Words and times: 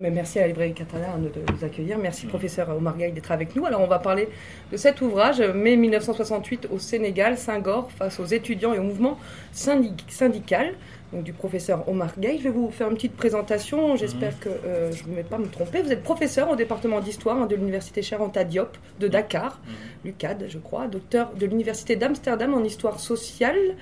Mais 0.00 0.12
merci 0.12 0.38
à 0.38 0.42
la 0.42 0.46
librairie 0.46 0.74
Catalan 0.74 1.18
de 1.18 1.28
nous 1.52 1.64
accueillir. 1.64 1.98
Merci 1.98 2.26
professeur 2.26 2.68
Omar 2.68 2.96
Gaye 2.96 3.10
d'être 3.10 3.32
avec 3.32 3.56
nous. 3.56 3.66
Alors 3.66 3.80
on 3.80 3.88
va 3.88 3.98
parler 3.98 4.28
de 4.70 4.76
cet 4.76 5.00
ouvrage, 5.00 5.40
mai 5.40 5.74
1968 5.74 6.68
au 6.70 6.78
Sénégal, 6.78 7.36
Senghor 7.36 7.90
face 7.90 8.20
aux 8.20 8.24
étudiants 8.24 8.72
et 8.72 8.78
au 8.78 8.84
mouvement 8.84 9.18
syndical. 9.50 10.74
Donc, 11.12 11.24
du 11.24 11.32
professeur 11.32 11.88
Omar 11.88 12.12
Gaye. 12.16 12.38
Je 12.38 12.44
vais 12.44 12.50
vous 12.50 12.70
faire 12.70 12.88
une 12.88 12.94
petite 12.94 13.16
présentation. 13.16 13.96
J'espère 13.96 14.34
mhm. 14.34 14.38
que 14.38 14.48
euh, 14.48 14.92
je 14.92 15.02
ne 15.08 15.16
vais 15.16 15.24
pas 15.24 15.38
me 15.38 15.48
tromper. 15.48 15.82
Vous 15.82 15.90
êtes 15.90 16.04
professeur 16.04 16.48
au 16.48 16.54
département 16.54 17.00
d'histoire 17.00 17.36
hein, 17.36 17.46
de 17.46 17.56
l'université 17.56 18.00
Charenta 18.00 18.44
Diop 18.44 18.78
de 19.00 19.08
Dakar, 19.08 19.60
mhm. 19.66 19.72
l'UCAD, 20.04 20.44
je 20.46 20.58
crois, 20.58 20.86
docteur 20.86 21.32
de 21.34 21.44
l'université 21.44 21.96
d'Amsterdam 21.96 22.54
en 22.54 22.62
histoire 22.62 23.00
sociale 23.00 23.74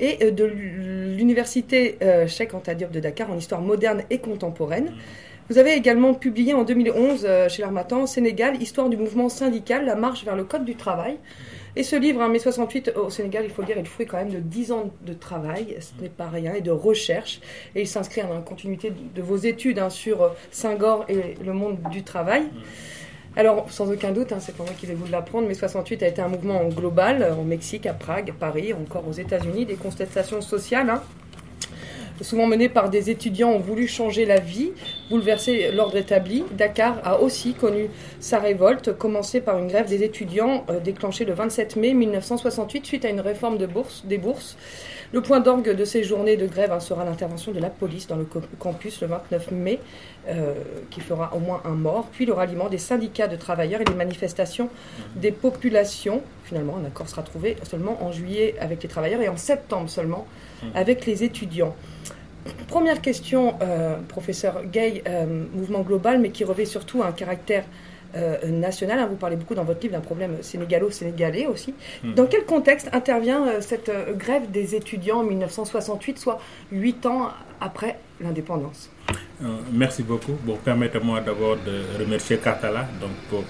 et 0.00 0.18
euh, 0.22 0.30
de 0.30 0.44
l'université 0.44 1.98
euh, 2.02 2.26
Cheikh 2.26 2.54
Anta 2.54 2.74
Diop 2.74 2.90
de 2.90 3.00
Dakar 3.00 3.30
en 3.30 3.36
histoire 3.36 3.60
moderne 3.60 4.02
et 4.10 4.18
contemporaine. 4.18 4.92
Vous 5.50 5.58
avez 5.58 5.74
également 5.74 6.14
publié 6.14 6.54
en 6.54 6.64
2011 6.64 7.26
euh, 7.28 7.48
chez 7.50 7.60
l'Armatan 7.60 8.06
Sénégal, 8.06 8.62
Histoire 8.62 8.88
du 8.88 8.96
mouvement 8.96 9.28
syndical, 9.28 9.84
la 9.84 9.94
marche 9.94 10.24
vers 10.24 10.36
le 10.36 10.44
Code 10.44 10.64
du 10.64 10.74
travail. 10.74 11.18
Et 11.76 11.82
ce 11.82 11.96
livre, 11.96 12.22
hein, 12.22 12.28
mai 12.28 12.38
68 12.38 12.92
au 12.96 13.10
Sénégal, 13.10 13.44
il 13.44 13.50
faut 13.50 13.60
le 13.60 13.66
dire, 13.66 13.76
est 13.76 13.82
le 13.82 13.86
fruit 13.86 14.06
quand 14.06 14.16
même 14.16 14.30
de 14.30 14.38
10 14.38 14.72
ans 14.72 14.90
de 15.04 15.12
travail, 15.12 15.76
ce 15.80 16.02
n'est 16.02 16.08
pas 16.08 16.28
rien, 16.28 16.54
et 16.54 16.62
de 16.62 16.70
recherche. 16.70 17.42
Et 17.74 17.82
il 17.82 17.86
s'inscrit 17.86 18.22
dans 18.22 18.32
la 18.32 18.40
continuité 18.40 18.90
de, 18.90 19.20
vos 19.20 19.36
études 19.36 19.78
hein, 19.80 19.90
sur 19.90 20.22
euh, 20.22 20.28
Saint-Gor 20.50 21.04
et 21.10 21.34
le 21.44 21.52
monde 21.52 21.76
du 21.90 22.02
travail. 22.02 22.44
Alors, 23.36 23.70
sans 23.70 23.92
aucun 23.92 24.12
doute, 24.12 24.32
hein, 24.32 24.38
c'est 24.40 24.56
pas 24.56 24.64
moi 24.64 24.72
qui 24.78 24.86
vais 24.86 24.94
vous 24.94 25.10
l'apprendre, 25.12 25.46
mais 25.46 25.52
68 25.52 26.04
a 26.04 26.08
été 26.08 26.22
un 26.22 26.28
mouvement 26.28 26.64
global, 26.68 27.34
au 27.38 27.42
Mexique, 27.42 27.84
à 27.84 27.92
Prague, 27.92 28.30
à 28.30 28.32
Paris, 28.32 28.72
encore 28.72 29.06
aux 29.06 29.12
États-Unis, 29.12 29.66
des 29.66 29.74
contestations 29.74 30.40
sociales 30.40 30.88
souvent 32.20 32.46
menés 32.46 32.68
par 32.68 32.90
des 32.90 33.10
étudiants, 33.10 33.50
ont 33.50 33.58
voulu 33.58 33.88
changer 33.88 34.24
la 34.24 34.40
vie, 34.40 34.72
bouleverser 35.10 35.70
l'ordre 35.72 35.96
établi. 35.96 36.44
Dakar 36.52 37.00
a 37.04 37.20
aussi 37.20 37.54
connu 37.54 37.88
sa 38.20 38.38
révolte, 38.38 38.96
commencée 38.96 39.40
par 39.40 39.58
une 39.58 39.68
grève 39.68 39.88
des 39.88 40.02
étudiants 40.02 40.64
euh, 40.70 40.80
déclenchée 40.80 41.24
le 41.24 41.34
27 41.34 41.76
mai 41.76 41.94
1968 41.94 42.86
suite 42.86 43.04
à 43.04 43.10
une 43.10 43.20
réforme 43.20 43.58
de 43.58 43.66
bourse, 43.66 44.04
des 44.04 44.18
bourses. 44.18 44.56
Le 45.12 45.20
point 45.20 45.38
d'orgue 45.38 45.76
de 45.76 45.84
ces 45.84 46.02
journées 46.02 46.36
de 46.36 46.46
grève 46.46 46.72
hein, 46.72 46.80
sera 46.80 47.04
l'intervention 47.04 47.52
de 47.52 47.60
la 47.60 47.70
police 47.70 48.08
dans 48.08 48.16
le 48.16 48.26
campus 48.58 49.00
le 49.00 49.06
29 49.06 49.52
mai, 49.52 49.78
euh, 50.28 50.54
qui 50.90 51.00
fera 51.00 51.32
au 51.34 51.38
moins 51.38 51.62
un 51.64 51.74
mort, 51.74 52.08
puis 52.10 52.26
le 52.26 52.32
ralliement 52.32 52.68
des 52.68 52.78
syndicats 52.78 53.28
de 53.28 53.36
travailleurs 53.36 53.80
et 53.80 53.84
les 53.84 53.94
manifestations 53.94 54.70
des 55.14 55.30
populations. 55.30 56.20
Finalement, 56.44 56.78
un 56.82 56.86
accord 56.86 57.08
sera 57.08 57.22
trouvé 57.22 57.56
seulement 57.62 58.02
en 58.02 58.10
juillet 58.10 58.56
avec 58.58 58.82
les 58.82 58.88
travailleurs 58.88 59.20
et 59.20 59.28
en 59.28 59.36
septembre 59.36 59.88
seulement. 59.88 60.26
Avec 60.74 61.06
les 61.06 61.24
étudiants. 61.24 61.74
Première 62.68 63.00
question, 63.00 63.54
euh, 63.62 63.96
professeur 64.08 64.64
Gay, 64.66 65.02
euh, 65.08 65.44
mouvement 65.54 65.80
global, 65.80 66.18
mais 66.18 66.30
qui 66.30 66.44
revêt 66.44 66.66
surtout 66.66 67.02
un 67.02 67.12
caractère 67.12 67.64
euh, 68.16 68.46
national. 68.48 68.98
Hein, 68.98 69.06
vous 69.06 69.16
parlez 69.16 69.36
beaucoup 69.36 69.54
dans 69.54 69.64
votre 69.64 69.80
livre 69.80 69.94
d'un 69.94 70.00
problème 70.00 70.36
sénégalo-sénégalais 70.42 71.46
aussi. 71.46 71.74
Hmm. 72.02 72.14
Dans 72.14 72.26
quel 72.26 72.44
contexte 72.44 72.88
intervient 72.92 73.60
cette 73.60 73.90
grève 74.16 74.50
des 74.50 74.74
étudiants 74.74 75.20
en 75.20 75.24
1968, 75.24 76.18
soit 76.18 76.38
huit 76.70 77.06
ans 77.06 77.30
après 77.60 77.98
l'indépendance? 78.20 78.90
Merci 79.72 80.02
beaucoup. 80.02 80.36
Bon, 80.44 80.56
permettez-moi 80.62 81.20
d'abord 81.20 81.56
de 81.56 82.02
remercier 82.02 82.38
Katala. 82.38 82.86
Donc 83.00 83.10
pour, 83.28 83.44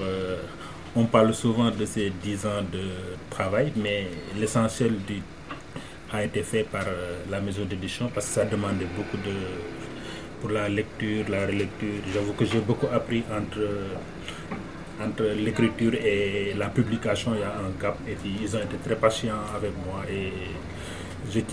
on 0.96 1.04
parle 1.04 1.34
souvent 1.34 1.70
de 1.70 1.84
ces 1.84 2.10
dix 2.22 2.46
ans 2.46 2.62
de 2.72 2.80
travail, 3.28 3.72
mais 3.76 4.06
l'essentiel 4.38 4.94
du 5.06 5.20
a 6.14 6.24
été 6.24 6.42
fait 6.42 6.64
par 6.64 6.84
euh, 6.86 7.16
la 7.30 7.40
maison 7.40 7.64
d'édition 7.64 8.10
parce 8.14 8.26
que 8.26 8.32
ça 8.32 8.44
demandait 8.44 8.86
beaucoup 8.96 9.16
de 9.18 9.34
pour 10.40 10.50
la 10.50 10.68
lecture, 10.68 11.24
la 11.30 11.46
relecture. 11.46 12.00
J'avoue 12.12 12.34
que 12.34 12.44
j'ai 12.44 12.60
beaucoup 12.60 12.86
appris 12.92 13.22
entre 13.30 13.62
entre 15.02 15.24
l'écriture 15.44 15.94
et 15.94 16.54
la 16.56 16.68
publication, 16.68 17.32
il 17.34 17.40
y 17.40 17.42
a 17.42 17.48
un 17.48 17.72
gap 17.80 17.96
et 18.08 18.14
puis 18.14 18.32
ils 18.42 18.54
ont 18.56 18.60
été 18.60 18.76
très 18.84 18.94
patients 18.96 19.42
avec 19.56 19.72
moi 19.86 20.02
et 20.08 20.30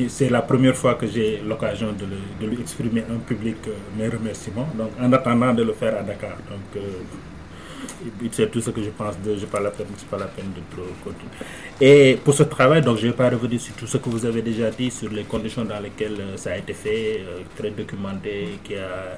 c'est 0.09 0.29
la 0.29 0.41
première 0.41 0.75
fois 0.75 0.95
que 0.95 1.07
j'ai 1.07 1.41
l'occasion 1.47 1.93
de, 1.93 2.45
lui 2.45 2.59
exprimer 2.61 3.03
un 3.09 3.17
public 3.19 3.55
euh, 3.67 3.71
mes 3.97 4.09
remerciements. 4.09 4.67
Donc 4.77 4.91
en 5.01 5.11
attendant 5.13 5.53
de 5.53 5.63
le 5.63 5.73
faire 5.73 5.97
à 5.97 6.03
Dakar. 6.03 6.37
Euh, 6.75 6.79
c'est 8.31 8.49
tout 8.51 8.61
ce 8.61 8.69
que 8.71 8.81
je 8.81 8.89
pense 8.89 9.17
de, 9.19 9.37
je 9.37 9.45
pas 9.45 9.59
la 9.59 9.71
pas 9.71 10.17
la 10.17 10.25
peine 10.25 10.51
de 10.55 10.61
continuer. 11.03 11.31
Et 11.79 12.17
pour 12.23 12.33
ce 12.33 12.43
travail, 12.43 12.81
donc 12.81 12.97
je 12.97 13.07
ne 13.07 13.11
vais 13.11 13.17
pas 13.17 13.29
revenir 13.29 13.59
sur 13.59 13.73
tout 13.75 13.87
ce 13.87 13.97
que 13.97 14.09
vous 14.09 14.25
avez 14.25 14.41
déjà 14.41 14.69
dit, 14.69 14.91
sur 14.91 15.09
les 15.09 15.23
conditions 15.23 15.65
dans 15.65 15.79
lesquelles 15.79 16.19
euh, 16.19 16.37
ça 16.37 16.51
a 16.51 16.57
été 16.57 16.73
fait, 16.73 17.21
euh, 17.21 17.39
très 17.57 17.71
documenté, 17.71 18.59
qui 18.63 18.75
a 18.75 19.17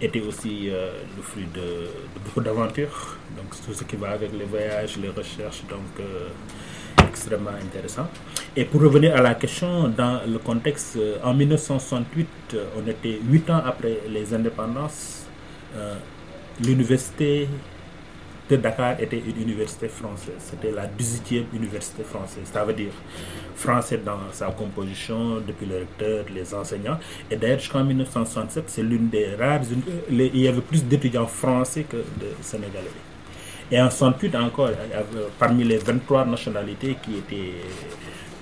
été 0.00 0.20
aussi 0.22 0.70
euh, 0.70 0.90
le 1.16 1.22
fruit 1.22 1.46
de, 1.54 1.88
beaucoup 2.24 2.40
d'aventures. 2.40 3.16
Donc 3.36 3.50
tout 3.64 3.74
ce 3.74 3.84
qui 3.84 3.96
va 3.96 4.10
avec 4.12 4.30
les 4.38 4.44
voyages, 4.46 4.96
les 4.96 5.10
recherches, 5.10 5.62
donc 5.68 6.04
extrêmement 7.06 7.50
intéressant. 7.50 8.06
Et 8.56 8.64
pour 8.64 8.80
revenir 8.80 9.14
à 9.14 9.20
la 9.20 9.34
question, 9.34 9.88
dans 9.88 10.20
le 10.26 10.38
contexte, 10.38 10.98
en 11.22 11.34
1968, 11.34 12.56
on 12.76 12.88
était 12.88 13.20
huit 13.28 13.48
ans 13.50 13.62
après 13.64 13.98
les 14.08 14.32
indépendances, 14.34 15.26
l'université 16.60 17.48
Dakar 18.56 19.00
était 19.00 19.18
une 19.18 19.40
université 19.42 19.88
française. 19.88 20.34
C'était 20.38 20.70
la 20.72 20.86
18e 20.86 21.44
université 21.54 22.02
française. 22.02 22.44
Ça 22.52 22.64
veut 22.64 22.72
dire 22.72 22.92
français 23.54 24.00
dans 24.04 24.18
sa 24.32 24.46
composition, 24.46 25.40
depuis 25.46 25.66
le 25.66 25.78
recteur, 25.78 26.24
les 26.34 26.54
enseignants. 26.54 26.98
Et 27.30 27.36
d'ailleurs, 27.36 27.58
jusqu'en 27.58 27.84
1967, 27.84 28.64
c'est 28.68 28.82
l'une 28.82 29.08
des 29.08 29.34
rares. 29.34 29.60
Il 30.10 30.36
y 30.38 30.48
avait 30.48 30.60
plus 30.60 30.84
d'étudiants 30.84 31.26
français 31.26 31.84
que 31.84 31.96
de 31.96 32.28
Sénégalais. 32.40 32.90
Et 33.70 33.80
en 33.80 33.90
68 33.90 34.34
encore, 34.36 34.70
parmi 35.38 35.62
les 35.64 35.76
23 35.76 36.24
nationalités 36.24 36.96
qui 37.02 37.18
étaient 37.18 37.52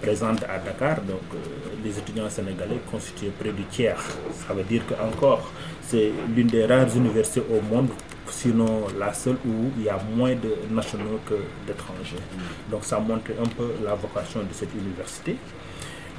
présentes 0.00 0.44
à 0.44 0.58
Dakar, 0.58 1.00
donc 1.02 1.20
euh, 1.34 1.38
les 1.82 1.98
étudiants 1.98 2.28
sénégalais 2.30 2.78
constituaient 2.90 3.32
près 3.36 3.50
du 3.50 3.64
tiers. 3.64 3.98
Ça 4.46 4.54
veut 4.54 4.62
dire 4.62 4.82
que 4.86 4.94
encore, 4.94 5.50
c'est 5.82 6.12
l'une 6.34 6.46
des 6.46 6.64
rares 6.66 6.94
universités 6.96 7.40
au 7.50 7.60
monde 7.74 7.88
sinon 8.30 8.86
la 8.98 9.12
seule 9.12 9.36
où 9.46 9.70
il 9.76 9.84
y 9.84 9.88
a 9.88 9.98
moins 10.14 10.34
de 10.34 10.54
nationaux 10.70 11.20
que 11.28 11.34
d'étrangers. 11.66 12.22
Donc 12.70 12.84
ça 12.84 12.98
montre 12.98 13.30
un 13.40 13.48
peu 13.48 13.72
la 13.84 13.94
vocation 13.94 14.40
de 14.40 14.52
cette 14.52 14.74
université, 14.74 15.36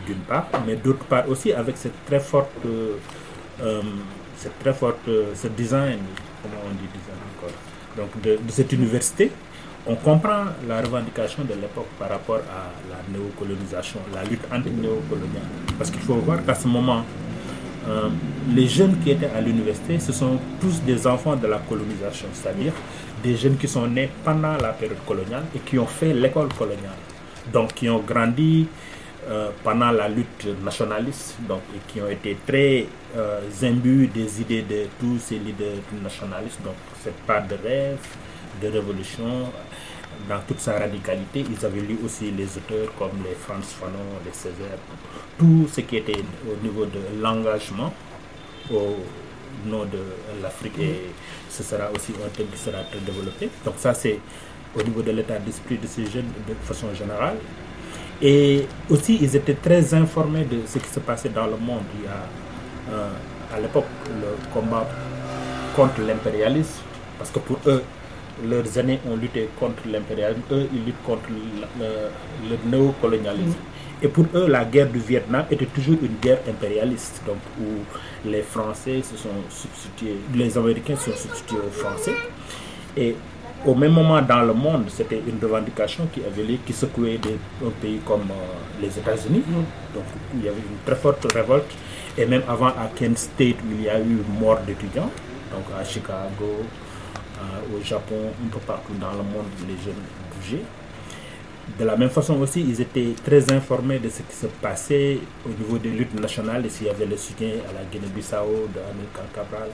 d'une 0.06 0.20
part, 0.20 0.48
mais 0.66 0.76
d'autre 0.76 1.06
part 1.06 1.28
aussi 1.30 1.52
avec 1.54 1.78
cette 1.78 2.06
très 2.06 2.20
forte, 2.20 2.52
euh, 2.66 3.82
cette 4.38 4.58
très 4.60 4.74
forte, 4.74 5.10
ce 5.36 5.48
design, 5.48 6.00
comment 6.42 6.62
on 6.66 6.72
dit 6.72 6.88
design 6.94 7.18
encore, 7.38 7.56
donc 7.98 8.22
de, 8.22 8.38
de 8.46 8.52
cette 8.52 8.72
université, 8.72 9.32
on 9.90 9.96
comprend 9.96 10.46
la 10.68 10.82
revendication 10.82 11.44
de 11.44 11.54
l'époque 11.54 11.88
par 11.98 12.10
rapport 12.10 12.42
à 12.50 12.72
la 12.90 13.18
néocolonisation, 13.18 14.00
la 14.14 14.24
lutte 14.24 14.44
anti-néocoloniale. 14.52 15.48
Parce 15.78 15.90
qu'il 15.92 16.02
faut 16.02 16.16
voir 16.16 16.44
qu'à 16.46 16.56
ce 16.56 16.68
moment, 16.68 17.04
euh, 17.90 18.10
les 18.54 18.68
jeunes 18.68 18.98
qui 19.00 19.12
étaient 19.12 19.30
à 19.36 19.40
l'université, 19.42 20.00
ce 20.00 20.12
sont 20.12 20.38
tous 20.60 20.82
des 20.82 21.08
enfants 21.08 21.36
de 21.36 21.48
la 21.48 21.58
colonisation, 21.60 22.28
c'est-à-dire 22.34 22.74
des 23.24 23.36
jeunes 23.36 23.58
qui 23.58 23.68
sont 23.68 23.88
nés 23.88 24.10
pendant 24.24 24.58
la 24.58 24.70
période 24.74 25.04
coloniale 25.06 25.44
et 25.56 25.60
qui 25.60 25.80
ont 25.80 25.86
fait 25.86 26.14
l'école 26.14 26.50
coloniale, 26.54 26.98
donc 27.54 27.74
qui 27.74 27.90
ont 27.90 28.00
grandi 28.00 28.68
euh, 29.30 29.50
pendant 29.64 29.92
la 29.92 30.10
lutte 30.10 30.48
nationaliste, 30.64 31.36
donc 31.48 31.62
et 31.76 31.80
qui 31.92 32.02
ont 32.02 32.10
été 32.10 32.38
très 32.46 32.86
euh, 33.16 33.40
imbus 33.64 34.08
des 34.08 34.42
idées 34.42 34.62
de 34.64 34.86
tous 35.00 35.20
ces 35.20 35.40
leaders 35.40 35.82
nationalistes, 36.04 36.62
donc 36.64 36.76
cette 37.04 37.18
part 37.26 37.48
de 37.48 37.56
rêve, 37.64 37.98
de 38.62 38.68
révolution, 38.68 39.50
dans 40.28 40.40
toute 40.48 40.60
sa 40.60 40.80
radicalité. 40.80 41.46
Ils 41.50 41.66
avaient 41.66 41.82
lu 41.82 41.98
aussi 42.04 42.32
les 42.32 42.46
auteurs 42.58 42.94
comme 42.98 43.12
les 43.24 43.36
Franz 43.36 43.66
Fanon, 43.80 44.20
les 44.26 44.32
Césaire, 44.34 44.78
tout 45.38 45.68
ce 45.72 45.82
qui 45.82 45.98
était 45.98 46.22
au 46.46 46.64
niveau 46.64 46.86
de 46.86 47.00
l'engagement 47.22 47.94
au 48.72 48.98
nom 49.66 49.86
de 49.86 50.00
l'Afrique 50.42 50.78
et 50.80 51.02
ce 51.50 51.64
sera 51.64 51.90
aussi 51.92 52.14
un 52.26 52.30
thème 52.30 52.48
qui 52.48 52.60
sera 52.60 52.84
très 52.84 53.00
développé. 53.00 53.50
Donc 53.66 53.76
ça 53.78 53.94
c'est 53.94 54.20
au 54.78 54.84
niveau 54.84 55.02
de 55.02 55.12
l'état 55.12 55.40
d'esprit 55.40 55.78
de 55.78 55.88
ces 55.88 56.06
jeunes 56.06 56.30
de 56.48 56.54
façon 56.66 56.94
générale. 56.94 57.38
Et 58.22 58.68
aussi 58.90 59.18
ils 59.22 59.36
étaient 59.36 59.54
très 59.56 59.94
informés 59.94 60.44
de 60.46 60.60
ce 60.68 60.80
qui 60.80 60.90
se 60.90 61.00
passait 61.00 61.30
dans 61.30 61.46
le 61.46 61.58
monde. 61.58 61.84
Il 62.00 62.06
y 62.06 62.08
a 62.08 62.96
euh, 62.96 63.10
à 63.56 63.60
l'époque 63.60 63.86
le 64.10 64.36
combat 64.54 64.88
contre 65.76 66.02
l'impérialisme 66.02 66.82
parce 67.18 67.32
que 67.32 67.40
pour 67.40 67.60
eux 67.68 67.84
leurs 68.46 68.78
années 68.78 69.00
ont 69.10 69.16
lutté 69.16 69.50
contre 69.60 69.84
l'impérialisme, 69.90 70.42
eux 70.52 70.68
ils 70.74 70.86
luttent 70.86 71.04
contre 71.06 71.24
le, 71.30 71.86
le 72.50 72.58
néocolonialisme. 72.70 73.50
Mm. 73.50 74.04
Et 74.04 74.08
pour 74.08 74.26
eux, 74.36 74.48
la 74.48 74.64
guerre 74.64 74.90
du 74.90 75.00
Vietnam 75.00 75.46
était 75.50 75.66
toujours 75.66 75.98
une 76.04 76.18
guerre 76.22 76.40
impérialiste, 76.48 77.22
donc 77.26 77.38
où 77.60 78.30
les 78.30 78.44
Français 78.44 79.02
se 79.02 79.18
sont 79.18 79.30
substitués, 79.50 80.18
les 80.36 80.56
Américains 80.56 80.96
se 80.96 81.12
sont 81.12 81.18
substitués 81.18 81.58
aux 81.68 81.72
Français. 81.72 82.14
Et 82.96 83.16
au 83.66 83.74
même 83.74 83.94
moment 83.94 84.22
dans 84.22 84.42
le 84.44 84.54
monde, 84.54 84.86
c'était 84.90 85.22
une 85.28 85.40
revendication 85.42 86.08
qui 86.14 86.22
avait 86.24 86.44
lieu, 86.44 86.58
qui 86.64 86.74
secouait 86.74 87.18
des, 87.18 87.38
un 87.66 87.72
pays 87.82 88.00
comme 88.06 88.30
euh, 88.30 88.82
les 88.82 88.90
États-Unis. 89.00 89.44
Mm. 89.48 89.96
Donc 89.96 90.04
il 90.36 90.46
y 90.46 90.48
avait 90.48 90.58
une 90.58 90.78
très 90.86 90.96
forte 90.96 91.32
révolte. 91.34 91.72
Et 92.18 92.26
même 92.26 92.44
avant 92.48 92.68
à 92.68 92.90
Kent 92.96 93.18
State, 93.18 93.58
il 93.72 93.84
y 93.84 93.90
a 93.90 94.00
eu 94.00 94.18
mort 94.40 94.60
d'étudiants, 94.66 95.12
Donc 95.52 95.66
à 95.80 95.84
Chicago, 95.84 96.64
au 97.74 97.84
Japon, 97.84 98.32
un 98.46 98.50
peu 98.50 98.60
partout 98.60 98.94
dans 99.00 99.12
le 99.12 99.24
monde, 99.24 99.46
les 99.68 99.76
jeunes 99.84 100.04
bougeaient. 100.36 100.64
De 101.78 101.84
la 101.84 101.98
même 101.98 102.10
façon 102.10 102.40
aussi, 102.40 102.62
ils 102.62 102.80
étaient 102.80 103.14
très 103.24 103.52
informés 103.52 104.00
de 104.00 104.10
ce 104.10 104.22
qui 104.22 104.36
se 104.36 104.48
passait 104.48 105.20
au 105.46 105.50
niveau 105.50 105.78
des 105.78 105.90
luttes 105.90 106.20
nationales, 106.20 106.66
et 106.66 106.70
s'il 106.70 106.88
y 106.88 106.90
avait 106.90 107.06
le 107.06 107.18
soutien 107.18 107.50
à 107.70 107.74
la 107.74 107.84
Guinée-Bissau 107.92 108.70
de 108.74 108.80
Amilcar 108.80 109.26
Cabral, 109.34 109.70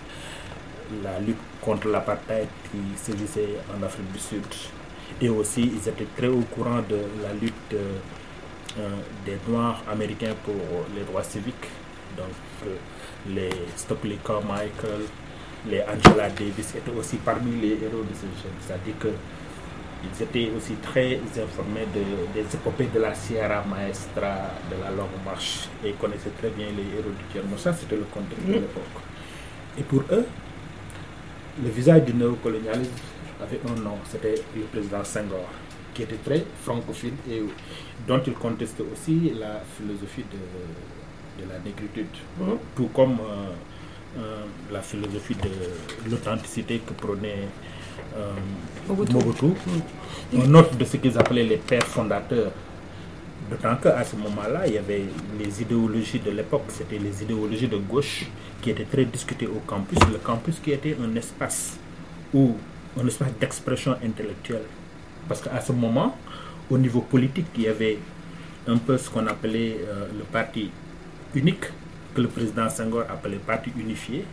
la 1.04 1.20
lutte 1.20 1.38
contre 1.62 1.88
l'apartheid 1.88 2.48
qui 2.72 2.80
sévissait 2.98 3.58
en 3.74 3.84
Afrique 3.84 4.12
du 4.12 4.20
Sud. 4.20 4.44
Et 5.22 5.30
aussi, 5.30 5.62
ils 5.62 5.88
étaient 5.88 6.08
très 6.18 6.28
au 6.28 6.42
courant 6.42 6.82
de 6.90 6.98
la 7.22 7.34
lutte 7.40 7.54
euh, 7.74 8.98
des 9.26 9.38
Noirs 9.48 9.84
américains 9.90 10.34
pour 10.44 10.56
les 10.96 11.04
droits 11.04 11.24
civiques. 11.24 11.70
Donc, 12.18 12.34
euh, 12.66 12.76
les 13.30 13.50
Stokely 13.76 14.18
Carmichael, 14.26 15.04
les 15.70 15.82
Angela 15.82 16.30
Davis 16.30 16.76
étaient 16.76 16.92
aussi 16.98 17.18
parmi 17.18 17.60
les 17.62 17.74
héros 17.84 18.04
de 18.04 18.14
ce 18.14 18.26
jeu. 18.42 18.50
C'est-à-dire 18.60 18.96
qu'ils 19.00 20.24
étaient 20.24 20.52
aussi 20.56 20.74
très 20.76 21.16
informés 21.42 21.88
de, 21.94 22.34
des 22.34 22.56
épopées 22.56 22.90
de 22.94 23.00
la 23.00 23.14
Sierra 23.14 23.64
Maestra, 23.64 24.52
de 24.70 24.82
la 24.84 24.90
Longue 24.92 25.20
Marche, 25.26 25.70
et 25.84 25.90
ils 25.90 25.96
connaissaient 25.96 26.32
très 26.38 26.50
bien 26.50 26.68
les 26.68 26.98
héros 26.98 27.12
du 27.18 27.24
Tierno. 27.32 27.58
Ça, 27.58 27.74
c'était 27.74 27.96
le 27.96 28.04
contexte 28.14 28.46
de 28.46 28.54
l'époque. 28.54 28.84
Et 29.78 29.84
pour 29.84 30.04
eux, 30.12 30.26
le 31.64 31.70
visage 31.70 32.04
du 32.04 32.14
néocolonialisme 32.14 32.92
avait 33.42 33.60
un 33.70 33.80
nom, 33.82 33.98
c'était 34.10 34.36
le 34.56 34.64
président 34.64 35.04
Senghor, 35.04 35.48
qui 35.94 36.04
était 36.04 36.18
très 36.18 36.44
francophile 36.62 37.14
et 37.30 37.42
dont 38.08 38.22
il 38.26 38.34
contestait 38.34 38.84
aussi 38.92 39.32
la 39.40 39.62
philosophie 39.78 40.26
de, 40.32 41.44
de 41.44 41.50
la 41.50 41.60
négritude, 41.60 42.08
tout 42.76 42.88
comme 42.94 43.14
euh, 43.20 43.54
la 44.72 44.82
philosophie 44.82 45.36
de 45.36 46.10
l'authenticité 46.10 46.80
que 46.86 46.94
prenait 46.94 47.48
euh, 48.18 48.34
Mobutu. 48.88 49.54
On 50.36 50.48
note 50.48 50.78
de 50.78 50.86
ce 50.86 50.98
qu'ils 50.98 51.18
appelaient 51.18 51.44
les 51.44 51.58
pères 51.58 51.88
fondateurs. 51.88 52.52
D'autant 53.50 53.76
qu'à 53.76 54.04
ce 54.04 54.16
moment-là, 54.16 54.68
il 54.68 54.74
y 54.74 54.78
avait 54.78 55.04
les 55.40 55.62
idéologies 55.62 56.20
de 56.20 56.32
l'époque, 56.32 56.64
c'était 56.70 56.98
les 56.98 57.24
idéologies 57.24 57.68
de 57.68 57.78
gauche 57.78 58.26
qui 58.62 58.70
étaient 58.70 58.86
très 58.86 59.06
discutées 59.06 59.48
au 59.48 59.62
campus. 59.68 60.00
Le 60.12 60.18
campus 60.20 60.60
qui 60.60 60.72
était 60.72 60.96
un 61.04 61.16
espace 61.16 61.78
où 62.34 62.56
un 63.00 63.06
espace 63.08 63.34
d'expression 63.40 63.96
intellectuelle. 64.04 64.64
Parce 65.28 65.42
qu'à 65.42 65.60
ce 65.62 65.72
moment, 65.72 66.16
au 66.70 66.78
niveau 66.78 67.02
politique, 67.02 67.48
il 67.58 67.64
y 67.64 67.68
avait 67.68 67.98
un 68.68 68.78
peu 68.78 68.98
ce 68.98 69.10
qu'on 69.10 69.28
appelait 69.28 69.78
euh, 69.88 70.08
le 70.18 70.24
parti 70.24 70.72
unique, 71.36 71.66
que 72.14 72.22
le 72.22 72.28
président 72.28 72.70
Senghor 72.70 73.04
appelait 73.10 73.38
parti 73.38 73.72
unifié, 73.78 74.26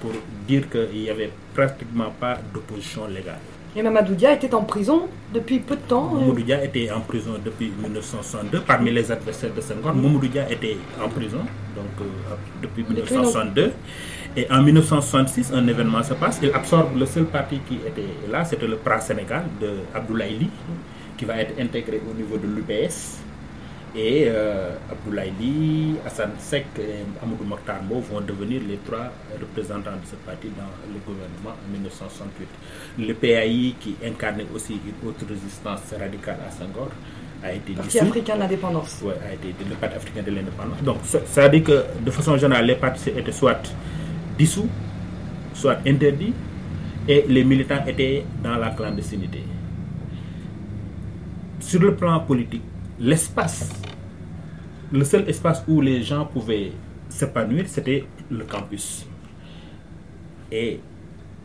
pour 0.00 0.12
dire 0.48 0.68
qu'il 0.68 1.00
n'y 1.02 1.10
avait 1.10 1.30
pratiquement 1.54 2.10
pas 2.18 2.38
d'opposition 2.52 3.06
légale. 3.06 3.38
Et 3.74 3.82
Mamadou 3.82 4.14
Dia 4.14 4.34
était 4.34 4.52
en 4.52 4.64
prison 4.64 5.08
depuis 5.32 5.58
peu 5.60 5.76
de 5.76 5.80
temps. 5.80 6.10
Mamadou 6.12 6.42
Dia 6.42 6.62
était 6.62 6.90
en 6.90 7.00
prison 7.00 7.34
depuis 7.42 7.72
1962. 7.82 8.60
Parmi 8.66 8.90
les 8.90 9.10
adversaires 9.10 9.54
de 9.54 9.60
Senghor, 9.62 9.94
Mamadou 9.94 10.26
Dia 10.26 10.50
était 10.50 10.76
en 11.02 11.08
prison 11.08 11.38
donc, 11.74 11.86
euh, 12.00 12.34
depuis 12.60 12.82
1962. 12.82 13.72
Et 14.36 14.46
en 14.50 14.62
1966, 14.62 15.52
un 15.54 15.66
événement 15.68 16.02
se 16.02 16.14
passe. 16.14 16.38
Il 16.42 16.50
absorbe 16.52 16.98
le 16.98 17.06
seul 17.06 17.24
parti 17.24 17.60
qui 17.68 17.76
était 17.86 18.08
là, 18.30 18.44
c'était 18.44 18.66
le 18.66 18.76
PRA 18.76 19.00
Sénégal 19.00 19.44
de 19.60 19.70
Abdoulaye 19.94 20.38
Ly, 20.38 20.50
qui 21.16 21.24
va 21.24 21.36
être 21.38 21.58
intégré 21.60 22.00
au 22.10 22.14
niveau 22.14 22.36
de 22.36 22.46
l'UPS. 22.46 23.20
Et 23.94 24.24
euh, 24.26 24.70
Abdoulaye 24.90 25.96
Hassan 26.06 26.30
Sek 26.38 26.64
et 26.78 27.04
Amadou 27.22 27.44
Mokhtar 27.44 27.80
vont 27.82 28.20
devenir 28.22 28.62
les 28.66 28.78
trois 28.78 29.12
représentants 29.38 29.90
de 29.92 30.06
ce 30.10 30.16
parti 30.24 30.48
dans 30.56 30.72
le 30.90 30.98
gouvernement 31.04 31.50
en 31.50 31.72
1968. 31.72 32.48
Le 32.98 33.12
PAI, 33.12 33.74
qui 33.78 33.96
incarnait 34.02 34.46
aussi 34.54 34.74
une 34.86 35.08
autre 35.08 35.26
résistance 35.28 35.92
radicale 35.98 36.38
à 36.48 36.50
Senghor, 36.50 36.88
a 37.44 37.52
été 37.52 37.74
Parti 37.74 37.98
africain 37.98 38.36
de 38.36 38.40
l'indépendance. 38.40 39.00
Oui, 39.04 39.12
a 39.28 39.34
été 39.34 39.48
le 39.68 39.74
Parti 39.76 39.96
africain 39.96 40.22
de 40.22 40.30
l'indépendance. 40.30 40.82
Donc, 40.82 40.96
ça, 41.04 41.18
ça 41.26 41.42
veut 41.42 41.58
dire 41.58 41.64
que 41.64 41.84
de 42.02 42.10
façon 42.10 42.38
générale, 42.38 42.64
les 42.66 42.76
partis 42.76 43.10
étaient 43.10 43.30
soit 43.32 43.60
dissous, 44.38 44.68
soit 45.52 45.78
interdits, 45.86 46.32
et 47.06 47.26
les 47.28 47.44
militants 47.44 47.84
étaient 47.86 48.24
dans 48.42 48.56
la 48.56 48.70
clandestinité. 48.70 49.42
Sur 51.60 51.80
le 51.80 51.94
plan 51.94 52.20
politique, 52.20 52.62
l'espace, 53.02 53.70
le 54.92 55.04
seul 55.04 55.28
espace 55.28 55.64
où 55.66 55.80
les 55.80 56.02
gens 56.02 56.24
pouvaient 56.26 56.72
s'épanouir, 57.08 57.64
c'était 57.68 58.04
le 58.30 58.44
campus. 58.44 59.06
Et 60.50 60.80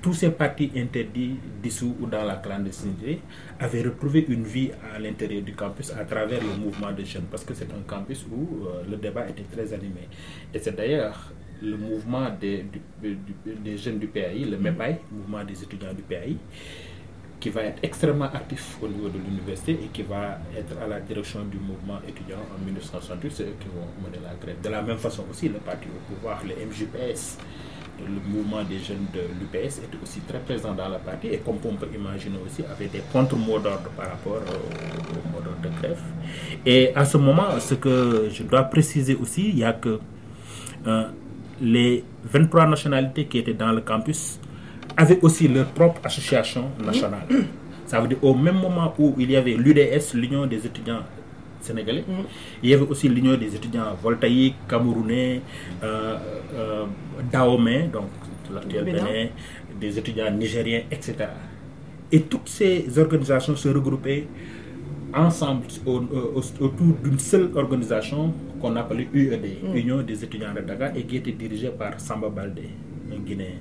tous 0.01 0.13
ces 0.13 0.29
partis 0.29 0.71
interdits, 0.75 1.35
dissous 1.63 1.95
ou 1.99 2.05
dans 2.05 2.23
la 2.23 2.35
clandestinité 2.35 3.19
avaient 3.59 3.81
retrouvé 3.81 4.25
une 4.29 4.43
vie 4.43 4.69
à 4.93 4.99
l'intérieur 4.99 5.41
du 5.41 5.53
campus 5.53 5.91
à 5.91 6.05
travers 6.05 6.39
le 6.41 6.53
mouvement 6.63 6.91
des 6.91 7.05
jeunes, 7.05 7.25
parce 7.31 7.43
que 7.43 7.53
c'est 7.53 7.71
un 7.73 7.81
campus 7.87 8.25
où 8.31 8.67
euh, 8.67 8.83
le 8.89 8.97
débat 8.97 9.27
était 9.27 9.43
très 9.51 9.73
animé. 9.73 10.07
Et 10.53 10.59
c'est 10.59 10.75
d'ailleurs 10.75 11.31
le 11.61 11.75
mouvement 11.75 12.29
des, 12.39 12.63
du- 12.63 13.15
du- 13.15 13.55
des 13.63 13.77
jeunes 13.77 13.97
du 13.97 14.07
PAI, 14.07 14.45
le 14.45 14.57
MEPAI, 14.57 14.99
mouvement 15.11 15.43
des 15.43 15.61
étudiants 15.63 15.93
du 15.93 16.03
PAI, 16.03 16.35
qui 17.39 17.49
va 17.49 17.63
être 17.63 17.79
extrêmement 17.83 18.25
actif 18.25 18.77
au 18.81 18.87
niveau 18.87 19.09
de 19.09 19.19
l'université 19.19 19.73
et 19.73 19.87
qui 19.93 20.01
va 20.03 20.39
être 20.57 20.75
à 20.83 20.87
la 20.87 20.99
direction 20.99 21.43
du 21.45 21.57
mouvement 21.57 21.99
étudiant 22.07 22.37
en 22.55 22.63
1968. 22.65 23.31
C'est 23.31 23.43
qui 23.59 23.67
vont 23.67 23.87
mener 24.03 24.17
la 24.23 24.33
grève. 24.43 24.59
De 24.61 24.69
la 24.69 24.81
même 24.81 24.97
façon 24.97 25.23
aussi, 25.29 25.47
le 25.49 25.59
parti 25.59 25.87
au 25.87 26.13
pouvoir, 26.13 26.41
le 26.43 26.53
MJPS, 26.65 27.37
le 27.99 28.19
mouvement 28.31 28.63
des 28.63 28.79
jeunes 28.79 29.05
de 29.13 29.21
l'UPS 29.39 29.79
était 29.79 29.97
aussi 30.01 30.19
très 30.21 30.39
présent 30.39 30.73
dans 30.73 30.87
la 30.89 30.99
partie 30.99 31.27
et 31.27 31.37
comme 31.39 31.57
on 31.65 31.73
peut 31.75 31.87
imaginer 31.93 32.37
aussi 32.45 32.63
avec 32.63 32.91
des 32.91 33.01
contre-mots 33.11 33.59
d'ordre 33.59 33.89
par 33.95 34.09
rapport 34.09 34.33
au 34.35 35.29
mot 35.31 35.41
d'ordre 35.43 35.61
de 35.61 35.69
grève. 35.81 35.99
Et 36.65 36.95
à 36.95 37.05
ce 37.05 37.17
moment, 37.17 37.59
ce 37.59 37.75
que 37.75 38.29
je 38.31 38.43
dois 38.43 38.63
préciser 38.63 39.15
aussi, 39.15 39.49
il 39.49 39.59
y 39.59 39.63
a 39.63 39.73
que 39.73 39.99
euh, 40.85 41.03
les 41.61 42.03
23 42.25 42.67
nationalités 42.67 43.25
qui 43.25 43.39
étaient 43.39 43.53
dans 43.53 43.71
le 43.71 43.81
campus 43.81 44.39
avaient 44.97 45.19
aussi 45.21 45.47
leur 45.47 45.67
propre 45.67 46.01
association 46.03 46.65
nationale. 46.83 47.25
Ça 47.85 48.01
veut 48.01 48.07
dire 48.09 48.17
au 48.21 48.33
même 48.33 48.55
moment 48.59 48.93
où 48.99 49.15
il 49.17 49.31
y 49.31 49.35
avait 49.37 49.53
l'UDS, 49.55 50.13
l'Union 50.15 50.45
des 50.45 50.65
étudiants 50.65 51.01
sénégalais, 51.61 52.03
il 52.63 52.69
y 52.69 52.73
avait 52.73 52.83
aussi 52.87 53.07
l'Union 53.07 53.35
des 53.37 53.55
étudiants 53.55 53.93
voltaïques, 54.01 54.55
camerounais, 54.67 55.41
euh, 55.83 56.17
euh, 56.55 56.85
Dahomey, 57.31 57.89
donc 57.91 58.09
l'actuel 58.53 58.83
Bénin. 58.85 59.27
Des 59.79 59.97
étudiants 59.99 60.31
nigériens, 60.31 60.81
etc. 60.89 61.13
Et 62.11 62.21
toutes 62.21 62.49
ces 62.49 62.85
organisations 62.97 63.55
se 63.55 63.69
regroupaient 63.69 64.25
ensemble 65.13 65.67
au- 65.85 65.99
au- 65.99 66.63
autour 66.65 66.93
d'une 67.03 67.19
seule 67.19 67.49
organisation 67.55 68.33
qu'on 68.59 68.75
appelait 68.75 69.07
UED, 69.13 69.45
Union 69.75 70.01
des 70.01 70.23
étudiants 70.23 70.53
de 70.53 70.61
Dakar, 70.61 70.91
et 70.95 71.03
qui 71.03 71.17
était 71.17 71.31
dirigée 71.31 71.69
par 71.69 71.99
Samba 71.99 72.29
Baldé, 72.29 72.69
un 73.13 73.19
Guinéen. 73.19 73.59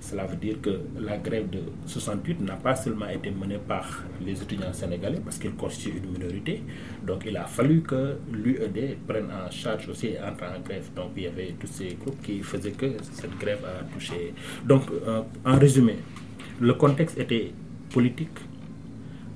Cela 0.00 0.24
veut 0.26 0.36
dire 0.36 0.60
que 0.62 0.70
la 1.00 1.18
grève 1.18 1.50
de 1.50 1.58
68 1.86 2.40
n'a 2.40 2.54
pas 2.56 2.74
seulement 2.76 3.08
été 3.08 3.30
menée 3.30 3.58
par 3.58 3.84
les 4.24 4.40
étudiants 4.40 4.72
sénégalais, 4.72 5.20
parce 5.24 5.38
qu'ils 5.38 5.54
constituent 5.54 5.98
une 5.98 6.12
minorité. 6.12 6.62
Donc 7.06 7.24
il 7.26 7.36
a 7.36 7.44
fallu 7.44 7.82
que 7.82 8.16
l'UED 8.32 8.96
prenne 9.06 9.26
en 9.30 9.50
charge 9.50 9.88
aussi 9.88 10.08
et 10.08 10.18
entre 10.20 10.44
en 10.44 10.60
grève. 10.60 10.88
Donc 10.94 11.10
il 11.16 11.24
y 11.24 11.26
avait 11.26 11.54
tous 11.58 11.66
ces 11.66 11.96
groupes 12.00 12.20
qui 12.22 12.40
faisaient 12.42 12.70
que 12.72 12.86
cette 13.12 13.36
grève 13.38 13.64
a 13.64 13.82
touché. 13.92 14.32
Donc 14.64 14.84
euh, 15.06 15.22
en 15.44 15.58
résumé, 15.58 15.96
le 16.60 16.74
contexte 16.74 17.18
était 17.18 17.52
politique, 17.92 18.38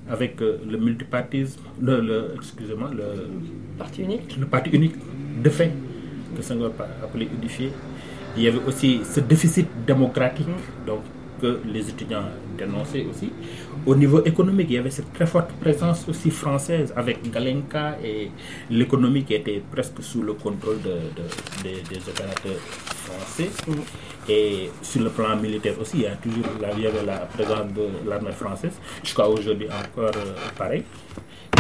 avec 0.09 0.41
euh, 0.43 0.59
le 0.69 0.79
multipartisme, 0.79 1.61
le, 1.81 2.01
le- 2.01 2.33
excusez-moi, 2.37 2.91
le, 2.95 3.27
Parti 3.79 4.03
unique. 4.03 4.37
le 4.39 4.47
parti 4.47 4.71
unique 4.71 4.95
de 5.43 5.49
fait 5.51 5.73
que 6.37 6.43
Senghor 6.43 6.73
a 6.79 7.05
appelé 7.05 7.29
unifié. 7.37 7.71
Il 8.37 8.43
y 8.43 8.49
avait 8.49 8.65
aussi 8.67 9.01
ce 9.05 9.21
déficit 9.21 9.69
démocratique 9.87 10.47
donc, 10.87 11.01
que 11.41 11.61
les 11.67 11.89
étudiants 11.89 12.25
dénonçaient 12.57 13.05
aussi. 13.11 13.31
Au 13.85 13.95
niveau 13.97 14.25
économique, 14.25 14.69
il 14.71 14.75
y 14.77 14.79
avait 14.79 14.91
cette 14.91 15.13
très 15.13 15.27
forte 15.27 15.51
présence 15.61 16.07
aussi 16.09 16.31
française 16.31 16.93
avec 16.97 17.29
Galenka 17.31 17.99
et 18.03 18.31
l'économie 18.71 19.25
qui 19.25 19.35
était 19.35 19.61
presque 19.73 20.01
sous 20.03 20.23
le 20.23 20.35
contrôle 20.35 20.81
de, 20.83 20.91
de- 20.91 21.63
des, 21.65 21.83
des 21.91 22.09
opérateurs 22.09 22.61
français. 23.05 23.51
Et 24.29 24.71
sur 24.83 25.03
le 25.03 25.11
plan 25.11 25.37
militaire 25.37 25.75
aussi, 25.81 25.97
il 25.97 26.03
y 26.03 26.07
a 26.07 26.15
toujours 26.15 26.45
la, 26.61 26.71
il 26.73 26.81
y 26.85 26.87
avait 26.87 27.05
la 27.05 27.19
présence 27.35 27.73
de 27.75 28.09
l'armée 28.09 28.31
française, 28.33 28.75
jusqu'à 29.03 29.27
aujourd'hui 29.29 29.67
encore 29.67 30.13
euh, 30.17 30.35
pareil. 30.57 30.85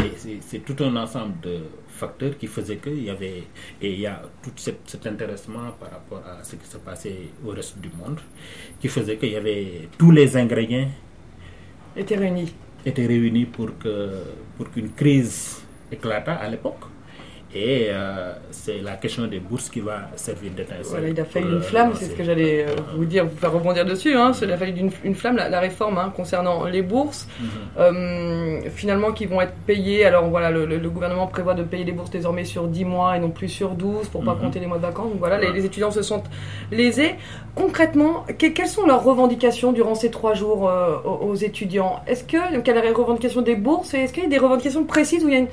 Et 0.05 0.12
c'est 0.41 0.64
tout 0.64 0.76
un 0.85 0.95
ensemble 0.97 1.35
de 1.43 1.59
facteurs 2.02 2.35
qui 2.40 2.47
faisaient 2.56 2.80
qu'il 2.85 3.02
y 3.09 3.11
avait, 3.16 3.42
et 3.85 3.90
il 3.97 4.00
y 4.00 4.06
a 4.06 4.16
tout 4.42 4.52
cet, 4.56 4.78
cet 4.92 5.04
intéressement 5.06 5.68
par 5.80 5.90
rapport 5.97 6.23
à 6.32 6.42
ce 6.49 6.54
qui 6.61 6.66
se 6.75 6.78
passait 6.88 7.21
au 7.47 7.50
reste 7.59 7.78
du 7.78 7.90
monde, 8.00 8.18
qui 8.80 8.88
faisait 8.97 9.16
qu'il 9.18 9.32
y 9.37 9.37
avait 9.37 9.88
tous 9.99 10.11
les 10.18 10.28
ingrédients 10.37 10.88
Étaient 11.94 12.16
réunis. 12.25 12.50
étaient 12.87 13.06
réunis 13.06 13.44
pour 13.56 13.68
que 13.82 13.94
pour 14.56 14.66
qu'une 14.73 14.90
crise 15.00 15.62
éclatât 15.97 16.37
à 16.44 16.49
l'époque. 16.52 16.85
Et 17.54 17.88
euh, 17.90 18.32
c'est 18.50 18.78
la 18.80 18.92
question 18.92 19.26
des 19.26 19.38
bourses 19.38 19.68
qui 19.68 19.80
va 19.80 20.09
servir 20.16 20.52
d'étincelle. 20.52 20.85
Voilà, 20.88 21.09
il 21.11 21.21
a 21.21 21.25
fallu 21.26 21.52
une 21.52 21.61
flamme, 21.61 21.92
c'est 21.94 22.06
ce 22.06 22.14
que 22.14 22.25
j'allais 22.25 22.64
euh, 22.66 22.75
vous 22.97 23.04
dire, 23.04 23.26
vous 23.26 23.37
faire 23.37 23.52
rebondir 23.52 23.85
dessus. 23.85 24.14
Hein, 24.16 24.32
il 24.40 24.50
a 24.50 24.56
fallu 24.56 24.73
une, 24.75 24.90
une 25.04 25.14
flamme, 25.14 25.37
la, 25.37 25.50
la 25.50 25.61
réforme 25.61 25.99
hein, 25.99 26.11
concernant 26.16 26.64
les 26.64 26.80
bourses, 26.80 27.28
Mhm. 27.40 27.49
euh, 27.78 28.61
finalement 28.71 29.12
qui 29.12 29.26
vont 29.26 29.40
être 29.42 29.52
payées. 29.66 30.06
Alors 30.06 30.30
voilà, 30.30 30.50
le, 30.50 30.64
le- 30.64 30.88
gouvernement 30.90 31.26
prévoit 31.26 31.52
de 31.52 31.62
payer 31.62 31.85
les 31.85 31.92
bourses 31.92 32.11
désormais 32.11 32.44
sur 32.44 32.66
10 32.68 32.85
mois 32.87 33.16
et 33.16 33.21
non 33.21 33.30
plus 33.30 33.49
sur 33.49 33.71
12 33.71 34.09
pour 34.09 34.25
pas 34.25 34.35
Mhm. 34.35 34.40
compter 34.40 34.59
les 34.61 34.66
mois 34.66 34.78
de 34.78 34.82
vacances. 34.82 35.11
Donc 35.11 35.18
voilà, 35.18 35.38
les, 35.38 35.64
étudiants 35.66 35.90
se 35.90 36.00
sont 36.02 36.23
lésés. 36.71 37.16
Concrètement, 37.54 38.25
que- 38.38 38.47
quelles 38.47 38.66
sont 38.68 38.87
leurs 38.87 39.04
revendications 39.04 39.73
durant 39.73 39.94
ces 39.94 40.11
trois 40.11 40.32
jours 40.32 40.71
euh, 40.71 40.97
aux, 41.04 41.26
aux 41.28 41.35
étudiants? 41.35 42.00
Est-ce 42.06 42.25
que, 42.25 42.61
quelle 42.61 42.78
est 42.78 42.82
la 42.90 42.94
revendication 42.97 43.42
des 43.42 43.56
bourses? 43.56 43.92
Et 43.92 43.99
est-ce 43.99 44.12
qu'il 44.14 44.23
y 44.23 44.26
a 44.26 44.30
des 44.30 44.38
revendications 44.38 44.85
précises 44.85 45.23
où 45.23 45.28
il 45.28 45.35
y 45.35 45.37
a 45.37 45.40
une- 45.40 45.49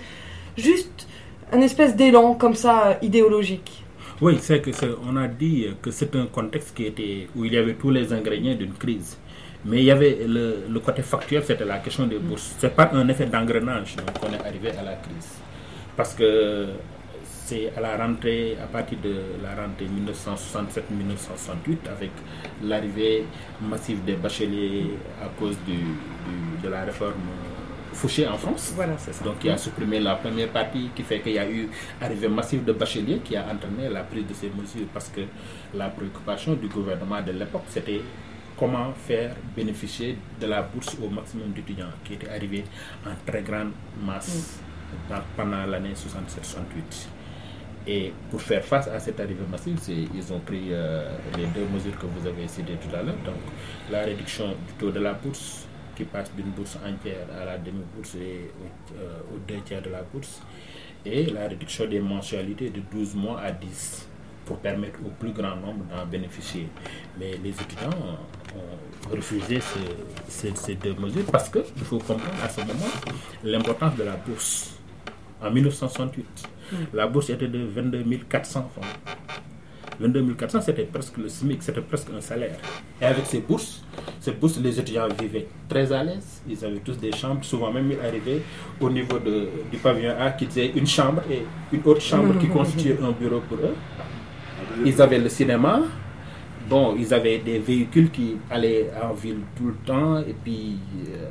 juste 0.58 1.08
un 1.52 1.62
espèce 1.62 1.96
d'élan 1.96 2.36
comme 2.36 2.56
ça 2.56 2.88
euh, 2.90 2.94
idéologique 3.02 3.84
Oui, 4.22 4.38
c'est 4.42 4.62
que 4.62 4.72
on 5.10 5.16
a 5.18 5.28
dit 5.28 5.68
que 5.82 5.92
c'est 5.92 6.16
un 6.16 6.26
contexte 6.28 6.76
qui 6.76 6.86
était 6.86 7.28
où 7.36 7.46
il 7.46 7.54
y 7.54 7.58
avait 7.58 7.74
tous 7.76 7.90
les 7.92 8.12
ingrédients 8.14 8.56
d'une 8.56 8.74
crise. 8.74 9.18
Mais 9.66 9.80
il 9.80 9.86
y 9.86 9.92
avait 9.92 10.20
le, 10.26 10.64
le 10.70 10.80
côté 10.80 11.02
factuel, 11.02 11.44
c'était 11.46 11.66
la 11.66 11.80
question 11.80 12.08
des 12.08 12.18
bourses. 12.20 12.56
C'est 12.60 12.74
pas 12.76 12.90
un 12.94 13.08
effet 13.10 13.26
d'engrenage 13.26 13.96
donc, 13.98 14.14
qu'on 14.20 14.32
est 14.34 14.46
arrivé 14.48 14.70
à 14.72 14.84
la 14.84 14.94
crise. 14.96 15.30
Parce 15.98 16.14
que 16.14 16.68
c'est 17.46 17.74
à 17.76 17.82
la 17.82 17.98
rentrée, 17.98 18.56
à 18.64 18.68
partir 18.68 18.98
de 19.04 19.16
la 19.44 19.56
rentrée 19.62 19.88
1967-1968, 19.88 21.90
avec 21.96 22.12
l'arrivée 22.64 23.26
massive 23.70 24.04
des 24.06 24.14
bacheliers 24.16 24.92
à 25.22 25.28
cause 25.40 25.58
du- 25.68 26.64
de 26.64 26.70
la 26.70 26.84
réforme 26.84 27.14
Fouché 27.94 28.28
en 28.28 28.38
France. 28.38 28.72
Voilà, 28.76 28.98
c'est 28.98 29.14
ça. 29.14 29.24
Donc 29.26 29.36
il 29.44 29.50
a 29.50 29.58
supprimé 29.58 30.00
la 30.00 30.16
première 30.16 30.50
partie 30.50 30.90
qui 30.96 31.04
fait 31.04 31.20
qu'il 31.22 31.34
y 31.34 31.40
a 31.40 31.50
eu 31.50 31.68
arrivée 32.02 32.28
massive 32.30 32.64
de 32.64 32.72
bacheliers 32.74 33.20
qui 33.24 33.36
a 33.36 33.44
entraîné 33.46 33.90
la 33.90 34.04
prise 34.04 34.26
de 34.28 34.34
ces 34.34 34.50
mesures 34.50 34.88
parce 34.94 35.10
que 35.10 35.22
la 35.74 35.90
préoccupation 35.90 36.54
du 36.54 36.68
gouvernement 36.68 37.22
de 37.22 37.32
l'époque 37.32 37.64
c'était 37.68 38.02
comment 38.58 38.92
faire 38.94 39.36
bénéficier 39.56 40.18
de 40.40 40.46
la 40.48 40.62
bourse 40.62 40.96
au 41.04 41.10
maximum 41.10 41.52
d'étudiants 41.52 41.92
qui 42.04 42.14
étaient 42.14 42.30
arrivés 42.30 42.64
en 43.06 43.12
très 43.30 43.42
grande 43.42 43.72
masse 44.06 44.60
dans- 45.10 45.24
pendant 45.36 45.66
l'année 45.66 45.94
67-68. 45.96 47.08
Et 47.88 48.14
pour 48.30 48.42
faire 48.42 48.64
face 48.64 48.88
à 48.88 49.00
cette 49.00 49.20
arrivée 49.20 49.46
massive, 49.50 49.78
ils 50.14 50.34
ont 50.34 50.40
pris 50.40 50.68
euh, 50.72 51.10
les 51.38 51.46
deux 51.48 51.66
mesures 51.74 51.98
que 51.98 52.06
vous 52.06 52.28
avez 52.28 52.48
citées 52.48 52.74
tout 52.76 52.94
à 52.96 53.02
l'heure. 53.02 53.16
Donc, 53.26 53.36
la 53.90 54.02
réduction 54.02 54.50
du 54.50 54.74
taux 54.78 54.92
de 54.92 55.00
la 55.00 55.14
bourse, 55.14 55.66
qui 56.00 56.06
passe 56.06 56.32
d'une 56.36 56.52
bourse 56.52 56.78
entière 56.78 57.28
à 57.42 57.44
la 57.46 57.58
demi-bourse 57.58 58.16
et 58.16 58.50
au, 58.62 58.96
euh, 58.98 59.36
aux 59.36 59.38
deux 59.48 59.60
tiers 59.66 59.82
de 59.82 59.90
la 59.90 60.02
bourse, 60.02 60.42
et 61.06 61.26
la 61.26 61.48
réduction 61.50 61.86
des 61.88 62.00
mensualités 62.00 62.70
de 62.70 62.80
12 62.92 63.16
mois 63.16 63.42
à 63.42 63.52
10 63.52 64.08
pour 64.46 64.58
permettre 64.60 65.00
au 65.06 65.10
plus 65.10 65.32
grand 65.32 65.56
nombre 65.58 65.84
d'en 65.94 66.06
bénéficier. 66.06 66.68
Mais 67.20 67.32
les 67.44 67.50
étudiants 67.52 67.90
ont 68.56 69.12
refusé 69.16 69.60
ces, 69.60 69.80
ces- 70.28 70.56
ces 70.56 70.76
deux 70.76 70.96
mesures 70.96 71.26
parce 71.32 71.50
qu'il 71.50 71.64
faut 71.84 72.00
comprendre 72.00 72.24
à 72.44 72.50
ce 72.50 72.62
moment 72.62 72.92
l'importance 73.44 73.96
de 73.98 74.04
la 74.04 74.16
bourse. 74.16 74.76
En 75.42 75.52
1968, 75.52 76.26
la 76.94 77.08
bourse 77.08 77.30
était 77.30 77.48
de 77.48 77.60
22 77.66 78.04
400 78.30 78.70
francs. 78.74 78.86
22 80.00 80.34
400, 80.36 80.62
c'était 80.62 80.84
presque 80.86 81.18
le 81.18 81.28
SMIC, 81.28 81.62
c'était 81.62 81.82
presque 81.82 82.08
un 82.18 82.22
salaire. 82.22 82.56
Et 83.02 83.06
avec 83.06 83.26
ces 83.26 83.40
bourses, 83.42 83.84
ces 84.20 84.32
bourses, 84.32 84.58
les 84.60 84.80
étudiants 84.80 85.08
vivaient 85.20 85.48
très 85.68 85.92
à 85.92 86.04
l'aise. 86.04 86.42
Ils 86.50 86.64
avaient 86.64 86.80
tous 86.80 86.98
des 86.98 87.12
chambres. 87.12 87.44
Souvent 87.44 87.72
même, 87.72 87.92
ils 87.92 88.00
arrivaient 88.08 88.42
au 88.80 88.90
niveau 88.90 89.20
de- 89.20 89.50
du 89.72 89.78
pavillon 89.78 90.14
A 90.20 90.32
qui 90.32 90.46
disait 90.48 90.72
une 90.76 90.88
chambre 90.88 91.22
et 91.30 91.44
une 91.74 91.82
autre 91.86 92.02
chambre 92.02 92.38
qui 92.40 92.48
constituait 92.60 92.98
un 93.04 93.12
bureau 93.12 93.42
pour 93.50 93.58
eux. 93.58 93.76
Ils 94.86 95.02
avaient 95.02 95.20
le 95.20 95.30
cinéma. 95.30 95.82
Bon, 96.70 96.96
ils 96.98 97.14
avaient 97.14 97.40
des 97.40 97.60
véhicules 97.60 98.12
qui 98.12 98.38
allaient 98.50 98.90
en 99.04 99.14
ville 99.14 99.40
tout 99.58 99.68
le 99.68 99.76
temps. 99.86 100.20
Et 100.20 100.36
puis, 100.44 100.78
euh, 101.10 101.26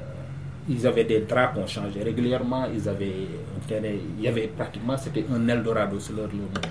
ils 0.69 0.87
avaient 0.87 1.05
des 1.05 1.21
draps 1.21 1.55
qu'on 1.55 1.67
changeait 1.67 2.03
régulièrement. 2.03 2.67
Ils 2.75 2.89
avaient. 2.89 3.27
Il 3.71 4.25
y 4.25 4.29
avait 4.29 4.49
pratiquement, 4.49 4.97
c'était 4.97 5.25
un 5.33 5.47
Eldorado 5.49 5.99
sur 6.01 6.15
leur 6.17 6.27
logement. 6.27 6.69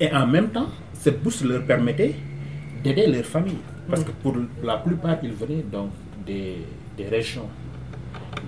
Et 0.00 0.12
en 0.12 0.26
même 0.26 0.48
temps, 0.48 0.68
cette 0.92 1.22
bourse 1.22 1.42
leur 1.44 1.62
permettait 1.64 2.14
d'aider 2.82 3.06
leur 3.06 3.24
famille. 3.24 3.58
Parce 3.88 4.02
que 4.04 4.10
pour 4.10 4.34
la 4.62 4.78
plupart, 4.78 5.18
ils 5.22 5.32
venaient 5.32 5.62
donc 5.70 5.90
des, 6.26 6.56
des 6.96 7.08
régions. 7.08 7.48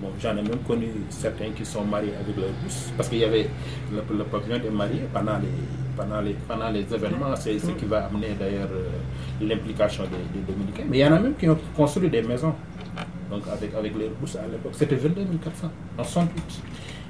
Bon, 0.01 0.09
j'en 0.19 0.31
ai 0.31 0.41
même 0.41 0.59
connu 0.67 0.87
certains 1.09 1.49
qui 1.55 1.65
sont 1.65 1.83
mariés 1.83 2.13
avec 2.19 2.35
leur 2.35 2.49
bourse. 2.61 2.91
Parce 2.95 3.09
qu'il 3.09 3.19
y 3.19 3.23
avait 3.23 3.49
le, 3.91 4.17
le 4.17 4.23
pavillon 4.25 4.59
des 4.59 4.69
mariés 4.69 5.03
pendant 5.13 5.37
les, 5.37 5.47
pendant 5.95 6.21
les, 6.21 6.33
pendant 6.47 6.69
les 6.69 6.81
événements. 6.93 7.35
C'est 7.35 7.57
ce 7.59 7.71
qui 7.71 7.85
va 7.85 8.05
amener 8.05 8.35
d'ailleurs 8.39 8.69
euh, 8.71 8.89
l'implication 9.41 10.03
des, 10.03 10.41
dominicains. 10.53 10.83
Mais 10.89 10.99
il 10.99 11.01
y 11.01 11.05
en 11.05 11.13
a 11.13 11.19
même 11.19 11.35
qui 11.35 11.49
ont 11.49 11.57
construit 11.75 12.09
des 12.09 12.21
maisons. 12.21 12.53
Donc 13.29 13.43
avec, 13.51 13.73
avec 13.73 13.97
leur 13.97 14.09
bourse 14.19 14.35
à 14.35 14.47
l'époque. 14.47 14.73
C'était 14.73 14.95
22 14.95 15.25
400 15.43 15.69
en 15.97 16.03
68. 16.03 16.61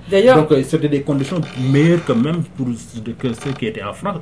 D'ailleurs, 0.10 0.38
Donc 0.38 0.52
euh, 0.52 0.64
c'était 0.64 0.90
des 0.90 1.02
conditions 1.02 1.42
meilleures 1.72 2.04
que 2.06 2.14
même 2.14 2.44
pour 2.56 2.68
que 2.68 3.34
ceux 3.34 3.52
qui 3.52 3.68
étaient 3.68 3.84
en 3.84 3.94
France. 3.94 4.22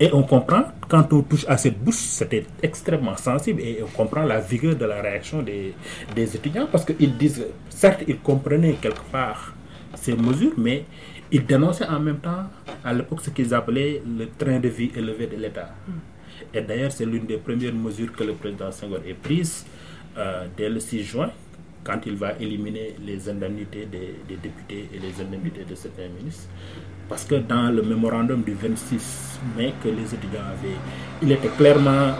Et 0.00 0.10
on 0.12 0.22
comprend, 0.22 0.64
quand 0.88 1.12
on 1.12 1.22
touche 1.22 1.44
à 1.48 1.56
cette 1.56 1.78
bourse, 1.78 1.96
c'était 1.98 2.44
extrêmement 2.62 3.16
sensible 3.16 3.60
et 3.60 3.80
on 3.82 3.86
comprend 3.86 4.22
la 4.24 4.40
vigueur 4.40 4.74
de 4.74 4.84
la 4.84 5.00
réaction 5.00 5.42
des, 5.42 5.74
des 6.14 6.34
étudiants 6.36 6.66
parce 6.70 6.84
qu'ils 6.84 7.16
disent, 7.16 7.46
certes, 7.68 8.02
ils 8.08 8.18
comprenaient 8.18 8.74
quelque 8.80 9.04
part 9.12 9.54
ces 9.94 10.14
mesures, 10.16 10.52
mais 10.56 10.84
ils 11.30 11.44
dénonçaient 11.46 11.86
en 11.86 12.00
même 12.00 12.18
temps, 12.18 12.44
à 12.84 12.92
l'époque, 12.92 13.20
ce 13.22 13.30
qu'ils 13.30 13.54
appelaient 13.54 14.02
le 14.06 14.28
train 14.36 14.58
de 14.58 14.68
vie 14.68 14.90
élevé 14.96 15.26
de 15.26 15.36
l'État. 15.36 15.70
Et 16.52 16.60
d'ailleurs, 16.60 16.92
c'est 16.92 17.06
l'une 17.06 17.26
des 17.26 17.36
premières 17.36 17.74
mesures 17.74 18.12
que 18.12 18.24
le 18.24 18.34
président 18.34 18.70
Senghor 18.72 18.98
ait 19.06 19.14
prise 19.14 19.64
euh, 20.18 20.46
dès 20.56 20.68
le 20.68 20.80
6 20.80 21.02
juin, 21.04 21.30
quand 21.84 22.00
il 22.06 22.14
va 22.16 22.32
éliminer 22.40 22.94
les 23.04 23.28
indemnités 23.28 23.86
des, 23.90 24.14
des 24.28 24.36
députés 24.36 24.88
et 24.94 24.98
les 24.98 25.20
indemnités 25.22 25.64
de 25.68 25.74
certains 25.74 26.08
ministres. 26.08 26.48
Parce 27.08 27.24
que 27.24 27.34
dans 27.34 27.70
le 27.70 27.82
mémorandum 27.82 28.42
du 28.42 28.52
26 28.54 29.40
mai 29.56 29.74
que 29.82 29.88
les 29.88 30.14
étudiants 30.14 30.40
avaient, 30.48 30.76
il 31.20 31.30
était 31.32 31.48
clairement, 31.48 32.12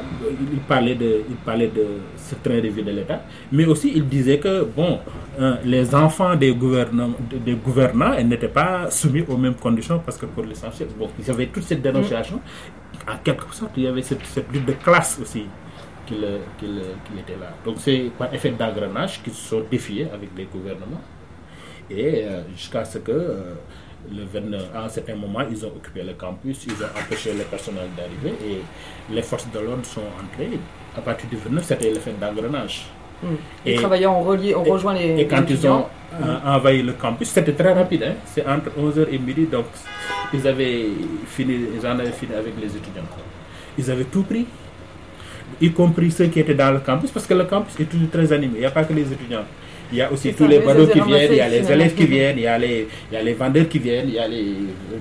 il 0.53 0.59
parlait 0.61 0.97
de, 0.97 1.23
il 1.31 1.37
parlait 1.37 1.69
de 1.69 1.87
ce 2.17 2.35
train 2.35 2.61
de 2.61 2.69
vie 2.69 2.83
de 2.83 2.91
l'État, 2.91 3.23
mais 3.53 3.65
aussi 3.65 3.93
il 3.95 4.07
disait 4.07 4.39
que 4.39 4.65
bon, 4.65 4.99
euh, 5.41 5.55
les 5.65 5.95
enfants 5.95 6.35
des 6.37 6.53
gouvernants, 6.53 7.13
des 7.45 7.55
gouvernants 7.55 8.21
n'étaient 8.23 8.49
pas 8.49 8.91
soumis 8.91 9.25
aux 9.29 9.37
mêmes 9.39 9.55
conditions 9.55 10.01
parce 10.05 10.19
que 10.19 10.27
pour 10.27 10.45
l'essentiel, 10.45 10.89
bon, 10.99 11.09
ils 11.19 11.31
avaient 11.31 11.47
toute 11.47 11.63
cette 11.63 11.81
dénonciation. 11.81 12.41
En 13.09 13.17
quelque 13.25 13.55
sorte, 13.55 13.73
il 13.79 13.85
y 13.85 13.87
avait 13.87 14.03
cette, 14.03 14.25
cette 14.27 14.53
lutte 14.53 14.67
de 14.67 14.73
classe 14.73 15.19
aussi 15.23 15.47
qu'il 16.07 16.25
qu'il 16.59 16.83
qu'il 17.05 17.19
était 17.21 17.39
là. 17.41 17.51
Donc 17.65 17.77
c'est 17.79 18.11
par 18.19 18.33
effet 18.35 18.51
d'engrenage 18.51 19.23
qu'ils 19.23 19.35
se 19.35 19.49
sont 19.51 19.65
défiés 19.71 20.09
avec 20.13 20.31
les 20.37 20.45
gouvernements. 20.45 21.03
Et 21.91 22.25
euh, 22.25 22.43
jusqu'à 22.57 22.85
ce 22.85 22.99
que 22.99 23.13
euh, 23.13 23.55
le 24.11 24.25
29, 24.25 24.71
à 24.75 24.85
un 24.85 24.89
certain 24.89 25.15
moment, 25.15 25.41
ils 25.51 25.65
ont 25.65 25.69
occupé 25.69 26.03
le 26.03 26.15
campus, 26.15 26.65
ils 26.67 26.73
ont 26.83 26.89
empêché 26.99 27.33
le 27.35 27.45
personnel 27.45 27.89
d'arriver 27.97 28.35
et 28.49 29.13
les 29.15 29.23
forces 29.23 29.47
de 29.53 29.59
l'ordre 29.61 29.85
sont 29.85 30.01
entrées. 30.23 30.59
À 30.97 31.01
partir 31.01 31.29
du 31.29 31.37
29, 31.37 31.65
c'était 31.65 31.91
l'effet 31.91 32.15
d'engrenage. 32.21 32.87
les 33.65 33.73
Et- 33.73 33.77
travailleurs 33.77 34.13
ont, 34.17 34.23
relié, 34.23 34.55
ont 34.55 34.65
rejoint 34.65 34.95
les, 34.95 35.21
Et 35.21 35.27
quand 35.29 35.49
les 35.49 35.55
ils 35.55 35.67
ont 35.69 35.87
euh, 36.21 36.39
envahi 36.45 36.83
le 36.83 36.93
campus, 36.95 37.29
c'était 37.29 37.53
très 37.53 37.73
rapide, 37.73 38.03
hein. 38.05 38.15
c'est 38.27 38.45
entre 38.47 38.71
11h 38.79 39.07
et 39.11 39.19
midi, 39.19 39.47
donc 39.47 39.67
ils 40.35 40.47
avaient 40.47 40.87
fini, 41.27 41.57
ils 41.77 41.87
en 41.87 41.99
avaient 41.99 42.11
fini 42.13 42.35
avec 42.35 42.55
les 42.61 42.67
étudiants. 42.77 43.03
Ils 43.79 43.91
avaient 43.91 44.05
tout 44.05 44.23
pris, 44.25 44.47
y 45.61 45.71
compris 45.71 46.11
ceux 46.11 46.27
qui 46.27 46.41
étaient 46.41 46.55
dans 46.55 46.73
le 46.73 46.81
campus, 46.81 47.11
parce 47.11 47.27
que 47.27 47.35
le 47.35 47.45
campus 47.45 47.75
est 47.81 47.85
toujours 47.85 48.11
très 48.11 48.33
animé, 48.33 48.55
il 48.57 48.61
n'y 48.61 48.67
a 48.67 48.71
pas 48.71 48.85
que 48.85 48.93
les 48.93 49.11
étudiants. 49.13 49.45
Il 49.91 49.99
y 49.99 50.01
a 50.03 50.11
aussi 50.11 50.33
tous 50.33 50.45
ça, 50.45 50.49
les 50.51 50.59
badauds 50.61 50.87
qui 50.87 51.01
viennent, 51.03 51.33
il 51.33 51.37
y 51.37 51.41
a 51.41 51.49
les 51.49 51.71
élèves 51.71 51.95
qui 51.95 52.07
viennent, 52.07 52.39
il 52.39 52.45
y 52.45 52.47
a 52.47 52.59
les, 52.59 52.89
il 53.11 53.15
y 53.15 53.17
a 53.19 53.23
les 53.23 53.35
vendeurs 53.35 53.69
qui 53.69 53.79
viennent, 53.79 54.09
il 54.09 54.15
y 54.15 54.19
a 54.19 54.27
les, 54.27 54.55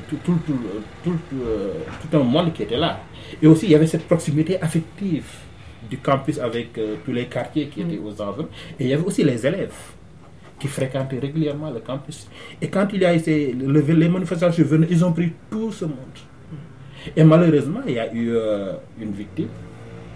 tout, 0.10 0.18
tout, 0.26 0.38
tout, 0.46 0.60
tout, 1.04 1.18
euh, 1.48 1.74
tout 2.02 2.18
un 2.18 2.24
monde 2.24 2.52
qui 2.52 2.64
était 2.64 2.76
là. 2.78 3.00
Et 3.42 3.48
aussi, 3.48 3.68
il 3.68 3.72
y 3.72 3.76
avait 3.76 3.88
cette 3.88 4.04
proximité 4.06 4.62
affective 4.62 5.24
du 5.90 5.98
campus 5.98 6.40
avec 6.40 6.78
euh, 6.78 6.96
tous 7.06 7.14
les 7.14 7.26
quartiers 7.26 7.68
qui 7.68 7.82
étaient 7.82 7.98
aux 8.00 8.22
environs. 8.22 8.50
Et 8.78 8.84
il 8.84 8.88
y 8.90 8.94
avait 8.94 9.04
aussi 9.04 9.24
les 9.24 9.46
élèves 9.48 9.72
qui 10.60 10.68
fréquentaient 10.68 11.20
régulièrement 11.20 11.72
le 11.72 11.80
campus. 11.80 12.28
Et 12.62 12.68
quand 12.68 12.88
il 12.94 13.02
y 13.02 13.06
a 13.06 13.14
le- 13.14 13.94
les 13.94 14.10
manifestations 14.10 14.64
venaient, 14.66 14.88
ils 14.90 15.04
ont 15.06 15.14
pris 15.14 15.32
tout 15.50 15.72
ce 15.72 15.86
monde. 15.86 16.18
Et 17.16 17.24
malheureusement, 17.24 17.80
il 17.88 17.94
y 17.94 18.00
a 18.00 18.14
eu 18.14 18.32
euh, 18.36 18.74
une 19.02 19.12
victime, 19.14 19.48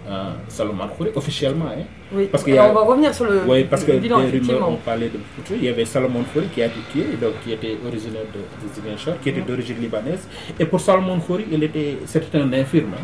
euh, 0.08 0.30
Salomon 0.48 0.88
Khouri, 0.96 1.10
officiellement. 1.14 1.66
Hein, 1.66 1.84
Oui, 2.12 2.28
parce 2.30 2.46
y 2.46 2.56
a- 2.58 2.70
on 2.70 2.74
va 2.74 2.80
revenir 2.82 3.12
sur 3.14 3.24
le, 3.24 3.40
oui, 3.46 3.64
parce 3.64 3.82
que 3.84 3.92
le 3.92 3.98
bilan, 3.98 4.20
des 4.20 4.38
rumeurs 4.38 4.70
ont 4.70 4.76
parlé 4.76 5.08
de. 5.08 5.18
Il 5.54 5.64
y 5.64 5.68
avait 5.68 5.84
Salomon 5.84 6.22
Khouri 6.32 6.46
qui 6.48 6.62
a 6.62 6.66
été 6.66 6.80
tué, 6.92 7.04
donc 7.20 7.32
qui 7.42 7.52
était 7.52 7.76
originaire 7.84 8.22
de, 8.34 8.40
de 8.40 9.22
qui 9.22 9.28
était 9.30 9.40
d'origine 9.40 9.78
libanaise. 9.80 10.28
Et 10.60 10.64
pour 10.64 10.80
Salomon 10.80 11.18
Khouri, 11.20 11.46
il 11.50 11.62
était, 11.64 11.98
c'était 12.06 12.38
un 12.38 12.52
infirme. 12.52 12.94
hein. 12.94 13.02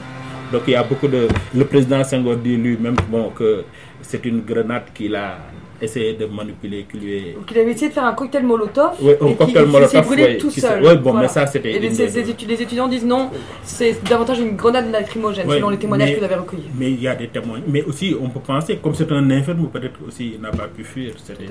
Donc 0.53 0.63
il 0.67 0.73
y 0.73 0.77
a 0.77 0.83
beaucoup 0.83 1.09
de. 1.09 1.29
Le 1.55 1.65
président 1.65 2.05
Senghor 2.05 2.37
dit 2.37 2.57
lui-même 2.57 2.97
bon, 3.11 3.31
que 3.31 3.65
c'est 4.03 4.25
une 4.27 4.41
grenade 4.43 4.85
qu'il 4.95 5.17
a 5.17 5.39
essayé 5.83 6.15
de 6.15 6.27
manipuler, 6.27 6.87
qui 6.91 6.99
lui 6.99 7.13
est... 7.17 7.33
Donc 7.35 7.51
il 7.51 7.59
avait 7.59 7.73
essayé 7.73 7.89
de 7.89 7.95
faire 7.95 8.05
un 8.05 8.13
cocktail 8.15 8.45
molotov 8.45 8.93
Oui, 9.01 9.13
un 9.21 9.27
et 9.27 9.35
cocktail 9.35 9.47
qui 9.49 9.55
s'est 9.63 9.67
Molotov, 9.67 10.05
brûlé 10.07 10.23
ouais, 10.25 10.37
tout 10.39 10.51
seul. 10.51 10.83
ouais, 10.85 10.97
bon, 10.97 11.13
mais 11.15 11.29
ça, 11.29 11.47
c'était 11.47 11.73
Et 11.73 11.79
les, 11.79 11.89
des- 11.91 12.63
étudiants 12.63 12.89
disent 12.89 13.05
non, 13.05 13.31
c'est 13.63 14.03
davantage 14.09 14.41
une 14.41 14.57
grenade 14.57 14.91
lacrymogène, 14.91 15.49
Ouais, 15.49 15.57
selon 15.57 15.71
les 15.71 15.79
témoignages 15.79 16.09
mais- 16.11 16.15
que 16.15 16.21
vous 16.21 16.25
avez 16.25 16.35
recueillis. 16.37 16.71
Mais 16.79 16.91
il 16.93 17.03
y 17.03 17.09
a 17.09 17.15
des 17.15 17.29
témoins. 17.29 17.61
Mais 17.67 17.83
aussi, 17.83 18.15
on 18.21 18.29
peut 18.29 18.41
penser, 18.41 18.77
comme 18.83 18.95
c'est 18.95 19.11
un 19.13 19.31
infirme, 19.31 19.69
peut-être 19.69 19.99
aussi 20.07 20.33
il 20.37 20.41
n'a 20.41 20.51
pas 20.51 20.69
pu 20.69 20.85
fuir. 20.85 21.13
C'était, 21.23 21.45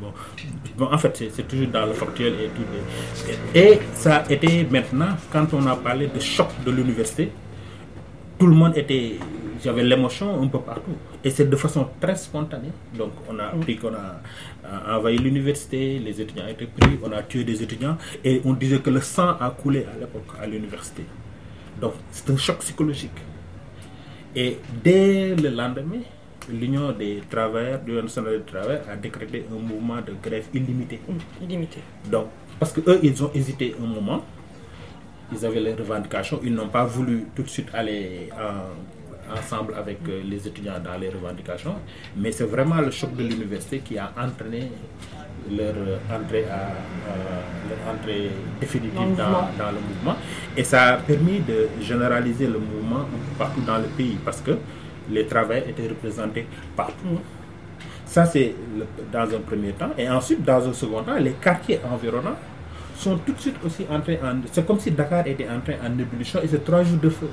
bon. 0.00 0.08
Bon, 0.76 0.88
en 0.92 0.98
fait, 0.98 1.24
c'est, 1.34 1.46
toujours 1.48 1.68
dans 1.68 1.86
le 1.86 1.92
factuel 1.92 2.34
et 2.34 2.48
tout. 2.48 2.62
Et, 3.54 3.60
et 3.72 3.78
ça 3.94 4.16
a 4.28 4.32
été 4.32 4.66
maintenant, 4.70 5.08
quand 5.32 5.46
on 5.52 5.66
a 5.66 5.76
parlé 5.76 6.06
de 6.08 6.20
choc 6.20 6.48
de 6.66 6.70
l'université, 6.70 7.30
tout 8.38 8.46
le 8.46 8.54
monde 8.54 8.76
était. 8.76 9.14
J'avais 9.62 9.82
l'émotion 9.84 10.42
un 10.42 10.46
peu 10.48 10.58
partout. 10.60 10.92
Et 11.22 11.30
c'est 11.30 11.48
de 11.48 11.56
façon 11.56 11.86
très 12.00 12.16
spontanée. 12.16 12.70
Donc, 12.96 13.12
on 13.28 13.38
a 13.38 13.44
appris 13.48 13.76
qu'on 13.76 13.92
a, 13.94 14.20
envahi 14.96 15.18
l'université, 15.18 15.98
les 15.98 16.20
étudiants 16.20 16.46
étaient 16.48 16.66
pris, 16.66 16.98
on 17.02 17.12
a 17.12 17.22
tué 17.22 17.44
des 17.44 17.62
étudiants. 17.62 17.96
Et 18.24 18.40
on 18.44 18.54
disait 18.54 18.78
que 18.78 18.90
le 18.90 19.00
sang 19.00 19.36
a 19.38 19.50
coulé 19.50 19.80
à 19.92 19.98
l'époque 19.98 20.34
à 20.40 20.46
l'université. 20.46 21.04
Donc, 21.80 21.92
c'est 22.10 22.30
un 22.30 22.36
choc 22.36 22.58
psychologique. 22.58 23.18
Et 24.34 24.58
dès 24.84 25.34
le 25.34 25.48
lendemain, 25.50 26.00
l'Union 26.50 26.92
des 26.92 27.22
travailleurs, 27.28 27.80
l'Union 27.86 28.02
nationale 28.02 28.38
des 28.38 28.44
travailleurs 28.44 28.82
a 28.90 28.96
décrété 28.96 29.44
un 29.50 29.58
mouvement 29.60 29.96
de 30.00 30.14
grève 30.22 30.46
illimité. 30.54 31.00
Illimité. 31.42 31.80
Donc, 32.10 32.26
parce 32.58 32.72
que 32.72 32.80
eux, 32.88 33.00
ils 33.02 33.22
ont 33.22 33.30
hésité 33.34 33.74
un 33.82 33.86
moment. 33.86 34.24
Ils 35.32 35.44
avaient 35.46 35.60
les 35.60 35.74
revendications. 35.74 36.40
Ils 36.42 36.52
n'ont 36.54 36.68
pas 36.68 36.84
voulu 36.84 37.26
tout 37.36 37.42
de 37.42 37.48
suite 37.48 37.68
aller 37.72 38.28
en- 38.32 38.99
ensemble 39.38 39.74
avec 39.74 39.98
euh, 40.08 40.22
les 40.24 40.46
étudiants 40.46 40.80
dans 40.84 40.98
les 40.98 41.08
revendications. 41.08 41.74
Mais 42.16 42.32
c'est 42.32 42.44
vraiment 42.44 42.80
le 42.80 42.90
choc 42.90 43.14
de 43.16 43.22
l'université 43.22 43.78
qui 43.80 43.98
a 43.98 44.12
entraîné 44.18 44.70
leur 45.50 45.74
euh, 45.76 45.96
entrée, 46.14 46.44
à, 46.44 46.70
euh, 46.70 47.68
leur 47.68 47.94
entrée 47.94 48.30
définitive 48.60 49.16
Dans 49.16 49.28
le 49.28 49.58
dans, 49.58 49.70
le 49.70 49.80
mouvement. 49.88 50.16
Et 50.56 50.64
ça 50.64 50.94
a 50.94 50.96
permis 50.98 51.40
de 51.40 51.68
généraliser 51.80 52.46
le 52.46 52.58
mouvement 52.58 53.04
partout 53.38 53.62
dans 53.62 53.78
le 53.78 53.88
pays 53.96 54.18
parce 54.24 54.40
que 54.40 54.52
les 55.10 55.26
travailleurs 55.26 55.68
étaient 55.68 55.88
représentés 55.88 56.46
partout. 56.76 57.18
Ça, 58.04 58.26
c'est 58.26 58.54
dans 59.12 59.22
un 59.22 59.40
premier 59.40 59.70
temps. 59.72 59.90
Et 59.96 60.08
ensuite, 60.08 60.42
dans 60.44 60.68
un 60.68 60.72
second 60.72 61.02
temps, 61.02 61.16
les 61.18 61.32
quartiers 61.32 61.78
environnants 61.92 62.36
sont 62.96 63.16
tout 63.18 63.32
de 63.32 63.40
suite 63.40 63.56
aussi 63.64 63.86
entrés 63.90 64.20
en... 64.22 64.40
C'est 64.52 64.66
comme 64.66 64.78
si 64.78 64.90
Dakar 64.90 65.26
était 65.26 65.48
entré 65.48 65.78
en 65.82 65.92
ébullition 65.98 66.40
et 66.42 66.48
c'est 66.48 66.62
trois 66.64 66.82
jours 66.82 66.98
de 66.98 67.08
feu. 67.08 67.28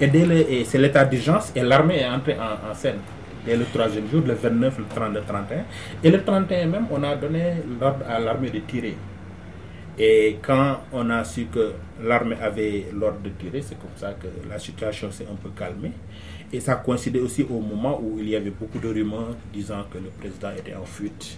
Et, 0.00 0.06
dès 0.06 0.24
le- 0.26 0.50
et 0.50 0.64
c'est 0.64 0.78
l'état 0.78 1.04
d'urgence 1.04 1.52
et 1.56 1.60
l'armée 1.62 1.98
est 2.00 2.06
entrée 2.08 2.36
en, 2.38 2.70
en 2.70 2.74
scène. 2.74 2.98
Dès 3.44 3.56
le 3.56 3.64
troisième 3.66 4.08
jour, 4.10 4.22
le 4.26 4.34
29, 4.34 4.78
le 4.78 4.84
30, 4.94 5.14
le 5.14 5.20
31. 5.22 5.64
Et 6.04 6.10
le 6.10 6.22
31 6.22 6.66
même, 6.66 6.86
on 6.90 7.02
a 7.02 7.16
donné 7.16 7.54
l'ordre 7.80 8.04
à 8.08 8.18
l'armée 8.18 8.50
de 8.50 8.58
tirer. 8.60 8.94
Et 10.00 10.38
quand 10.42 10.80
on 10.92 11.10
a 11.10 11.24
su 11.24 11.46
que 11.46 11.72
l'armée 12.04 12.36
avait 12.40 12.86
l'ordre 12.94 13.18
de 13.20 13.30
tirer, 13.30 13.60
c'est 13.62 13.78
comme 13.78 13.90
ça 13.96 14.12
que 14.20 14.28
la 14.48 14.58
situation 14.58 15.10
s'est 15.10 15.26
un 15.30 15.34
peu 15.34 15.48
calmée. 15.58 15.90
Et 16.52 16.60
ça 16.60 16.76
coïncidait 16.76 17.18
aussi 17.20 17.42
au 17.42 17.58
moment 17.60 18.00
où 18.00 18.16
il 18.18 18.28
y 18.28 18.36
avait 18.36 18.50
beaucoup 18.50 18.78
de 18.78 18.88
rumeurs 18.88 19.34
disant 19.52 19.84
que 19.92 19.98
le 19.98 20.08
président 20.18 20.50
était 20.56 20.74
en 20.74 20.84
fuite. 20.84 21.36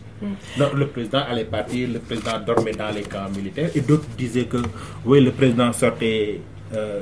Donc 0.59 0.75
le 0.75 0.87
président 0.89 1.21
allait 1.29 1.47
partir, 1.47 1.89
le 1.89 1.99
président 2.01 2.39
dormait 2.47 2.73
dans 2.73 2.91
les 2.95 3.03
camps 3.03 3.29
militaires. 3.35 3.71
Et 3.75 3.81
d'autres 3.81 4.07
disaient 4.17 4.45
que 4.45 4.59
oui, 5.07 5.21
le 5.25 5.31
président 5.33 5.73
sortait 5.73 6.41
euh, 6.75 7.01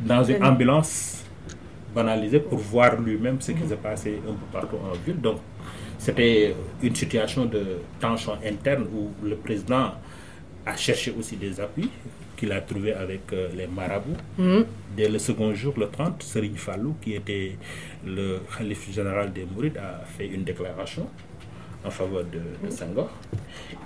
dans 0.00 0.22
une 0.24 0.42
ambulance 0.44 1.24
banalisée 1.94 2.40
pour 2.40 2.58
voir 2.58 3.00
lui-même 3.00 3.40
ce 3.40 3.52
qui 3.52 3.66
s'est 3.66 3.76
passé 3.76 4.20
un 4.28 4.32
peu 4.32 4.46
partout 4.52 4.76
en 4.76 4.92
ville. 5.04 5.20
Donc 5.20 5.38
c'était 5.98 6.54
une 6.82 6.94
situation 6.94 7.46
de 7.46 7.78
tension 8.00 8.34
interne 8.44 8.86
où 8.94 9.10
le 9.26 9.36
président 9.36 9.92
a 10.66 10.76
cherché 10.76 11.14
aussi 11.18 11.36
des 11.36 11.58
appuis 11.60 11.90
qu'il 12.36 12.52
a 12.52 12.60
trouvé 12.60 12.92
avec 12.92 13.22
euh, 13.32 13.48
les 13.56 13.66
marabouts. 13.66 14.16
Mhm. 14.38 14.64
Dès 14.96 15.08
le 15.08 15.18
second 15.18 15.52
jour, 15.54 15.74
le 15.76 15.88
30, 15.88 16.22
Serigne 16.22 16.54
Fallou, 16.56 16.94
qui 17.00 17.14
était 17.14 17.56
le 18.06 18.38
calife 18.56 18.92
général 18.92 19.32
des 19.32 19.44
Mourides, 19.44 19.78
a 19.78 20.04
fait 20.06 20.26
une 20.28 20.44
déclaration 20.44 21.08
en 21.84 21.90
faveur 21.90 22.24
de, 22.24 22.66
de 22.66 22.70
Senghor. 22.70 23.10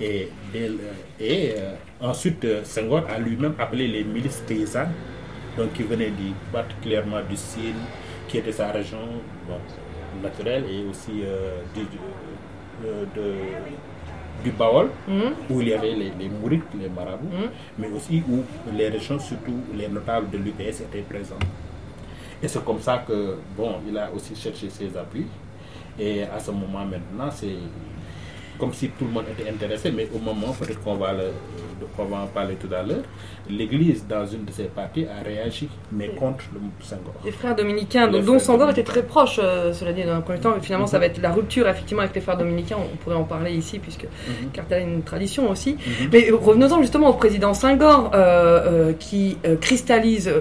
Et, 0.01 0.29
dès 0.53 0.69
le- 0.69 0.81
et 1.21 1.55
euh, 1.57 1.75
ensuite, 2.01 2.45
euh, 2.45 2.63
Senghor 2.65 3.05
a 3.09 3.19
lui-même 3.19 3.55
appelé 3.59 3.89
les 3.89 4.05
milices 4.05 4.43
paysannes, 4.47 4.93
donc 5.57 5.73
qui 5.75 5.83
venaient 5.83 6.11
du, 6.11 6.33
particulièrement 6.53 7.21
du 7.29 7.37
Sine, 7.37 7.77
qui 8.29 8.39
était 8.39 8.53
sa 8.53 8.71
région 8.73 8.99
bon, 9.49 9.59
naturelle, 10.23 10.65
et 10.71 10.85
aussi 10.89 11.23
euh, 11.25 11.61
du, 11.75 11.81
du- 11.83 12.87
euh, 12.87 13.05
de- 13.15 14.43
du 14.45 14.51
Baol, 14.51 14.89
Mhm. 15.07 15.33
où 15.51 15.61
il 15.61 15.69
y 15.69 15.75
avait 15.75 15.93
les, 15.95 16.13
les 16.19 16.29
mourides, 16.29 16.63
les 16.81 16.89
marabouts, 16.89 17.29
mais 17.79 17.89
aussi 17.89 18.23
où 18.29 18.43
les 18.77 18.89
régions, 18.89 19.19
surtout 19.19 19.55
les 19.75 19.89
notables 19.89 20.31
de 20.31 20.39
l'UPS 20.39 20.81
étaient 20.81 21.03
présents. 21.09 21.37
Et 22.43 22.49
c'est 22.49 22.65
comme 22.65 22.81
ça 22.81 23.05
que, 23.07 23.37
bon, 23.57 23.77
il 23.89 23.97
a 23.97 24.11
aussi 24.11 24.35
cherché 24.35 24.69
ses 24.69 24.97
appuis. 24.97 25.27
Et 25.99 26.25
à 26.25 26.41
ce 26.41 26.51
moment 26.51 26.85
maintenant, 26.85 27.31
c'est 27.31 27.55
comme 28.59 28.73
si 28.73 28.89
tout 28.89 29.05
le 29.05 29.11
monde 29.11 29.27
était 29.39 29.49
intéressé, 29.49 29.93
mais 29.93 30.09
au 30.15 30.19
moment, 30.19 30.53
peut-être 30.59 30.81
qu'on 30.83 30.97
va, 30.97 31.13
le- 31.13 31.33
qu'on 31.97 32.05
va 32.07 32.19
en 32.23 32.27
parler 32.27 32.55
tout 32.55 32.73
à 32.75 32.83
l'heure, 32.83 33.03
l'Église, 33.51 34.07
dans 34.09 34.25
une 34.27 34.45
de 34.45 34.53
ses 34.53 34.65
parties, 34.65 35.07
a 35.07 35.23
réagi, 35.23 35.69
mais 35.91 36.09
contre 36.11 36.45
le 36.55 36.61
Senghor. 36.85 37.13
Les 37.25 37.33
frères 37.33 37.55
dominicains, 37.57 38.07
Les 38.07 38.21
dont 38.21 38.35
frères 38.35 38.41
Sangor 38.41 38.59
dominicains. 38.69 38.81
était 38.83 38.91
très 38.91 39.03
proche, 39.03 39.41
euh, 39.43 39.73
cela 39.73 39.93
dit, 39.93 40.03
dans 40.05 40.13
un 40.13 40.21
premier 40.21 40.39
temps. 40.41 40.53
Mais 40.57 40.63
finalement, 40.63 40.87
ça 40.87 40.99
va 40.99 41.07
être 41.07 41.21
la 41.21 41.33
rupture, 41.33 41.69
effectivement, 41.69 42.03
avec 42.03 42.15
les 42.15 42.21
frères 42.21 42.37
dominicains. 42.39 42.77
On 42.79 42.97
pourrait 42.97 43.17
en 43.17 43.25
parler 43.25 43.53
ici, 43.53 43.79
puisque 43.79 44.07
Carthage 44.53 44.83
a 44.83 44.85
une 44.85 45.03
tradition 45.03 45.51
aussi. 45.51 45.77
Mais 46.13 46.31
revenons-en 46.31 46.81
justement 46.81 47.09
au 47.11 47.15
président 47.15 47.55
Senghor, 47.55 48.11
euh, 48.15 48.89
euh, 48.91 48.93
qui 48.93 49.39
euh, 49.47 49.57
cristallise 49.57 50.33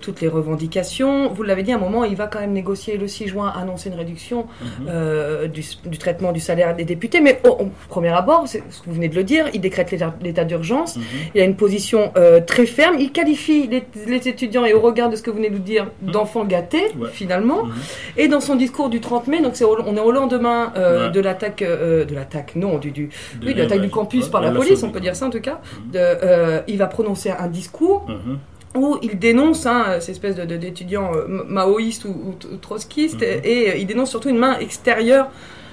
toutes 0.00 0.20
les 0.20 0.28
revendications. 0.28 1.30
Vous 1.32 1.42
l'avez 1.42 1.62
dit, 1.62 1.72
à 1.72 1.76
un 1.76 1.78
moment, 1.78 2.04
il 2.04 2.16
va 2.16 2.26
quand 2.26 2.40
même 2.40 2.52
négocier 2.52 2.96
le 2.96 3.08
6 3.08 3.28
juin, 3.28 3.48
annoncer 3.56 3.88
une 3.88 3.94
réduction 3.96 4.46
euh, 4.88 5.46
du, 5.48 5.62
du 5.86 5.98
traitement 5.98 6.32
du 6.32 6.40
salaire 6.40 6.74
des 6.76 6.84
députés. 6.84 7.20
Mais 7.20 7.40
au, 7.44 7.50
au 7.50 7.70
premier 7.88 8.08
abord, 8.10 8.44
c'est 8.46 8.62
ce 8.70 8.80
que 8.80 8.86
vous 8.86 8.94
venez 8.94 9.08
de 9.08 9.14
le 9.14 9.24
dire, 9.24 9.46
il 9.54 9.60
décrète 9.60 9.90
l'état- 9.90 10.14
d'urgence. 10.44 10.98
Il 11.34 11.40
a 11.40 11.44
une 11.44 11.56
position 11.56 12.12
euh, 12.16 12.40
très 12.40 12.66
ferme. 12.66 12.96
Il 12.98 13.12
qualifie 13.12 13.66
les, 13.66 13.84
les 14.06 14.28
étudiants, 14.28 14.64
et 14.64 14.72
au 14.72 14.80
regard 14.80 15.10
de 15.10 15.16
ce 15.16 15.22
que 15.22 15.30
vous 15.30 15.36
venez 15.36 15.50
de 15.50 15.54
nous 15.56 15.60
dire, 15.62 15.86
d'enfants 16.02 16.44
gâtés, 16.44 16.84
Ouais. 16.98 17.08
finalement. 17.12 17.64
Mhm. 17.64 17.72
Et 18.16 18.28
dans 18.28 18.40
son 18.40 18.56
discours 18.56 18.88
du 18.88 19.00
30 19.00 19.26
mai, 19.28 19.40
donc 19.42 19.54
au- 19.62 19.76
on 19.86 19.96
est 19.96 20.00
au 20.00 20.12
lendemain 20.12 20.72
euh, 20.76 21.06
Ouais. 21.06 21.12
de 21.12 21.20
l'attaque, 21.20 21.62
euh, 21.62 22.04
de 22.04 22.14
l'attaque, 22.14 22.56
non, 22.56 22.78
du, 22.78 22.90
du, 22.90 23.10
De 23.40 23.46
oui, 23.46 23.54
de 23.54 23.62
l'attaque 23.62 23.80
du 23.82 23.90
campus 23.90 24.28
par 24.28 24.40
la 24.40 24.50
police, 24.50 24.82
on 24.82 24.90
peut 24.90 25.00
dire 25.00 25.16
ça 25.16 25.26
en 25.26 25.30
tout 25.30 25.40
cas. 25.40 25.60
De, 25.92 26.62
il 26.68 26.78
va 26.78 26.86
prononcer 26.86 27.30
un 27.30 27.48
discours 27.48 28.06
Mhm. 28.08 28.38
où 28.76 28.98
il 29.02 29.18
dénonce 29.18 29.66
hein, 29.66 29.96
ces 30.00 30.12
espèces 30.12 30.36
de- 30.36 30.44
de- 30.44 30.56
d'étudiants 30.56 31.10
ma- 31.26 31.64
maoïstes 31.64 32.04
ou, 32.04 32.10
ou 32.10 32.56
trotskistes, 32.56 33.22
Mhm. 33.22 33.40
et 33.44 33.78
il 33.80 33.86
dénonce 33.86 34.10
surtout 34.10 34.28
une 34.28 34.38
main 34.38 34.58
extérieure 34.58 35.28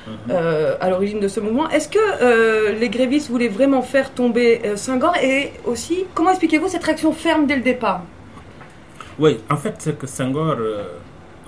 Mhm. 0.07 0.31
euh, 0.31 0.75
à 0.79 0.89
l'origine 0.89 1.19
de 1.19 1.27
ce 1.27 1.39
mouvement. 1.39 1.69
Est-ce 1.69 1.89
que 1.89 1.99
euh, 1.99 2.71
les 2.73 2.89
grévistes 2.89 3.29
voulaient 3.29 3.47
vraiment 3.47 3.81
faire 3.81 4.13
tomber 4.13 4.61
euh, 4.65 4.75
Senghor 4.75 5.15
Et 5.21 5.51
aussi, 5.65 6.05
comment 6.13 6.29
expliquez-vous 6.31 6.67
cette 6.69 6.83
réaction 6.83 7.11
ferme 7.13 7.45
dès 7.47 7.55
le 7.55 7.61
départ? 7.61 8.01
Oui, 9.19 9.37
en 9.49 9.57
fait, 9.57 9.75
c'est 9.79 9.97
que 9.97 10.07
Senghor, 10.07 10.57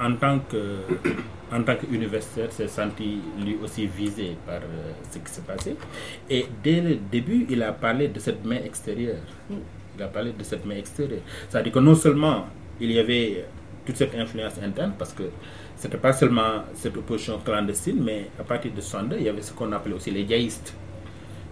en 0.02 0.14
tant 0.16 0.40
que 0.50 0.58
en 1.52 1.64
tant 1.64 1.76
qu'universitaire, 1.76 2.52
s'est 2.52 2.68
senti 2.68 3.22
lui 3.44 3.58
aussi 3.64 3.88
visé 3.88 4.36
par 4.46 4.56
euh, 4.58 4.92
ce 5.12 5.18
qui 5.18 5.32
s'est 5.32 5.42
passé. 5.42 5.76
Et 6.30 6.46
dès 6.64 6.82
le 6.82 6.96
début, 7.12 7.46
il 7.50 7.64
a 7.64 7.72
parlé 7.72 8.08
de 8.08 8.20
cette 8.20 8.46
main 8.46 8.58
extérieure. 8.64 9.22
Il 9.98 10.04
a 10.04 10.08
parlé 10.08 10.32
de 10.32 10.44
cette 10.44 10.66
main 10.66 10.76
extérieure. 10.76 11.22
C'est-à-dire 11.50 11.74
que 11.74 11.80
non 11.80 11.96
seulement 11.96 12.46
il 12.80 12.92
y 12.92 13.00
avait 13.00 13.46
toute 13.86 13.98
cette 13.98 14.16
influence 14.16 14.54
interne, 14.64 14.94
parce 14.98 15.14
que 15.14 15.24
c'était 15.80 15.98
pas 15.98 16.14
seulement 16.14 16.64
cette 16.76 16.96
opposition 16.98 17.40
clandestine, 17.40 18.04
mais 18.04 18.28
à 18.40 18.44
partir 18.44 18.72
de 18.74 18.82
62, 18.82 19.16
il 19.18 19.24
y 19.24 19.30
avait 19.30 19.42
ce 19.42 19.54
qu'on 19.54 19.72
appelait 19.72 19.96
aussi 19.96 20.12
les 20.12 20.26
gaïstes. 20.26 20.74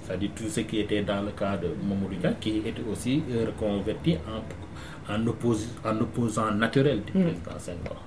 C'est-à-dire 0.04 0.30
tous 0.36 0.50
ceux 0.50 0.62
qui 0.64 0.80
étaient 0.80 1.02
dans 1.02 1.22
le 1.22 1.32
cas 1.32 1.58
de 1.58 1.70
Mamoudou 1.88 2.16
Dia, 2.16 2.34
qui 2.40 2.58
étaient 2.60 2.84
aussi 2.92 3.24
euh, 3.32 3.46
reconvertis 3.48 4.18
en, 4.28 5.14
en, 5.14 5.20
oppos- 5.26 5.68
en 5.84 5.98
opposant 6.00 6.52
naturel 6.52 7.02
du 7.06 7.18
Mm. 7.18 7.24
président 7.24 7.60
Senghor. 7.60 8.04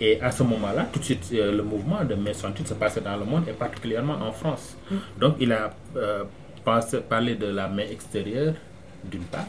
Et 0.00 0.20
à 0.20 0.30
ce 0.32 0.42
moment-là, 0.42 0.88
tout 0.92 0.98
de 0.98 1.04
suite, 1.04 1.28
euh, 1.34 1.52
le 1.56 1.62
mouvement 1.62 2.04
de 2.04 2.14
mai 2.16 2.34
68 2.34 2.68
se 2.68 2.74
passait 2.74 3.00
dans 3.00 3.16
le 3.16 3.24
monde 3.24 3.44
et 3.48 3.52
particulièrement 3.52 4.14
en 4.14 4.32
France. 4.32 4.76
Donc 5.20 5.36
il 5.40 5.52
a 5.52 5.70
euh, 5.96 6.24
parlé 7.08 7.34
de 7.36 7.46
la 7.46 7.68
main 7.68 7.84
extérieure, 7.90 8.54
d'une 9.04 9.22
part, 9.22 9.46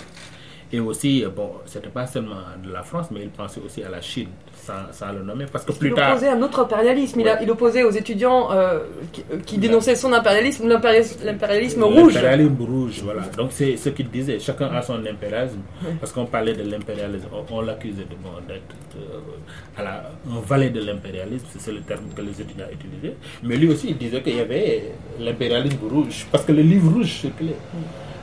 Et 0.74 0.80
aussi, 0.80 1.24
euh, 1.24 1.30
bon, 1.30 1.52
c'était 1.66 1.90
pas 1.90 2.08
seulement 2.08 2.42
de 2.64 2.72
la 2.72 2.82
France, 2.84 3.08
mais 3.12 3.22
il 3.22 3.30
pensait 3.30 3.62
aussi 3.64 3.84
à 3.84 3.90
la 3.90 4.02
Chine, 4.02 4.30
sans, 4.56 4.74
sans 4.92 5.12
le 5.14 5.22
nommer, 5.24 5.46
parce 5.52 5.64
que 5.64 5.72
plus 5.72 5.90
il 5.90 5.94
tard... 5.96 6.12
opposait 6.14 6.30
un 6.30 6.42
autre 6.42 6.60
impérialisme. 6.60 7.20
Il, 7.20 7.28
a- 7.30 7.34
Ouais. 7.36 7.40
il 7.44 7.52
opposait 7.52 7.84
aux 7.84 7.92
étudiants 7.92 8.52
euh, 8.52 8.80
qui, 9.14 9.24
euh, 9.32 9.38
qui 9.46 9.58
dénonçaient 9.60 9.96
son 9.96 10.12
impérialisme 10.12 10.68
l'impérialisme 10.68 11.24
l'impérialisme 11.24 11.84
rouge. 11.84 12.16
L'impérialisme 12.16 12.58
rouge, 12.64 13.02
voilà. 13.04 13.22
Donc 13.38 13.50
c'est 13.52 13.78
ce 13.78 13.90
qu'il 13.90 14.10
disait. 14.10 14.40
Chacun 14.40 14.68
a 14.74 14.82
son 14.82 14.96
impérialisme. 15.06 15.60
Parce 16.00 16.12
qu'on 16.12 16.26
parlait 16.26 16.54
de 16.54 16.64
l'impérialisme, 16.70 17.28
on, 17.32 17.58
on 17.58 17.62
l'accusait 17.62 18.04
de, 18.04 18.16
bon, 18.24 18.32
d'être 18.48 18.76
euh, 18.98 19.82
un 20.30 20.40
valet 20.46 20.72
de 20.72 20.82
l'impérialisme, 20.84 21.46
c'est 21.60 21.72
le 21.72 21.82
terme 21.82 22.06
que 22.16 22.22
les 22.22 22.42
étudiants 22.42 22.66
utilisaient. 22.72 23.16
Mais 23.44 23.56
lui 23.56 23.70
aussi, 23.70 23.90
il 23.90 23.98
disait 23.98 24.22
qu'il 24.24 24.36
y 24.36 24.40
avait 24.40 24.94
l'impérialisme 25.20 25.88
rouge. 25.90 26.26
Parce 26.32 26.44
que 26.44 26.52
le 26.54 26.64
livre 26.64 26.92
rouge 26.92 27.12
circulait. 27.22 27.56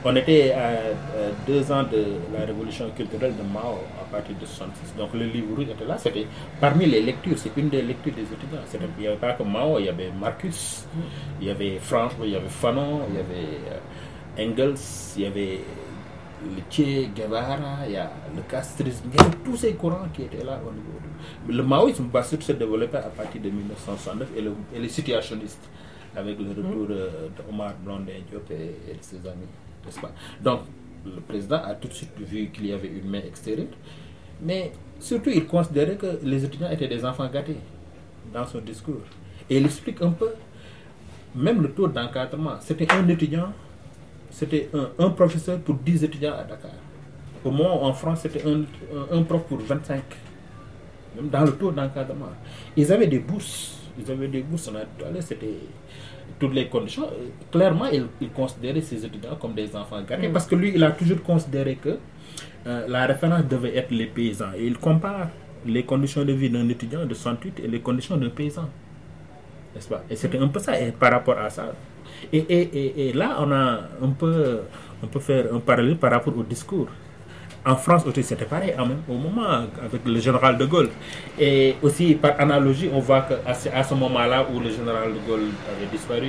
On 0.05 0.13
était 0.17 0.51
à, 0.51 0.71
deux 1.47 1.71
ans 1.71 1.83
de 1.83 2.03
la 2.37 2.45
révolution 2.45 2.89
culturelle 2.91 3.33
de 3.37 3.43
Mao 3.43 3.79
à 4.01 4.03
partir 4.11 4.35
de 4.39 4.45
66. 4.45 4.95
Donc 4.97 5.13
le 5.13 5.25
livre 5.25 5.55
rouge 5.55 5.67
était 5.69 5.85
là. 5.85 5.97
C'était 5.97 6.27
parmi 6.59 6.85
les 6.85 7.01
lectures. 7.01 7.37
C'est 7.37 7.55
une 7.55 7.69
des 7.69 7.81
lectures 7.81 8.13
des 8.13 8.23
étudiants. 8.23 8.59
Il 8.97 9.01
n'y 9.01 9.07
avait 9.07 9.15
pas 9.17 9.33
que 9.33 9.43
Mao, 9.43 9.79
il 9.79 9.85
y 9.85 9.89
avait 9.89 10.11
Marcus, 10.11 10.85
il 11.39 11.47
y 11.47 11.49
avait 11.49 11.77
Franck, 11.79 12.11
il 12.23 12.31
y 12.31 12.35
avait 12.35 12.49
Fanon, 12.49 13.01
il 13.09 13.15
y 13.15 13.19
avait 13.19 13.49
euh, 13.71 14.43
Engels, 14.51 14.75
il 15.17 15.23
y 15.23 15.25
avait 15.25 15.59
le 16.43 16.61
Che 16.69 17.07
Guevara, 17.15 17.87
il 17.87 17.93
y 17.93 17.97
a 17.97 18.11
le 18.35 18.41
castrisme. 18.41 19.05
Il 19.13 19.17
y 19.17 19.23
avait 19.23 19.37
tous 19.45 19.55
ces 19.55 19.73
courants 19.75 20.09
qui 20.13 20.23
étaient 20.23 20.43
là 20.43 20.59
au 20.67 20.71
niveau. 20.73 20.99
du- 21.47 21.55
Le 21.55 21.63
maoïsme 21.63 22.09
se 22.41 22.51
développer 22.51 22.97
à 22.97 23.03
partir 23.03 23.41
de 23.41 23.49
1969 23.49 24.27
et, 24.35 24.41
le, 24.41 24.53
et 24.75 24.79
les 24.79 24.89
situationnistes 24.89 25.69
avec 26.15 26.37
le 26.39 26.49
retour 26.49 26.87
euh, 26.89 27.29
d'Omar 27.37 27.73
Blondin 27.83 28.11
Diop 28.29 28.51
et, 28.51 28.91
et 28.91 28.93
de 28.95 29.01
ses 29.01 29.15
amis, 29.17 29.47
Donc, 30.43 30.61
le 31.05 31.19
président 31.21 31.57
a 31.63 31.73
tout 31.75 31.87
de 31.87 31.93
suite 31.93 32.11
vu 32.19 32.47
qu'il 32.49 32.67
y 32.67 32.73
avait 32.73 32.87
une 32.87 33.09
main 33.09 33.19
extérieure, 33.25 33.67
mais 34.41 34.71
surtout 34.99 35.29
il 35.29 35.45
considérait 35.45 35.95
que 35.95 36.19
les 36.23 36.43
étudiants 36.45 36.69
étaient 36.69 36.87
des 36.87 37.03
enfants 37.03 37.27
gâtés 37.27 37.57
dans 38.33 38.45
son 38.45 38.59
discours. 38.59 39.01
Et 39.49 39.57
il 39.57 39.65
explique 39.65 40.01
un 40.01 40.11
peu, 40.11 40.29
même 41.35 41.61
le 41.61 41.71
taux 41.71 41.87
d'encadrement, 41.87 42.55
c'était 42.61 42.89
un 42.91 43.07
étudiant, 43.09 43.51
c'était 44.29 44.69
un, 44.97 45.09
professeur 45.09 45.59
pour 45.59 45.75
10 45.75 46.05
étudiants 46.05 46.33
à 46.33 46.43
Dakar. 46.43 46.71
Au 47.43 47.49
où 47.49 47.61
en 47.61 47.93
France, 47.93 48.21
c'était 48.21 48.43
un, 48.47 49.23
prof 49.23 49.43
pour 49.43 49.59
25 49.59 50.01
même 51.15 51.29
dans 51.29 51.43
le 51.43 51.51
taux 51.51 51.71
d'encadrement. 51.71 52.29
Ils 52.75 52.91
avaient 52.91 53.07
des 53.07 53.19
bourses. 53.19 53.77
Ils 53.99 54.11
avaient 54.11 54.27
des 54.27 54.41
bourses. 54.41 54.69
On 54.71 54.75
a 54.75 55.21
c'était 55.21 55.59
toutes 56.39 56.53
les 56.53 56.67
conditions. 56.67 57.03
Euh, 57.07 57.29
Clairement, 57.51 57.85
il, 57.87 58.07
il 58.21 58.29
considérait 58.31 58.81
ces 58.81 59.05
étudiants 59.05 59.35
comme 59.39 59.53
des 59.53 59.75
enfants 59.75 60.01
gâtés 60.03 60.29
parce 60.29 60.45
que 60.47 60.55
lui, 60.55 60.71
il 60.75 60.83
a 60.83 60.91
toujours 60.91 61.21
considéré 61.23 61.75
que 61.75 61.97
euh, 62.67 62.87
la 62.87 63.05
référence 63.05 63.45
devait 63.47 63.75
être 63.77 63.91
les 63.91 64.07
paysans. 64.07 64.53
Et 64.57 64.65
il 64.65 64.77
compare 64.77 65.29
les 65.65 65.83
conditions 65.83 66.25
de 66.25 66.33
vie 66.33 66.49
d'un 66.49 66.67
étudiant 66.69 67.05
de 67.05 67.13
68 67.13 67.59
et 67.63 67.67
les 67.67 67.79
conditions 67.81 68.17
d'un 68.17 68.29
paysan. 68.29 68.69
N'est-ce 69.75 69.87
pas? 69.89 70.03
Et 70.09 70.15
c'était 70.15 70.37
un 70.39 70.47
peu 70.47 70.59
ça. 70.59 70.79
Et 70.79 70.91
par 70.91 71.11
rapport 71.11 71.37
à 71.37 71.49
ça. 71.49 71.73
Et, 72.31 72.37
et, 72.37 72.61
et, 72.61 73.09
et 73.09 73.13
là, 73.13 73.37
on 73.39 73.51
a 73.51 73.81
un 74.01 74.09
peu, 74.17 74.61
on 75.01 75.07
peut 75.07 75.19
faire 75.19 75.53
un 75.53 75.59
parallèle 75.59 75.97
par 75.97 76.11
rapport 76.11 76.37
au 76.37 76.43
discours. 76.43 76.87
En 77.65 77.75
France 77.77 78.05
aussi, 78.05 78.23
c'était 78.23 78.43
pareil, 78.45 78.73
même- 78.77 79.03
au 79.07 79.13
moment 79.13 79.47
avec 79.81 80.05
le 80.05 80.19
général 80.19 80.57
de 80.57 80.65
Gaulle. 80.65 80.89
Et 81.39 81.75
aussi, 81.81 82.15
par 82.15 82.33
analogie, 82.39 82.89
on 82.93 82.99
voit 82.99 83.21
qu'à 83.21 83.53
ce, 83.53 83.69
à 83.69 83.83
ce 83.83 83.93
moment-là 83.93 84.45
où 84.53 84.59
le 84.59 84.69
général 84.69 85.13
de 85.13 85.19
Gaulle 85.25 85.47
avait 85.71 85.89
disparu, 85.89 86.27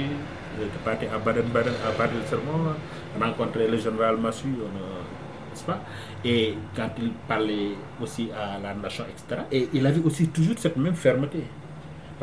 il 0.56 0.62
était 0.66 0.78
parti 0.84 1.06
à 1.06 1.18
Baden-Baden 1.18 1.72
à 1.88 1.90
partir 1.90 2.20
de 2.20 2.26
serment, 2.26 2.74
rencontrer 3.20 3.66
le 3.66 3.76
général 3.78 4.16
Massu, 4.16 4.46
on 4.60 4.76
a- 4.78 5.02
n'est-ce 5.50 5.64
pas? 5.64 5.80
Et 6.24 6.54
quand 6.76 6.90
il 7.02 7.10
parlait 7.26 7.70
aussi 8.00 8.28
à 8.32 8.60
la 8.62 8.72
nation, 8.74 9.04
etc., 9.10 9.42
et 9.50 9.68
il 9.72 9.84
avait 9.84 10.02
aussi 10.04 10.28
toujours 10.28 10.54
cette 10.58 10.76
même 10.76 10.94
fermeté. 10.94 11.42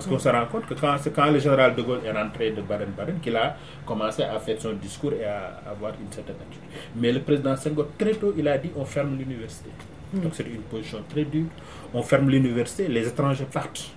Parce 0.01 0.07
qu'on 0.07 0.19
se 0.19 0.29
rend 0.29 0.45
compte 0.47 0.65
que 0.65 0.73
quand, 0.73 0.95
quand 1.15 1.29
le 1.31 1.39
général 1.39 1.75
de 1.75 1.81
Gaulle 1.83 1.99
est 2.03 2.11
rentré 2.11 2.49
de 2.51 2.61
Baden-Baden 2.61 3.19
qu'il 3.21 3.35
a 3.35 3.55
commencé 3.85 4.23
à 4.23 4.39
faire 4.39 4.59
son 4.59 4.73
discours 4.73 5.13
et 5.13 5.23
à 5.25 5.61
avoir 5.69 5.93
une 6.03 6.11
certaine 6.11 6.35
attitude. 6.41 6.63
Mais 6.95 7.11
le 7.11 7.19
président 7.21 7.55
Senghor, 7.55 7.87
très 7.97 8.13
tôt, 8.13 8.33
il 8.35 8.47
a 8.47 8.57
dit 8.57 8.71
on 8.75 8.83
ferme 8.85 9.17
l'université. 9.17 9.69
Donc 10.13 10.33
c'est 10.33 10.43
une 10.47 10.61
position 10.63 10.99
très 11.07 11.23
dure. 11.25 11.45
On 11.93 12.01
ferme 12.01 12.29
l'université, 12.29 12.87
les 12.87 13.07
étrangers 13.07 13.45
partent. 13.51 13.91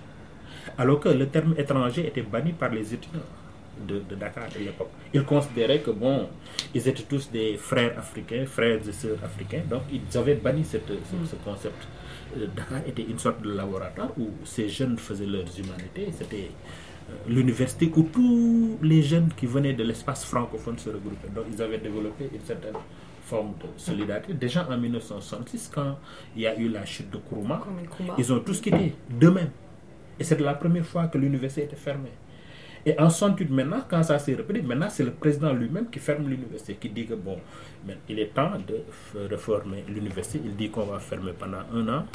Alors 0.77 0.99
que 0.99 1.09
le 1.09 1.27
terme 1.27 1.55
étranger 1.57 2.05
était 2.07 2.21
banni 2.21 2.51
par 2.53 2.69
les 2.69 2.93
étudiants 2.93 3.19
de, 3.87 3.99
de 4.09 4.15
Dakar 4.15 4.43
à 4.45 4.59
l'époque. 4.59 4.89
Ils 5.13 5.23
considéraient 5.23 5.79
que, 5.79 5.91
bon, 5.91 6.29
ils 6.73 6.87
étaient 6.87 7.03
tous 7.03 7.29
des 7.31 7.57
frères 7.57 7.97
africains, 7.97 8.45
frères 8.45 8.79
et 8.87 8.91
sœurs 8.91 9.17
africains, 9.23 9.61
donc 9.69 9.81
ils 9.91 10.17
avaient 10.17 10.35
banni 10.35 10.63
cette- 10.63 10.87
ce, 10.87 11.29
ce 11.31 11.35
concept. 11.43 11.87
Euh, 12.37 12.47
Dakar 12.55 12.79
était 12.87 13.03
une 13.03 13.19
sorte 13.19 13.41
de 13.41 13.53
laboratoire 13.53 14.11
où 14.17 14.29
ces 14.43 14.67
jeunes 14.69 14.97
faisaient 14.97 15.25
leurs 15.25 15.47
humanités. 15.59 16.07
C'était 16.11 16.49
euh, 17.09 17.13
l'université 17.27 17.91
où 17.95 18.03
tous 18.03 18.77
les 18.81 19.01
jeunes 19.03 19.29
qui 19.35 19.45
venaient 19.45 19.73
de 19.73 19.83
l'espace 19.83 20.25
francophone 20.25 20.77
se 20.77 20.89
regroupaient. 20.89 21.29
Donc 21.33 21.45
ils 21.51 21.61
avaient 21.61 21.77
développé 21.77 22.29
une 22.33 22.41
certaine 22.41 22.75
forme 23.23 23.53
de 23.61 23.67
solidarité. 23.77 24.33
Déjà 24.33 24.67
en 24.69 24.77
1966, 24.77 25.71
quand 25.73 25.97
il 26.35 26.43
y 26.43 26.47
a 26.47 26.57
eu 26.57 26.69
la 26.69 26.85
chute 26.85 27.09
de 27.09 27.17
Kourouma, 27.17 27.61
ils 28.17 28.31
ont 28.31 28.39
tous 28.39 28.61
quitté 28.61 28.93
d'eux-mêmes. 29.09 29.51
Et 30.19 30.23
c'est 30.23 30.39
la 30.39 30.53
première 30.53 30.85
fois 30.85 31.07
que 31.07 31.17
l'université 31.17 31.63
était 31.63 31.75
fermée. 31.75 32.11
Et 32.87 32.97
en 32.99 33.09
68, 33.09 33.49
maintenant, 33.49 33.81
quand 33.89 34.03
ça 34.03 34.19
s'est 34.19 34.35
repris, 34.35 34.61
maintenant 34.61 34.89
c'est 34.91 35.03
le 35.03 35.11
président 35.11 35.51
lui-même 35.53 35.89
qui 35.89 35.97
ferme 35.97 36.29
l'université, 36.29 36.75
qui 36.75 36.89
dit 36.89 37.07
que 37.07 37.15
bon, 37.15 37.37
il 38.07 38.19
est 38.19 38.27
temps 38.27 38.51
de 38.67 39.27
réformer 39.27 39.83
l'université. 39.89 40.39
Il 40.45 40.55
dit 40.55 40.69
qu'on 40.69 40.85
va 40.85 40.99
fermer 40.99 41.31
pendant 41.33 41.61
un 41.73 41.87
an 41.89 42.05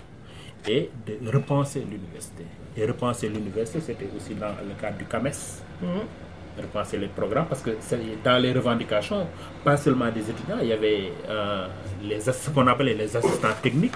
et 0.68 0.90
de 1.06 1.30
repenser 1.30 1.80
l'université. 1.80 2.44
Et 2.76 2.84
repenser 2.86 3.28
l'université, 3.28 3.80
c'était 3.80 4.08
aussi 4.16 4.34
dans 4.34 4.48
le 4.48 4.74
cadre 4.80 4.96
du 4.98 5.04
CAMES 5.04 5.32
Mhm. 5.82 5.88
repenser 6.60 6.98
les 6.98 7.06
programmes 7.06 7.46
parce 7.46 7.62
que 7.62 7.70
dans 8.24 8.38
les 8.42 8.52
revendications, 8.52 9.26
pas 9.64 9.76
seulement 9.78 10.10
des 10.10 10.20
étudiants, 10.28 10.58
il 10.60 10.68
y 10.68 10.72
avait 10.72 11.10
euh, 11.28 11.66
les, 12.02 12.20
ce 12.20 12.50
qu'on 12.50 12.66
appelait 12.66 12.92
les 12.94 13.16
assistants 13.16 13.54
techniques 13.62 13.94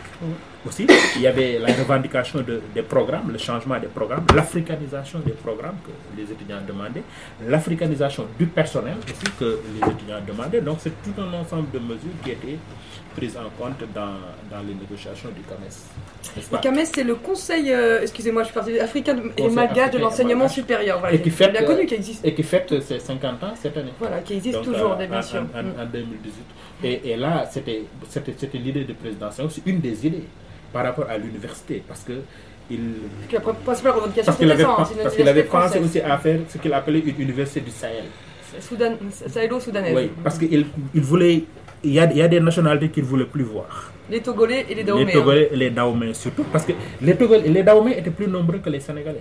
aussi. 0.67 0.87
Il 1.17 1.23
y 1.23 1.27
avait 1.27 1.59
la 1.59 1.75
revendication 1.75 2.41
de- 2.41 2.63
des 2.75 2.83
programmes, 2.83 3.31
le 3.33 3.39
changement 3.39 3.79
des 3.79 3.89
programmes, 3.89 4.25
l'africanisation 4.35 5.19
des 5.21 5.33
programmes 5.33 5.77
que 5.85 5.91
les 6.17 6.31
étudiants 6.31 6.61
demandaient, 6.67 7.03
l'africanisation 7.47 8.27
du 8.39 8.47
personnel 8.47 8.97
aussi 9.05 9.31
que 9.39 9.59
les 9.75 9.91
étudiants 9.93 10.21
demandaient. 10.27 10.61
Donc 10.63 10.79
c'est 10.81 10.95
tout 11.03 11.21
un 11.21 11.33
ensemble 11.35 11.71
de 11.71 11.79
mesures 11.81 12.17
qui 12.23 12.31
étaient 12.31 12.59
prises 13.17 13.37
en 13.37 13.49
compte 13.63 13.79
dans, 13.95 14.15
dans 14.51 14.63
les 14.67 14.75
négociations 14.75 15.29
du 15.31 15.41
CAMES. 15.43 16.47
Le 16.53 16.59
CAMES, 16.59 16.85
c'est 16.93 17.05
le 17.05 17.15
Conseil, 17.17 17.73
euh, 17.73 18.01
excusez-moi, 18.03 18.43
je 18.43 18.47
suis 18.49 18.55
partie 18.55 18.79
africain 18.81 19.17
et 19.37 19.49
malgache 19.49 19.91
de 19.93 19.99
l'enseignement 19.99 20.49
supérieur. 20.49 20.99
Voilà, 21.01 21.15
Et 21.15 21.21
qui 21.23 21.31
fait, 21.31 21.49
bien 21.49 21.63
connu, 21.65 21.87
qui 21.87 21.95
existe. 21.95 22.25
Et 22.25 22.35
qui 22.35 22.43
fête 22.43 22.81
ses 22.83 22.99
50 22.99 23.43
ans 23.45 23.55
cette 23.61 23.77
année. 23.77 23.93
Voilà, 23.99 24.19
qui 24.21 24.35
existe 24.35 24.57
Donc, 24.57 24.65
toujours, 24.65 24.93
euh, 24.99 25.07
bien 25.07 25.19
en- 25.19 25.23
sûr. 25.23 25.41
En, 25.55 25.59
en- 25.59 25.63
Mm. 25.63 25.81
en 25.81 25.87
2018. 25.87 26.33
Et, 26.83 27.11
et 27.11 27.17
là, 27.17 27.45
c'était 27.51 27.83
l'idée 28.55 28.85
du 28.85 28.95
président 28.95 29.31
Senghor, 29.31 29.53
c'est 29.53 29.67
une 29.67 29.81
des 29.81 30.07
idées 30.07 30.25
par 30.73 30.85
rapport 30.85 31.09
à 31.09 31.17
l'université. 31.17 31.83
Parce 31.87 32.01
que 32.03 32.13
il, 32.71 32.81
Parce 33.31 33.31
que 33.31 33.35
la 33.35 33.41
principale 33.55 33.93
revendication, 33.93 34.25
parce 34.27 34.39
qu'il 34.39 34.51
avait, 34.51 34.63
c'est 34.63 35.03
parce 35.03 35.15
qu'il 35.15 35.45
pensé 35.45 35.79
aussi 35.79 36.01
à 36.01 36.19
faire 36.19 36.41
ce 36.49 36.59
qu'il 36.59 36.73
appelait 36.73 37.01
une 37.01 37.21
université 37.21 37.61
du 37.61 37.71
Sahel. 37.71 38.05
Soudan, 38.61 38.95
sahélo-soudanaise. 39.27 39.95
Oui, 39.97 40.11
parce 40.23 40.39
qu'il 40.39 40.67
il 40.95 41.01
voulait. 41.01 41.45
Il 41.85 41.93
y, 41.93 42.01
a, 42.01 42.11
il 42.11 42.17
y 42.17 42.23
a 42.23 42.29
des 42.29 42.41
nationalités 42.41 42.89
qu'il 42.89 43.05
ne 43.05 43.09
voulait 43.09 43.25
plus 43.27 43.43
voir. 43.45 43.93
Les 44.11 44.21
Togolais 44.21 44.67
et 44.71 44.75
les 44.75 44.85
Dahoméens. 44.85 45.07
Les 45.07 45.13
Togolais 45.13 45.49
et 45.53 45.57
les 45.57 45.71
Dahoméens 45.71 46.15
surtout. 46.15 46.45
Parce 46.53 46.65
que 46.65 46.73
les 47.03 47.15
Togolais 47.17 47.47
et 47.47 47.51
les 47.51 47.61
étaient 47.99 48.11
plus 48.11 48.27
nombreux 48.27 48.59
que 48.59 48.71
les 48.71 48.81
Sénégalais. 48.81 49.21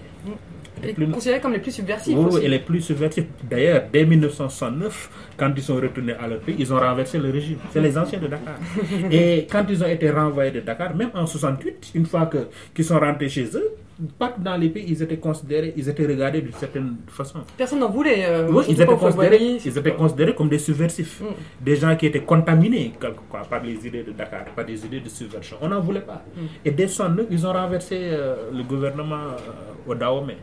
Étaient 0.82 0.94
plus- 0.94 1.08
considérés 1.10 1.40
comme 1.40 1.54
les 1.54 1.60
plus 1.60 1.72
subversifs 1.72 2.16
Oui, 2.18 2.26
aussi. 2.26 2.46
et 2.46 2.50
les 2.50 2.60
plus 2.60 2.82
subversifs. 2.82 3.26
D'ailleurs, 3.44 3.84
dès 3.92 4.06
1969, 4.06 5.10
quand 5.38 5.52
ils 5.56 5.64
sont 5.64 5.76
retournés 5.76 6.14
à 6.14 6.28
leur 6.28 6.40
pays, 6.40 6.56
ils 6.60 6.74
ont 6.74 6.80
renversé 6.80 7.18
le 7.18 7.30
régime. 7.32 7.58
C'est 7.72 7.82
les 7.82 7.98
anciens 7.98 8.20
de 8.20 8.28
Dakar. 8.28 8.56
et 9.12 9.48
quand 9.50 9.66
ils 9.70 9.82
ont 9.84 9.88
été 9.88 10.10
renvoyés 10.10 10.52
de 10.52 10.60
Dakar, 10.62 10.96
même 10.96 11.12
en 11.14 11.26
68, 11.26 11.92
une 11.96 12.06
fois 12.06 12.30
qu'ils 12.76 12.86
sont 12.86 13.00
rentrés 13.00 13.30
chez 13.30 13.46
eux, 13.56 13.72
partout 14.18 14.42
dans 14.42 14.58
les 14.58 14.70
pays, 14.70 14.86
ils 14.88 15.02
étaient 15.04 15.18
considérés, 15.18 15.74
ils 15.78 15.88
étaient 15.88 16.06
regardés 16.06 16.42
d'une 16.42 16.54
certaine 16.54 16.96
façon. 17.08 17.40
Personne 17.58 17.80
n'en 17.80 17.90
voulait. 17.90 18.26
euh, 18.26 18.48
Oui, 18.52 18.64
ils 18.68 18.82
étaient, 18.82 18.86
considérés, 18.96 19.58
ils 19.64 19.78
étaient 19.78 19.94
considérés 19.94 20.36
comme 20.36 20.50
des 20.50 20.60
subversifs. 20.60 21.22
Mm. 21.22 21.26
Des 21.64 21.76
gens 21.76 21.96
qui 21.96 22.06
étaient 22.08 22.24
contaminés 22.24 22.94
quelque- 23.00 23.22
par 23.50 23.64
les 23.64 23.86
idées 23.88 24.04
de 24.04 24.12
Dakar, 24.12 24.46
par 24.56 24.66
des 24.66 24.84
idées 24.86 25.00
de 25.00 25.10
subversion. 25.10 25.58
On 25.62 25.68
n'en 25.70 25.80
voulait 25.82 26.02
pas. 26.02 26.24
Mm. 26.36 26.40
Et 26.66 26.72
dès 26.72 26.88
69, 26.88 27.28
ils 27.30 27.46
ont 27.46 27.54
renversé 27.54 27.98
euh, 28.02 28.50
le 28.54 28.64
gouvernement 28.64 29.16
euh, 29.16 29.92
au 29.92 29.96
Dahomey. 29.96 30.38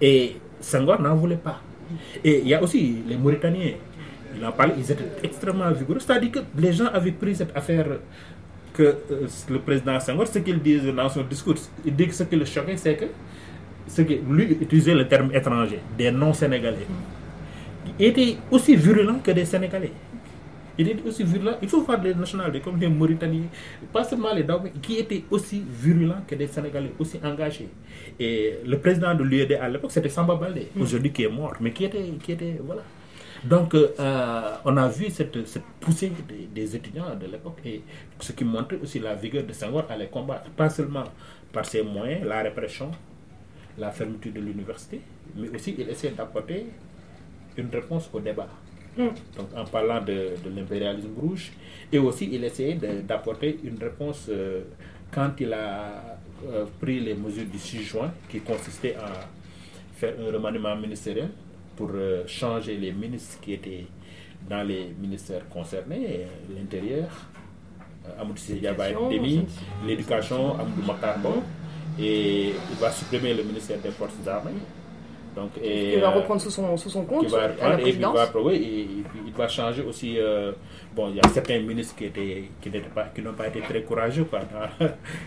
Et 0.00 0.36
Senghor 0.60 1.00
n'en 1.00 1.14
voulait 1.14 1.36
pas. 1.36 1.60
Et 2.24 2.40
il 2.40 2.48
y 2.48 2.54
a 2.54 2.62
aussi 2.62 3.02
les 3.06 3.16
Mauritaniens. 3.16 3.72
Il 4.36 4.46
en 4.46 4.52
parlait, 4.52 4.74
ils 4.78 4.90
étaient 4.90 5.10
extrêmement 5.24 5.70
vigoureux. 5.72 5.98
C'est-à-dire 5.98 6.30
que 6.30 6.38
les 6.56 6.72
gens 6.72 6.86
avaient 6.86 7.10
pris 7.12 7.34
cette 7.34 7.54
affaire 7.56 7.86
que 8.80 8.88
euh, 9.12 9.26
le 9.50 9.58
président 9.58 9.98
Senghor, 10.00 10.26
ce 10.26 10.38
qu'il 10.38 10.58
disait 10.60 10.92
dans 10.92 11.08
son 11.08 11.22
discours, 11.22 11.56
il 11.84 11.94
dit 11.94 12.06
que 12.08 12.14
ce 12.14 12.24
qui 12.24 12.36
le 12.36 12.44
choquait, 12.44 12.76
c'est 12.76 12.96
que 12.96 13.06
ce 13.86 14.02
que 14.02 14.14
lui 14.36 14.44
utilisait 14.64 14.94
le 14.94 15.06
terme 15.06 15.30
étranger, 15.34 15.80
des 15.98 16.10
non-sénégalais, 16.10 16.86
étaient 17.98 18.36
aussi 18.50 18.76
virulents 18.76 19.18
que 19.22 19.32
des 19.32 19.44
Sénégalais. 19.44 19.92
il 20.78 20.88
était 20.88 21.06
aussi 21.06 21.24
virulent. 21.24 21.56
Il 21.60 21.68
faut 21.68 21.82
voir 21.82 22.02
les 22.02 22.14
nationalités 22.14 22.60
comme 22.60 22.78
les 22.80 22.88
Mauritaniens, 22.88 23.48
pas 23.92 24.04
seulement 24.04 24.32
les 24.32 24.44
Daoumé, 24.44 24.72
qui 24.80 24.94
étaient 24.98 25.24
aussi 25.30 25.62
virulents 25.84 26.22
que 26.26 26.34
des 26.34 26.46
Sénégalais, 26.46 26.92
aussi 26.98 27.18
engagés. 27.22 27.68
Et 28.18 28.54
le 28.66 28.78
président 28.78 29.14
de 29.14 29.22
l'UED 29.24 29.52
à 29.60 29.68
l'époque, 29.68 29.92
c'était 29.92 30.08
Samba 30.08 30.36
Baldé, 30.36 30.68
aujourd'hui 30.80 31.12
qui 31.12 31.24
est 31.24 31.28
mort, 31.40 31.54
mais 31.60 31.72
qui 31.72 31.84
était, 31.84 32.04
qui 32.22 32.32
était 32.32 32.56
voilà. 32.64 32.82
Donc, 33.44 33.74
euh, 33.74 34.56
on 34.64 34.76
a 34.76 34.88
vu 34.88 35.10
cette, 35.10 35.46
cette 35.46 35.64
poussée 35.80 36.12
des, 36.28 36.46
des 36.46 36.76
étudiants 36.76 37.14
de 37.16 37.26
l'époque, 37.26 37.58
et 37.64 37.82
ce 38.20 38.32
qui 38.32 38.44
montrait 38.44 38.78
aussi 38.82 38.98
la 38.98 39.14
vigueur 39.14 39.44
de 39.44 39.52
Senghor 39.52 39.84
à 39.88 39.96
les 39.96 40.08
combattre, 40.08 40.50
pas 40.50 40.68
seulement 40.68 41.04
par 41.52 41.64
ses 41.64 41.82
moyens, 41.82 42.26
la 42.26 42.42
répression, 42.42 42.90
la 43.78 43.90
fermeture 43.90 44.32
de 44.32 44.40
l'université, 44.40 45.00
mais 45.36 45.48
aussi 45.54 45.74
il 45.78 45.88
essaie 45.88 46.10
d'apporter 46.10 46.66
une 47.56 47.70
réponse 47.72 48.10
au 48.12 48.20
débat. 48.20 48.48
Donc 48.98 49.08
en 49.56 49.64
parlant 49.64 50.00
de, 50.02 50.34
de 50.44 50.54
l'impérialisme 50.54 51.12
rouge, 51.18 51.52
et 51.90 51.98
aussi 51.98 52.28
il 52.30 52.44
essayait 52.44 52.74
d'apporter 52.74 53.58
une 53.64 53.78
réponse 53.78 54.26
euh, 54.28 54.62
quand 55.10 55.30
il 55.40 55.52
a 55.54 56.18
euh, 56.46 56.66
pris 56.80 57.00
les 57.00 57.14
mesures 57.14 57.46
du 57.46 57.58
6 57.58 57.82
juin, 57.84 58.12
qui 58.28 58.40
consistait 58.40 58.96
à 58.96 59.12
faire 59.94 60.14
un 60.20 60.30
remaniement 60.32 60.76
ministériel 60.76 61.30
pour 61.76 61.90
euh, 61.94 62.24
changer 62.26 62.76
les 62.76 62.92
ministres 62.92 63.38
qui 63.40 63.54
étaient 63.54 63.86
dans 64.48 64.62
les 64.62 64.94
ministères 65.00 65.48
concernés, 65.48 66.06
euh, 66.20 66.54
l'intérieur, 66.58 67.08
euh, 68.06 68.20
Amadou 68.20 68.40
Diaba 68.58 68.88
L'éducation, 68.88 69.08
démis, 69.08 69.46
Amadou 71.02 71.42
et 71.98 72.48
il 72.70 72.76
va 72.80 72.90
supprimer 72.90 73.34
le 73.34 73.42
ministère 73.42 73.78
des 73.80 73.90
Forces 73.90 74.26
armées. 74.26 74.52
Donc, 75.36 75.50
et, 75.62 75.94
Il 75.94 76.00
va 76.00 76.08
euh, 76.08 76.10
reprendre 76.10 76.40
sous 76.40 76.50
son, 76.50 76.76
sous 76.76 76.90
son 76.90 77.04
compte 77.04 77.26
va 77.28 77.38
à 77.38 77.40
la 77.42 77.48
reprendre 77.48 77.78
et 77.78 77.82
puis 77.82 77.92
il 77.92 78.00
va, 78.00 78.28
oui, 78.42 78.54
et- 78.54 78.80
et 79.00 79.04
puis 79.08 79.20
il 79.28 79.32
va 79.32 79.46
changer 79.48 79.82
aussi. 79.82 80.16
euh, 80.18 80.50
bon, 80.94 81.08
il 81.10 81.16
y 81.16 81.20
a 81.20 81.28
certains 81.32 81.60
ministres 81.60 81.94
qui 81.96 82.06
étaient 82.06 82.44
qui 82.60 82.68
n'étaient 82.68 82.88
pas 82.94 83.04
qui 83.14 83.22
n'ont 83.22 83.32
pas 83.34 83.46
été 83.46 83.60
très 83.60 83.82
courageux 83.82 84.24
quoi. 84.24 84.40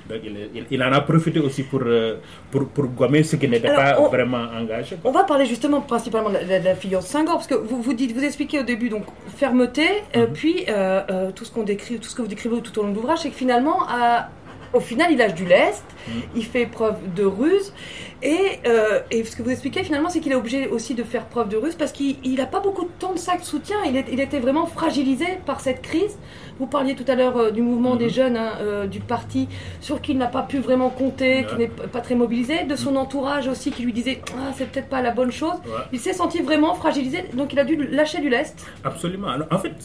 Donc 0.10 0.20
il, 0.24 0.36
est- 0.38 0.50
il- 0.56 0.66
il 0.72 0.84
en 0.84 0.92
a 0.92 1.02
profité 1.02 1.40
aussi 1.40 1.64
pour 1.64 1.82
euh, 1.86 2.18
pour 2.52 2.68
pour 2.68 2.86
gommer 2.88 3.24
ceux 3.24 3.38
qui 3.38 3.48
n'étaient 3.48 3.74
pas 3.74 4.00
on- 4.02 4.10
vraiment 4.10 4.46
engagés. 4.60 4.98
quoi. 4.98 5.10
On 5.12 5.14
va 5.14 5.24
parler 5.24 5.46
justement 5.46 5.80
principalement 5.82 6.30
de 6.30 6.36
la, 6.36 6.60
de 6.60 6.66
la- 6.66 6.76
figure 6.76 7.00
de 7.00 7.06
Senghor, 7.06 7.36
parce 7.36 7.48
que 7.48 7.56
vous, 7.56 7.82
vous 7.82 7.94
dites, 7.94 8.12
vous 8.12 8.24
expliquez 8.24 8.60
au 8.60 8.64
début 8.64 8.90
donc 8.90 9.06
fermeté, 9.38 9.88
euh, 10.18 10.28
Mhm. 10.28 10.34
puis 10.34 10.66
euh, 10.68 11.32
tout 11.32 11.46
ce 11.46 11.52
qu'on 11.52 11.64
décrit, 11.64 11.98
tout 12.00 12.10
ce 12.10 12.16
que 12.16 12.22
vous 12.22 12.28
décrivez 12.28 12.60
tout 12.62 12.78
au 12.80 12.84
long 12.84 12.90
de 12.90 12.96
l'ouvrage, 12.96 13.20
c'est 13.20 13.30
que 13.30 13.36
finalement, 13.36 13.80
à- 13.88 14.28
au 14.74 14.80
final, 14.80 15.12
il 15.12 15.18
lâche 15.18 15.34
du 15.36 15.46
lest, 15.46 15.84
Mhm. 16.08 16.14
il 16.36 16.46
fait 16.46 16.66
preuve 16.66 16.98
de 17.16 17.24
ruse, 17.24 17.74
et, 18.22 18.38
euh, 18.68 19.00
et 19.12 19.24
ce 19.24 19.36
que 19.36 19.44
vous 19.44 19.50
expliquez 19.52 19.84
finalement, 19.84 20.10
c'est 20.10 20.20
qu'il 20.20 20.32
est 20.32 20.36
obligé 20.36 20.68
aussi 20.68 20.94
de 20.96 21.04
faire 21.04 21.26
preuve 21.26 21.50
de 21.50 21.58
ruse 21.58 21.76
parce 21.76 21.92
qu'il 21.92 22.18
n'a 22.36 22.46
pas 22.46 22.60
beaucoup 22.60 22.84
de 22.86 22.90
temps 23.00 23.14
de 23.14 23.18
sac 23.20 23.42
de 23.42 23.46
soutien. 23.46 23.78
Il, 23.86 23.96
est- 23.98 24.06
il 24.12 24.20
était 24.20 24.40
vraiment 24.40 24.66
fragilisé 24.66 25.26
par 25.46 25.60
cette 25.60 25.82
crise. 25.82 26.18
Vous 26.60 26.68
parliez 26.68 26.96
tout 26.96 27.06
à 27.08 27.16
l'heure 27.16 27.38
euh, 27.38 27.52
du 27.52 27.62
mouvement 27.62 27.96
des 27.96 28.10
jeunes 28.10 28.38
hein, 28.38 28.54
euh, 28.62 28.86
du 28.88 29.00
parti 29.00 29.48
sur 29.82 30.02
qui 30.02 30.12
il 30.14 30.18
n'a 30.18 30.28
pas 30.28 30.44
pu 30.44 30.60
vraiment 30.60 30.90
compter, 30.90 31.46
qui 31.50 31.56
n'est 31.56 31.68
pas 31.68 32.00
très 32.02 32.16
mobilisé, 32.16 32.64
de 32.64 32.76
son 32.76 32.96
entourage 32.96 33.48
aussi 33.48 33.72
qui 33.72 33.84
lui 33.84 33.94
disait 33.94 34.22
ah 34.38 34.52
c'est 34.56 34.70
peut-être 34.72 34.90
pas 34.90 35.02
la 35.02 35.12
bonne 35.12 35.32
chose. 35.32 35.56
Ouais. 35.66 35.84
Il 35.92 36.00
s'est 36.00 36.14
senti 36.14 36.42
vraiment 36.42 36.74
fragilisé, 36.76 37.26
donc 37.34 37.54
il 37.54 37.60
a 37.60 37.64
dû 37.66 37.76
lâcher 37.88 38.20
du 38.22 38.30
lest. 38.30 38.66
Absolument. 38.84 39.28
Alors, 39.30 39.48
en 39.52 39.58
fait, 39.58 39.76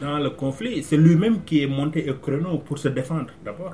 dans 0.00 0.18
le 0.18 0.30
conflit, 0.30 0.82
c'est 0.82 0.96
lui-même 0.96 1.42
qui 1.44 1.62
est 1.62 1.66
monté 1.66 2.08
au 2.10 2.14
créneau 2.14 2.58
pour 2.58 2.78
se 2.78 2.88
défendre 2.88 3.30
d'abord. 3.44 3.72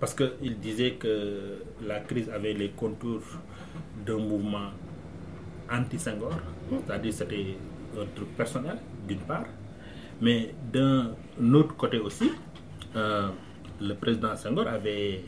Parce 0.00 0.14
qu'il 0.14 0.58
disait 0.58 0.92
que 0.92 1.62
la 1.86 2.00
crise 2.00 2.30
avait 2.30 2.54
les 2.54 2.70
contours 2.70 3.22
d'un 4.06 4.16
mouvement 4.16 4.70
anti-Senghor, 5.70 6.32
c'est-à-dire 6.86 7.12
c'était 7.12 7.56
un 8.00 8.06
truc 8.14 8.28
personnel, 8.36 8.78
d'une 9.06 9.18
part, 9.18 9.44
mais 10.22 10.54
d'un 10.72 11.12
autre 11.52 11.76
côté 11.76 11.98
aussi, 11.98 12.30
euh, 12.96 13.28
le 13.80 13.94
président 13.94 14.34
Senghor 14.36 14.66
avait, 14.68 15.22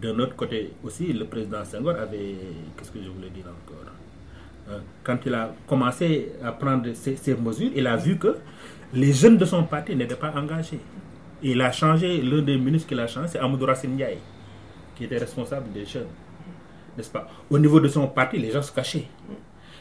d'un 0.00 0.18
autre 0.20 0.36
côté 0.36 0.72
aussi, 0.84 1.12
le 1.12 1.24
président 1.26 1.64
Senghor 1.64 1.96
avait, 1.96 2.36
qu'est-ce 2.76 2.92
que 2.92 3.02
je 3.02 3.08
voulais 3.10 3.30
dire 3.30 3.44
encore 3.46 3.92
euh, 4.68 4.78
quand 5.04 5.18
il 5.26 5.34
a 5.34 5.54
commencé 5.68 6.32
à 6.42 6.50
prendre 6.52 6.92
ces 6.94 7.34
mesures, 7.36 7.70
il 7.74 7.86
a 7.86 7.96
vu 7.96 8.18
que 8.18 8.36
les 8.92 9.12
jeunes 9.12 9.36
de 9.36 9.44
son 9.44 9.62
parti 9.64 9.94
n'étaient 9.94 10.16
pas 10.16 10.32
engagés. 10.34 10.80
Et 11.42 11.50
il 11.50 11.60
a 11.60 11.70
changé, 11.72 12.20
l'un 12.22 12.42
des 12.42 12.56
ministres 12.56 12.88
qu'il 12.88 13.00
a 13.00 13.06
changé, 13.06 13.28
c'est 13.28 13.38
Amadou 13.38 13.66
Racine 13.66 13.92
Ndiaye, 13.92 14.18
qui 14.94 15.04
était 15.04 15.18
responsable 15.18 15.70
des 15.72 15.84
jeunes. 15.84 16.08
N'est-ce 16.96 17.10
pas? 17.10 17.28
Au 17.50 17.58
niveau 17.58 17.78
de 17.80 17.88
son 17.88 18.08
parti, 18.08 18.38
les 18.38 18.50
gens 18.50 18.62
se 18.62 18.72
cachaient. 18.72 19.06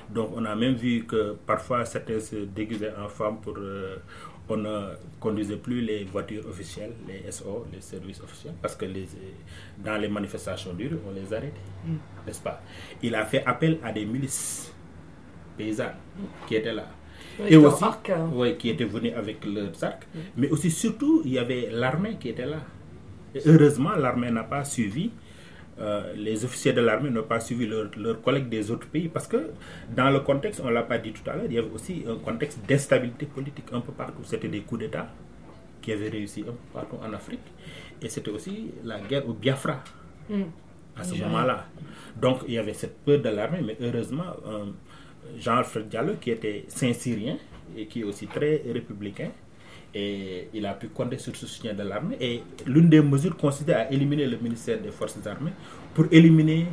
Donc 0.09 0.31
on 0.35 0.45
a 0.45 0.55
même 0.55 0.75
vu 0.75 1.05
que 1.05 1.35
parfois 1.47 1.83
certains 1.85 2.19
se 2.19 2.35
déguisaient 2.35 2.93
en 2.95 3.07
femmes 3.07 3.37
pour... 3.41 3.55
euh, 3.57 3.97
on 4.47 4.57
ne 4.57 4.89
conduisait 5.19 5.55
plus 5.57 5.81
les 5.81 6.03
voitures 6.03 6.45
officielles, 6.47 6.93
les 7.07 7.31
SO, 7.31 7.65
les 7.73 7.81
services 7.81 8.21
officiels, 8.21 8.53
parce 8.61 8.75
que 8.75 8.85
les, 8.85 9.07
dans 9.83 9.97
les 9.99 10.07
manifestations 10.07 10.73
dures, 10.73 10.99
on 11.09 11.11
les 11.13 11.33
arrêtait. 11.33 11.55
N'est-ce 12.27 12.41
pas? 12.41 12.61
Il 13.01 13.15
a 13.15 13.25
fait 13.25 13.43
appel 13.43 13.79
à 13.83 13.91
des 13.91 14.05
milices 14.05 14.71
paysannes 15.57 15.95
qui 16.47 16.55
étaient 16.55 16.73
là. 16.73 16.85
Et 17.47 17.55
Leur 17.55 17.73
aussi, 17.73 17.83
arc, 17.83 18.09
hein. 18.09 18.29
ouais, 18.33 18.55
qui 18.55 18.69
étaient 18.69 18.85
venus 18.85 19.13
avec 19.15 19.43
leurs 19.45 19.83
arcs. 19.83 20.07
Mais 20.37 20.49
aussi, 20.49 20.71
surtout, 20.71 21.21
il 21.25 21.33
y 21.33 21.39
avait 21.39 21.69
l'armée 21.71 22.17
qui 22.19 22.29
était 22.29 22.45
là. 22.45 22.61
Et 23.33 23.41
heureusement, 23.45 23.95
l'armée 23.95 24.31
n'a 24.31 24.43
pas 24.43 24.63
suivi, 24.63 25.11
euh, 25.79 26.13
les 26.15 26.45
officiers 26.45 26.71
de 26.73 26.81
l'armée 26.81 27.09
n'ont 27.09 27.23
pas 27.23 27.39
suivi 27.41 27.67
leurs 27.67 27.89
leurs 27.97 28.21
collègues 28.21 28.47
des 28.47 28.71
autres 28.71 28.87
pays 28.87 29.09
parce 29.09 29.27
que 29.27 29.49
dans 29.93 30.09
le 30.09 30.21
contexte, 30.21 30.61
on 30.63 30.67
ne 30.67 30.71
l'a 30.71 30.83
pas 30.83 30.97
dit 30.97 31.11
tout 31.11 31.29
à 31.29 31.33
l'heure, 31.35 31.45
il 31.47 31.53
y 31.53 31.57
avait 31.57 31.69
aussi 31.73 32.05
un 32.07 32.15
contexte 32.15 32.59
d'instabilité 32.65 33.25
politique 33.25 33.65
un 33.73 33.81
peu 33.81 33.91
partout. 33.91 34.23
C'était 34.23 34.47
des 34.47 34.61
coups 34.61 34.79
d'État 34.81 35.07
qui 35.81 35.91
avaient 35.91 36.07
réussi 36.09 36.41
un 36.41 36.53
peu 36.53 36.67
partout 36.73 36.95
en 37.05 37.11
Afrique. 37.13 37.41
Et 38.01 38.07
c'était 38.07 38.31
aussi 38.31 38.71
la 38.85 38.99
guerre 39.01 39.27
au 39.27 39.33
Biafra 39.33 39.83
Mm. 40.29 40.43
à 40.97 41.03
ce 41.03 41.15
moment-là. 41.23 41.65
Donc 42.19 42.39
il 42.47 42.53
y 42.53 42.57
avait 42.57 42.73
cette 42.73 42.97
peur 43.03 43.19
de 43.21 43.29
l'armée, 43.29 43.61
mais 43.61 43.77
heureusement, 43.81 44.31
euh, 44.47 44.65
Jean-Alfred 45.39 45.87
Diallo, 45.89 46.13
qui 46.19 46.31
était 46.31 46.65
Saint-Syrien 46.67 47.37
et 47.77 47.85
qui 47.87 48.01
est 48.01 48.03
aussi 48.03 48.27
très 48.27 48.61
républicain, 48.71 49.29
et 49.93 50.49
il 50.53 50.65
a 50.65 50.73
pu 50.73 50.89
compter 50.89 51.17
sur 51.17 51.35
ce 51.35 51.47
soutien 51.47 51.73
de 51.73 51.83
l'armée. 51.83 52.17
Et 52.19 52.43
l'une 52.65 52.89
des 52.89 53.01
mesures 53.01 53.37
consistait 53.37 53.73
à 53.73 53.91
éliminer 53.91 54.25
le 54.27 54.37
ministère 54.37 54.79
des 54.81 54.91
Forces 54.91 55.25
armées 55.25 55.53
pour 55.93 56.05
éliminer 56.11 56.67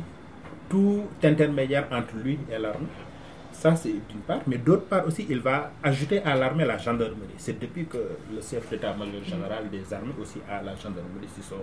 tout 0.69 1.03
intermédiaire 1.23 1.87
entre 1.91 2.15
lui 2.21 2.37
et 2.51 2.59
l'armée. 2.59 2.87
Ça, 3.53 3.75
c'est 3.75 3.91
d'une 3.91 4.21
part. 4.27 4.41
Mais 4.47 4.57
d'autre 4.57 4.85
part 4.85 5.07
aussi, 5.07 5.25
il 5.29 5.39
va 5.39 5.71
ajouter 5.81 6.19
à 6.23 6.35
l'armée 6.35 6.65
la 6.65 6.77
gendarmerie. 6.77 7.37
C'est 7.37 7.59
depuis 7.59 7.85
que 7.85 7.97
le 7.97 8.41
chef 8.41 8.69
d'état-major 8.69 9.23
général 9.23 9.69
des 9.69 9.93
armées 9.93 10.13
aussi 10.19 10.39
a 10.49 10.61
la 10.61 10.75
gendarmerie 10.75 11.29
sur, 11.41 11.57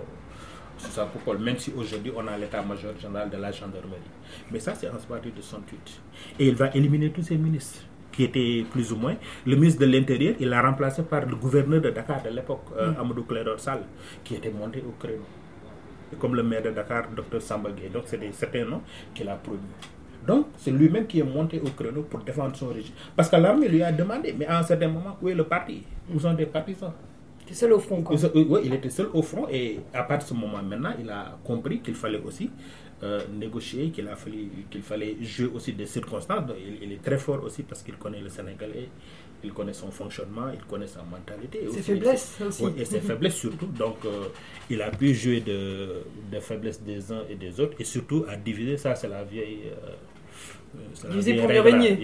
sur 0.81 0.91
sa 0.91 1.05
coupole, 1.05 1.37
même 1.39 1.57
si 1.57 1.71
aujourd'hui 1.75 2.11
on 2.15 2.27
a 2.27 2.37
l'état-major 2.37 2.93
général 2.99 3.29
de 3.29 3.37
la 3.37 3.51
gendarmerie. 3.51 3.99
Mais 4.51 4.59
ça, 4.59 4.73
c'est 4.75 4.89
en 4.89 4.93
partir 5.07 5.31
de 5.35 5.41
68. 5.41 6.01
Et 6.39 6.47
il 6.47 6.55
va 6.55 6.69
éliminer 6.73 7.11
tous 7.11 7.23
ces 7.23 7.37
ministres 7.37 7.81
qui 8.11 8.23
étaient 8.23 8.65
plus 8.69 8.91
ou 8.91 8.97
moins. 8.97 9.15
Le 9.45 9.55
ministre 9.55 9.81
de 9.81 9.85
l'Intérieur, 9.85 10.35
il 10.39 10.49
l'a 10.49 10.61
remplacé 10.61 11.03
par 11.03 11.25
le 11.25 11.35
gouverneur 11.35 11.81
de 11.81 11.89
Dakar 11.91 12.21
de 12.23 12.29
l'époque, 12.29 12.65
euh, 12.77 12.91
Amadou 12.99 13.23
Clédor 13.23 13.59
Sall, 13.59 13.83
qui 14.23 14.35
était 14.35 14.51
monté 14.51 14.83
au 14.85 14.91
créneau. 14.99 15.23
Et 16.11 16.15
comme 16.17 16.35
le 16.35 16.43
maire 16.43 16.61
de 16.63 16.71
Dakar, 16.71 17.05
Dr 17.15 17.41
Samba 17.41 17.71
Gueye. 17.71 17.89
Donc, 17.89 18.03
c'est 18.07 18.17
des 18.17 18.31
certains 18.33 18.65
noms 18.65 18.81
qu'il 19.13 19.29
a 19.29 19.35
promus. 19.35 19.59
Donc, 20.27 20.47
c'est 20.57 20.71
lui-même 20.71 21.07
qui 21.07 21.19
est 21.19 21.23
monté 21.23 21.59
au 21.59 21.69
créneau 21.69 22.03
pour 22.03 22.19
défendre 22.19 22.55
son 22.55 22.67
régime. 22.67 22.93
Parce 23.15 23.29
que 23.29 23.37
l'armée 23.37 23.67
lui 23.69 23.81
a 23.81 23.91
demandé, 23.91 24.35
mais 24.37 24.45
à 24.45 24.59
un 24.59 24.63
certain 24.63 24.89
moment, 24.89 25.17
où 25.21 25.29
est 25.29 25.33
le 25.35 25.45
parti? 25.45 25.83
Où 26.13 26.19
sont 26.19 26.33
les 26.33 26.45
partisans? 26.45 26.93
Seul 27.53 27.73
au 27.73 27.79
front, 27.79 28.01
quoi. 28.01 28.15
il, 28.15 28.19
se- 28.19 28.27
oui, 28.35 28.61
il 28.65 28.73
était 28.73 28.89
seul 28.89 29.07
au 29.13 29.21
front 29.21 29.47
et 29.49 29.79
à 29.93 30.03
partir 30.03 30.25
de 30.27 30.29
ce 30.29 30.45
moment 30.45 30.61
maintenant, 30.63 30.93
il 30.99 31.09
a 31.09 31.37
compris 31.43 31.79
qu'il 31.81 31.95
fallait 31.95 32.21
aussi 32.21 32.49
euh, 33.03 33.21
négocier, 33.33 33.89
qu'il 33.89 34.07
a 34.07 34.15
fallu, 34.15 34.49
qu'il 34.69 34.81
fallait 34.83 35.15
jouer 35.21 35.49
aussi 35.53 35.73
des 35.73 35.85
circonstances. 35.87 36.45
Donc, 36.45 36.57
il, 36.65 36.83
il 36.83 36.91
est 36.93 37.01
très 37.03 37.17
fort 37.17 37.43
aussi 37.43 37.63
parce 37.63 37.81
qu'il 37.83 37.95
connaît 37.95 38.21
le 38.21 38.29
Sénégalais, 38.29 38.89
il 39.43 39.51
connaît 39.53 39.73
son 39.73 39.89
fonctionnement, 39.89 40.49
il 40.53 40.63
connaît 40.65 40.85
sa 40.87 41.01
mentalité. 41.03 41.67
Ses 41.71 41.81
faiblesses 41.81 42.37
aussi. 42.47 42.63
Oui, 42.63 42.71
et 42.77 42.85
ses 42.85 42.99
faiblesses 42.99 43.35
surtout. 43.35 43.65
Donc, 43.67 43.97
euh, 44.05 44.25
il 44.69 44.81
a 44.81 44.91
pu 44.91 45.13
jouer 45.15 45.39
de, 45.41 46.03
de 46.31 46.39
faiblesses 46.39 46.81
des 46.83 47.11
uns 47.11 47.23
et 47.29 47.35
des 47.35 47.59
autres 47.59 47.73
et 47.79 47.83
surtout 47.83 48.23
à 48.29 48.35
diviser. 48.35 48.77
Ça, 48.77 48.93
c'est 48.95 49.07
la 49.09 49.23
vieille. 49.23 49.61
euh, 49.65 49.93
euh, 50.75 51.19
vieille 51.19 51.39
pour 51.39 51.49
mieux 51.49 51.61
régner. 51.61 51.97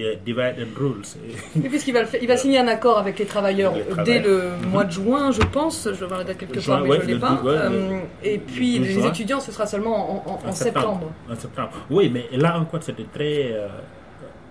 Oui, 1.56 1.70
puisqu'il 1.70 1.94
va, 1.94 2.02
il 2.22 2.28
va 2.28 2.38
signer 2.38 2.60
un 2.60 2.68
accord 2.68 2.98
avec 2.98 3.18
les 3.20 3.26
travailleurs 3.26 3.74
Les 3.76 3.82
euh, 3.82 4.04
dès 4.04 4.20
le 4.20 4.52
mois 4.70 4.84
de 4.84 4.92
juin, 4.92 5.32
je 5.32 5.42
pense. 5.42 5.86
Je 5.86 5.92
vais 6.00 6.06
voir 6.06 6.20
la 6.20 6.26
date 6.26 6.38
quelque 6.38 6.60
part, 6.66 6.82
mais 6.82 6.90
ouais, 6.90 6.98
je 6.98 7.02
ne 7.04 7.08
l'ai 7.08 7.14
le 7.14 7.20
pas. 7.20 7.42
ouais, 7.44 7.52
Euh, 7.56 8.00
et 8.24 8.38
puis 8.38 8.80
le 8.80 8.86
les 8.86 8.92
juin. 8.94 9.08
étudiants, 9.10 9.40
ce 9.40 9.52
sera 9.52 9.66
seulement 9.66 10.26
en, 10.28 10.32
en- 10.32 10.50
en 10.50 10.52
septembre. 10.52 11.12
En 11.30 11.36
septembre. 11.36 11.72
Oui, 11.90 12.10
mais 12.14 12.26
là 12.38 12.60
encore, 12.60 12.84
c'était 12.84 13.06
très. 13.14 13.52
euh, 13.54 13.68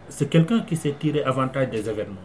c'est 0.08 0.28
quelqu'un 0.30 0.60
qui 0.60 0.76
s'est 0.76 0.94
tiré 0.98 1.22
avantage 1.24 1.70
des 1.70 1.88
événements. 1.88 2.20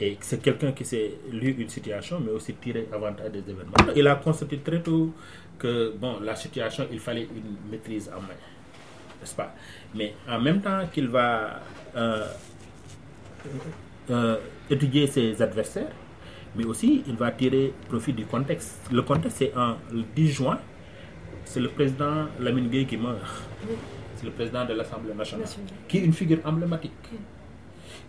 Et 0.00 0.16
c'est 0.20 0.42
quelqu'un 0.42 0.72
qui 0.72 0.84
s'est 0.84 1.12
lu 1.30 1.54
une 1.58 1.68
situation, 1.68 2.20
mais 2.24 2.32
aussi 2.32 2.54
tiré 2.54 2.88
avantage 2.92 3.30
des 3.30 3.38
événements. 3.40 3.92
Il 3.94 4.06
a 4.08 4.16
constaté 4.16 4.58
très 4.58 4.80
tôt 4.82 5.12
que 5.58 5.92
bon, 5.96 6.16
la 6.20 6.34
situation, 6.34 6.84
il 6.90 6.98
fallait 6.98 7.22
une 7.22 7.70
maîtrise 7.70 8.10
en 8.16 8.20
main. 8.20 8.34
N'est-ce 9.24 9.34
pas? 9.36 9.54
Mais 9.94 10.12
en 10.28 10.38
même 10.38 10.60
temps 10.60 10.80
qu'il 10.92 11.08
va 11.08 11.60
euh, 11.96 12.26
euh, 14.10 14.36
étudier 14.68 15.06
ses 15.06 15.40
adversaires, 15.40 15.92
Mais 16.56 16.64
aussi, 16.66 17.02
il 17.08 17.16
va 17.16 17.30
tirer 17.32 17.72
profit 17.88 18.12
du 18.12 18.26
contexte. 18.26 18.78
Le 18.92 19.00
contexte, 19.02 19.38
c'est 19.38 19.56
en 19.56 19.76
le 19.90 20.04
10 20.14 20.28
juin, 20.28 20.58
c'est 21.46 21.58
le 21.58 21.68
président 21.70 22.26
Lamine 22.38 22.68
Gueye 22.68 22.86
qui 22.86 22.96
meurt. 22.98 23.18
C'est 24.14 24.26
le 24.26 24.30
président 24.30 24.64
de 24.66 24.74
l'Assemblée 24.74 25.14
nationale, 25.14 25.48
qui 25.88 25.98
est 25.98 26.04
une 26.04 26.12
figure 26.12 26.38
emblématique, 26.44 26.92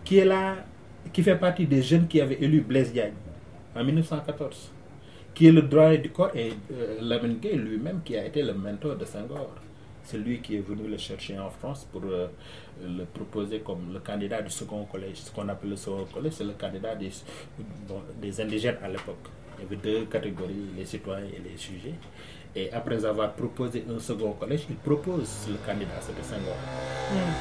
qui 0.04 0.18
est 0.18 0.24
là, 0.26 0.56
qui 1.12 1.22
fait 1.22 1.36
partie 1.36 1.66
des 1.66 1.82
jeunes 1.82 2.06
qui 2.06 2.20
avaient 2.20 2.38
élu 2.40 2.60
Blaise 2.60 2.92
Diagne 2.92 3.14
en 3.74 3.82
1914, 3.82 4.70
qui 5.34 5.48
est 5.48 5.52
le 5.52 5.62
droit 5.62 5.96
du 5.96 6.10
corps, 6.10 6.30
et 6.36 6.52
euh, 6.72 6.98
Lamine 7.00 7.38
Gueye 7.40 7.56
lui-même 7.56 8.02
qui 8.04 8.16
a 8.16 8.24
été 8.24 8.42
le 8.42 8.52
mentor 8.54 8.96
de 8.96 9.04
Senghor. 9.06 9.50
C'est 10.06 10.18
lui 10.18 10.40
qui 10.40 10.54
est 10.54 10.60
venu 10.60 10.86
le 10.88 10.96
chercher 10.98 11.36
en 11.36 11.50
France 11.50 11.84
pour 11.90 12.02
euh, 12.04 12.28
le 12.80 13.04
proposer 13.06 13.58
comme 13.58 13.92
le 13.92 13.98
candidat 13.98 14.40
du 14.40 14.50
second 14.50 14.84
collège. 14.84 15.16
Ce 15.16 15.32
qu'on 15.32 15.48
appelle 15.48 15.70
le 15.70 15.76
second 15.76 16.04
collège, 16.04 16.34
c'est 16.34 16.44
le 16.44 16.52
candidat 16.52 16.94
des, 16.94 17.10
bon, 17.88 18.00
des 18.22 18.40
indigènes 18.40 18.78
à 18.84 18.88
l'époque. 18.88 19.26
Il 19.58 19.64
y 19.64 19.66
avait 19.66 19.76
deux 19.76 20.04
catégories, 20.04 20.66
les 20.76 20.84
citoyens 20.84 21.26
et 21.26 21.40
les 21.50 21.56
sujets. 21.56 21.94
Et 22.54 22.72
après 22.72 23.04
avoir 23.04 23.32
proposé 23.34 23.84
un 23.94 23.98
second 23.98 24.32
collège, 24.34 24.66
il 24.70 24.76
propose 24.76 25.48
le 25.50 25.56
candidat, 25.66 26.00
c'était 26.00 26.22
Senghor, 26.22 26.56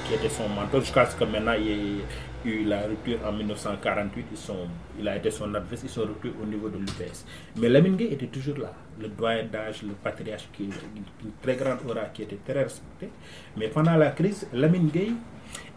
qui 0.08 0.13
était 0.15 0.28
son 0.28 0.49
mentor, 0.49 0.82
jusqu'à 0.82 1.06
ce 1.06 1.15
que 1.15 1.23
maintenant 1.23 1.54
il 1.54 1.65
y 1.65 1.71
ait 1.71 2.04
eu 2.45 2.63
la 2.65 2.82
rupture 2.88 3.19
en 3.25 3.32
1948, 3.32 4.25
ils 4.32 4.38
sont, 4.38 4.67
il 4.99 5.08
a 5.08 5.15
été 5.15 5.30
son 5.32 5.54
adversaire, 5.54 5.86
ils 5.89 5.93
sont 5.93 6.01
rupture 6.01 6.34
au 6.43 6.45
niveau 6.45 6.67
de 6.67 6.80
l'UPS. 6.80 7.25
Mais 7.58 7.69
Lamine 7.69 7.97
était 8.01 8.28
toujours 8.28 8.58
là, 8.58 8.73
le 8.99 9.08
doyen 9.10 9.45
d'âge, 9.45 9.84
le 9.84 9.93
patriarche, 9.93 10.47
qui, 10.53 10.63
une 10.63 11.31
très 11.41 11.55
grande 11.55 11.79
aura, 11.89 12.05
qui 12.05 12.23
était 12.23 12.38
très 12.45 12.63
respecté. 12.63 13.10
Mais 13.58 13.67
pendant 13.67 13.95
la 13.95 14.12
crise, 14.12 14.47
Lamine 14.53 14.88
Gueye 14.89 15.13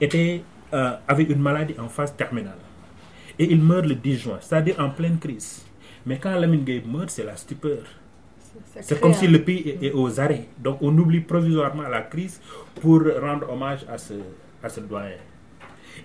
était, 0.01 0.43
euh, 0.73 0.93
avait 1.07 1.25
une 1.25 1.41
maladie 1.41 1.75
en 1.79 1.89
phase 1.89 2.15
terminale. 2.17 2.59
Et 3.39 3.45
il 3.53 3.63
meurt 3.63 3.87
le 3.87 3.95
10 3.95 4.17
juin, 4.17 4.39
c'est-à-dire 4.41 4.77
en 4.81 4.91
pleine 4.91 5.19
crise. 5.19 5.65
Mais 6.07 6.19
quand 6.19 6.35
Lamine 6.39 6.65
Gueye 6.65 6.83
meurt, 6.87 7.11
c'est 7.11 7.25
la 7.25 7.37
stupeur. 7.37 7.79
C'est 8.81 9.01
comme 9.01 9.15
si 9.15 9.27
le 9.29 9.43
pays 9.43 9.69
est, 9.69 9.87
est, 9.87 9.93
aux 9.93 10.19
arrêts. 10.19 10.49
Donc 10.59 10.79
on 10.81 10.97
oublie 10.99 11.21
provisoirement 11.21 11.83
la 11.89 12.03
crise 12.03 12.41
pour 12.81 13.03
rendre 13.21 13.51
hommage 13.53 13.85
à 13.89 13.99
ce, 13.99 14.15
à 14.63 14.69
ce 14.69 14.81
doyen. 14.81 15.17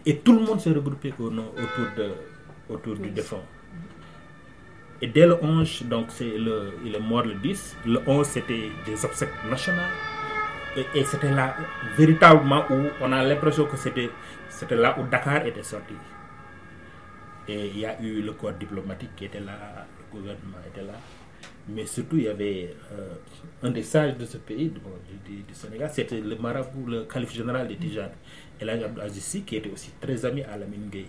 Et 0.06 0.17
tout 0.17 0.34
le 0.34 0.39
monde 0.45 0.60
s'est 0.60 0.71
regroupé 0.71 1.13
au 1.19 1.30
nom, 1.30 1.45
autour, 1.52 1.88
de, 1.97 2.12
autour 2.69 2.95
du 2.95 3.10
défunt. 3.10 3.41
Et 5.03 5.07
dès 5.07 5.27
le 5.27 5.35
11, 5.43 5.83
donc 5.89 6.05
c'est 6.11 6.37
le, 6.37 6.75
il 6.85 6.95
est 6.95 6.99
mort 7.01 7.23
le 7.25 7.33
10, 7.33 7.75
le 7.87 7.99
11 8.07 8.25
c'était 8.25 8.69
des 8.85 9.03
obsèques 9.03 9.33
nationales. 9.49 9.91
Et, 10.95 11.03
c'était 11.03 11.29
là 11.29 11.57
véritablement 11.97 12.63
où 12.69 12.87
on 13.01 13.11
a 13.11 13.21
l'impression 13.21 13.65
que 13.65 13.75
c'était, 13.75 14.09
c'était 14.49 14.77
là 14.77 14.97
où 14.97 15.03
Dakar 15.03 15.45
était 15.45 15.61
sorti. 15.61 15.93
Et 17.49 17.67
il 17.67 17.79
y 17.79 17.85
a 17.85 18.01
eu 18.01 18.21
le 18.21 18.31
corps 18.31 18.53
diplomatique 18.53 19.09
qui 19.17 19.25
était 19.25 19.41
là, 19.41 19.85
le 19.99 20.17
gouvernement 20.17 20.59
était 20.71 20.83
là. 20.87 20.93
Mais 21.67 21.85
surtout, 21.85 22.15
il 22.15 22.23
y 22.23 22.27
avait 22.29 22.73
euh, 22.93 23.15
un 23.61 23.71
des 23.71 23.83
sages 23.83 24.15
de 24.17 24.23
ce 24.25 24.37
pays, 24.37 24.69
bon, 24.69 24.89
du, 25.25 25.43
Sénégal, 25.53 25.89
c'était 25.93 26.21
le 26.21 26.37
marabout, 26.37 26.85
le 26.87 27.03
calife 27.03 27.33
général 27.33 27.67
de 27.67 27.73
Tijan, 27.73 28.07
El 28.57 28.69
Azissi, 29.01 29.41
qui 29.41 29.57
était 29.57 29.69
aussi 29.69 29.91
très 29.99 30.23
ami 30.25 30.43
à 30.43 30.55
la 30.57 30.65
Gueye, 30.65 31.05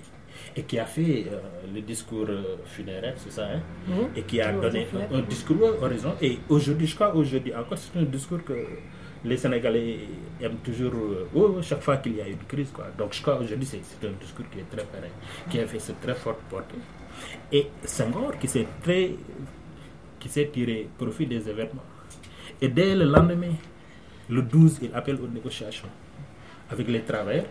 et 0.56 0.62
qui 0.62 0.78
a 0.78 0.86
fait 0.86 1.26
euh, 1.32 1.38
le 1.74 1.80
discours 1.80 2.26
euh, 2.28 2.56
funéraire, 2.64 3.14
c'est 3.16 3.32
ça, 3.32 3.44
hein, 3.46 3.60
mmh. 3.88 3.92
et 4.18 4.22
qui 4.22 4.40
a 4.40 4.52
donné 4.52 4.86
un, 5.12 5.16
un, 5.18 5.22
discours 5.22 5.58
horizon. 5.82 6.14
Et 6.20 6.38
aujourd'hui, 6.48 6.86
je 6.86 6.94
crois, 6.94 7.14
aujourd'hui 7.14 7.54
encore, 7.54 7.78
c'est 7.78 7.98
un 7.98 8.02
discours 8.04 8.42
que 8.44 8.54
les 9.24 9.36
Sénégalais 9.36 10.00
aiment 10.40 10.58
toujours, 10.62 10.92
oh, 11.34 11.56
chaque 11.62 11.80
fois 11.80 11.96
qu'il 11.98 12.16
y 12.16 12.20
a 12.20 12.28
une 12.28 12.44
crise. 12.46 12.70
Quoi. 12.72 12.86
Donc, 12.98 13.14
je 13.14 13.22
crois 13.22 13.38
aujourd'hui, 13.38 13.66
c'est 13.66 14.06
un 14.06 14.12
discours 14.20 14.44
qui 14.52 14.58
est 14.60 14.70
très 14.70 14.84
pareil, 14.86 15.10
qui 15.50 15.58
a 15.60 15.66
fait 15.66 15.78
cette 15.78 16.00
très 16.00 16.14
forte 16.14 16.40
portée. 16.50 16.74
Et 17.52 17.66
Senghor, 17.84 18.38
qui 18.38 18.48
s'est 18.48 18.66
très 18.82 19.12
qui 20.24 20.30
s'est 20.30 20.48
tiré 20.50 20.88
profit 20.96 21.26
des 21.26 21.46
événements. 21.48 21.84
Et 22.60 22.68
dès 22.68 22.94
le 22.94 23.04
lendemain, 23.04 23.52
le 24.30 24.40
12, 24.40 24.78
il 24.82 24.90
appelle 24.94 25.16
aux 25.16 25.28
négociations 25.28 25.88
avec 26.70 26.88
les 26.88 27.02
travailleurs 27.02 27.44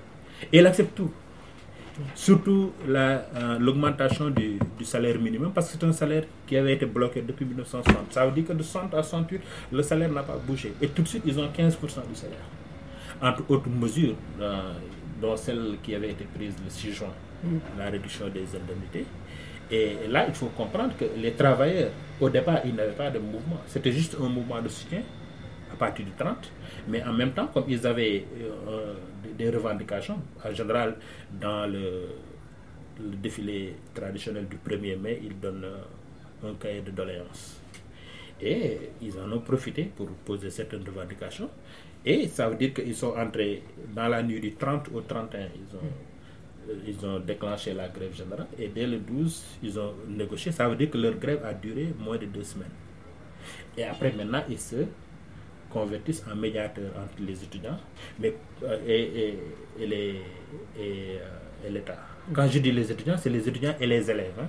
et 0.51 0.57
il 0.57 0.65
accepte 0.65 0.95
tout. 0.95 1.11
Surtout 2.15 2.71
l'augmentation 3.59 4.25
euh, 4.25 4.29
du, 4.31 4.59
du, 4.77 4.85
salaire 4.85 5.19
minimum, 5.19 5.51
parce 5.53 5.71
que 5.71 5.77
c'est 5.79 5.85
un 5.85 5.91
salaire 5.91 6.23
qui 6.47 6.57
avait 6.57 6.73
été 6.73 6.85
bloqué 6.85 7.21
depuis 7.21 7.45
1960. 7.45 8.11
Ça 8.11 8.25
veut 8.25 8.31
dire 8.31 8.45
que 8.47 8.53
de 8.53 8.63
60 8.63 8.93
à 8.95 9.03
68, 9.03 9.41
le 9.71 9.83
salaire 9.83 10.11
n'a 10.11 10.23
pas 10.23 10.37
bougé. 10.37 10.73
Et 10.81 10.87
tout 10.87 11.03
de 11.03 11.07
suite, 11.07 11.23
ils 11.25 11.39
ont 11.39 11.47
15% 11.47 11.79
du 12.09 12.15
salaire. 12.15 12.37
Entre 13.21 13.43
autres 13.49 13.69
mesures, 13.69 14.15
euh, 14.41 14.73
dont 15.21 15.35
celle 15.37 15.77
qui 15.83 15.93
avait 15.93 16.11
été 16.11 16.25
prise 16.25 16.55
le 16.63 16.69
6 16.69 16.91
juin, 16.93 17.07
mm. 17.43 17.57
la 17.77 17.85
réduction 17.89 18.27
des 18.27 18.45
indemnités. 18.55 19.05
Et 19.71 19.95
là, 20.09 20.25
il 20.27 20.33
faut 20.33 20.47
comprendre 20.47 20.93
que 20.97 21.05
les 21.17 21.31
travailleurs, 21.33 21.91
au 22.19 22.29
départ, 22.29 22.59
ils 22.65 22.75
n'avaient 22.75 22.91
pas 22.91 23.09
de 23.09 23.19
mouvement. 23.19 23.61
C'était 23.67 23.91
juste 23.91 24.17
un 24.21 24.29
mouvement 24.29 24.61
de 24.61 24.67
soutien 24.67 25.01
à 25.73 25.75
partir 25.75 26.05
du 26.05 26.11
30. 26.11 26.51
Mais 26.87 27.03
en 27.03 27.13
même 27.13 27.31
temps, 27.31 27.47
comme 27.47 27.65
ils 27.67 27.85
avaient 27.85 28.25
euh, 28.67 28.93
des 29.37 29.49
revendications, 29.49 30.19
en 30.43 30.53
général, 30.53 30.95
dans 31.39 31.65
le, 31.65 32.07
défilé 33.21 33.75
traditionnel 33.93 34.47
du 34.47 34.57
1er 34.57 34.97
mai, 34.99 35.19
ils 35.23 35.39
donnent 35.39 35.65
un 36.45 36.53
cahier 36.55 36.81
de 36.81 36.91
doléances. 36.91 37.59
Et 38.39 38.91
ils 39.01 39.17
en 39.19 39.31
ont 39.31 39.39
profité 39.39 39.89
pour 39.95 40.07
poser 40.25 40.49
certaines 40.49 40.83
revendications. 40.85 41.49
Et 42.05 42.27
ça 42.27 42.49
veut 42.49 42.55
dire 42.55 42.73
qu'ils 42.73 42.95
sont 42.95 43.13
entrés 43.17 43.63
dans 43.95 44.07
la 44.09 44.21
nuit 44.21 44.39
du 44.39 44.53
30 44.53 44.89
au 44.93 45.01
31. 45.01 45.39
Ils 45.55 45.75
ont 45.75 45.91
ils 46.87 47.05
ont 47.05 47.19
déclenché 47.19 47.73
la 47.73 47.89
grève 47.89 48.13
générale 48.15 48.47
et 48.57 48.69
dès 48.69 48.87
le 48.87 48.99
12, 48.99 49.43
ils 49.63 49.79
ont 49.79 49.93
négocié. 50.07 50.51
Ça 50.51 50.67
veut 50.69 50.75
dire 50.75 50.89
que 50.89 50.97
leur 50.97 51.15
grève 51.15 51.43
a 51.43 51.53
duré 51.53 51.93
moins 51.99 52.17
de 52.17 52.25
deux 52.25 52.43
semaines. 52.43 52.71
Et 53.77 53.83
après, 53.83 54.11
maintenant, 54.13 54.43
ils 54.49 54.59
se 54.59 54.85
convertissent 55.73 56.23
en 56.31 56.35
médiateurs 56.35 56.91
entre 57.03 57.17
les 57.27 57.37
étudiants 57.47 57.79
mais, 58.19 58.33
euh, 58.63 58.77
et, 58.87 59.01
et, 59.21 59.39
et, 59.81 59.87
les, 59.87 60.09
et, 60.79 61.17
euh, 61.19 61.67
et 61.67 61.71
l'État. 61.71 61.97
Quand 62.35 62.47
je 62.47 62.59
dis 62.59 62.71
les 62.71 62.91
étudiants, 62.91 63.17
c'est 63.17 63.29
les 63.37 63.47
étudiants 63.49 63.75
et 63.79 63.87
les 63.87 64.09
élèves. 64.13 64.39
Hein. 64.41 64.47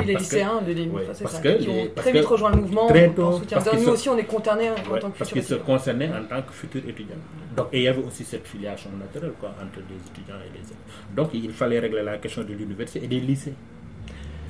Oui, 0.00 0.06
les 0.06 0.14
lycéens 0.14 0.60
de 0.62 0.72
c'est 1.12 1.22
parce 1.24 1.36
ça, 1.36 1.40
que 1.42 1.58
qui 1.62 1.68
ont 1.68 1.86
parce 1.94 2.06
très 2.06 2.12
vite 2.16 2.26
rejoint 2.26 2.50
le 2.54 2.60
mouvement 2.62 2.86
très 2.88 3.08
en 3.08 3.12
tôt, 3.12 3.32
soutien. 3.38 3.58
parce 3.58 3.72
Nous 3.76 3.84
se- 3.84 3.90
aussi, 3.90 4.08
on 4.08 4.18
est 4.18 4.24
concernés 4.36 4.70
en 4.70 4.74
Ouais, 4.92 5.00
tant 5.00 5.10
que 5.10 5.18
parce 5.18 5.30
futurs 5.30 5.42
qu'ils 5.42 5.56
se 5.58 5.62
concernaient 5.70 6.10
en 6.10 6.24
tant 6.24 6.42
que 6.42 6.52
futurs 6.52 6.82
étudiants. 6.88 7.16
Donc, 7.56 7.68
et 7.72 7.78
il 7.78 7.82
y 7.84 7.88
avait 7.88 8.02
aussi 8.02 8.24
cette 8.24 8.46
filiation 8.46 8.90
naturelle 9.04 9.32
quoi, 9.40 9.50
entre 9.62 9.80
les 9.90 9.96
étudiants 10.10 10.36
et 10.46 10.50
les 10.56 10.64
élèves. 10.64 11.16
Donc, 11.16 11.30
il 11.34 11.50
fallait 11.52 11.80
régler 11.80 12.02
la 12.02 12.18
question 12.18 12.42
de 12.44 12.52
l'université 12.52 13.04
et 13.04 13.08
des 13.08 13.20
lycées. 13.20 13.54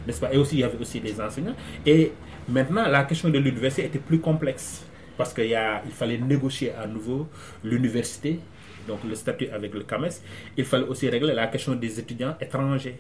N'est-ce 0.06 0.20
pas? 0.20 0.32
Et 0.34 0.38
aussi, 0.38 0.56
il 0.56 0.60
y 0.60 0.64
avait 0.64 0.78
aussi 0.78 1.00
des 1.00 1.18
enseignants. 1.20 1.54
Et 1.86 2.12
maintenant, 2.48 2.86
la 2.88 3.04
question 3.04 3.30
de 3.30 3.38
l'université 3.38 3.86
était 3.86 3.98
plus 4.00 4.20
complexe. 4.20 4.84
Parce 5.18 5.34
qu'il 5.34 5.52
fallait 5.92 6.16
négocier 6.16 6.72
à 6.72 6.86
nouveau 6.86 7.28
l'université, 7.64 8.38
donc 8.86 9.00
le 9.04 9.14
statut 9.16 9.48
avec 9.50 9.74
le 9.74 9.82
CAMES. 9.82 10.22
Il 10.56 10.64
fallait 10.64 10.86
aussi 10.86 11.08
régler 11.10 11.34
la 11.34 11.48
question 11.48 11.74
des 11.74 11.98
étudiants 11.98 12.36
étrangers. 12.40 12.96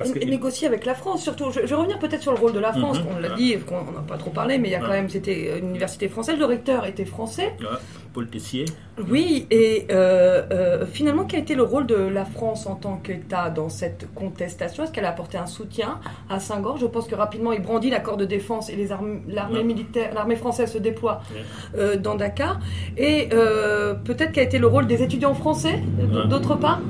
Parce 0.00 0.12
Et, 0.12 0.14
que 0.14 0.18
et 0.20 0.24
négocier 0.30 0.66
avec 0.66 0.86
la 0.86 0.94
France, 0.94 1.22
surtout. 1.22 1.50
Je, 1.50 1.60
je 1.60 1.66
vais 1.66 1.74
revenir 1.74 1.98
peut-être 1.98 2.22
sur 2.22 2.32
le 2.32 2.38
rôle 2.38 2.54
de 2.54 2.58
la 2.58 2.72
France, 2.72 2.98
Mhm. 3.00 3.04
qu'on 3.04 3.18
l'a 3.20 3.28
Ouais. 3.28 3.34
dit, 3.36 3.56
qu'on 3.58 3.74
n'a 3.92 4.00
pas 4.08 4.16
trop 4.16 4.30
parlé, 4.30 4.56
mais 4.56 4.68
il 4.68 4.72
y 4.72 4.74
a 4.74 4.80
quand 4.80 4.88
même, 4.88 5.10
c'était 5.10 5.58
une 5.58 5.68
université 5.68 6.08
française, 6.08 6.38
le 6.38 6.46
recteur 6.46 6.86
était 6.86 7.04
français. 7.04 7.52
Ouais, 7.60 7.66
politicier. 8.14 8.64
Oui, 9.10 9.46
et 9.50 9.86
euh, 9.90 10.42
euh, 10.52 10.86
finalement, 10.86 11.24
quel 11.26 11.40
a 11.40 11.42
été 11.42 11.54
le 11.54 11.64
rôle 11.64 11.86
de 11.86 11.94
la 11.96 12.24
France 12.24 12.66
en 12.66 12.76
tant 12.76 12.96
qu'État 12.96 13.50
dans 13.50 13.68
cette 13.68 14.08
contestation? 14.14 14.84
Est-ce 14.84 14.92
qu'elle 14.92 15.04
a 15.04 15.10
apporté 15.10 15.36
un 15.36 15.44
soutien 15.46 15.98
à 16.30 16.40
Saint-Gor 16.40 16.78
Je 16.78 16.86
pense 16.86 17.06
que 17.06 17.14
rapidement, 17.14 17.52
il 17.52 17.60
brandit 17.60 17.90
l'accord 17.90 18.16
de 18.16 18.24
défense 18.24 18.70
et 18.70 18.76
les 18.76 18.92
armes- 18.92 19.20
l'armée 19.28 19.58
Ouais. 19.58 19.64
militaire, 19.64 20.14
l'armée 20.14 20.36
française 20.36 20.72
se 20.72 20.78
déploie 20.78 21.20
Ouais. 21.34 21.42
euh, 21.78 21.96
dans 21.96 22.14
Dakar. 22.14 22.58
Et 22.96 23.28
euh, 23.34 23.92
peut-être 23.94 24.32
quel 24.32 24.44
a 24.44 24.46
été 24.46 24.58
le 24.58 24.66
rôle 24.66 24.86
des 24.86 25.02
étudiants 25.02 25.34
français, 25.34 25.82
Ouais. 25.98 26.26
d'autre 26.26 26.54
part? 26.56 26.80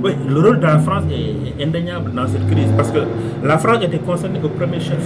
Oui, 0.00 0.12
le 0.28 0.40
rôle 0.40 0.60
de 0.60 0.64
la 0.66 0.78
France 0.78 1.02
est 1.10 1.60
indéniable 1.62 2.12
dans 2.12 2.26
cette 2.28 2.46
parce 2.76 2.90
que 2.90 2.98
la 3.42 3.58
France 3.58 3.82
était 3.84 3.98
concernée 3.98 4.40
au 4.42 4.48
premier 4.48 4.80
chef. 4.80 4.98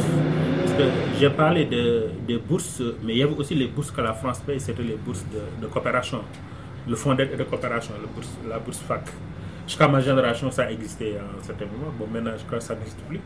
Parce 0.64 0.76
que 0.78 0.85
j'ai 1.18 1.30
parlé 1.30 1.64
de, 1.64 2.06
des 2.26 2.38
bourses, 2.38 2.82
mais 3.04 3.12
il 3.14 3.18
y 3.18 3.22
avait 3.22 3.35
aussi 3.35 3.54
les 3.54 3.68
bourses 3.68 3.90
que 3.90 4.00
la 4.00 4.12
France 4.12 4.40
paye, 4.46 4.61
c'était 4.61 4.82
les 4.82 4.96
bourses 4.96 5.24
de, 5.32 5.62
de 5.62 5.70
coopération, 5.72 6.20
le 6.88 6.96
fonds 6.96 7.14
d'aide 7.14 7.37
de 7.37 7.44
coopération, 7.44 7.94
la 8.48 8.59
bourse 8.59 8.78
FAC. 8.80 9.02
Jusqu'à 9.66 9.88
ma 9.88 10.00
génération, 10.00 10.50
ça 10.50 10.70
existait 10.70 11.16
à 11.16 11.38
un 11.38 11.42
certain 11.42 11.64
moment. 11.66 11.92
Bon, 11.98 12.06
maintenant, 12.12 12.32
je 12.38 12.44
crois 12.44 12.59
que 12.59 12.64
ça 12.64 12.74
n'existe 12.74 13.00
plus. 13.09 13.20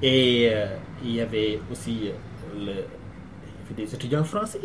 Et 0.00 0.48
euh, 0.52 0.66
il 1.04 1.16
y 1.16 1.20
avait 1.20 1.58
aussi 1.70 2.10
euh, 2.56 2.74
des 3.76 3.92
étudiants 3.94 4.22
français. 4.24 4.60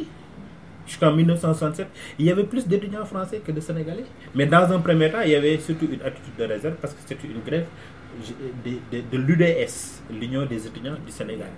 Jusqu'en 0.86 1.12
1967, 1.12 1.88
il 2.20 2.26
y 2.26 2.32
avait 2.32 2.44
plus 2.46 2.68
d'étudiants 2.68 3.04
français 3.06 3.42
que 3.46 3.52
de 3.52 3.60
Sénégalais. 3.60 4.06
Mais 4.36 4.46
dans 4.46 4.72
un 4.72 4.80
premier 4.80 5.12
temps, 5.12 5.22
il 5.24 5.32
y 5.32 5.36
avait 5.36 5.58
surtout 5.58 5.88
une 5.92 6.02
attitude 6.02 6.36
de 6.38 6.44
réserve 6.46 6.76
parce 6.82 6.94
que 6.94 7.00
c'était 7.06 7.28
une 7.28 7.42
grève 7.46 7.66
de, 8.66 8.72
de- 8.92 9.04
de 9.12 9.18
l'UDS, 9.18 10.02
l'Union 10.12 10.46
des 10.46 10.66
étudiants 10.68 10.96
du 11.06 11.12
Sénégal. 11.12 11.50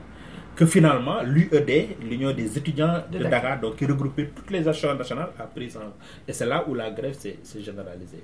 Que 0.56 0.66
finalement, 0.66 1.22
l'UED, 1.24 1.96
l'Union 2.02 2.34
des 2.34 2.58
étudiants 2.58 3.04
de, 3.12 3.18
De 3.18 3.24
Dakar, 3.24 3.42
Dakar. 3.42 3.60
donc 3.62 3.76
qui 3.78 3.86
regroupait 3.86 4.30
toutes 4.36 4.52
les 4.52 4.68
associations 4.68 4.98
nationales, 4.98 5.30
a 5.40 5.44
pris 5.44 5.72
en. 5.78 5.94
Et 6.28 6.34
c'est 6.34 6.46
là 6.46 6.66
où 6.68 6.74
la 6.74 6.92
grève 6.92 7.14
s'est 7.14 7.38
généralisée. 7.62 8.24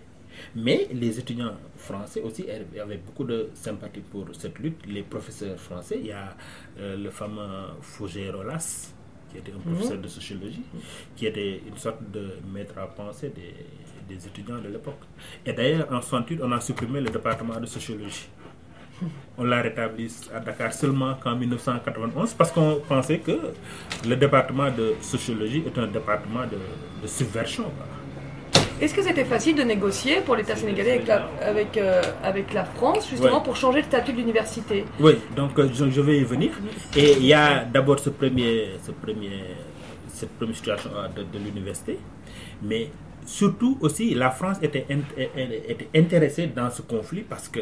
Mais 0.54 0.88
les 0.92 1.18
étudiants 1.18 1.54
français 1.78 2.22
aussi 2.22 2.46
avaient 2.82 2.98
beaucoup 2.98 3.24
de 3.24 3.50
sympathie 3.54 4.02
pour 4.02 4.26
cette 4.34 4.60
lutte. 4.60 4.86
Les 4.86 5.04
professeurs 5.04 5.58
français, 5.58 5.98
il 6.02 6.08
y 6.08 6.12
a 6.12 6.36
euh, 6.78 6.98
le 6.98 7.10
fameux 7.10 7.70
Fougère 7.82 8.36
Rolas, 8.36 8.92
qui 9.32 9.38
était 9.38 9.54
un 9.54 9.56
Mhm. 9.56 9.74
professeur 9.76 9.98
de 10.00 10.08
sociologie, 10.10 10.64
qui 11.16 11.28
était 11.28 11.62
une 11.66 11.78
sorte 11.78 12.02
de 12.12 12.32
maître 12.54 12.78
à 12.78 12.88
penser 12.88 13.30
des, 13.30 13.54
des 14.08 14.26
étudiants 14.28 14.58
de 14.60 14.68
l'époque. 14.70 15.00
Et 15.46 15.54
d'ailleurs, 15.54 15.88
en 15.92 16.02
68, 16.02 16.40
on 16.44 16.52
a 16.52 16.60
supprimé 16.60 17.02
le 17.02 17.10
département 17.10 17.60
de 17.60 17.66
sociologie. 17.66 18.28
On 19.38 19.44
l'a 19.44 19.62
rétabli 19.62 20.10
à 20.34 20.40
Dakar 20.40 20.72
seulement 20.72 21.16
qu'en 21.16 21.36
1991 21.36 22.34
parce 22.34 22.52
qu'on 22.52 22.80
pensait 22.88 23.20
que 23.20 23.38
le 24.08 24.16
département 24.16 24.72
de 24.72 24.94
sociologie 25.02 25.64
est 25.66 25.78
un 25.78 25.88
département 25.88 26.44
de, 26.44 26.58
de 27.02 27.08
subversion. 27.08 27.66
Est-ce 28.80 28.94
que 28.94 29.02
c'était 29.02 29.26
facile 29.26 29.56
de 29.56 29.64
négocier 29.64 30.22
pour 30.22 30.36
l'État 30.36 30.56
sénégalais 30.56 30.94
avec 30.94 31.08
la, 31.08 31.30
avec, 31.42 31.78
euh, 31.78 32.02
avec 32.24 32.54
la 32.54 32.66
France, 32.66 33.10
justement, 33.10 33.38
Ouais. 33.38 33.44
pour 33.44 33.56
changer 33.56 33.80
le 33.80 33.86
statut 33.86 34.12
de 34.14 34.18
l'université? 34.18 34.84
Oui, 35.00 35.14
donc 35.36 35.58
euh, 35.60 35.70
je, 35.74 35.90
je 35.90 36.02
vais 36.02 36.18
y 36.20 36.24
venir. 36.26 36.52
Et 36.96 37.14
il 37.14 37.26
y 37.26 37.34
a 37.34 37.64
d'abord 37.64 38.00
ce 38.00 38.10
premier, 38.10 38.72
ce 38.86 38.92
premier, 38.92 39.44
cette 40.10 40.32
première 40.38 40.56
situation 40.58 40.90
euh, 40.96 41.08
de, 41.08 41.24
de 41.24 41.44
l'université, 41.44 41.98
mais 42.62 42.90
surtout 43.26 43.78
aussi 43.82 44.14
la 44.14 44.32
France 44.32 44.58
était, 44.62 44.86
int- 44.90 45.18
était 45.68 45.90
intéressée 45.96 46.48
dans 46.48 46.70
ce 46.70 46.82
conflit 46.82 47.22
parce 47.22 47.48
que 47.48 47.62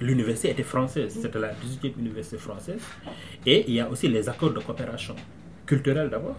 l'université 0.00 0.50
était 0.50 0.62
française, 0.62 1.18
c'était 1.20 1.38
la 1.40 1.52
18e 1.52 1.98
université 1.98 2.36
française, 2.38 2.80
et 3.44 3.64
il 3.68 3.74
y 3.74 3.80
a 3.80 3.88
aussi 3.88 4.08
les 4.08 4.28
accords 4.28 4.52
de 4.52 4.60
coopération 4.60 5.16
culturelle 5.66 6.08
d'abord. 6.10 6.36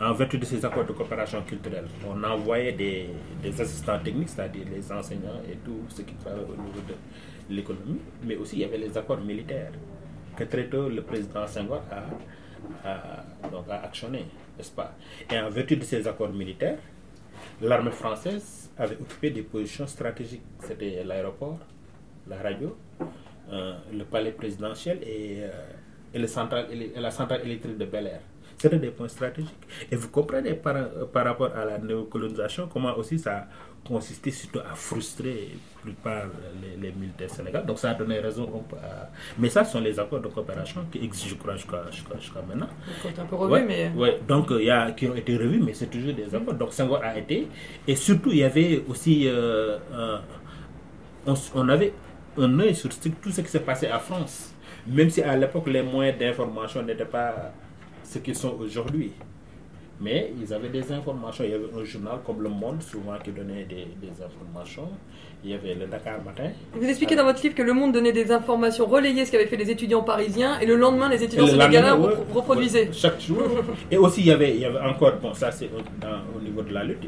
En 0.00 0.12
vertu 0.12 0.38
de 0.38 0.44
ces 0.44 0.64
accords 0.64 0.84
de 0.84 0.92
coopération 0.92 1.42
culturelle, 1.42 1.86
on 2.08 2.22
envoyait 2.22 2.70
des, 2.72 3.60
assistants 3.60 3.98
techniques, 3.98 4.28
c'est-à-dire 4.28 4.62
les 4.72 4.92
enseignants 4.92 5.40
et 5.50 5.56
tout 5.64 5.80
ce 5.88 6.02
qui 6.02 6.14
travaille 6.14 6.44
au 6.44 6.56
niveau 6.62 6.80
de 6.88 6.94
l'économie, 7.52 7.98
mais 8.22 8.36
aussi 8.36 8.56
il 8.56 8.60
y 8.60 8.64
avait 8.64 8.78
les 8.78 8.96
accords 8.96 9.20
militaires 9.20 9.72
que 10.36 10.44
très 10.44 10.66
tôt 10.68 10.88
le 10.88 11.02
président 11.02 11.44
Senghor 11.48 11.82
a, 11.90 12.04
a 12.88 13.74
actionné, 13.84 14.26
n'est-ce 14.56 14.70
pas? 14.70 14.94
Et 15.32 15.38
en 15.40 15.50
vertu 15.50 15.76
de 15.76 15.82
ces 15.84 16.06
accords 16.06 16.32
militaires, 16.32 16.78
l'armée 17.60 17.90
française 17.90 18.70
avait 18.76 18.96
occupé 18.96 19.30
des 19.30 19.42
positions 19.42 19.86
stratégiques. 19.86 20.42
C'était 20.60 21.02
l'aéroport, 21.04 21.58
la 22.28 22.36
radio, 22.38 22.76
euh, 23.52 23.74
le 23.92 24.04
palais 24.04 24.32
présidentiel 24.32 25.00
et, 25.02 25.40
euh, 26.14 26.26
central, 26.26 26.66
la 26.96 27.10
centrale 27.10 27.42
électrique 27.44 27.78
de 27.78 27.84
Bel 27.84 28.06
Air. 28.06 28.20
C'était 28.56 28.78
des 28.78 28.90
points 28.90 29.08
stratégiques. 29.08 29.54
Et 29.90 29.96
vous 29.96 30.08
comprenez 30.08 30.54
par, 30.54 30.74
par 31.12 31.24
rapport 31.24 31.54
à 31.56 31.64
la 31.64 31.78
néocolonisation 31.78 32.68
comment 32.68 32.96
aussi 32.96 33.18
ça 33.18 33.46
consistait 33.86 34.30
surtout 34.30 34.60
à 34.60 34.74
frustrer 34.74 35.50
la 35.76 35.82
plupart 35.82 36.24
les, 36.62 36.76
les 36.88 36.92
militaires 36.94 37.30
sénégalais. 37.30 37.64
Donc 37.66 37.78
ça 37.78 37.90
a 37.90 37.94
donné 37.94 38.18
raison 38.18 38.64
à... 38.82 39.08
Mais 39.38 39.48
ça, 39.48 39.64
ce 39.64 39.72
sont 39.72 39.80
les 39.80 39.98
accords 39.98 40.20
de 40.20 40.28
coopération 40.28 40.84
qui 40.92 40.98
existent, 41.02 41.28
je 41.30 41.34
crois, 41.36 41.56
jusqu'à 41.56 41.84
jusqu'à- 41.90 42.18
jusqu'à 42.18 42.42
maintenant. 42.42 42.68
Un 43.18 43.24
peu 43.24 43.36
revu, 43.36 43.52
Ouais, 43.52 43.64
mais... 43.64 43.90
ouais. 43.96 44.20
Donc, 44.28 44.48
il 44.50 44.64
y 44.66 44.70
a 44.70 44.90
qui 44.92 45.06
ont 45.08 45.14
été 45.14 45.36
revus, 45.36 45.60
mais 45.62 45.72
c'est 45.74 45.86
toujours 45.86 46.12
des 46.12 46.34
accords. 46.34 46.54
Donc, 46.54 46.72
Senghor 46.72 47.00
a 47.02 47.16
été. 47.18 47.48
Et 47.86 47.96
surtout, 47.96 48.30
il 48.30 48.38
y 48.38 48.44
avait 48.44 48.84
aussi. 48.88 49.26
euh, 49.28 49.78
euh, 49.92 50.18
on, 51.54 51.68
avait 51.68 51.92
un 52.36 52.60
œil 52.60 52.74
sur 52.74 52.88
tout 52.90 53.30
ce 53.30 53.40
qui 53.40 53.48
s'est 53.48 53.60
passé 53.60 53.86
à 53.86 53.98
France. 53.98 54.52
Même 54.86 55.10
si 55.10 55.22
à 55.22 55.36
l'époque, 55.36 55.66
les 55.68 55.82
moyens 55.82 56.18
d'information 56.18 56.82
n'étaient 56.82 57.04
pas 57.04 57.52
ce 58.04 58.18
qu'ils 58.18 58.36
sont 58.36 58.56
aujourd'hui. 58.58 59.12
Mais 60.00 60.32
ils 60.40 60.52
avaient 60.54 60.68
des 60.68 60.92
informations. 60.92 61.42
Il 61.44 61.50
y 61.50 61.54
avait 61.54 61.66
un 61.76 61.84
journal 61.84 62.18
comme 62.24 62.40
Le 62.42 62.48
Monde, 62.48 62.80
souvent, 62.82 63.18
qui 63.22 63.32
donnait 63.32 63.64
des, 63.64 63.86
des 64.00 64.22
informations. 64.22 64.88
Il 65.44 65.50
y 65.50 65.54
avait 65.54 65.74
le 65.74 65.86
Dakar 65.86 66.22
Matin. 66.24 66.50
Vous 66.74 66.84
expliquez 66.88 67.16
dans 67.16 67.24
votre 67.24 67.42
livre 67.42 67.54
que 67.54 67.62
Le 67.62 67.72
Monde 67.72 67.92
donnait 67.92 68.12
des 68.12 68.30
informations 68.30 68.86
relayées 68.86 69.24
ce 69.24 69.32
qu'avaient 69.32 69.46
fait 69.46 69.56
les 69.56 69.70
étudiants 69.70 70.02
parisiens, 70.02 70.58
et 70.60 70.66
le 70.66 70.76
lendemain, 70.76 71.08
les 71.08 71.22
étudiants 71.22 71.46
sénégalais 71.46 71.92
ouais, 71.92 72.14
reproduisaient. 72.32 72.90
chaque 72.92 73.20
jour. 73.20 73.42
Et 73.90 73.96
aussi, 73.96 74.20
il 74.20 74.26
y 74.26 74.30
avait, 74.30 74.54
il 74.54 74.60
y 74.60 74.64
avait 74.64 74.80
encore, 74.80 75.14
bon, 75.22 75.34
ça 75.34 75.50
c'est 75.50 75.66
au, 75.66 75.80
dans- 76.00 76.22
au 76.36 76.40
niveau 76.40 76.62
de 76.62 76.72
la 76.72 76.84
lutte, 76.84 77.06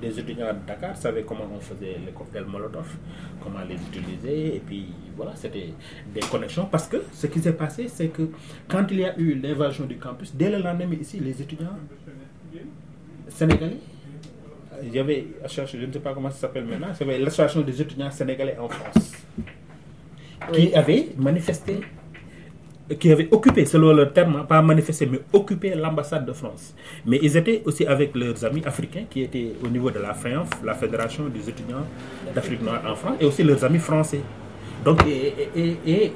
des 0.00 0.18
étudiants 0.18 0.46
à 0.48 0.54
Dakar 0.54 0.96
savaient 0.96 1.24
comment 1.24 1.46
on 1.54 1.60
faisait 1.60 1.96
les 2.06 2.12
cocktails 2.12 2.46
Molotov, 2.46 2.88
comment 3.42 3.58
les 3.68 3.74
utiliser, 3.74 4.56
et 4.56 4.62
puis 4.66 4.86
voilà, 5.14 5.32
c'était 5.36 5.74
des 6.14 6.20
connexions. 6.20 6.66
Parce 6.72 6.88
que 6.88 6.96
ce 7.12 7.26
qui 7.26 7.38
s'est 7.38 7.52
passé, 7.52 7.86
c'est 7.86 8.08
que 8.08 8.22
quand 8.66 8.86
il 8.90 9.00
y 9.00 9.04
a 9.04 9.14
eu 9.18 9.34
l'invasion 9.34 9.84
du 9.84 9.98
campus, 9.98 10.34
dès 10.34 10.48
le 10.50 10.56
lendemain, 10.56 10.88
ici, 10.98 11.20
les 11.20 11.40
étudiants 11.42 11.76
sénégalais, 13.28 13.76
il 14.82 14.94
y 14.94 14.98
avait, 14.98 15.26
je 15.46 15.60
ne 15.86 15.92
sais 15.92 15.98
pas 16.00 16.14
comment 16.14 16.30
ça 16.30 16.38
s'appelle 16.38 16.64
maintenant, 16.64 16.88
c'est 16.94 17.04
l'association 17.18 17.60
des 17.62 17.80
étudiants 17.80 18.10
sénégalais 18.10 18.56
en 18.58 18.68
France 18.68 19.12
qui 20.52 20.74
avait 20.74 21.08
manifesté, 21.18 21.80
qui 22.98 23.12
avait 23.12 23.28
occupé, 23.30 23.64
selon 23.66 23.92
le 23.92 24.10
terme, 24.10 24.46
pas 24.48 24.62
manifesté, 24.62 25.06
mais 25.06 25.20
occupé 25.32 25.74
l'ambassade 25.74 26.24
de 26.26 26.32
France. 26.32 26.74
Mais 27.06 27.18
ils 27.22 27.36
étaient 27.36 27.62
aussi 27.64 27.86
avec 27.86 28.16
leurs 28.16 28.42
amis 28.44 28.62
africains 28.64 29.04
qui 29.08 29.22
étaient 29.22 29.52
au 29.62 29.68
niveau 29.68 29.90
de 29.90 29.98
la 30.00 30.14
FEANF, 30.14 30.48
la 30.64 30.74
Fédération 30.74 31.28
des 31.28 31.48
étudiants 31.48 31.86
d'Afrique 32.34 32.62
noire 32.62 32.82
en 32.90 32.94
France, 32.96 33.16
et 33.20 33.24
aussi 33.26 33.42
leurs 33.44 33.62
amis 33.64 33.78
français. 33.78 34.20
Donc, 34.84 35.06
et, 35.06 35.34
et- 35.54 35.60
et- 35.60 35.90
et 36.04 36.12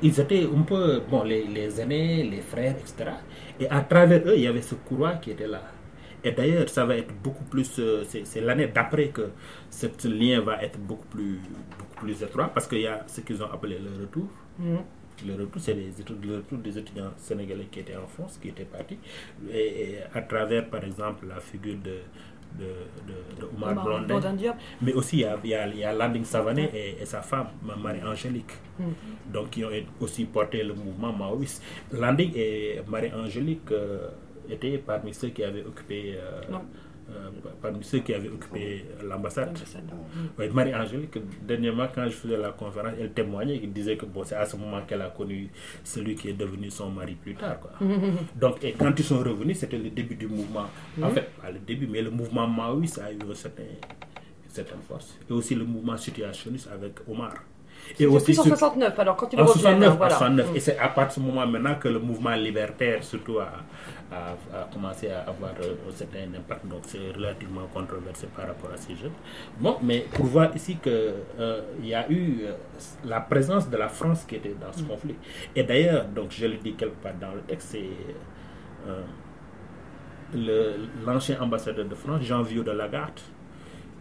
ils 0.00 0.18
étaient 0.20 0.44
un 0.44 0.62
peu, 0.62 1.02
bon, 1.10 1.24
les, 1.24 1.44
les 1.44 1.80
aînés, 1.80 2.22
les 2.22 2.40
frères, 2.40 2.76
etc. 2.78 3.10
Et 3.60 3.68
à 3.68 3.80
travers 3.82 4.22
eux, 4.26 4.34
il 4.36 4.42
y 4.42 4.46
avait 4.46 4.62
ce 4.62 4.74
courroie 4.74 5.14
qui 5.16 5.30
était 5.32 5.46
là. 5.46 5.62
Et 6.24 6.32
d'ailleurs, 6.32 6.68
ça 6.68 6.84
va 6.84 6.96
être 6.96 7.14
beaucoup 7.22 7.44
plus. 7.44 7.78
euh, 7.78 8.04
c'est 8.04 8.40
l'année 8.40 8.66
d'après 8.68 9.08
que 9.08 9.30
ce 9.70 9.86
lien 10.08 10.40
va 10.40 10.62
être 10.62 10.78
beaucoup 10.78 11.06
plus, 11.06 11.38
beaucoup 11.78 11.96
plus 12.06 12.22
étroit 12.22 12.48
parce 12.48 12.66
qu'il 12.66 12.80
y 12.80 12.86
a 12.86 13.04
ce 13.06 13.20
qu'ils 13.20 13.42
ont 13.42 13.50
appelé 13.52 13.78
le 13.78 14.00
retour. 14.02 14.28
Mhm. 14.58 14.78
Le 15.26 15.34
retour, 15.34 15.60
c'est 15.60 15.74
le 15.74 16.36
retour 16.36 16.58
des 16.58 16.78
étudiants 16.78 17.12
sénégalais 17.16 17.66
qui 17.70 17.80
étaient 17.80 17.96
en 17.96 18.06
France, 18.06 18.38
qui 18.40 18.48
étaient 18.50 18.64
partis. 18.64 18.98
Et, 19.50 19.92
et 19.94 19.98
à 20.14 20.22
travers, 20.22 20.68
par 20.70 20.84
exemple, 20.84 21.26
la 21.26 21.40
figure 21.40 21.76
de, 21.82 21.98
de, 22.58 22.64
de, 23.06 23.40
de 23.40 23.46
Oumar 23.54 23.72
Omar 23.72 23.84
Blondin. 23.84 24.20
Mais 24.80 24.92
aussi, 24.94 25.16
il 25.18 25.20
y 25.20 25.24
a, 25.24 25.38
il 25.42 25.50
y 25.50 25.54
a, 25.54 25.66
il 25.68 25.78
y 25.78 25.84
a 25.84 25.92
Landing 25.92 26.24
Savané 26.24 26.70
et, 26.72 27.02
et 27.02 27.06
sa 27.06 27.20
femme, 27.22 27.48
Marie-Angélique. 27.62 28.52
Mhm. 28.78 28.94
Donc, 29.32 29.50
qui 29.50 29.64
ont 29.64 29.70
aussi 30.00 30.24
porté 30.24 30.62
le 30.62 30.74
mouvement 30.74 31.12
maoïste. 31.12 31.62
Landing 31.92 32.32
et 32.36 32.80
Marie-Angélique 32.86 33.70
euh, 33.72 34.08
étaient 34.48 34.78
parmi 34.78 35.12
ceux 35.14 35.28
qui 35.28 35.44
avaient 35.44 35.64
occupé. 35.64 36.14
euh. 36.16 36.40
Euh, 37.10 37.30
parmi 37.62 37.82
ceux 37.82 38.00
qui 38.00 38.12
avaient 38.12 38.28
occupé 38.28 38.84
l'ambassade. 39.04 39.56
Oui, 40.38 40.48
Marie-Angélique, 40.52 41.18
dernièrement, 41.46 41.86
quand 41.94 42.04
je 42.04 42.10
faisais 42.10 42.36
la 42.36 42.50
conférence, 42.52 42.92
elle 43.00 43.12
témoignait, 43.12 43.60
elle 43.62 43.72
disait 43.72 43.96
que 43.96 44.06
bon, 44.06 44.24
c'est 44.24 44.34
à 44.36 44.44
ce 44.44 44.56
moment 44.56 44.82
qu'elle 44.82 45.02
a 45.02 45.10
connu 45.10 45.48
celui 45.84 46.14
qui 46.14 46.28
est 46.28 46.34
devenu 46.34 46.70
son 46.70 46.90
mari 46.90 47.14
plus 47.14 47.34
tard. 47.34 47.58
Quoi. 47.60 47.70
Donc, 48.36 48.62
et 48.62 48.72
quand 48.72 48.92
ils 48.98 49.04
sont 49.04 49.18
revenus, 49.18 49.58
c'était 49.58 49.78
le 49.78 49.90
début 49.90 50.16
du 50.16 50.26
mouvement. 50.26 50.66
En 51.02 51.10
fait, 51.10 51.28
pas 51.40 51.50
le 51.50 51.58
début, 51.60 51.86
mais 51.86 52.02
le 52.02 52.10
mouvement 52.10 52.46
maoïste 52.46 52.98
a 52.98 53.10
eu 53.12 53.16
une 53.16 53.34
certaine 53.34 54.80
force. 54.86 55.16
Et 55.28 55.32
aussi 55.32 55.54
le 55.54 55.64
mouvement 55.64 55.96
situationniste 55.96 56.68
avec 56.72 56.94
Omar. 57.08 57.34
Et 58.00 58.06
en 58.06 58.18
sur- 58.18 58.34
69, 58.44 58.98
alors 58.98 59.16
quand 59.16 59.32
ils 59.32 59.40
en 59.40 59.44
reviennent, 59.44 59.62
69, 59.62 59.92
hein, 59.92 59.94
voilà. 59.96 60.14
en 60.14 60.18
69. 60.18 60.50
Mhm. 60.50 60.56
Et 60.56 60.60
c'est 60.60 60.78
à 60.78 60.88
partir 60.88 61.22
de 61.22 61.26
ce 61.28 61.32
moment 61.32 61.46
maintenant 61.46 61.74
que 61.76 61.88
le 61.88 61.98
mouvement 61.98 62.34
libertaire, 62.34 63.02
surtout, 63.02 63.38
a, 63.38 63.48
a- 64.12 64.60
a 64.60 64.64
commencé 64.72 65.10
à 65.10 65.20
avoir 65.20 65.52
euh, 65.62 65.74
un 65.88 65.92
certain 65.92 66.32
impact. 66.36 66.66
Donc 66.66 66.80
c'est 66.86 67.10
relativement 67.16 67.66
controversé 67.72 68.26
par 68.36 68.46
rapport 68.46 68.70
à 68.72 68.76
ces 68.76 68.94
jeunes. 68.94 69.12
Bon, 69.58 69.76
mais 69.82 70.06
pour 70.12 70.26
voir 70.26 70.54
ici 70.54 70.76
qu'il 70.82 71.14
y 71.82 71.94
a 71.94 72.08
eu 72.10 72.42
euh, 72.44 72.52
la 73.04 73.20
présence 73.20 73.68
de 73.68 73.76
la 73.76 73.88
France 73.88 74.24
qui 74.24 74.36
était 74.36 74.54
dans 74.60 74.72
ce 74.72 74.82
conflit. 74.84 75.16
Et 75.56 75.62
d'ailleurs, 75.64 76.04
donc 76.06 76.30
je 76.30 76.46
le 76.46 76.56
dis 76.56 76.74
quelque 76.74 77.02
part 77.02 77.14
dans 77.20 77.32
le 77.32 77.40
texte, 77.40 77.68
c'est 77.72 77.90
euh, 78.86 79.02
l'ancien 81.06 81.40
ambassadeur 81.40 81.86
de 81.86 81.94
France, 81.94 82.22
Jean-Vieux 82.22 82.62
de 82.62 82.70
Lagarde, 82.70 83.18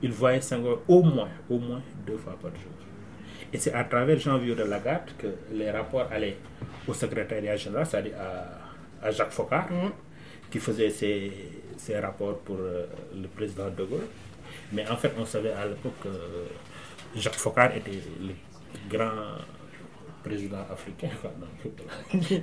il 0.02 0.12
voyait 0.12 0.42
Senghor 0.42 0.82
au 0.88 1.02
moins, 1.02 1.30
au 1.50 1.58
moins 1.58 1.82
deux 2.06 2.18
fois 2.18 2.36
par 2.42 2.52
jour. 2.52 2.72
Et 3.54 3.58
c'est 3.58 3.74
à 3.74 3.84
travers 3.86 4.20
Jean-Vieux 4.20 4.56
de 4.56 4.64
Lagarde 4.64 5.10
que 5.18 5.28
les 5.54 5.72
rapports 5.72 6.08
allaient 6.12 6.38
au 6.88 6.94
secrétariat 6.94 7.56
général, 7.56 7.86
c'est-à-dire 7.86 8.14
à, 8.20 9.08
à 9.08 9.12
Jacques 9.12 9.32
Faucard, 9.32 9.72
Mhm. 9.72 9.92
qui 10.52 10.60
faisait 10.60 10.90
ses, 10.90 11.32
ses 11.78 12.00
rapports 12.00 12.38
pour 12.40 12.58
euh, 12.60 12.86
le 13.16 13.28
président 13.28 13.70
de 13.70 13.84
Gaulle. 13.84 14.08
Mais 14.74 14.88
en 14.90 14.98
fait, 14.98 15.14
on 15.18 15.26
savait 15.26 15.52
à 15.54 15.66
l'époque 15.66 15.94
que 16.04 16.10
Jacques 17.16 17.36
Faucard 17.36 17.76
était 17.76 18.00
le 18.22 18.34
grand 18.90 19.12
président 20.28 20.58
africain. 20.72 21.10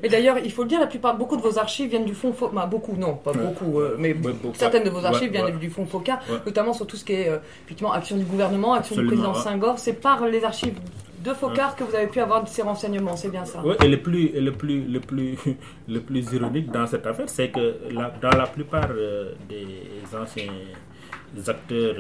Mais 0.03 0.09
d'ailleurs, 0.09 0.39
il 0.39 0.51
faut 0.53 0.63
le 0.63 0.69
dire, 0.69 0.81
la 0.81 0.87
plupart, 0.87 1.17
beaucoup 1.17 1.37
de 1.37 1.43
vos 1.43 1.59
archives 1.59 1.91
viennent 1.91 2.05
du 2.05 2.15
fonds 2.15 2.33
Focard. 2.33 2.55
Bah, 2.55 2.67
beaucoup, 2.67 2.97
non, 2.97 3.15
pas 3.15 3.33
beaucoup, 3.33 3.81
euh, 3.81 3.97
mais 3.99 4.13
Ouais, 4.15 4.33
certaines 4.55 4.85
de 4.85 4.91
vos 4.91 5.05
archives 5.05 5.31
Ouais, 5.31 5.37
viennent 5.39 5.55
ouais. 5.57 5.61
du 5.61 5.71
fonds 5.71 5.87
Focard, 5.87 6.21
Ouais. 6.31 6.39
notamment 6.47 6.73
sur 6.73 6.87
tout 6.87 6.97
ce 6.97 7.05
qui 7.05 7.13
est 7.15 7.29
euh, 7.29 7.39
effectivement 7.65 7.93
action 7.93 8.17
du 8.17 8.25
gouvernement, 8.25 8.75
action 8.75 8.97
du 8.97 9.07
président. 9.07 9.35
Senghor. 9.35 9.79
C'est 9.79 9.95
par 10.01 10.27
les 10.27 10.45
archives 10.45 10.79
de 11.25 11.33
Focard 11.33 11.75
que 11.75 11.85
vous 11.85 11.95
avez 11.95 12.07
pu 12.07 12.21
avoir 12.21 12.47
ces 12.47 12.63
renseignements, 12.63 13.17
c'est 13.17 13.31
bien 13.31 13.45
ça. 13.47 13.65
Ouais, 13.65 13.77
et 13.83 13.89
le 13.89 14.01
plus, 14.03 14.29
le 14.39 14.53
plus, 14.53 14.83
le 14.85 15.01
plus, 15.01 15.37
le 15.89 16.01
plus 16.01 16.33
ironique 16.33 16.71
dans 16.71 16.87
cette 16.87 17.07
affaire, 17.07 17.29
c'est 17.29 17.49
que 17.51 17.77
la- 17.91 18.13
dans 18.21 18.37
la 18.37 18.47
plupart 18.47 18.89
euh, 18.91 19.33
des 19.49 19.67
anciens 20.17 20.53
acteurs 21.49 21.97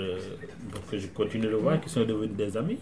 que 0.91 0.99
je 0.99 1.07
continue 1.09 1.47
de 1.47 1.57
voir 1.57 1.80
qui 1.80 1.89
sont 1.89 2.05
devenus 2.05 2.37
des 2.37 2.57
amis, 2.57 2.78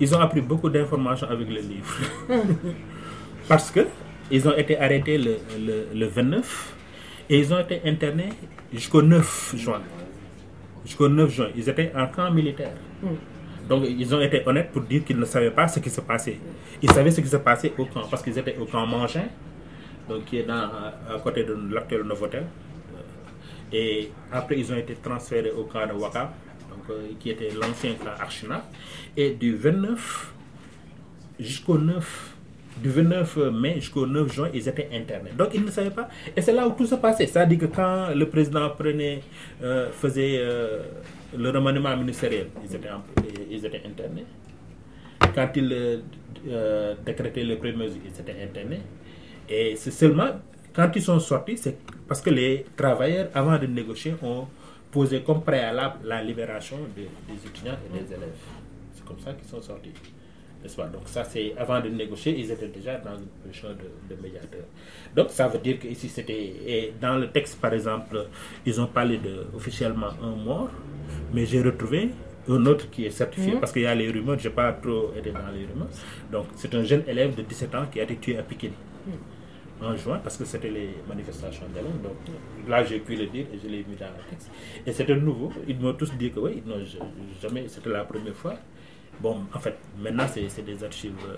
ils 0.00 0.14
ont 0.14 0.20
appris 0.20 0.40
beaucoup 0.40 0.68
d'informations 0.68 1.28
avec 1.28 1.48
le 1.48 1.60
livre. 1.60 1.94
Parce 3.48 3.70
que 3.70 3.86
ils 4.30 4.46
ont 4.46 4.56
été 4.56 4.78
arrêtés 4.78 5.16
le, 5.18 5.38
le, 5.58 5.86
le 5.94 6.06
29 6.06 6.74
et 7.30 7.38
ils 7.38 7.52
ont 7.52 7.58
été 7.58 7.80
internés 7.84 8.28
jusqu'au 8.72 9.02
9 9.02 9.54
juin. 9.56 9.80
Jusqu'au 10.84 11.08
9 11.08 11.30
juin. 11.30 11.48
Ils 11.56 11.68
étaient 11.68 11.92
en 11.96 12.06
camp 12.08 12.30
militaire. 12.30 12.72
Donc 13.68 13.84
ils 13.86 14.14
ont 14.14 14.20
été 14.20 14.42
honnêtes 14.46 14.70
pour 14.72 14.82
dire 14.82 15.04
qu'ils 15.04 15.18
ne 15.18 15.24
savaient 15.24 15.50
pas 15.50 15.68
ce 15.68 15.80
qui 15.80 15.90
se 15.90 16.00
passait. 16.00 16.38
Ils 16.82 16.90
savaient 16.90 17.10
ce 17.10 17.20
qui 17.20 17.28
se 17.28 17.36
passait 17.36 17.72
au 17.76 17.84
camp 17.86 18.02
parce 18.10 18.22
qu'ils 18.22 18.38
étaient 18.38 18.56
au 18.56 18.64
camp 18.64 18.86
Mangin, 18.86 19.26
donc 20.08 20.24
qui 20.24 20.38
est 20.38 20.48
à 20.50 21.18
côté 21.22 21.44
de 21.44 21.54
l'actuel 21.70 22.02
Novotel. 22.02 22.44
Et 23.72 24.10
après, 24.32 24.58
ils 24.58 24.72
ont 24.72 24.76
été 24.76 24.94
transférés 24.94 25.50
au 25.50 25.64
camp 25.64 25.86
de 25.86 25.92
Waka, 25.92 26.32
qui 27.20 27.30
était 27.30 27.50
l'ancien 27.50 27.94
camp 27.94 28.10
Archina. 28.20 28.64
Et 29.16 29.30
du 29.30 29.54
29 29.56 30.32
jusqu'au 31.40 31.78
9, 31.78 32.34
du 32.82 32.90
29 32.90 33.36
mai 33.52 33.74
jusqu'au 33.76 34.06
9 34.06 34.32
juin, 34.32 34.48
ils 34.54 34.68
étaient 34.68 34.88
internés. 34.92 35.30
Donc 35.36 35.48
ils 35.54 35.64
ne 35.64 35.70
savaient 35.70 35.90
pas. 35.90 36.08
Et 36.36 36.40
c'est 36.40 36.52
là 36.52 36.66
où 36.66 36.72
tout 36.72 36.86
se 36.86 36.94
passait. 36.96 37.26
C'est-à-dire 37.26 37.58
que 37.58 37.66
quand 37.66 38.08
le 38.14 38.28
président 38.28 38.70
prenait, 38.70 39.20
euh, 39.62 39.90
faisait 39.92 40.36
euh, 40.38 40.82
le 41.36 41.50
remaniement 41.50 41.96
ministériel, 41.96 42.46
ils 42.64 42.74
étaient, 42.74 42.90
en- 42.90 43.02
ils 43.50 43.64
étaient 43.64 43.82
internés. 43.86 44.24
Quand 45.34 45.48
il 45.56 45.72
euh, 45.72 45.98
euh, 46.48 46.94
décrétait 47.04 47.44
le 47.44 47.56
premier 47.56 47.72
mesure, 47.76 48.00
ils 48.04 48.20
étaient 48.20 48.42
internés. 48.42 48.80
Et 49.48 49.74
c'est 49.76 49.90
seulement 49.90 50.30
quand 50.74 50.90
ils 50.94 51.02
sont 51.02 51.18
sortis, 51.18 51.56
c'est 51.56 51.76
parce 52.06 52.20
que 52.20 52.30
les 52.30 52.64
travailleurs, 52.76 53.28
avant 53.34 53.58
de 53.58 53.66
négocier, 53.66 54.14
ont 54.22 54.46
posé 54.90 55.22
comme 55.22 55.42
préalable 55.42 55.98
la 56.04 56.22
libération 56.22 56.78
des, 56.96 57.02
des 57.32 57.46
étudiants 57.46 57.76
et 57.86 57.98
des 57.98 58.12
élèves. 58.12 58.36
C'est 58.94 59.04
comme 59.04 59.18
ça 59.20 59.32
qu'ils 59.32 59.48
sont 59.48 59.60
sortis. 59.60 59.92
N'est-ce 60.62 60.74
pas? 60.74 60.86
Donc 60.86 61.02
ça, 61.06 61.22
c'est 61.24 61.54
avant 61.56 61.80
de 61.80 61.88
négocier, 61.88 62.34
ils 62.36 62.50
étaient 62.50 62.66
déjà 62.68 62.96
dans 62.98 63.16
une 63.16 63.26
position 63.44 63.68
de, 63.68 64.14
de 64.14 64.20
médiateur. 64.20 64.62
Donc 65.14 65.30
ça 65.30 65.46
veut 65.46 65.58
dire 65.60 65.78
que 65.78 65.86
ici, 65.86 66.08
c'était... 66.08 66.92
Dans 67.00 67.16
le 67.16 67.28
texte, 67.30 67.60
par 67.60 67.72
exemple, 67.74 68.26
ils 68.66 68.80
ont 68.80 68.88
parlé 68.88 69.18
de 69.18 69.46
officiellement 69.54 70.10
un 70.20 70.34
mort, 70.34 70.70
mais 71.32 71.46
j'ai 71.46 71.62
retrouvé 71.62 72.10
un 72.48 72.66
autre 72.66 72.90
qui 72.90 73.04
est 73.06 73.10
certifié, 73.10 73.52
parce 73.60 73.72
qu'il 73.72 73.82
y 73.82 73.86
a 73.86 73.94
les 73.94 74.10
rumeurs, 74.10 74.38
je 74.38 74.48
n'ai 74.48 74.54
pas 74.54 74.72
trop 74.72 75.12
été 75.16 75.30
dans 75.30 75.48
les 75.54 75.64
rumeurs. 75.66 75.88
Donc 76.32 76.46
c'est 76.56 76.74
un 76.74 76.82
jeune 76.82 77.04
élève 77.06 77.36
de 77.36 77.42
17 77.42 77.74
ans 77.76 77.86
qui 77.92 78.00
a 78.00 78.04
été 78.04 78.16
tué 78.16 78.38
à 78.38 78.42
Pikine 78.42 78.72
en 79.82 79.96
juin 79.96 80.18
parce 80.22 80.36
que 80.36 80.44
c'était 80.44 80.70
les 80.70 80.90
manifestations 81.08 81.66
d'élèves. 81.68 82.00
Donc 82.02 82.16
là, 82.68 82.84
j'ai 82.84 82.98
pu 82.98 83.16
le 83.16 83.26
dire 83.26 83.46
et 83.52 83.58
je 83.62 83.68
l'ai 83.68 83.78
mis 83.88 83.96
dans 83.96 84.06
le 84.06 84.30
texte. 84.30 84.50
Et 84.86 84.92
c'était 84.92 85.16
nouveau. 85.16 85.52
Ils 85.66 85.78
m'ont 85.78 85.92
tous 85.94 86.12
dit 86.14 86.30
que 86.30 86.40
oui, 86.40 86.62
non, 86.66 86.76
jamais, 87.40 87.68
c'était 87.68 87.90
la 87.90 88.04
première 88.04 88.34
fois. 88.34 88.54
Bon, 89.20 89.40
en 89.52 89.58
fait, 89.58 89.76
maintenant, 89.98 90.26
c'est 90.28 90.64
des 90.64 90.84
archives 90.84 91.12
euh, 91.28 91.36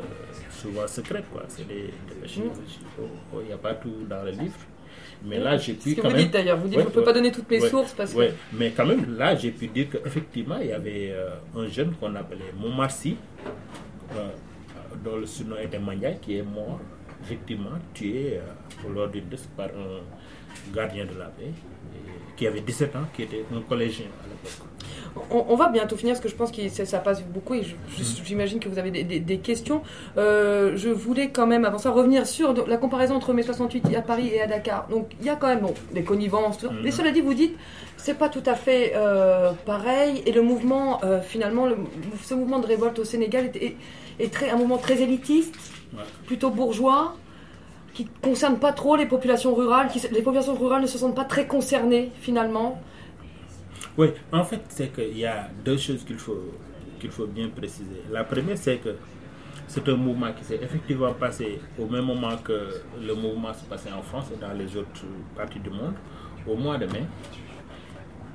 souvent 0.51 0.87
secrètes, 0.87 1.25
quoi. 1.33 1.45
C'est 1.49 1.67
des, 1.67 1.91
archives. 2.23 2.51
oh, 3.01 3.39
Il 3.41 3.47
n'y 3.47 3.53
a 3.53 3.57
pas 3.57 3.75
tout 3.75 4.05
dans 4.09 4.23
le 4.23 4.33
livre. 4.33 4.59
Mais 5.25 5.39
là, 5.39 5.57
j'ai 5.57 5.75
pu 5.75 5.91
Ce 5.91 5.95
que 5.97 6.01
quand 6.03 6.09
vous 6.09 6.15
même... 6.15 6.25
dites 6.25 6.33
d'ailleurs, 6.33 6.59
vous 6.59 6.69
dites 6.69 6.77
Ouais, 6.77 6.83
je 6.83 6.89
ne 6.89 6.93
peux 6.93 7.01
ouais. 7.01 7.07
pas 7.07 7.13
donner 7.13 7.33
toutes 7.33 7.51
mes 7.51 7.61
Ouais, 7.61 7.69
sources 7.71 7.93
parce 7.95 8.13
que. 8.13 8.31
Mais 8.53 8.71
quand 8.73 8.85
même, 8.87 9.17
là, 9.17 9.35
j'ai 9.35 9.51
pu 9.51 9.67
dire 9.69 9.89
qu'effectivement, 9.91 10.59
il 10.61 10.69
y 10.69 10.73
avait 10.73 11.11
euh, 11.13 11.31
un 11.57 11.69
jeune 11.69 11.93
qu'on 11.95 12.15
appelait 12.17 12.53
Montmarcy, 12.59 13.17
euh, 14.17 14.29
dont 15.03 15.17
le 15.17 15.27
surnom 15.27 15.57
était 15.63 15.79
Maniaï, 15.79 16.19
qui 16.21 16.37
est 16.37 16.43
mort, 16.43 16.81
effectivement, 17.23 17.71
tué 17.95 18.39
lors 18.95 19.09
d'une 19.09 19.25
disque 19.29 19.49
par 19.57 19.67
un 19.67 20.73
gardien 20.75 21.05
de 21.05 21.19
la 21.19 21.27
paix, 21.27 21.53
qui 22.37 22.47
avait 22.47 22.61
17 22.61 22.97
ans, 22.97 23.01
qui 23.15 23.23
était 23.23 23.45
un 23.55 23.61
collégien 23.61 24.07
à 24.07 24.27
l'époque. 24.27 24.67
On, 25.31 25.45
on 25.53 25.57
va 25.57 25.69
bientôt 25.69 25.97
finir 25.97 26.15
parce 26.15 26.23
que 26.23 26.29
je 26.29 26.35
pense 26.37 26.51
que 26.53 26.67
ça, 26.69 26.87
ça 26.87 26.99
passe 27.01 27.23
beaucoup 27.23 27.55
et 27.55 27.63
je- 27.65 27.75
j'imagine 28.25 28.61
que 28.61 28.69
vous 28.69 28.79
avez 28.79 28.91
des, 28.91 29.03
des- 29.05 29.21
des 29.21 29.39
questions. 29.39 29.83
Euh, 30.17 30.77
je 30.77 30.89
voulais 30.89 31.31
quand 31.31 31.47
même, 31.47 31.65
avant 31.65 31.79
ça, 31.79 31.91
revenir 31.91 32.27
sur 32.27 32.55
la 32.67 32.77
comparaison 32.77 33.17
entre 33.17 33.33
mai 33.35 33.43
68 33.43 33.95
à 33.97 34.03
Paris 34.03 34.29
et 34.33 34.41
à 34.41 34.47
Dakar. 34.47 34.87
Donc 34.89 35.11
il 35.21 35.27
y 35.27 35.29
a 35.29 35.37
quand 35.37 35.49
même 35.49 35.61
bon, 35.61 35.75
des 35.93 36.05
connivences, 36.05 36.59
tout 36.59 36.67
ça. 36.67 36.73
Mhm. 36.73 36.81
mais 36.85 36.91
cela 36.93 37.11
dit, 37.11 37.21
vous 37.21 37.35
dites 37.35 37.57
c'est 37.97 38.17
pas 38.17 38.29
tout 38.31 38.43
à 38.47 38.55
fait 38.55 38.93
euh, 38.95 39.51
pareil 39.67 40.23
et 40.25 40.33
le 40.33 40.41
mouvement, 40.43 41.01
euh, 41.05 41.21
finalement, 41.21 41.67
le- 41.67 41.77
ce 42.23 42.35
mouvement 42.35 42.59
de 42.61 42.67
révolte 42.67 42.99
au 43.01 43.05
Sénégal 43.05 43.47
est, 43.47 43.57
est- 43.63 43.77
est 44.21 44.33
très, 44.33 44.49
un 44.51 44.57
mouvement 44.57 44.79
très 44.79 45.03
élitiste, 45.03 45.55
Ouais. 45.93 46.03
plutôt 46.27 46.51
bourgeois 46.51 47.17
qui 47.93 48.07
concerne 48.23 48.59
pas 48.59 48.73
trop 48.73 48.97
les 48.97 49.07
populations 49.07 49.55
rurales, 49.55 49.89
qui, 49.89 50.01
les 50.13 50.23
populations 50.23 50.55
rurales 50.55 50.83
ne 50.83 50.87
se 50.87 50.99
sentent 50.99 51.17
pas 51.17 51.25
très 51.25 51.47
concernées 51.47 52.13
finalement. 52.21 52.81
Oui, 53.99 54.09
en 54.33 54.45
fait, 54.45 54.63
c'est 54.69 54.93
qu'il 54.93 55.19
y 55.19 55.27
a 55.27 55.49
deux 55.65 55.77
choses 55.77 56.05
qu'il 56.05 56.19
faut, 56.19 56.53
qu'il 57.01 57.11
faut 57.11 57.27
bien 57.27 57.49
préciser. 57.49 58.03
La 58.11 58.23
première, 58.25 58.57
c'est 58.57 58.77
que 58.77 58.95
c'est 59.67 59.89
un 59.89 59.97
mouvement 59.97 60.33
qui 60.33 60.45
s'est 60.45 60.61
effectivement 60.63 61.13
passé 61.13 61.61
au 61.79 61.87
même 61.87 62.05
moment 62.05 62.37
que 62.39 62.83
le 63.01 63.15
mouvement 63.15 63.53
se 63.53 63.65
passait 63.65 63.93
en 63.93 64.03
France 64.03 64.27
et 64.35 64.41
dans 64.41 64.53
les 64.53 64.77
autres 64.77 65.05
parties 65.37 65.61
du 65.61 65.71
monde, 65.71 65.95
au 66.47 66.57
mois 66.57 66.79
de 66.79 66.87
mai 66.87 67.05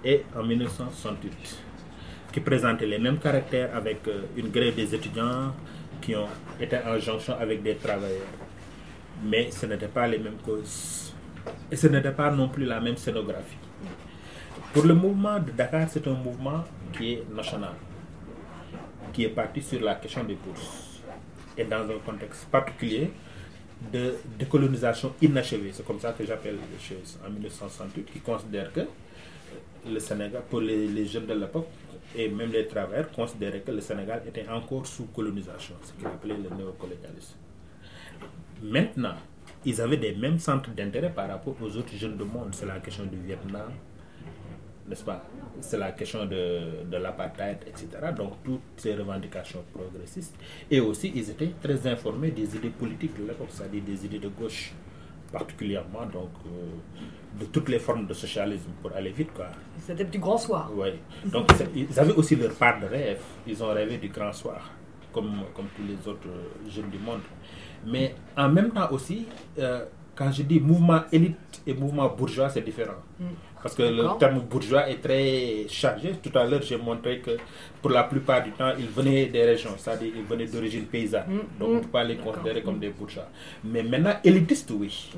et 0.04 0.24
en 0.38 0.44
1968, 0.44 1.58
qui 2.32 2.40
présentait 2.40 2.86
les 2.86 3.00
mêmes 3.00 3.18
caractères 3.18 3.76
avec 3.76 4.08
euh, 4.08 4.22
une 4.38 4.50
grève 4.50 4.76
des 4.76 4.94
étudiants 4.94 5.52
qui 6.06 6.16
ont 6.16 6.28
été 6.60 6.78
en 6.86 7.00
jonction 7.00 7.34
avec 7.40 7.64
des 7.64 7.76
travailleurs. 7.76 8.28
Mais 9.24 9.50
ce 9.50 9.66
n'étaient 9.66 9.88
pas 9.88 10.08
les 10.08 10.20
mêmes 10.20 10.38
causes. 10.46 11.14
Et 11.72 11.76
ce 11.76 11.88
n'était 11.88 12.12
pas 12.12 12.30
non 12.30 12.48
plus 12.50 12.66
la 12.66 12.80
même 12.80 12.96
scénographie. 12.98 13.58
Pour 14.74 14.84
le 14.84 14.94
mouvement 14.94 15.40
de 15.40 15.52
Dakar, 15.52 15.88
c'est 15.90 16.06
un 16.08 16.14
mouvement 16.14 16.64
qui 16.96 17.14
est 17.14 17.24
national, 17.34 17.74
qui 19.14 19.24
est 19.24 19.30
parti 19.30 19.62
sur 19.62 19.82
la 19.82 19.96
question 19.96 20.24
des 20.24 20.36
bourses. 20.36 21.02
Et 21.58 21.64
dans 21.64 21.84
un 21.90 21.98
contexte 22.06 22.46
particulier 22.50 23.12
de 23.92 24.16
décolonisation 24.38 25.14
inachevée, 25.22 25.72
c'est 25.74 25.86
comme 25.86 26.00
ça 26.00 26.12
que 26.12 26.26
j'appelle 26.26 26.56
les 26.72 26.80
choses, 26.96 27.18
en 27.26 27.30
1968, 27.32 28.12
qui 28.14 28.20
considère 28.20 28.72
que 28.74 28.82
le 29.88 30.00
Sénégal, 30.00 30.44
pour 30.50 30.62
les, 30.62 30.88
les 30.88 31.06
jeunes 31.06 31.26
de 31.26 31.34
l'époque, 31.34 31.68
et 32.16 32.30
même 32.30 32.52
les 32.52 32.68
travailleurs, 32.68 33.12
considéraient 33.12 33.62
que 33.62 33.72
le 33.72 33.82
Sénégal 33.82 34.24
était 34.28 34.48
encore 34.48 34.86
sous 34.86 35.06
colonisation, 35.06 35.76
ce 35.84 35.94
qu'ils 35.94 36.08
appelaient 36.08 36.38
le 36.38 36.56
néocolonialisme. 36.56 37.36
Maintenant, 38.64 39.16
ils 39.66 39.82
avaient 39.82 39.98
des 39.98 40.14
mêmes 40.16 40.40
centres 40.40 40.70
d'intérêt 40.72 41.12
par 41.12 41.28
rapport 41.28 41.56
aux 41.62 41.78
autres 41.78 41.94
jeunes 41.96 42.18
du 42.18 42.24
monde. 42.24 42.50
C'est 42.54 42.66
la 42.66 42.80
question 42.80 43.06
du 43.06 43.18
Vietnam, 43.18 43.72
n'est-ce 44.88 45.04
pas? 45.04 45.24
C'est 45.60 45.78
la 45.78 45.92
question 45.92 46.26
de, 46.26 46.84
de 46.90 46.98
l'apartheid, 46.98 47.58
etc. 47.68 47.88
Donc, 48.16 48.34
toutes 48.44 48.62
ces 48.78 48.94
revendications 48.96 49.64
progressistes. 49.74 50.36
Et 50.70 50.80
aussi, 50.80 51.12
ils 51.16 51.30
étaient 51.30 51.52
très 51.62 51.88
informés 51.88 52.32
des 52.32 52.56
idées 52.56 52.70
politiques 52.70 53.18
de 53.20 53.28
l'époque, 53.28 53.48
c'est-à-dire 53.50 53.84
des 53.84 54.06
idées 54.06 54.20
de 54.20 54.28
gauche, 54.30 54.74
particulièrement, 55.38 56.06
donc, 56.18 56.32
euh, 56.48 57.40
de 57.40 57.46
toutes 57.54 57.70
les 57.70 57.80
formes 57.80 58.06
de 58.08 58.14
socialisme, 58.14 58.72
pour 58.82 58.92
aller 58.96 59.12
vite, 59.12 59.32
quoi. 59.34 59.48
C'était 59.80 60.06
du 60.06 60.20
grand 60.20 60.38
soir. 60.38 60.72
Oui. 60.74 60.90
Donc, 61.34 61.48
ils 61.76 62.00
avaient 62.00 62.14
aussi 62.22 62.36
leur 62.38 62.54
part 62.54 62.80
de 62.80 62.86
rêve. 62.86 63.22
Ils 63.46 63.62
ont 63.64 63.74
rêvé 63.74 63.98
du 63.98 64.08
grand 64.10 64.32
soir, 64.32 64.62
comme, 65.14 65.34
comme 65.56 65.68
tous 65.76 65.84
les 65.92 66.00
autres 66.10 66.30
euh, 66.30 66.70
jeunes 66.74 66.90
du 66.90 67.00
monde. 67.00 67.20
Mais 67.86 68.16
en 68.38 68.50
même 68.50 68.72
temps 68.72 68.90
aussi, 68.92 69.28
euh, 69.60 69.86
quand 70.16 70.32
je 70.32 70.44
dis 70.44 70.60
mouvement 70.62 71.02
élite 71.12 71.62
et 71.68 71.74
mouvement 71.74 72.08
bourgeois, 72.08 72.50
c'est 72.50 72.62
différent. 72.62 73.02
Parce 73.66 73.74
que 73.74 73.82
le 73.82 74.06
terme 74.20 74.42
bourgeois 74.42 74.88
est 74.88 75.02
très 75.02 75.66
chargé. 75.68 76.12
Tout 76.22 76.38
à 76.38 76.46
l'heure, 76.46 76.62
j'ai 76.62 76.78
montré 76.78 77.18
que 77.18 77.32
pour 77.82 77.90
la 77.90 78.04
plupart 78.04 78.44
du 78.44 78.52
temps, 78.52 78.72
ils 78.78 78.86
venaient 78.86 79.26
des 79.26 79.42
régions, 79.44 79.72
c'est-à-dire 79.76 80.14
ils 80.16 80.22
venaient 80.24 80.46
d'origine 80.46 80.84
paysanne. 80.86 81.24
Mm, 81.28 81.60
Donc, 81.60 81.70
on 81.70 81.74
ne 81.74 81.78
mm. 81.80 81.82
peut 81.82 81.88
pas 81.88 82.04
les 82.04 82.16
considérer 82.18 82.62
comme 82.62 82.78
des 82.78 82.90
bourgeois. 82.90 83.28
Mais 83.64 83.82
maintenant, 83.82 84.14
élitiste, 84.24 84.70
oui 84.70 85.10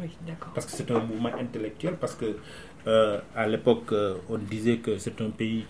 parce 0.54 0.66
que 0.66 0.72
c'est 0.72 0.90
un 0.92 1.00
mouvement 1.00 1.34
intellectuel, 1.38 1.98
parce 2.00 2.16
que 2.16 2.38
euh, 2.88 3.20
à 3.36 3.46
l'époque, 3.50 3.92
euh, 3.92 4.16
on 4.30 4.38
disait 4.38 4.78
que 4.78 4.98
c'est 4.98 5.20
un 5.20 5.30
pays, 5.30 5.66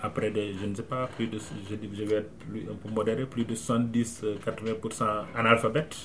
après 0.00 0.30
des, 0.30 0.54
je 0.54 0.64
ne 0.64 0.74
sais 0.74 0.84
pas, 0.84 1.06
plus 1.14 1.26
de, 1.26 1.38
je, 1.68 2.04
vais 2.04 2.14
être 2.14 2.30
plus, 2.48 2.62
un 2.62 2.76
peu 2.82 2.88
modéré, 2.94 3.26
plus 3.26 3.44
de 3.44 3.54
70-80% 3.54 5.04
analphabètes, 5.36 5.96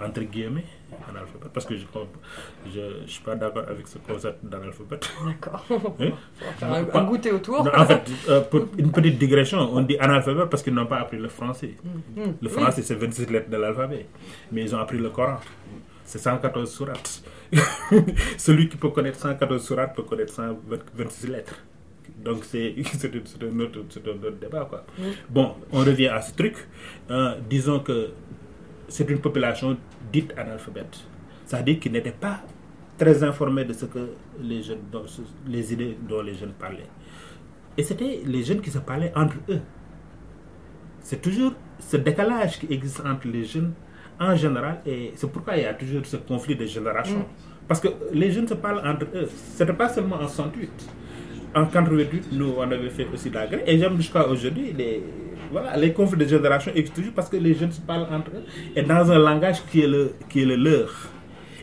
entre 0.00 0.20
guillemets, 0.20 0.62
analphabètes, 1.08 1.52
parce 1.52 1.66
que 1.66 1.74
je 1.76 1.84
ne 1.84 3.06
suis 3.06 3.22
pas 3.22 3.34
d'accord 3.34 3.64
avec 3.68 3.86
ce 3.88 3.98
concept 3.98 4.44
d'analphabète. 4.44 5.08
D'accord. 5.26 5.64
Hein? 6.00 6.10
Faire 6.58 6.72
un, 6.72 6.84
Pas- 6.84 7.00
un 7.00 7.04
goûter 7.04 7.32
autour. 7.32 7.64
Non, 7.64 7.70
en 7.76 7.84
fait, 7.86 8.02
euh, 8.28 8.40
pour 8.42 8.66
une 8.78 8.92
petite 8.92 9.18
digression, 9.18 9.58
on 9.72 9.82
dit 9.82 9.96
analphabète 9.98 10.48
parce 10.48 10.62
qu'ils 10.62 10.74
n'ont 10.74 10.86
pas 10.86 10.98
appris 11.00 11.18
le 11.18 11.28
français. 11.28 11.74
Mm, 11.84 12.20
Le 12.20 12.32
oui. 12.42 12.48
français, 12.48 12.82
c'est 12.82 12.94
26 12.94 13.30
lettres 13.30 13.50
de 13.50 13.56
l'alphabet. 13.56 14.06
Mais 14.52 14.62
ils 14.62 14.74
ont 14.74 14.78
appris 14.78 14.98
le 14.98 15.10
Coran. 15.10 15.38
C'est 16.04 16.18
114 16.18 16.70
sourates. 16.70 17.22
Celui 18.38 18.68
qui 18.68 18.76
peut 18.76 18.90
connaître 18.90 19.18
114 19.18 19.62
sourates 19.64 19.94
peut 19.96 20.02
connaître 20.02 20.32
126 20.34 21.26
lettres. 21.28 21.56
Donc, 22.24 22.44
c'est 22.44 22.74
un, 23.42 23.60
autre, 23.60 23.80
autre 23.80 24.30
débat. 24.40 24.66
Quoi. 24.68 24.84
Mm. 24.98 25.02
Bon, 25.30 25.54
on 25.72 25.80
revient 25.80 26.08
à 26.08 26.22
ce 26.22 26.32
truc. 26.34 26.54
Euh, 27.10 27.34
disons 27.48 27.80
que 27.80 28.10
c'est 28.88 29.08
une 29.10 29.18
population 29.20 29.76
dite 30.12 30.32
analphabète. 30.36 30.98
C'est-à-dire 31.44 31.78
qu'ils 31.80 31.92
n'étaient 31.92 32.10
pas 32.12 32.40
très 32.98 33.22
informés 33.22 33.64
de 33.64 33.72
ce 33.72 33.86
que 33.86 34.10
les 34.40 34.62
jeunes, 34.62 34.80
dont- 34.90 35.04
les 35.46 35.72
idées 35.72 35.96
dont 36.08 36.22
les 36.22 36.34
jeunes 36.34 36.52
parlaient. 36.58 36.88
Et 37.76 37.82
c'était 37.82 38.22
les 38.24 38.42
jeunes 38.42 38.60
qui 38.60 38.70
se 38.70 38.78
parlaient 38.78 39.12
entre 39.14 39.36
eux. 39.50 39.60
C'est 41.00 41.20
toujours 41.22 41.52
ce 41.78 41.96
décalage 41.98 42.58
qui 42.58 42.66
existe 42.72 43.00
entre 43.04 43.28
les 43.28 43.44
jeunes 43.44 43.72
en 44.18 44.34
général 44.34 44.80
et 44.86 45.12
c'est 45.14 45.30
pourquoi 45.30 45.56
il 45.56 45.62
y 45.62 45.66
a 45.66 45.74
toujours 45.74 46.04
ce 46.06 46.16
conflit 46.16 46.56
de 46.56 46.66
génération. 46.66 47.26
Parce 47.68 47.80
que 47.80 47.88
les 48.12 48.30
jeunes 48.30 48.48
se 48.48 48.54
parlent 48.54 48.82
entre 48.86 49.06
eux. 49.14 49.28
Ce 49.56 49.62
n'était 49.62 49.76
pas 49.76 49.88
seulement 49.88 50.16
en 50.16 50.26
68. 50.28 50.70
En 51.54 51.66
88, 51.66 52.28
nous, 52.32 52.54
on 52.58 52.62
avait 52.62 52.90
fait 52.90 53.06
aussi 53.12 53.30
la 53.30 53.46
grève. 53.46 53.62
Et 53.66 53.76
même 53.76 53.96
jusqu'à 53.96 54.26
aujourd'hui, 54.26 54.72
les, 54.72 55.02
voilà, 55.50 55.76
les 55.76 55.92
conflits 55.92 56.24
de 56.24 56.28
génération 56.28 56.72
existent 56.74 56.96
toujours 56.96 57.14
parce 57.14 57.28
que 57.28 57.36
les 57.36 57.54
jeunes 57.54 57.72
se 57.72 57.80
parlent 57.80 58.08
entre 58.12 58.30
eux 58.30 58.44
et 58.74 58.82
dans 58.82 59.10
un 59.10 59.18
langage 59.18 59.62
qui 59.70 59.82
est 59.82 59.86
le, 59.86 60.14
qui 60.28 60.42
est 60.42 60.44
le 60.44 60.56
leur. 60.56 60.90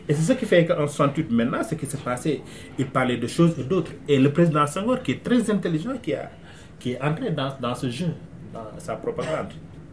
Et 0.08 0.12
c'est 0.12 0.32
ce 0.34 0.38
qui 0.38 0.44
fait 0.44 0.66
qu'en 0.66 0.86
68, 0.86 1.30
maintenant, 1.30 1.62
ce 1.62 1.74
qui 1.76 1.86
s'est 1.86 1.96
passé, 1.96 2.42
il 2.78 2.86
parlait 2.86 3.16
de 3.16 3.26
choses 3.26 3.58
et 3.58 3.64
d'autres. 3.64 3.92
Et 4.06 4.18
le 4.18 4.30
président 4.30 4.66
Senghor, 4.66 5.02
qui 5.02 5.12
est 5.12 5.22
très 5.24 5.50
intelligent, 5.50 5.96
qui, 6.02 6.12
a, 6.12 6.30
qui 6.78 6.92
est 6.92 7.02
entré 7.02 7.30
dans, 7.30 7.56
dans 7.58 7.74
ce 7.74 7.88
jeu, 7.88 8.08
dans 8.52 8.78
sa 8.78 8.96
propagande, 8.96 9.52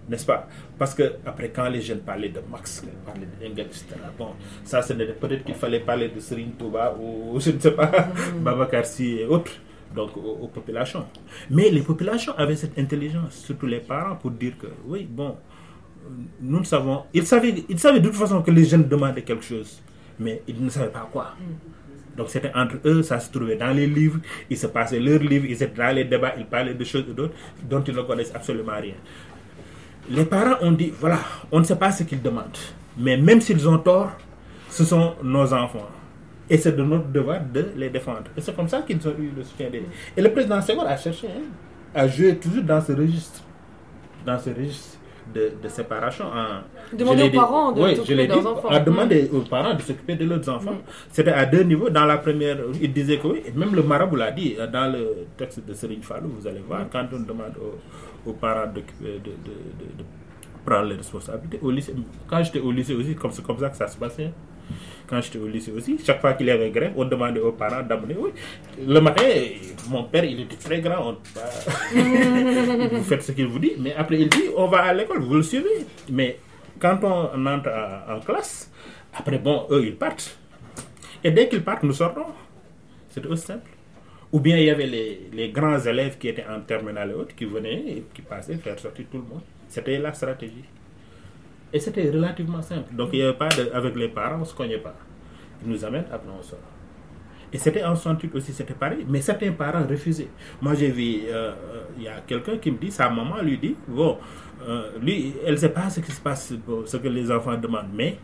n'est-ce 0.09 0.25
pas? 0.25 0.47
Parce 0.77 0.93
que 0.93 1.13
après, 1.25 1.49
quand 1.49 1.69
les 1.69 1.81
jeunes 1.81 2.01
parlaient 2.01 2.29
de 2.29 2.41
Marx, 2.51 2.83
parlaient 3.05 3.27
d'Engels, 3.39 3.67
etc., 3.67 3.85
bon, 4.17 4.31
ça, 4.65 4.81
ce 4.81 4.91
peut-être 4.93 5.45
qu'il 5.45 5.55
fallait 5.55 5.79
parler 5.79 6.09
de 6.09 6.19
Serine 6.19 6.51
Touba 6.51 6.93
ou 6.99 7.39
je 7.39 7.51
ne 7.51 7.59
sais 7.59 7.71
pas, 7.71 7.89
Babacar 8.41 8.85
Sy 8.85 9.19
et 9.19 9.25
autres, 9.25 9.53
donc 9.95 10.15
aux, 10.17 10.37
aux 10.43 10.47
populations. 10.47 11.05
Mais 11.49 11.69
les 11.69 11.81
populations 11.81 12.33
avaient 12.37 12.55
cette 12.55 12.77
intelligence, 12.77 13.43
surtout 13.45 13.67
les 13.67 13.79
parents, 13.79 14.15
pour 14.15 14.31
dire 14.31 14.57
que, 14.57 14.67
oui, 14.85 15.07
bon, 15.09 15.35
nous 16.41 16.59
ne 16.59 16.65
savons. 16.65 17.03
Ils 17.13 17.25
savaient, 17.25 17.63
ils 17.69 17.79
savaient 17.79 17.99
de 17.99 18.07
toute 18.07 18.17
façon 18.17 18.41
que 18.41 18.51
les 18.51 18.65
jeunes 18.65 18.87
demandaient 18.87 19.21
quelque 19.21 19.43
chose, 19.43 19.81
mais 20.19 20.41
ils 20.47 20.63
ne 20.63 20.69
savaient 20.69 20.91
pas 20.91 21.07
quoi. 21.11 21.35
Donc 22.17 22.29
c'était 22.29 22.51
entre 22.53 22.75
eux, 22.85 23.03
ça 23.03 23.19
se 23.19 23.31
trouvait 23.31 23.55
dans 23.55 23.73
les 23.73 23.87
livres, 23.87 24.19
ils 24.49 24.57
se 24.57 24.67
passaient 24.67 24.99
leurs 24.99 25.21
livres, 25.21 25.45
ils 25.45 25.53
étaient 25.63 25.67
dans 25.67 25.95
les 25.95 26.03
débats, 26.03 26.33
ils 26.37 26.45
parlaient 26.45 26.73
de 26.73 26.83
choses 26.83 27.05
et 27.09 27.13
d'autres 27.13 27.33
dont 27.69 27.81
ils 27.81 27.95
ne 27.95 28.01
connaissent 28.01 28.35
absolument 28.35 28.73
rien. 28.79 28.95
Les 30.09 30.25
parents 30.25 30.57
ont 30.61 30.71
dit, 30.71 30.91
voilà, 30.99 31.19
on 31.51 31.59
ne 31.59 31.63
sait 31.63 31.77
pas 31.77 31.91
ce 31.91 32.03
qu'ils 32.03 32.21
demandent, 32.21 32.57
mais 32.97 33.15
même 33.15 33.39
s'ils 33.39 33.67
ont 33.67 33.77
tort, 33.77 34.11
ce 34.69 34.83
sont 34.83 35.15
nos 35.23 35.53
enfants. 35.53 35.87
Et 36.53 36.57
c'est 36.57 36.73
de 36.75 36.83
notre 36.83 37.07
devoir 37.07 37.39
de 37.57 37.63
les 37.77 37.89
défendre. 37.89 38.25
Et 38.37 38.41
c'est 38.41 38.55
comme 38.55 38.67
ça 38.67 38.81
qu'ils 38.81 39.01
ont 39.07 39.15
eu 39.17 39.31
le 39.37 39.43
soutien 39.43 39.69
des... 39.69 39.83
Et 40.17 40.21
le 40.21 40.31
président 40.35 40.59
Senghor 40.61 40.85
a 40.85 40.97
cherché, 40.97 41.27
hein, 41.27 41.43
a 41.95 42.07
joué 42.07 42.35
toujours 42.35 42.63
dans 42.63 42.81
ce 42.81 42.91
registre, 42.91 43.41
dans 44.25 44.37
ce 44.37 44.49
registre 44.49 44.97
de, 45.33 45.43
de 45.63 45.69
séparation. 45.69 46.25
En, 46.25 46.47
Demander 47.01 47.23
aux 47.23 47.29
dit- 47.29 47.37
parents 47.37 47.71
de 47.71 47.81
oui, 47.81 47.95
s'occuper 47.95 48.27
de 48.27 48.33
leurs 48.33 48.47
enfants. 48.47 48.67
A 48.67 48.79
demandé 48.81 49.29
aux 49.31 49.39
parents 49.55 49.73
de 49.75 49.81
s'occuper 49.81 50.15
de 50.17 50.25
leurs 50.25 50.49
enfants. 50.49 50.77
C'était 51.09 51.31
à 51.31 51.45
deux 51.45 51.63
niveaux. 51.63 51.89
Dans 51.89 52.05
la 52.05 52.17
première, 52.17 52.57
il 52.81 52.91
disait 52.91 53.17
que 53.17 53.27
oui, 53.27 53.41
et 53.47 53.51
même 53.57 53.73
le 53.73 53.83
marabout 53.83 54.17
l'a 54.17 54.31
dit, 54.31 54.55
euh, 54.59 54.67
dans 54.67 54.91
le 54.91 55.03
texte 55.37 55.65
de 55.65 55.73
Serigne 55.73 56.01
Fallou, 56.01 56.29
vous 56.37 56.45
allez 56.47 56.63
voir, 56.67 56.81
quand 56.91 57.05
on 57.13 57.19
demande 57.21 57.53
aux, 57.65 58.29
aux 58.29 58.33
parents 58.33 58.67
d'occuper- 58.67 59.19
de, 59.25 59.31
de, 59.47 59.53
de- 59.79 59.97
de 59.99 60.03
prendre 60.65 60.87
les 60.89 60.95
responsabilités. 60.95 61.59
Au 61.61 61.71
lycée, 61.71 61.95
quand 62.29 62.43
j'étais 62.43 62.59
au 62.59 62.71
lycée 62.73 62.93
aussi, 62.93 63.15
comme 63.15 63.31
c'est 63.31 63.43
comme 63.45 63.57
ça 63.59 63.69
que 63.69 63.77
ça 63.77 63.87
se 63.87 63.97
passait. 63.97 64.31
Quand 65.07 65.19
j'étais 65.21 65.39
au 65.39 65.47
lycée 65.47 65.71
aussi, 65.71 65.97
chaque 66.05 66.21
fois 66.21 66.33
qu'il 66.33 66.47
y 66.47 66.51
avait 66.51 66.69
grève, 66.69 66.93
on 66.95 67.05
demandait 67.05 67.39
aux 67.41 67.51
parents 67.51 67.83
d'amener. 67.83 68.15
Oui, 68.17 68.29
le 68.87 68.99
matin, 69.01 69.23
mon 69.89 70.03
père, 70.05 70.23
il 70.23 70.39
était 70.41 70.55
très 70.55 70.79
grand. 70.79 71.09
on- 71.11 71.17
bah, 71.35 71.41
vous 72.91 73.03
faites 73.03 73.23
ce 73.23 73.31
qu'il 73.33 73.47
vous 73.47 73.59
dit, 73.59 73.73
mais 73.77 73.93
après 73.95 74.19
il 74.19 74.29
dit, 74.29 74.43
on 74.55 74.67
va 74.67 74.83
à 74.83 74.93
l'école, 74.93 75.19
vous 75.21 75.35
le 75.35 75.43
suivez. 75.43 75.85
Mais 76.09 76.37
quand 76.79 76.99
on 77.03 77.45
entre 77.45 77.69
en, 78.09 78.19
classe, 78.21 78.71
après, 79.13 79.37
bon, 79.37 79.67
eux, 79.69 79.85
ils 79.85 79.95
partent. 79.95 80.37
Et 81.23 81.31
dès 81.31 81.49
qu'ils 81.49 81.63
partent, 81.63 81.83
nous 81.83 81.93
sortons. 81.93 82.25
C'est 83.09 83.25
aussi 83.25 83.45
simple. 83.47 83.69
Ou 84.31 84.39
bien 84.39 84.55
il 84.57 84.63
y 84.63 84.69
avait 84.69 84.87
les, 84.87 85.29
les 85.33 85.49
grands 85.49 85.77
élèves 85.77 86.17
qui 86.17 86.29
étaient 86.29 86.45
en 86.49 86.61
terminale 86.61 87.11
et 87.11 87.13
autres 87.15 87.35
qui 87.35 87.43
venaient 87.43 87.83
et 87.85 88.03
qui 88.13 88.21
passaient 88.21 88.55
faire 88.55 88.79
sortir 88.79 89.05
tout 89.11 89.17
le 89.17 89.23
monde. 89.23 89.41
C'était 89.67 89.97
la 89.97 90.13
stratégie. 90.13 90.63
Et 91.73 91.79
c'était 91.79 92.09
relativement 92.09 92.61
simple. 92.61 92.93
Donc 92.93 93.09
il 93.13 93.19
n'y 93.19 93.23
avait 93.23 93.37
pas 93.37 93.49
de, 93.49 93.71
avec 93.73 93.95
les 93.95 94.09
parents, 94.09 94.37
on 94.37 94.39
ne 94.39 94.45
se 94.45 94.53
cognait 94.53 94.77
pas. 94.77 94.95
Ils 95.63 95.71
nous 95.71 95.85
amènent, 95.85 96.05
après 96.11 96.29
on 96.37 96.41
sort. 96.41 96.59
Et 97.53 97.57
c'était 97.57 97.83
en 97.83 97.95
68 97.95 98.35
aussi, 98.35 98.53
c'était 98.53 98.73
pareil. 98.73 99.05
Mais 99.07 99.21
certains 99.21 99.51
parents 99.51 99.85
refusaient. 99.87 100.29
Moi, 100.61 100.73
j'ai 100.75 100.89
vu, 100.89 101.23
euh, 101.27 101.51
euh, 101.51 101.53
il 101.97 102.03
y 102.03 102.07
a 102.07 102.21
quelqu'un 102.25 102.57
qui 102.57 102.71
me 102.71 102.77
dit, 102.77 102.91
sa 102.91 103.09
maman 103.09 103.41
lui 103.41 103.57
dit, 103.57 103.75
bon, 103.87 104.17
euh, 104.67 104.91
lui, 105.01 105.33
elle 105.45 105.53
ne 105.53 105.57
sait 105.57 105.69
pas 105.69 105.89
ce 105.89 105.99
qui 105.99 106.11
se 106.11 106.21
passe, 106.21 106.53
ce 106.85 106.97
que 106.97 107.07
les 107.09 107.29
enfants 107.29 107.57
demandent. 107.57 107.89
Mais 107.93 108.17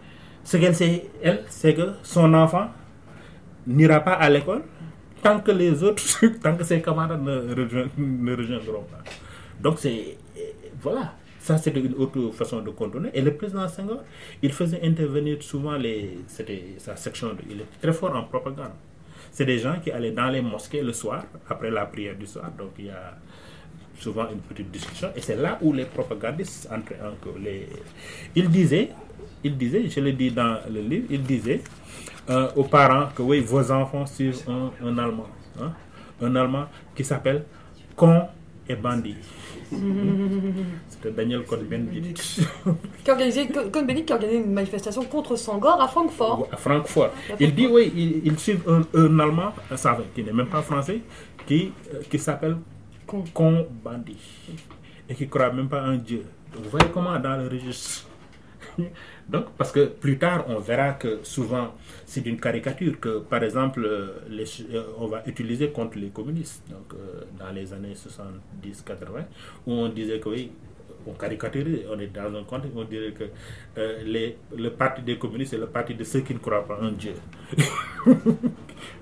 ce 0.43 0.55
qu'elle 0.57 0.75
sait, 0.75 1.09
elle, 1.21 1.43
c'est 1.47 1.73
que 1.73 1.89
son 2.03 2.33
enfant 2.33 2.69
n'ira 3.65 3.99
pas 3.99 4.13
à 4.13 4.29
l'école 4.29 4.63
tant 5.21 5.39
que 5.41 5.51
les 5.51 5.83
autres, 5.83 6.03
tant 6.41 6.55
que 6.55 6.63
ses 6.63 6.81
camarades 6.81 7.21
ne, 7.21 7.53
ne 7.97 8.35
rejoindront 8.35 8.83
pas. 8.83 9.03
Donc, 9.61 9.79
c'est. 9.79 10.17
Voilà. 10.79 11.15
Ça, 11.47 11.57
c'était 11.57 11.79
une 11.79 11.95
autre 12.03 12.19
façon 12.39 12.59
de 12.67 12.71
contourner. 12.71 13.09
Et 13.13 13.21
le 13.21 13.33
président 13.39 13.67
Senghor, 13.75 14.01
il 14.45 14.51
faisait 14.59 14.81
intervenir 14.83 15.35
souvent 15.51 15.77
les. 15.85 16.17
Sa 16.85 16.95
section. 17.05 17.29
de- 17.37 17.43
il 17.51 17.61
est 17.61 17.71
très 17.81 17.93
fort 17.93 18.13
en 18.15 18.23
propagande. 18.33 18.75
C'est 19.31 19.45
des 19.45 19.59
gens 19.65 19.77
qui 19.83 19.89
allaient 19.91 20.11
dans 20.21 20.29
les 20.35 20.41
mosquées 20.41 20.81
le 20.81 20.91
soir, 21.01 21.23
après 21.49 21.71
la 21.71 21.85
prière 21.85 22.15
du 22.17 22.27
soir. 22.27 22.47
Donc, 22.59 22.71
il 22.79 22.85
y 22.87 22.89
a 22.89 23.17
souvent 23.97 24.27
une 24.33 24.39
petite 24.49 24.69
discussion. 24.71 25.09
Et 25.15 25.21
c'est 25.21 25.37
là 25.37 25.57
où 25.61 25.71
les 25.71 25.85
propagandistes 25.85 26.67
entraient 26.75 26.99
en. 27.01 27.13
Les... 27.39 27.67
Il 28.35 28.49
disait, 28.49 28.89
il 29.43 29.57
disait, 29.57 29.87
je 29.87 29.99
le 30.01 30.11
dis 30.11 30.31
dans 30.31 30.57
le 30.69 30.81
livre, 30.81 31.07
il 31.09 31.23
disait 31.23 31.61
euh, 32.29 32.49
aux 32.57 32.65
parents 32.65 33.07
que 33.15 33.21
oui, 33.21 33.39
vos 33.39 33.71
enfants 33.71 34.05
suivent 34.05 34.41
un, 34.49 34.71
un 34.85 34.97
Allemand. 34.97 35.29
hein, 35.61 35.71
un 36.21 36.35
Allemand 36.35 36.65
qui 36.95 37.03
s'appelle 37.05 37.45
Con 37.95 38.27
et 38.67 38.75
Bandit. 38.75 39.15
C'était 40.89 41.11
Daniel 41.11 41.43
Cohn-Bendit 41.43 42.13
Cohn-Bendit 43.05 44.05
qui 44.05 44.11
a 44.13 44.15
organisé 44.15 44.37
une 44.39 44.53
manifestation 44.53 45.03
contre 45.03 45.35
Sangor 45.35 45.81
à 45.81 45.87
Francfort. 45.87 46.47
à 46.51 46.57
Francfort. 46.57 47.09
Il 47.39 47.53
dit 47.53 47.67
oui, 47.67 47.91
il, 47.95 48.21
il 48.25 48.39
suit 48.39 48.59
un, 48.67 48.81
un 48.93 49.19
Allemand, 49.19 49.53
ça 49.75 49.97
qui 50.15 50.23
n'est 50.23 50.33
même 50.33 50.47
pas 50.47 50.61
français, 50.61 51.01
qui, 51.45 51.71
euh, 51.93 52.01
qui 52.09 52.17
s'appelle 52.19 52.57
Bandit 53.83 54.17
et 55.09 55.15
qui 55.15 55.23
ne 55.23 55.29
croit 55.29 55.51
même 55.51 55.69
pas 55.69 55.83
en 55.83 55.95
Dieu. 55.95 56.23
Donc, 56.53 56.63
vous 56.63 56.69
voyez 56.69 56.87
comment 56.93 57.17
dans 57.19 57.37
le 57.37 57.47
registre. 57.47 58.05
Donc, 59.29 59.45
parce 59.57 59.71
que 59.71 59.85
plus 59.85 60.17
tard, 60.17 60.45
on 60.47 60.59
verra 60.59 60.91
que 60.93 61.19
souvent, 61.23 61.73
c'est 62.07 62.25
une 62.25 62.39
caricature 62.39 62.99
que, 63.01 63.19
par 63.19 63.43
exemple, 63.43 63.83
euh, 63.85 64.21
les, 64.29 64.45
euh, 64.73 64.83
on 64.97 65.07
va 65.07 65.21
utiliser 65.27 65.71
contre 65.71 65.97
les 65.99 66.07
communistes. 66.07 66.63
Donc, 66.69 66.93
euh, 66.93 67.23
dans 67.37 67.51
les 67.51 67.73
années 67.73 67.95
70-80, 67.95 69.25
où 69.67 69.73
on 69.73 69.89
disait 69.89 70.17
que 70.21 70.29
oui, 70.29 70.49
on 71.05 71.11
caricaturait, 71.11 71.85
on 71.91 71.99
est 71.99 72.07
dans 72.07 72.33
un 72.33 72.43
contexte 72.45 72.77
où 72.77 72.79
on 72.79 72.85
dirait 72.85 73.11
que 73.11 73.25
les, 74.05 74.37
le 74.55 74.69
parti 74.69 75.01
des 75.01 75.17
communistes 75.17 75.53
est 75.53 75.57
le 75.57 75.67
parti 75.67 75.95
de 75.95 76.03
ceux 76.05 76.21
qui 76.21 76.33
ne 76.33 76.39
croient 76.39 76.65
pas 76.65 76.79
en 76.81 76.91
Dieu. 76.91 77.13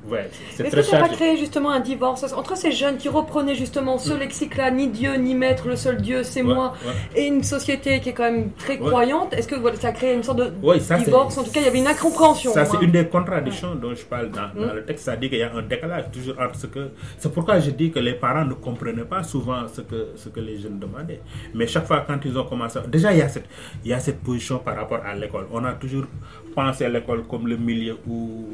ouais, 0.09 0.29
c'est 0.51 0.63
très 0.63 0.77
que 0.77 0.81
ça 0.83 0.99
n'a 0.99 1.07
pas 1.07 1.13
créé 1.13 1.37
justement 1.37 1.71
un 1.71 1.79
divorce 1.79 2.23
entre 2.33 2.55
ces 2.57 2.71
jeunes 2.71 2.97
qui 2.97 3.09
reprenaient 3.09 3.55
justement 3.55 3.97
ce 3.97 4.13
lexique-là, 4.13 4.71
ni 4.71 4.87
Dieu, 4.87 5.15
ni 5.15 5.35
maître, 5.35 5.67
le 5.67 5.75
seul 5.75 6.01
Dieu, 6.01 6.23
c'est 6.23 6.41
Ouais, 6.41 6.53
moi, 6.53 6.73
ouais. 6.85 7.21
et 7.21 7.25
une 7.27 7.43
société 7.43 7.99
qui 7.99 8.09
est 8.09 8.13
quand 8.13 8.31
même 8.31 8.51
très 8.51 8.77
croyante 8.77 9.33
Est-ce 9.33 9.47
que 9.47 9.55
voilà, 9.55 9.77
ça 9.77 9.87
a 9.89 9.91
créé 9.91 10.13
une 10.13 10.23
sorte 10.23 10.37
de 10.39 10.51
ça, 10.79 10.97
divorce? 10.97 11.37
En 11.37 11.43
tout 11.43 11.51
cas, 11.51 11.59
il 11.61 11.65
y 11.65 11.67
avait 11.67 11.79
une 11.79 11.87
incompréhension. 11.87 12.51
Ça, 12.53 12.65
c'est 12.65 12.81
une 12.81 12.91
des 12.91 13.07
contradictions 13.07 13.75
dont 13.75 13.93
je 13.95 14.03
parle 14.05 14.29
dans, 14.31 14.49
dans 14.67 14.73
le 14.73 14.83
texte. 14.85 15.05
C'est-à-dire 15.05 15.29
qu'il 15.29 15.39
y 15.39 15.43
a 15.43 15.53
un 15.53 15.61
décalage 15.61 16.05
toujours 16.11 16.35
entre 16.39 16.55
ce 16.55 16.67
que. 16.67 16.89
C'est 17.17 17.31
pourquoi 17.33 17.59
je 17.59 17.71
dis 17.71 17.91
que 17.91 17.99
les 17.99 18.13
parents 18.13 18.45
ne 18.45 18.53
comprenaient 18.53 19.03
pas 19.05 19.23
souvent 19.23 19.67
ce 19.67 19.81
que, 19.81 20.09
ce 20.15 20.29
que 20.29 20.39
les 20.39 20.59
jeunes 20.59 20.79
demandaient. 20.79 21.21
Mais 21.53 21.67
chaque 21.67 21.85
fois, 21.87 22.03
quand 22.07 22.19
ils 22.25 22.37
ont 22.37 22.45
commencé. 22.45 22.79
Déjà, 22.87 23.11
il 23.11 23.19
y 23.19 23.21
a 23.21 23.29
cette, 23.29 23.45
il 23.83 23.89
y 23.89 23.93
a 23.93 23.99
cette 23.99 24.19
position 24.21 24.59
par 24.59 24.75
rapport 24.75 24.99
à 25.05 25.15
l'école. 25.15 25.47
On 25.51 25.63
a 25.65 25.73
toujours 25.73 26.05
pensé 26.53 26.85
à 26.85 26.89
l'école 26.89 27.23
comme 27.27 27.47
le 27.47 27.57
milieu 27.57 27.97
où 28.07 28.45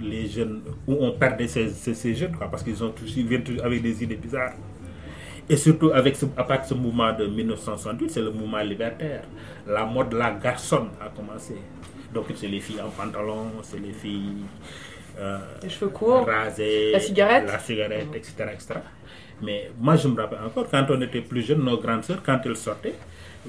les 0.00 0.26
jeunes. 0.28 0.62
où 0.86 0.96
on 1.00 1.12
perdait 1.12 1.48
ces, 1.48 1.68
ces, 1.70 1.94
ces 1.94 2.14
jeunes, 2.14 2.36
quoi, 2.36 2.48
parce 2.50 2.62
qu'ils 2.62 2.82
ont 2.82 2.90
tous, 2.90 3.16
ils 3.16 3.26
viennent 3.26 3.44
toujours 3.44 3.64
avec 3.64 3.82
des 3.82 4.02
idées 4.02 4.16
bizarres. 4.16 4.54
Et 5.48 5.56
surtout 5.56 5.90
avec 5.92 6.16
ce, 6.16 6.26
à 6.36 6.42
partir 6.44 6.76
de 6.76 6.80
ce 6.80 6.84
mouvement 6.86 7.12
de 7.12 7.26
1968, 7.26 8.10
c'est 8.10 8.20
le 8.20 8.30
mouvement 8.32 8.58
libertaire. 8.62 9.22
La 9.66 9.84
mode 9.86 10.12
la 10.12 10.32
garçonne 10.32 10.88
a 11.00 11.08
commencé. 11.08 11.54
Donc 12.12 12.26
c'est 12.34 12.48
les 12.48 12.60
filles 12.60 12.80
en 12.80 12.90
pantalon, 12.90 13.50
c'est 13.62 13.78
les 13.78 13.92
filles 13.92 14.44
euh, 15.18 15.38
Les 15.62 15.68
cheveux 15.68 15.90
courts, 15.90 16.26
rasées, 16.26 16.92
la 16.92 17.00
cigarette. 17.00 17.46
la 17.46 17.58
cigarette, 17.58 18.08
etc., 18.14 18.32
etc. 18.52 18.74
Mais 19.42 19.70
moi 19.78 19.96
je 19.96 20.08
me 20.08 20.20
rappelle 20.20 20.38
encore, 20.44 20.68
quand 20.70 20.86
on 20.90 21.00
était 21.00 21.20
plus 21.20 21.42
jeunes, 21.42 21.62
nos 21.62 21.78
grandes 21.78 22.04
sœurs, 22.04 22.22
quand 22.24 22.40
elles 22.44 22.56
sortaient, 22.56 22.94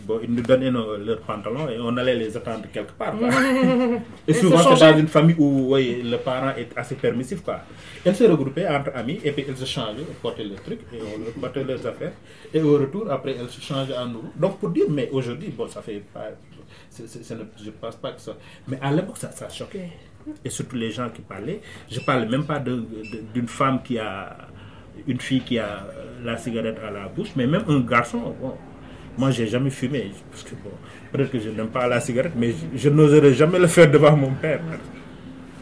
bon, 0.06 0.20
ils 0.24 0.34
nous 0.34 0.42
donnaient 0.42 0.72
nos- 0.72 0.98
leurs 0.98 1.20
pantalons 1.22 1.70
et 1.70 1.78
on 1.80 1.96
allait 1.98 2.16
les 2.16 2.36
attendre 2.36 2.66
quelque 2.72 2.92
part. 2.94 3.18
quoi. 3.18 3.30
et 4.28 4.34
souvent 4.34 4.58
c'est 4.76 4.80
dans 4.92 4.98
une 4.98 5.08
famille 5.08 5.36
où 5.38 5.74
oui, 5.76 6.02
le 6.04 6.18
parent 6.18 6.54
est 6.58 6.70
assez 6.76 6.96
permissif. 6.96 7.42
Quoi. 7.42 7.62
Elles 8.06 8.16
se 8.16 8.24
regroupaient 8.26 8.68
entre 8.68 8.92
amis 8.96 9.20
et 9.24 9.32
puis 9.32 9.46
elles 9.48 9.58
se 9.58 9.66
changeaient, 9.66 10.02
elles 10.08 10.16
portaient 10.22 10.44
leurs 10.44 10.62
trucs 10.64 10.82
et 10.94 11.00
on 11.02 11.20
leur 11.24 11.34
portait 11.34 11.64
leurs 11.64 11.86
affaires. 11.88 12.14
Et 12.54 12.62
au 12.62 12.78
retour, 12.78 13.10
après, 13.12 13.36
elles 13.40 13.50
se 13.50 13.62
changeaient 13.62 13.96
à 13.96 14.06
nouveau. 14.06 14.30
Donc 14.36 14.60
pour 14.60 14.70
dire, 14.70 14.86
mais 14.90 15.10
aujourd'hui, 15.12 15.50
bon, 15.50 15.68
ça 15.68 15.82
fait 15.82 16.02
pas. 16.14 16.28
ce 16.90 17.04
ne- 17.34 17.40
je 17.60 17.66
ne 17.66 17.72
pense 17.72 17.96
pas 17.96 18.12
que 18.12 18.22
ça. 18.22 18.34
Mais 18.68 18.78
à 18.82 18.92
l'époque, 18.92 19.18
ça, 19.18 19.32
ça 19.32 19.50
choquait. 19.50 19.90
et 20.44 20.50
surtout 20.50 20.76
les 20.76 20.92
gens 20.92 21.10
qui 21.10 21.22
parlaient. 21.22 21.62
Je 21.90 22.00
parle 22.02 22.28
même 22.30 22.46
pas 22.46 22.60
d'une 22.60 23.48
femme 23.48 23.82
qui 23.84 23.98
a, 23.98 24.36
une 25.08 25.20
fille 25.22 25.42
qui 25.42 25.58
a 25.58 25.86
la 26.24 26.36
cigarette 26.38 26.80
à 26.86 26.92
la 26.92 27.08
bouche, 27.08 27.30
mais 27.38 27.48
même 27.48 27.64
un 27.68 27.80
garçon. 27.80 28.36
Bon, 28.42 28.54
moi, 29.18 29.32
j'ai 29.32 29.48
jamais 29.48 29.70
fumé, 29.70 30.12
parce 30.32 30.44
que 30.44 30.52
bon, 30.64 30.72
peut-être 31.12 31.32
que 31.32 31.40
je 31.40 31.50
n'aime 31.50 31.68
pas 31.70 31.88
la 31.88 32.00
cigarette, 32.00 32.34
mais 32.36 32.52
je, 32.52 32.78
je 32.78 32.90
n'oserais 32.90 33.34
jamais 33.34 33.60
le 33.60 33.68
faire 33.68 33.90
devant 33.90 34.16
mon 34.16 34.32
père. 34.32 34.62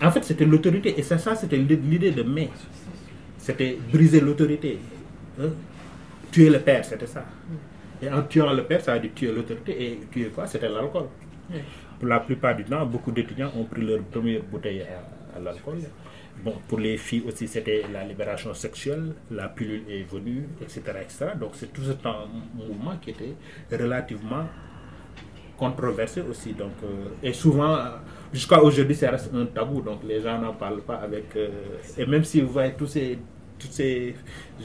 En 0.01 0.11
fait, 0.11 0.23
c'était 0.23 0.45
l'autorité, 0.45 0.93
et 0.97 1.03
c'est 1.03 1.17
ça, 1.17 1.35
c'était 1.35 1.57
l'idée 1.57 1.77
l'idée 1.77 2.11
de 2.11 2.23
mai. 2.23 2.49
C'était 3.37 3.77
briser 3.91 4.19
l'autorité. 4.19 4.79
hein. 5.39 5.49
Tuer 6.31 6.49
le 6.49 6.59
père, 6.59 6.83
c'était 6.83 7.07
ça. 7.07 7.23
Et 8.01 8.09
en 8.09 8.23
tuant 8.23 8.51
le 8.51 8.63
père, 8.63 8.81
ça 8.81 8.93
a 8.93 8.99
dit 8.99 9.09
tuer 9.11 9.31
l'autorité. 9.31 9.71
Et 9.83 9.99
tuer 10.11 10.25
quoi? 10.35 10.45
C'était 10.47 10.67
l'alcool. 10.67 11.05
Pour 11.99 12.07
la 12.09 12.19
plupart 12.19 12.55
du 12.55 12.65
temps, 12.65 12.85
beaucoup 12.85 13.11
d'étudiants 13.11 13.51
ont 13.55 13.63
pris 13.63 13.81
leur 13.81 13.99
première 14.01 14.41
bouteille 14.43 14.81
à, 14.81 15.37
à 15.37 15.39
l'alcool. 15.39 15.77
Bon, 16.45 16.53
pour 16.67 16.77
les 16.77 16.95
filles 16.97 17.23
aussi, 17.27 17.47
c'était 17.47 17.85
la 17.91 18.03
libération 18.03 18.53
sexuelle, 18.53 19.15
la 19.31 19.49
pilule 19.49 19.81
est 19.89 20.03
venue, 20.03 20.47
etc. 20.61 20.81
etc. 21.01 21.25
Donc 21.39 21.53
c'est 21.53 21.73
tout 21.73 21.81
ce 21.81 21.93
mouvement 22.53 22.95
qui 23.01 23.09
était 23.09 23.33
relativement 23.71 24.45
controversé 25.57 26.21
aussi. 26.21 26.53
Donc, 26.53 26.73
euh, 26.83 27.07
et 27.23 27.33
souvent, 27.33 27.75
jusqu'à 28.31 28.61
aujourd'hui, 28.61 28.93
ça 28.93 29.09
reste 29.09 29.33
un 29.33 29.47
tabou. 29.47 29.81
Donc 29.81 30.03
les 30.03 30.21
gens 30.21 30.39
n'en 30.39 30.53
parlent 30.53 30.83
pas 30.83 30.97
avec... 30.97 31.35
euh, 31.35 31.49
et 31.97 32.05
même 32.05 32.23
si 32.23 32.41
vous 32.41 32.49
voyez 32.49 32.73
tous 32.73 32.87
ces, 32.87 33.17
toutes 33.57 33.71
ces 33.71 34.15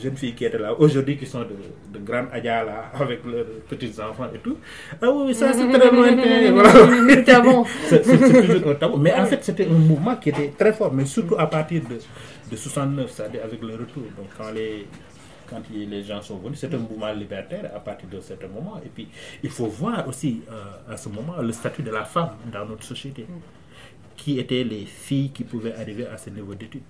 jeunes 0.01 0.17
filles 0.17 0.35
qui 0.35 0.45
étaient 0.45 0.59
là, 0.59 0.75
aujourd'hui, 0.79 1.17
qui 1.17 1.27
sont 1.27 1.41
de, 1.41 1.57
de 1.93 2.05
grandes 2.05 2.29
ayas 2.33 2.65
là, 2.65 2.91
avec 2.95 3.25
leurs 3.25 3.47
petits-enfants 3.69 4.29
et 4.35 4.39
tout. 4.39 4.57
Ah 5.01 5.11
oui, 5.11 5.35
ça 5.35 5.53
c'est 5.53 5.69
très 5.69 5.91
lointain. 5.97 6.53
voilà. 6.53 6.73
C'est 7.89 8.09
un 8.67 8.75
tabou. 8.75 8.97
Mais 8.99 9.15
en 9.15 9.27
fait, 9.27 9.43
c'était 9.45 9.67
un 9.67 9.71
mouvement 9.79 10.17
qui 10.17 10.31
était 10.31 10.53
très 10.57 10.73
fort, 10.73 10.93
mais 10.93 11.05
surtout 11.07 11.37
à 11.39 11.47
partir 11.47 11.83
de, 11.83 11.99
de 12.51 12.57
69, 12.57 13.11
c'est-à-dire 13.11 13.43
avec 13.45 13.61
le 13.63 13.73
retour. 13.73 14.03
Donc, 14.17 14.29
quand 14.37 14.51
les, 14.53 14.87
quand 15.49 15.63
les 15.73 15.87
les 15.87 16.03
gens 16.03 16.21
sont 16.23 16.39
venus, 16.39 16.59
c'est 16.59 16.73
un 16.75 16.79
mouvement 16.79 17.13
libertaire 17.13 17.71
à 17.75 17.81
partir 17.81 18.09
de 18.09 18.21
certain 18.21 18.49
moment. 18.49 18.81
Et 18.85 18.89
puis, 18.89 19.09
il 19.43 19.51
faut 19.51 19.67
voir 19.67 20.07
aussi 20.09 20.43
euh, 20.51 20.93
à 20.93 20.97
ce 20.97 21.09
moment 21.09 21.37
le 21.41 21.53
statut 21.53 21.83
de 21.83 21.91
la 21.91 22.05
femme 22.05 22.31
dans 22.53 22.65
notre 22.67 22.85
société. 22.85 23.27
Qui 24.17 24.39
étaient 24.39 24.65
les 24.65 24.85
filles 24.85 25.31
qui 25.31 25.45
pouvaient 25.45 25.75
arriver 25.75 26.07
à 26.07 26.19
ce 26.19 26.29
niveau 26.29 26.55
d'études 26.55 26.83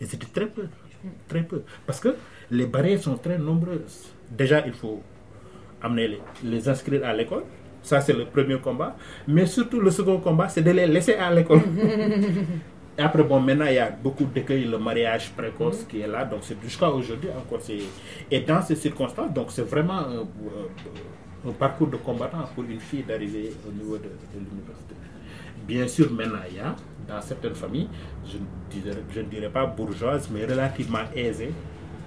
Et 0.00 0.06
c'était 0.06 0.26
très 0.26 0.46
peu. 0.46 0.68
Très 1.28 1.42
peu. 1.42 1.62
Parce 1.86 2.00
que 2.00 2.14
les 2.50 2.66
barrières 2.66 3.00
sont 3.00 3.16
très 3.16 3.38
nombreuses. 3.38 4.12
Déjà, 4.30 4.66
il 4.66 4.72
faut 4.72 5.00
amener 5.82 6.08
les, 6.08 6.20
les 6.44 6.68
inscrire 6.68 7.04
à 7.06 7.12
l'école. 7.12 7.44
Ça, 7.82 8.00
c'est 8.00 8.12
le 8.12 8.24
premier 8.24 8.58
combat. 8.58 8.96
Mais 9.28 9.46
surtout, 9.46 9.80
le 9.80 9.90
second 9.90 10.18
combat, 10.18 10.48
c'est 10.48 10.62
de 10.62 10.70
les 10.72 10.86
laisser 10.86 11.14
à 11.14 11.32
l'école. 11.32 11.60
Après, 12.98 13.22
bon, 13.22 13.40
maintenant, 13.40 13.66
il 13.66 13.74
y 13.74 13.78
a 13.78 13.90
beaucoup 13.90 14.24
d'accueil, 14.24 14.64
le 14.64 14.78
mariage 14.78 15.30
précoce 15.36 15.84
qui 15.88 16.00
est 16.00 16.06
là. 16.06 16.24
Donc, 16.24 16.40
c'est 16.42 16.56
jusqu'à 16.62 16.88
aujourd'hui 16.90 17.28
encore. 17.36 17.60
c'est- 17.60 17.78
Et 18.30 18.40
dans 18.40 18.62
ces 18.62 18.74
circonstances, 18.74 19.32
donc, 19.34 19.48
c'est 19.50 19.62
vraiment 19.68 19.98
un, 19.98 20.20
un- 20.20 21.48
un 21.50 21.52
parcours 21.52 21.88
de 21.88 21.96
combattant 21.98 22.48
pour 22.54 22.64
une 22.64 22.80
fille 22.80 23.02
d'arriver 23.02 23.52
au 23.68 23.72
niveau 23.72 23.96
de, 23.98 24.04
de 24.04 24.38
l'université. 24.38 24.94
Bien 25.66 25.86
sûr, 25.88 26.10
maintenant, 26.12 26.38
il 26.48 26.56
y 26.56 26.60
a, 26.60 26.74
dans 27.08 27.20
certaines 27.20 27.54
familles, 27.54 27.88
je 28.24 28.36
ne 28.38 28.82
dirais, 28.82 28.98
je 29.14 29.20
ne 29.20 29.26
dirais 29.26 29.48
pas 29.50 29.66
bourgeoises, 29.66 30.28
mais 30.32 30.44
relativement 30.44 31.04
aisées, 31.14 31.52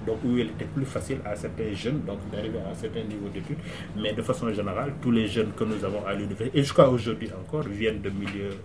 donc 0.07 0.19
où 0.23 0.37
il 0.37 0.47
était 0.47 0.65
plus 0.65 0.85
facile 0.85 1.17
à 1.25 1.35
certains 1.35 1.73
jeunes 1.73 2.01
donc 2.07 2.19
d'arriver 2.31 2.59
à 2.65 2.71
un 2.71 2.73
certain 2.73 3.03
niveau 3.03 3.27
d'études. 3.33 3.57
Mais 3.97 4.13
de 4.13 4.21
façon 4.21 4.51
générale, 4.53 4.93
tous 5.01 5.11
les 5.11 5.27
jeunes 5.27 5.51
que 5.55 5.63
nous 5.65 5.83
avons 5.83 6.05
à 6.05 6.13
l'université, 6.13 6.57
et 6.57 6.61
jusqu'à 6.63 6.87
aujourd'hui 6.87 7.29
encore, 7.37 7.63
viennent 7.63 8.01
de 8.01 8.09
milieux 8.09 8.55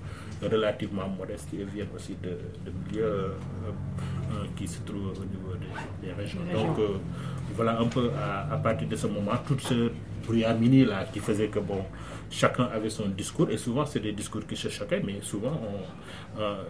relativement 0.43 1.09
modestes 1.09 1.49
et 1.55 1.65
viennent 1.65 1.89
aussi 1.95 2.17
de, 2.23 2.31
de 2.65 2.73
milieux 2.87 3.05
euh, 3.05 3.29
euh, 4.33 4.45
qui 4.57 4.69
se 4.69 4.81
trouvent 4.83 5.11
au 5.11 5.25
niveau 5.25 5.55
des, 5.61 6.07
des 6.07 6.13
régions. 6.13 6.41
Donc 6.53 6.79
euh, 6.79 6.99
voilà 7.57 7.81
un 7.81 7.87
peu 7.87 8.11
à, 8.17 8.53
à 8.55 8.57
partir 8.59 8.87
de 8.89 8.97
ce 8.97 9.07
moment, 9.07 9.33
tout 9.47 9.59
ce 9.59 9.91
brouillamini 10.25 10.85
là 10.85 11.05
qui 11.13 11.19
faisait 11.19 11.49
que 11.49 11.59
bon, 11.59 11.83
chacun 12.35 12.65
avait 12.65 12.91
son 12.91 13.07
discours 13.09 13.49
et 13.51 13.57
souvent 13.57 13.87
c'est 13.87 14.01
des 14.01 14.13
discours 14.13 14.45
qui 14.47 14.57
se 14.57 14.69
choquaient, 14.69 15.03
mais 15.05 15.19
souvent 15.23 15.61
on, 15.71 16.41
euh, 16.41 16.63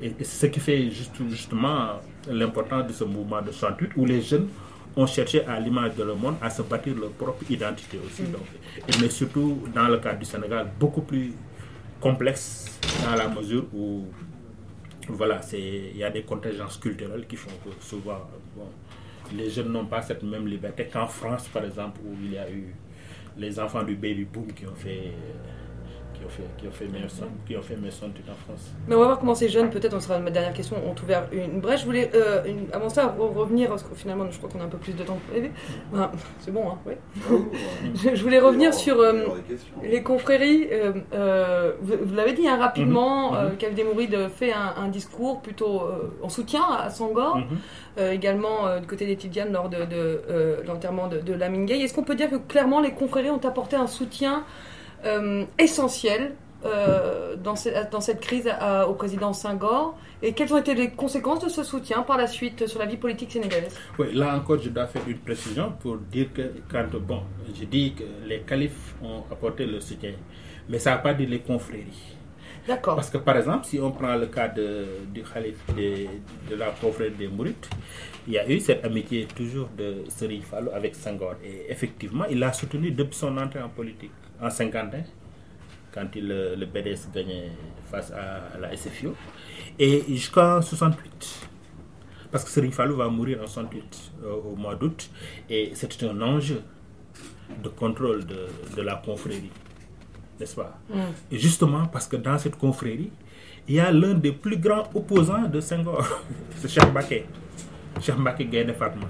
et, 0.00 0.06
et 0.06 0.14
c'est 0.24 0.46
ce 0.46 0.50
qui 0.52 0.60
fait 0.60 0.90
juste, 0.90 1.16
justement 1.28 2.00
l'importance 2.30 2.86
de 2.86 2.92
ce 2.92 3.04
mouvement 3.04 3.42
de 3.42 3.50
68 3.52 3.90
où 3.96 4.06
les 4.06 4.22
jeunes 4.22 4.48
ont 4.96 5.06
cherché 5.06 5.44
à 5.46 5.58
l'image 5.60 5.94
de 5.96 6.04
le 6.04 6.14
monde 6.14 6.36
à 6.40 6.50
se 6.50 6.62
bâtir 6.62 6.94
leur 6.96 7.10
propre 7.10 7.44
identité 7.50 7.98
aussi. 8.06 8.22
Donc, 8.24 8.42
et, 8.88 8.92
mais 9.00 9.08
surtout 9.10 9.62
dans 9.74 9.88
le 9.88 9.98
cas 9.98 10.14
du 10.14 10.24
Sénégal, 10.24 10.70
beaucoup 10.78 11.02
plus 11.02 11.32
complexe 12.00 12.78
dans 13.04 13.14
la 13.14 13.28
mesure 13.28 13.64
où 13.74 14.06
voilà, 15.08 15.40
il 15.52 15.96
y 15.96 16.04
a 16.04 16.10
des 16.10 16.22
contingences 16.22 16.78
culturelles 16.78 17.26
qui 17.26 17.36
font 17.36 17.50
que 17.64 17.70
souvent 17.84 18.20
bon, 18.56 18.68
les 19.34 19.50
jeunes 19.50 19.72
n'ont 19.72 19.86
pas 19.86 20.00
cette 20.02 20.22
même 20.22 20.46
liberté 20.46 20.88
qu'en 20.92 21.06
France 21.06 21.48
par 21.48 21.64
exemple 21.64 22.00
où 22.04 22.14
il 22.22 22.32
y 22.32 22.38
a 22.38 22.50
eu 22.50 22.74
les 23.36 23.58
enfants 23.58 23.82
du 23.82 23.94
baby 23.94 24.24
boom 24.24 24.52
qui 24.52 24.66
ont 24.66 24.74
fait 24.74 25.12
qui 26.22 26.26
ont 26.26 26.30
fait 26.30 26.42
qui 26.58 26.68
ont 26.68 26.70
fait 26.72 26.86
meilleur 26.86 27.10
son, 27.10 27.24
qui 27.46 27.56
ont 27.56 27.62
fait 27.62 27.76
meilleur 27.76 27.92
son 27.92 28.06
en 28.06 28.34
France. 28.46 28.72
Mais 28.86 28.94
on 28.94 28.98
va 29.00 29.06
voir 29.06 29.18
comment 29.18 29.34
ces 29.34 29.48
jeunes, 29.48 29.70
peut-être, 29.70 29.94
on 29.94 30.00
sera 30.00 30.18
ma 30.18 30.30
dernière 30.30 30.52
question, 30.52 30.76
ont 30.86 30.94
ouvert 31.02 31.26
une 31.32 31.60
brèche. 31.60 31.80
Je 31.80 31.86
voulais, 31.86 32.10
euh, 32.14 32.44
une- 32.46 32.66
avant 32.72 32.88
ça, 32.88 33.14
re- 33.18 33.34
revenir, 33.34 33.68
parce 33.70 33.82
que 33.82 33.94
finalement, 33.94 34.26
je 34.30 34.38
crois 34.38 34.48
qu'on 34.50 34.60
a 34.60 34.64
un 34.64 34.68
peu 34.68 34.78
plus 34.78 34.92
de 34.94 35.02
temps 35.02 35.18
que 35.26 35.32
prévu. 35.32 35.50
Ben, 35.92 36.10
c'est 36.40 36.52
bon, 36.52 36.64
hein, 36.70 36.78
oui. 36.86 36.94
je, 37.94 38.14
je 38.14 38.22
voulais 38.22 38.38
revenir 38.40 38.72
sur 38.74 38.98
euh, 39.00 39.24
les 39.82 40.02
confréries. 40.02 40.68
euh, 40.72 40.92
euh, 41.12 41.72
vous 41.80 41.94
vous 42.04 42.14
l'avez 42.14 42.32
dit 42.32 42.46
hein, 42.48 42.56
rapidement. 42.58 43.32
Calvi 43.58 43.84
Mouride 43.84 44.28
fait 44.34 44.52
un, 44.52 44.74
un 44.76 44.88
discours 44.88 45.40
plutôt 45.42 45.82
euh, 45.82 46.12
en 46.22 46.28
soutien 46.28 46.62
à 46.78 46.90
Sangor, 46.90 47.36
Mhm. 47.38 47.44
euh, 47.98 48.12
également 48.12 48.66
euh, 48.66 48.78
du 48.80 48.86
côté 48.86 49.06
des 49.06 49.16
Tidianes 49.16 49.52
lors 49.52 49.68
de, 49.68 49.78
de, 49.78 50.20
euh, 50.30 50.56
l'enterrement 50.66 51.08
de, 51.08 51.18
de 51.20 51.32
Lamine. 51.32 51.68
Est-ce 51.68 51.94
qu'on 51.94 52.02
peut 52.04 52.14
dire 52.14 52.30
que 52.30 52.36
clairement 52.36 52.80
les 52.80 52.92
confréries 52.92 53.30
ont 53.30 53.44
apporté 53.44 53.76
un 53.76 53.86
soutien 53.86 54.38
euh, 54.38 54.42
essentiel 55.58 56.32
euh, 56.64 57.34
dans, 57.36 57.56
ce- 57.56 57.90
dans 57.90 58.00
cette 58.00 58.20
crise 58.20 58.46
à- 58.48 58.86
au 58.88 58.94
président 58.94 59.32
Senghor 59.32 59.98
et 60.22 60.32
quelles 60.32 60.54
ont 60.54 60.58
été 60.58 60.74
les 60.74 60.90
conséquences 60.90 61.44
de 61.44 61.48
ce 61.48 61.64
soutien 61.64 62.02
par 62.02 62.16
la 62.16 62.28
suite 62.28 62.66
sur 62.68 62.78
la 62.78 62.86
vie 62.86 62.96
politique 62.96 63.32
sénégalaise? 63.32 63.76
Oui, 63.98 64.14
là 64.14 64.36
encore, 64.36 64.60
je 64.60 64.68
dois 64.68 64.86
faire 64.86 65.02
une 65.08 65.18
précision 65.18 65.72
pour 65.80 65.96
dire 65.96 66.28
que 66.32 66.42
quand, 66.70 66.86
bon, 67.00 67.22
je 67.58 67.64
dis 67.64 67.94
que 67.94 68.04
les 68.28 68.40
califes 68.42 68.94
ont 69.02 69.24
apporté 69.30 69.66
le 69.66 69.80
soutien, 69.80 70.12
mais 70.68 70.78
ça 70.78 70.92
n'a 70.92 70.98
pas 70.98 71.14
dit 71.14 71.26
les 71.26 71.40
confréries. 71.40 72.16
D'accord. 72.68 72.94
Parce 72.94 73.10
que 73.10 73.18
par 73.18 73.36
exemple, 73.36 73.64
si 73.66 73.80
on 73.80 73.90
prend 73.90 74.14
le 74.14 74.26
cas 74.26 74.46
de, 74.46 74.86
du 75.12 75.22
calife 75.24 75.58
de, 75.76 76.06
de 76.48 76.54
la 76.56 76.66
confrérie 76.80 77.10
des 77.10 77.26
Mourites, 77.26 77.68
il 78.28 78.34
y 78.34 78.38
a 78.38 78.48
eu 78.48 78.60
cette 78.60 78.84
amitié 78.84 79.26
toujours 79.34 79.68
de 79.76 80.04
Fallou 80.48 80.70
avec 80.72 80.94
Senghor. 80.94 81.34
Et 81.44 81.66
effectivement, 81.68 82.24
il 82.30 82.38
l'a 82.38 82.52
soutenu 82.52 82.92
depuis 82.92 83.16
son 83.18 83.36
entrée 83.36 83.60
en 83.60 83.68
politique, 83.68 84.12
en 84.42 84.50
51, 84.50 85.04
quand 85.94 86.06
il, 86.16 86.26
le 86.28 86.54
le 86.56 86.66
BDS 86.66 87.08
gagnait 87.14 87.52
face 87.90 88.10
à 88.10 88.58
la 88.58 88.76
SFIO, 88.76 89.14
et 89.78 90.02
jusqu'en 90.08 90.60
68. 90.60 91.48
Parce 92.30 92.44
que 92.44 92.50
Serine 92.50 92.72
Fallou 92.72 92.96
va 92.96 93.08
mourir 93.08 93.40
en 93.42 93.46
68 93.46 94.12
euh, 94.24 94.34
au 94.52 94.56
mois 94.56 94.74
d'août, 94.74 95.10
et 95.48 95.72
c'était 95.74 96.06
un 96.06 96.20
enjeu 96.22 96.62
de 97.62 97.68
contrôle 97.68 98.24
de, 98.24 98.46
de 98.76 98.82
la 98.82 98.96
confrérie, 98.96 99.50
n'est-ce 100.40 100.56
pas? 100.56 100.78
Mm. 100.88 100.98
et 101.30 101.38
justement, 101.38 101.86
parce 101.86 102.06
que 102.06 102.16
dans 102.16 102.38
cette 102.38 102.56
confrérie, 102.56 103.10
il 103.68 103.74
y 103.76 103.80
a 103.80 103.92
l'un 103.92 104.14
des 104.14 104.32
plus 104.32 104.56
grands 104.56 104.88
opposants 104.94 105.46
de 105.46 105.60
Senghor, 105.60 106.02
c'est 106.56 106.68
Cheikh 106.68 106.92
Baké, 106.92 107.26
Cheikh 108.00 108.16
Baké 108.16 108.46
Fatma, 108.72 109.06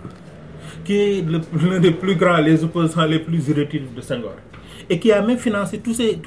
qui 0.85 0.95
est 0.95 1.23
l'un 1.23 1.79
des 1.79 1.93
plus 1.93 2.17
grands, 2.17 2.39
les 2.39 2.63
opposants 2.65 3.05
les 3.07 3.21
plus 3.21 3.49
irréductibles 3.49 3.95
de 3.95 4.01
Senghor, 4.01 4.35
et 4.89 4.99
qui 4.99 5.13
a 5.13 5.23
même 5.23 5.39
financé 5.39 5.79
tous, 5.81 5.95
ces, 5.95 6.21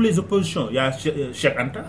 les 0.00 0.18
oppositions. 0.18 0.66
Il 0.70 0.74
y 0.76 0.78
a 0.78 0.88
euh, 0.88 1.32
Cheikh 1.32 1.58
Anta, 1.58 1.84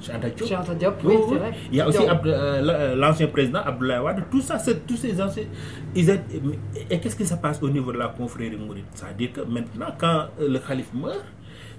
Cheikh 0.00 0.78
Diop. 0.78 0.94
Oui, 1.04 1.14
c'est 1.28 1.34
vrai. 1.36 1.52
Il 1.70 1.76
y 1.76 1.80
a 1.80 1.88
aussi 1.88 1.98
euh, 2.06 2.60
la- 2.62 2.94
l'ancien 2.94 3.26
président 3.28 3.60
Abdoulaye 3.60 3.98
Wade, 4.00 4.24
tout 4.30 4.40
ça, 4.40 4.58
c'est 4.58 4.86
tous 4.86 4.96
ces 4.96 5.20
anciens. 5.20 5.44
ils 5.94 6.10
et 6.90 6.98
qu'est-ce 7.00 7.16
qui 7.16 7.26
se 7.26 7.34
passe 7.34 7.62
au 7.62 7.68
niveau 7.70 7.92
de 7.92 7.98
la 7.98 8.08
confrérie 8.08 8.56
mouride? 8.56 8.84
C'est-à-dire 8.94 9.32
que 9.32 9.40
maintenant, 9.42 9.88
quand 9.98 10.26
euh, 10.40 10.48
le 10.48 10.58
calife 10.58 10.92
meurt, 10.94 11.24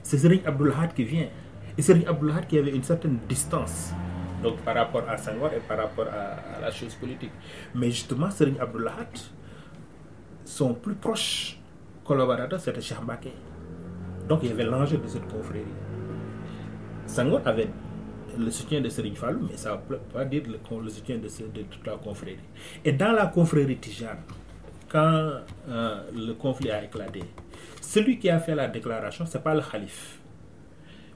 c'est 0.03 0.17
Serigne 0.17 0.41
Abdoulahad 0.45 0.93
qui 0.93 1.03
vient. 1.03 1.27
Et 1.77 1.81
Serigne 1.81 2.07
Abdoulahad 2.07 2.47
qui 2.47 2.57
avait 2.57 2.71
une 2.71 2.83
certaine 2.83 3.17
distance 3.29 3.93
donc 4.43 4.57
par 4.57 4.75
rapport 4.75 5.03
à 5.09 5.17
Senghor 5.17 5.49
et 5.55 5.59
par 5.67 5.77
rapport 5.77 6.05
à, 6.07 6.57
à 6.57 6.61
la 6.61 6.71
chose 6.71 6.93
politique. 6.95 7.31
Mais 7.73 7.89
justement, 7.91 8.29
Serigne 8.29 8.59
Abdoulahad, 8.59 9.07
son 10.45 10.73
plus 10.75 10.93
proche 10.95 11.56
collaborateur, 12.07 12.59
c'était 12.59 12.81
Cheikh. 12.81 12.97
Donc 14.27 14.39
il 14.43 14.49
y 14.49 14.51
avait 14.51 14.63
l'enjeu 14.63 14.97
de 14.97 15.07
cette 15.07 15.27
confrérie. 15.27 15.65
Senghor 17.05 17.41
avait 17.45 17.69
le 18.37 18.51
soutien 18.51 18.81
de 18.81 18.89
Serigne 18.89 19.15
Fallou, 19.15 19.47
mais 19.49 19.57
ça 19.57 19.71
ne 19.71 19.93
veut 19.93 19.99
pas 20.13 20.25
dire 20.25 20.43
le, 20.47 20.59
le 20.83 20.89
soutien 20.89 21.17
de, 21.17 21.27
toute 21.63 21.85
la 21.85 21.95
confrérie. 21.97 22.37
Et 22.83 22.91
dans 22.91 23.11
la 23.11 23.27
confrérie 23.27 23.77
Tijane, 23.77 24.19
quand 24.89 25.31
euh, 25.69 26.01
le 26.15 26.33
conflit 26.33 26.71
a 26.71 26.83
éclaté, 26.83 27.23
celui 27.81 28.19
qui 28.19 28.29
a 28.29 28.39
fait 28.39 28.55
la 28.55 28.67
déclaration, 28.67 29.25
ce 29.25 29.37
n'est 29.37 29.43
pas 29.43 29.55
le 29.55 29.61
calife, 29.61 30.19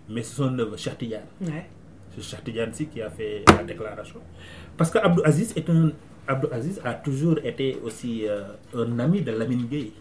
mais 0.10 0.24
c'est 0.24 0.36
son 0.36 0.52
neveu, 0.52 0.78
Cheikh 0.78 0.98
Tidiane. 0.98 1.26
Ouais. 1.42 1.70
c'est 2.18 2.24
Cheikh 2.24 2.90
qui 2.92 3.02
a 3.02 3.10
fait 3.10 3.44
la 3.48 3.64
déclaration. 3.64 4.20
Parce 4.78 4.90
que 4.90 4.98
Abdou 4.98 5.22
Aziz, 5.24 5.54
est 5.56 5.70
un, 5.70 5.92
Abdou 6.28 6.48
Aziz 6.52 6.82
a 6.84 6.94
toujours 6.94 7.38
été 7.44 7.78
aussi 7.84 8.28
euh, 8.28 8.44
un 8.76 9.00
ami 9.00 9.22
de 9.22 9.32
Lamine 9.32 9.68
Gueye. 9.68 9.94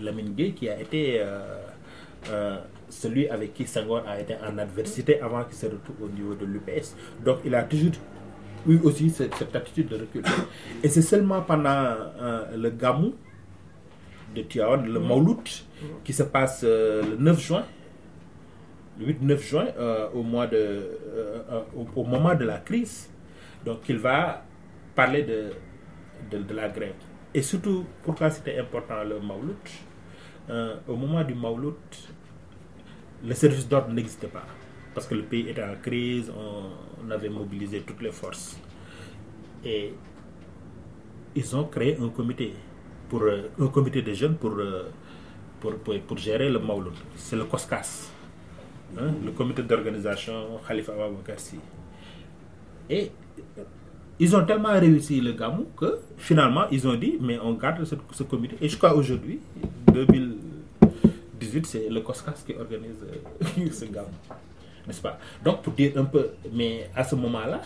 Lamine 0.00 0.34
Gueye 0.34 0.52
qui 0.54 0.68
a 0.68 0.80
été 0.80 1.20
euh, 1.20 2.56
celui 2.88 3.28
avec 3.28 3.54
qui 3.54 3.66
Senghor 3.66 4.02
a 4.06 4.20
été 4.20 4.34
en 4.36 4.58
adversité 4.58 5.20
avant 5.20 5.44
qu'il 5.44 5.56
se 5.56 5.66
retrouve 5.66 5.96
au 6.02 6.08
niveau 6.08 6.34
de 6.34 6.44
l'UPS. 6.46 6.96
Donc 7.24 7.38
il 7.44 7.54
a 7.54 7.62
toujours 7.64 7.92
eu 8.66 8.78
aussi 8.82 9.10
cette, 9.10 9.34
attitude 9.54 9.88
de 9.88 9.96
recul. 9.96 10.22
Et 10.82 10.88
c'est 10.88 11.02
seulement 11.02 11.42
pendant 11.42 11.94
le 12.56 12.70
Gamou 12.70 13.14
de 14.34 14.42
Tiawan, 14.42 14.84
le 14.86 14.98
Maulout, 15.00 15.42
qui 16.02 16.12
se 16.12 16.22
passe 16.22 16.64
le 16.64 17.16
9 17.18 17.40
juin, 17.40 17.64
le 18.98 19.06
8-9 19.12 19.38
juin, 19.38 19.66
euh, 19.78 20.08
au, 20.14 20.22
mois 20.22 20.46
de, 20.46 20.56
euh, 20.56 21.38
euh, 21.50 21.60
au, 21.94 22.04
moment 22.04 22.34
de 22.34 22.44
la 22.44 22.58
crise. 22.58 23.10
Donc, 23.64 23.80
il 23.88 23.98
va 23.98 24.44
parler 24.94 25.22
de, 25.22 25.50
de, 26.38 26.54
la 26.54 26.68
grève. 26.68 26.94
Et 27.34 27.42
surtout, 27.42 27.84
pourquoi 28.04 28.30
c'était 28.30 28.58
important 28.58 29.02
le 29.02 29.18
Maulout 29.20 29.66
Au 30.88 30.96
moment 30.96 31.24
du 31.24 31.34
Maulout, 31.34 31.76
le 33.24 33.34
service 33.34 33.68
d'ordre 33.68 33.92
n'existait 33.92 34.28
pas. 34.28 34.46
Parce 34.94 35.08
que 35.08 35.14
le 35.16 35.22
pays 35.22 35.48
était 35.50 35.62
en 35.64 35.74
crise, 35.82 36.30
on, 36.30 37.10
avait 37.10 37.28
mobilisé 37.28 37.80
toutes 37.80 38.00
les 38.02 38.12
forces. 38.12 38.56
Et 39.64 39.92
ils 41.34 41.56
ont 41.56 41.64
créé 41.64 41.98
un 42.00 42.08
comité, 42.10 42.54
pour, 43.08 43.22
un 43.58 43.66
comité 43.68 44.02
de 44.02 44.12
jeunes 44.12 44.36
pour, 44.36 44.56
pour, 45.60 45.74
pour, 45.78 45.98
pour 46.00 46.16
gérer 46.16 46.48
le 46.48 46.60
Maulout. 46.60 46.92
C'est 47.16 47.36
le 47.36 47.44
COSCAS. 47.44 48.10
Hein, 48.96 49.12
le 49.24 49.32
comité 49.32 49.62
d'organisation 49.64 50.60
Khalifa 50.66 50.92
Ababakarsi. 50.92 51.58
Et 52.88 53.10
ils 54.18 54.34
ont 54.36 54.44
tellement 54.44 54.72
réussi 54.78 55.20
le 55.20 55.32
Gamou 55.32 55.66
que 55.76 55.98
finalement 56.16 56.66
ils 56.70 56.86
ont 56.86 56.94
dit 56.94 57.16
mais 57.20 57.38
on 57.42 57.52
garde 57.54 57.84
ce, 57.84 58.22
comité. 58.22 58.56
Et 58.60 58.68
jusqu'à 58.68 58.94
aujourd'hui, 58.94 59.40
2018, 59.92 61.66
c'est 61.66 61.88
le 61.88 62.00
COSCAS 62.00 62.44
qui 62.46 62.54
organise 62.54 62.96
euh, 63.02 63.70
ce 63.72 63.84
Gamou. 63.86 64.08
N'est-ce 64.86 65.00
pas? 65.00 65.18
Donc 65.44 65.62
pour 65.62 65.72
dire 65.72 65.92
un 65.96 66.04
peu, 66.04 66.28
mais 66.52 66.90
à 66.94 67.04
ce 67.04 67.14
moment-là, 67.16 67.60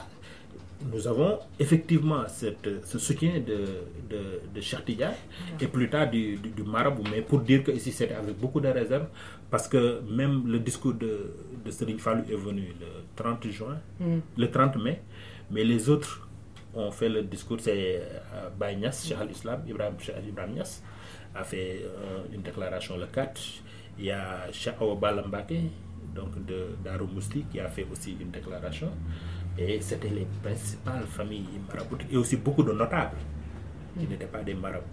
nous 0.92 1.06
avons 1.08 1.38
effectivement 1.58 2.22
cette, 2.28 2.86
ce 2.86 2.98
soutien 2.98 3.40
de, 3.40 3.64
de, 4.08 4.40
de 4.54 4.60
et 5.60 5.66
plus 5.66 5.90
tard 5.90 6.08
du, 6.08 6.36
du, 6.36 6.62
marabout, 6.62 7.02
mais 7.10 7.20
pour 7.22 7.40
dire 7.40 7.64
que 7.64 7.72
ici 7.72 7.90
c'était 7.90 8.14
avec 8.14 8.38
beaucoup 8.38 8.60
de 8.60 8.68
réserve, 8.68 9.06
parce 9.50 9.66
que 9.66 10.00
même 10.08 10.46
le 10.46 10.60
discours 10.60 10.94
de, 10.94 11.32
de 11.64 11.70
Serigne 11.70 11.98
Fallou 11.98 12.22
est 12.30 12.36
venu 12.36 12.72
le 12.80 12.86
30 13.16 13.48
juin, 13.48 13.78
mm. 13.98 14.18
le 14.36 14.50
30 14.50 14.76
mai, 14.76 15.02
mais 15.50 15.64
les 15.64 15.88
autres 15.88 16.27
ont 16.78 16.90
fait 16.90 17.08
le 17.08 17.22
discours, 17.22 17.58
c'est 17.60 17.96
euh, 18.00 18.48
Baïnias, 18.58 19.04
Cheikh 19.06 19.18
al-Islam, 19.20 19.62
Ibrahim, 19.66 19.94
Ibrahim 20.28 20.62
a 21.34 21.44
fait 21.44 21.82
euh, 21.84 22.22
une 22.32 22.42
déclaration 22.42 22.96
le 22.96 23.06
4. 23.06 23.40
Il 23.98 24.06
y 24.06 24.10
a 24.10 24.50
Cheikh 24.52 24.74
Awa 24.80 25.12
donc 26.14 26.44
de 26.46 26.76
Darou 26.82 27.06
Mousti, 27.06 27.44
qui 27.50 27.60
a 27.60 27.68
fait 27.68 27.86
aussi 27.92 28.16
une 28.20 28.30
déclaration. 28.30 28.90
Et 29.58 29.80
c'était 29.80 30.08
les 30.08 30.26
principales 30.42 31.02
familles 31.04 31.46
maraboutiques 31.68 32.08
et 32.12 32.16
aussi 32.16 32.36
beaucoup 32.36 32.62
de 32.62 32.72
notables 32.72 33.16
qui 33.98 34.06
n'étaient 34.06 34.26
pas 34.26 34.42
des 34.42 34.54
marabouts. 34.54 34.84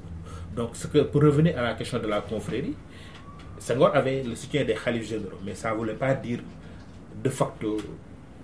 Donc, 0.56 0.76
ce 0.76 0.88
que, 0.88 1.00
pour 1.00 1.22
revenir 1.22 1.58
à 1.58 1.62
la 1.62 1.74
question 1.76 2.00
de 2.00 2.08
la 2.08 2.22
confrérie, 2.22 2.76
Senghor 3.60 3.96
avait 3.96 4.24
le 4.24 4.36
soutien 4.36 4.66
des 4.66 4.74
khalifs 4.74 5.08
généraux, 5.08 5.40
mais 5.46 5.54
ça 5.54 5.72
ne 5.72 5.76
voulait 5.76 5.94
pas 5.94 6.14
dire 6.16 6.40
de 7.24 7.30
facto 7.30 7.78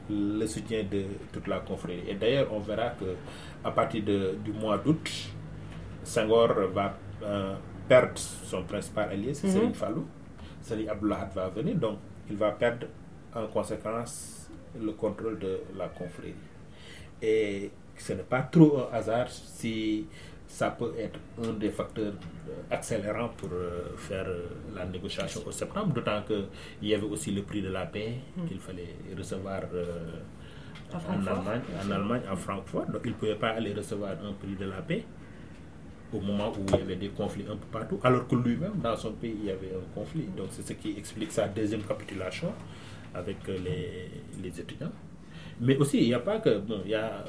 le 0.09 0.45
soutien 0.45 0.83
de 0.83 1.03
toute 1.31 1.47
la 1.47 1.59
confrérie. 1.59 2.03
Et 2.07 2.15
d'ailleurs, 2.15 2.47
on 2.51 2.59
verra 2.59 2.89
que 2.91 3.15
à 3.63 3.71
partir 3.71 4.03
de, 4.03 4.35
du 4.43 4.51
mois 4.51 4.77
d'août, 4.77 5.09
Senghor 6.03 6.49
va 6.73 6.97
euh, 7.23 7.55
perdre 7.87 8.17
son 8.17 8.63
principal 8.63 9.09
allié, 9.09 9.33
c'est 9.33 9.47
mm 9.47 9.73
Fallou. 9.73 10.05
Salim 10.61 10.89
Abdullah 10.89 11.29
va 11.33 11.49
venir, 11.49 11.75
donc 11.75 11.97
il 12.29 12.37
va 12.37 12.51
perdre 12.51 12.87
en 13.35 13.47
conséquence 13.47 14.49
le 14.79 14.91
contrôle 14.91 15.39
de 15.39 15.59
la 15.77 15.87
confrérie. 15.87 16.35
Et 17.21 17.71
ce 17.97 18.13
n'est 18.13 18.23
pas 18.23 18.41
trop 18.41 18.79
un 18.91 18.95
hasard 18.95 19.29
si 19.29 20.05
ça 20.51 20.69
peut 20.71 20.93
être 20.99 21.17
un 21.41 21.53
des 21.53 21.69
facteurs 21.69 22.13
accélérants 22.69 23.29
pour 23.37 23.49
euh, 23.53 23.95
faire 23.95 24.25
euh, 24.27 24.49
la 24.75 24.85
négociation 24.85 25.41
au 25.47 25.51
septembre, 25.51 25.93
d'autant 25.93 26.21
qu'il 26.23 26.89
y 26.89 26.93
avait 26.93 27.05
aussi 27.05 27.31
le 27.31 27.41
prix 27.43 27.61
de 27.61 27.69
la 27.69 27.85
paix 27.85 28.15
hmm. 28.35 28.45
qu'il 28.47 28.59
fallait 28.59 28.95
recevoir 29.17 29.61
euh, 29.73 30.11
en, 30.93 31.25
Allemagne, 31.25 31.61
en 31.81 31.91
Allemagne, 31.91 32.21
à 32.29 32.35
Francfort. 32.35 32.85
Donc 32.87 33.01
il 33.05 33.11
ne 33.11 33.15
pouvait 33.15 33.35
pas 33.35 33.51
aller 33.51 33.73
recevoir 33.73 34.11
un 34.11 34.33
prix 34.33 34.55
de 34.59 34.65
la 34.65 34.81
paix 34.81 35.05
au 36.13 36.19
moment 36.19 36.51
où 36.51 36.65
il 36.67 36.79
y 36.79 36.81
avait 36.81 36.97
des 36.97 37.09
conflits 37.09 37.45
un 37.49 37.55
peu 37.55 37.67
partout, 37.71 37.97
alors 38.03 38.27
que 38.27 38.35
lui-même, 38.35 38.73
dans 38.83 38.97
son 38.97 39.13
pays, 39.13 39.37
il 39.39 39.45
y 39.45 39.51
avait 39.51 39.71
un 39.73 39.93
conflit. 39.95 40.27
Donc 40.35 40.47
c'est 40.51 40.67
ce 40.67 40.73
qui 40.73 40.97
explique 40.97 41.31
sa 41.31 41.47
deuxième 41.47 41.83
capitulation 41.83 42.51
avec 43.15 43.37
les, 43.47 44.09
les 44.43 44.59
étudiants. 44.59 44.91
Mais 45.61 45.77
aussi, 45.77 45.99
il 45.99 46.07
n'y 46.07 46.13
a 46.13 46.19
pas 46.19 46.39
que. 46.39 46.57
Bon, 46.59 46.81
il 46.83 46.91
y 46.91 46.95
a, 46.95 47.23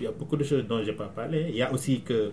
il 0.00 0.04
y 0.04 0.06
a 0.06 0.12
beaucoup 0.12 0.36
de 0.36 0.44
choses 0.44 0.64
dont 0.68 0.80
je 0.80 0.86
n'ai 0.86 0.92
pas 0.92 1.10
parlé. 1.14 1.46
Il 1.48 1.56
y 1.56 1.62
a 1.62 1.72
aussi 1.72 2.00
que 2.00 2.32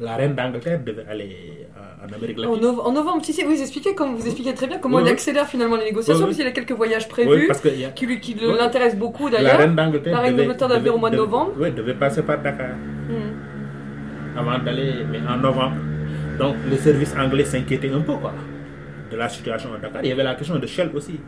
la 0.00 0.16
reine 0.16 0.34
d'Angleterre 0.34 0.80
devait 0.84 1.06
aller 1.08 1.66
en 2.02 2.12
Amérique 2.12 2.38
latine. 2.38 2.64
En, 2.80 2.92
novembre, 2.92 3.24
si, 3.24 3.32
si, 3.32 3.44
vous 3.44 3.60
expliquez, 3.60 3.94
comme 3.94 4.16
vous 4.16 4.26
expliquez 4.26 4.54
très 4.54 4.66
bien 4.66 4.78
comment 4.78 5.00
il 5.00 5.08
accélère 5.08 5.46
finalement 5.46 5.76
les 5.76 5.86
négociations, 5.86 6.24
parce 6.24 6.36
qu'il 6.36 6.44
y 6.44 6.48
a 6.48 6.52
quelques 6.52 6.72
voyages 6.72 7.08
prévus 7.08 7.46
parce 7.46 7.64
y 7.64 7.84
a, 7.84 7.90
qui, 7.90 8.20
qui 8.20 8.34
l'intéressent 8.34 8.98
beaucoup 8.98 9.30
d'ailleurs. 9.30 9.52
La 9.52 9.58
reine 9.58 9.74
d'Angleterre 9.76 10.12
la 10.12 10.20
reine 10.20 10.36
d'Angleterre 10.36 10.68
devait, 10.68 10.90
au 10.90 10.98
mois 10.98 11.10
de 11.10 11.16
novembre. 11.16 11.52
Oui, 11.58 11.70
devait 11.72 11.94
passer 11.94 12.22
par 12.22 12.42
Dakar. 12.42 12.74
Hmm. 13.08 14.38
Avant 14.38 14.58
d'aller, 14.58 14.92
mais 15.10 15.20
en 15.28 15.36
novembre. 15.36 15.76
Donc 16.38 16.56
le 16.70 16.76
service 16.76 17.14
anglais 17.16 17.44
s'inquiétait 17.44 17.90
un 17.90 18.00
peu 18.00 18.14
quoi, 18.14 18.32
de 19.10 19.16
la 19.16 19.28
situation 19.28 19.70
à 19.74 19.78
Dakar. 19.78 20.02
Il 20.02 20.08
y 20.08 20.12
avait 20.12 20.24
la 20.24 20.34
question 20.34 20.58
de 20.58 20.66
Shell 20.66 20.90
aussi. 20.94 21.18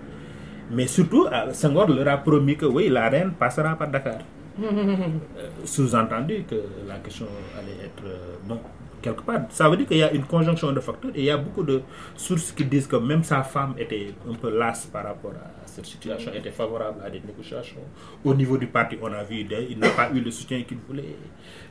Mais 0.70 0.86
surtout, 0.86 1.26
euh, 1.26 1.52
Senghor 1.52 1.88
leur 1.88 2.08
a 2.08 2.18
promis 2.18 2.56
que 2.56 2.66
oui, 2.66 2.88
la 2.90 3.08
reine 3.08 3.32
passera 3.32 3.74
par 3.76 3.88
Dakar. 3.88 4.18
Euh, 4.60 5.48
sous-entendu 5.64 6.44
que 6.48 6.56
la 6.86 6.96
question 6.96 7.26
allait 7.56 7.86
être 7.86 8.04
euh, 8.04 8.36
bon 8.44 8.60
quelque 9.00 9.22
part. 9.22 9.42
Ça 9.50 9.68
veut 9.68 9.76
dire 9.76 9.86
qu'il 9.86 9.98
y 9.98 10.02
a 10.02 10.12
une 10.12 10.24
conjonction 10.24 10.72
de 10.72 10.80
facteurs 10.80 11.12
et 11.14 11.20
il 11.20 11.24
y 11.26 11.30
a 11.30 11.36
beaucoup 11.36 11.62
de 11.62 11.82
sources 12.16 12.50
qui 12.50 12.64
disent 12.64 12.88
que 12.88 12.96
même 12.96 13.22
sa 13.22 13.44
femme 13.44 13.74
était 13.78 14.12
un 14.28 14.34
peu 14.34 14.50
lasse 14.58 14.86
par 14.86 15.04
rapport 15.04 15.30
à 15.32 15.66
cette 15.66 15.86
situation, 15.86 16.32
était 16.34 16.50
favorable 16.50 17.00
à 17.04 17.08
des 17.10 17.20
négociations. 17.20 17.80
Au 18.24 18.34
niveau 18.34 18.58
du 18.58 18.66
parti, 18.66 18.98
on 19.00 19.12
a 19.12 19.22
vu, 19.22 19.46
il 19.70 19.78
n'a 19.78 19.90
pas 19.90 20.10
eu 20.12 20.18
le 20.20 20.30
soutien 20.32 20.62
qu'il 20.62 20.78
voulait 20.88 21.14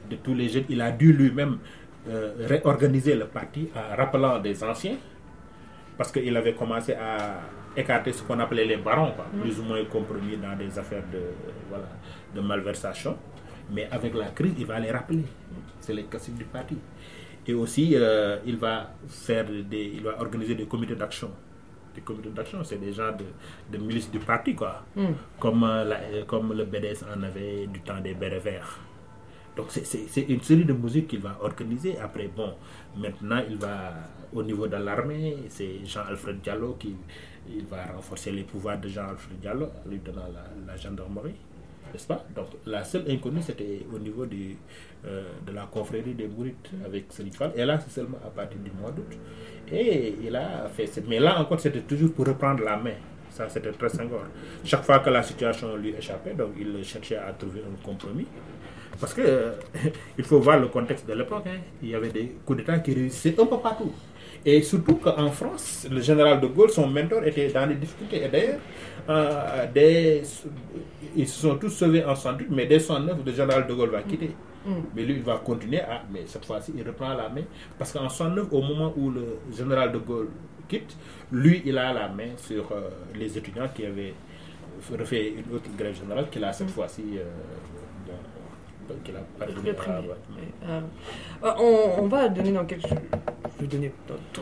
de 0.10 0.16
tous 0.16 0.34
les 0.34 0.48
jeunes. 0.48 0.64
Il 0.70 0.80
a 0.80 0.92
dû 0.92 1.12
lui-même 1.12 1.58
réorganiser 2.40 3.16
le 3.16 3.26
parti 3.26 3.68
en 3.76 3.98
rappelant 3.98 4.40
des 4.40 4.64
anciens 4.64 4.96
parce 5.98 6.12
qu'il 6.14 6.38
avait 6.38 6.54
commencé 6.54 6.94
à 6.94 7.42
écarter 7.76 8.12
ce 8.12 8.24
qu'on 8.24 8.40
appelait 8.40 8.66
les 8.66 8.78
barons, 8.78 9.14
mm. 9.34 9.42
plus 9.42 9.60
ou 9.60 9.64
moins 9.64 9.84
compromis 9.86 10.38
dans 10.38 10.56
des 10.58 10.78
affaires 10.80 11.04
de, 11.12 11.20
voilà, 11.70 11.86
de 12.36 12.42
malversation. 12.42 13.18
Mais 13.72 13.88
avec 13.92 14.14
la 14.14 14.28
crise, 14.28 14.54
il 14.58 14.66
va 14.66 14.80
les 14.80 14.92
rappeler. 14.92 15.24
C'est 15.80 15.94
les 15.94 16.04
caciques 16.06 16.38
du 16.38 16.46
parti. 16.46 16.78
Et 17.46 17.54
aussi, 17.54 17.92
euh, 17.96 18.38
il, 18.46 18.58
va 18.58 18.94
faire 19.08 19.46
des, 19.46 19.92
il 19.96 20.04
va 20.04 20.20
organiser 20.20 20.56
des 20.56 20.66
comités 20.66 20.96
d'action. 20.96 21.32
Des 21.96 22.02
comités 22.02 22.30
d'action, 22.30 22.64
c'est 22.64 22.78
des 22.78 22.94
gens 22.94 23.12
de, 23.12 23.26
de 23.78 23.84
milices 23.84 24.12
du 24.12 24.20
parti, 24.20 24.56
quoi. 24.56 24.84
Mm. 24.96 25.06
Comme, 25.40 25.64
euh, 25.64 25.84
la, 25.84 25.98
comme 26.26 26.54
le 26.54 26.66
BDS 26.66 27.04
en 27.14 27.24
avait 27.24 27.68
du 27.68 27.80
temps 27.82 28.00
des 28.02 28.14
bérets 28.14 28.40
verts. 28.40 28.80
Donc 29.58 29.72
c'est 29.72 30.22
une 30.30 30.42
série 30.42 30.66
de 30.66 30.74
musiques 30.74 31.08
qu'il 31.08 31.20
va 31.20 31.36
organiser. 31.42 31.98
Après, 31.98 32.28
bon, 32.28 32.54
maintenant 32.96 33.42
il 33.50 33.58
va 33.58 33.92
au 34.32 34.44
niveau 34.44 34.68
de 34.68 34.78
l'armée, 34.78 35.36
c'est 35.50 35.84
Jean-Alfred 35.84 36.42
Diallo 36.42 36.76
qui 36.80 36.96
il 37.50 37.66
va 37.66 37.86
renforcer 37.96 38.32
les 38.32 38.44
pouvoirs 38.44 38.78
de 38.80 38.88
Jean-Alfred 38.88 39.40
Diallo, 39.40 39.68
lui 39.90 39.98
donnant 40.00 40.28
la, 40.68 40.78
gendarmerie, 40.78 41.36
n'est-ce 41.94 42.08
pas? 42.08 42.26
Donc 42.36 42.48
la 42.66 42.84
seule 42.84 43.06
inconnue 43.10 43.42
c'était 43.42 43.86
au 43.94 44.00
niveau 44.00 44.24
euh, 44.24 45.24
de 45.46 45.52
la 45.52 45.64
confrérie 45.64 46.14
des 46.14 46.28
Mourites 46.28 46.72
avec 46.86 47.06
Fall. 47.34 47.52
Et 47.56 47.66
là 47.66 47.80
c'est 47.80 47.92
seulement 47.92 48.18
à 48.26 48.30
partir 48.30 48.60
du 48.60 48.72
mois 48.72 48.92
d'août. 48.92 49.18
Et 49.72 50.16
il 50.24 50.36
a 50.36 50.68
fait... 50.70 50.90
Mais 51.08 51.20
là 51.20 51.40
encore 51.40 51.60
c'était 51.60 51.82
toujours 51.82 52.14
pour 52.14 52.26
reprendre 52.26 52.64
la 52.64 52.78
main. 52.78 52.96
Ça, 53.38 53.48
c'était 53.50 53.72
très 53.72 53.90
sangor. 53.90 54.24
Chaque 54.64 54.84
fois 54.84 54.98
que 54.98 55.12
la 55.12 55.22
situation 55.22 55.76
lui 55.76 55.94
échappait, 55.96 56.34
donc 56.34 56.54
il 56.60 56.84
cherchait 56.84 57.18
à 57.18 57.32
trouver 57.34 57.62
un 57.62 57.86
compromis. 57.86 58.26
Parce 59.00 59.14
que 59.14 59.22
euh, 59.22 59.52
il 60.18 60.24
faut 60.24 60.40
voir 60.40 60.60
le 60.60 60.70
contexte 60.70 61.08
de 61.08 61.14
l'époque. 61.14 61.44
Hein. 61.46 61.60
Il 61.84 61.90
y 61.90 61.96
avait 61.96 62.10
des 62.10 62.36
coups 62.44 62.58
d'État 62.60 62.80
qui 62.80 62.96
réussissaient 62.96 63.40
un 63.40 63.46
peu 63.46 63.60
partout. 63.60 63.92
Et 64.50 64.62
surtout 64.62 64.96
qu'en 64.96 65.30
France, 65.30 65.86
le 65.92 66.00
général 66.00 66.40
de 66.40 66.48
Gaulle, 66.48 66.70
son 66.70 66.88
mentor, 66.88 67.22
était 67.26 67.50
dans 67.50 67.66
les 67.66 67.76
difficultés. 67.76 68.24
Et 68.24 68.30
d'ailleurs, 68.30 68.60
euh, 69.10 70.22
ils 71.18 71.28
se 71.28 71.42
sont 71.42 71.58
tous 71.58 71.70
sauvés 71.70 72.06
en 72.06 72.16
108, 72.16 72.48
mais 72.50 72.66
dès 72.66 72.80
109, 72.80 73.18
le 73.26 73.32
général 73.34 73.68
de 73.68 73.74
Gaulle 73.74 73.90
va 73.90 74.02
quitter. 74.04 74.32
Mm. 74.66 74.72
Mais 74.96 75.04
lui, 75.04 75.16
il 75.16 75.22
va 75.22 75.36
continuer 75.44 75.82
à. 75.82 76.02
Mais 76.10 76.22
cette 76.28 76.46
fois-ci, 76.46 76.72
il 76.78 76.88
reprend 76.88 77.10
la 77.14 77.28
main. 77.28 77.42
Parce 77.78 77.92
qu'en 77.92 78.08
109, 78.08 78.48
au 78.52 78.62
moment 78.62 78.94
où 78.96 79.12
le 79.12 79.38
général 79.54 79.92
de 79.92 79.98
Gaulle 79.98 80.30
quitte, 80.70 80.96
lui, 81.30 81.62
il 81.66 81.78
a 81.78 81.92
la 81.92 82.08
main 82.08 82.30
sur 82.38 82.72
euh, 82.72 82.90
les 83.16 83.38
étudiants 83.38 83.68
qui 83.76 83.86
avaient 83.86 84.14
refait 84.98 85.34
une 85.46 85.56
autre 85.58 85.70
grève 85.78 85.94
générale 85.94 86.30
qu'il 86.30 86.44
a 86.46 86.54
cette 86.54 86.68
Mm. 86.68 86.72
fois-ci 86.72 87.04
euh, 87.18 87.24
qu'il 89.04 89.16
a. 89.16 89.20
Euh, 90.70 90.82
on, 91.44 92.04
on 92.04 92.08
va 92.08 92.30
donner 92.30 92.54
dans 92.54 92.66
quelques. 92.66 92.86
Je 93.60 93.64
vais 93.66 93.68
donner 93.68 93.92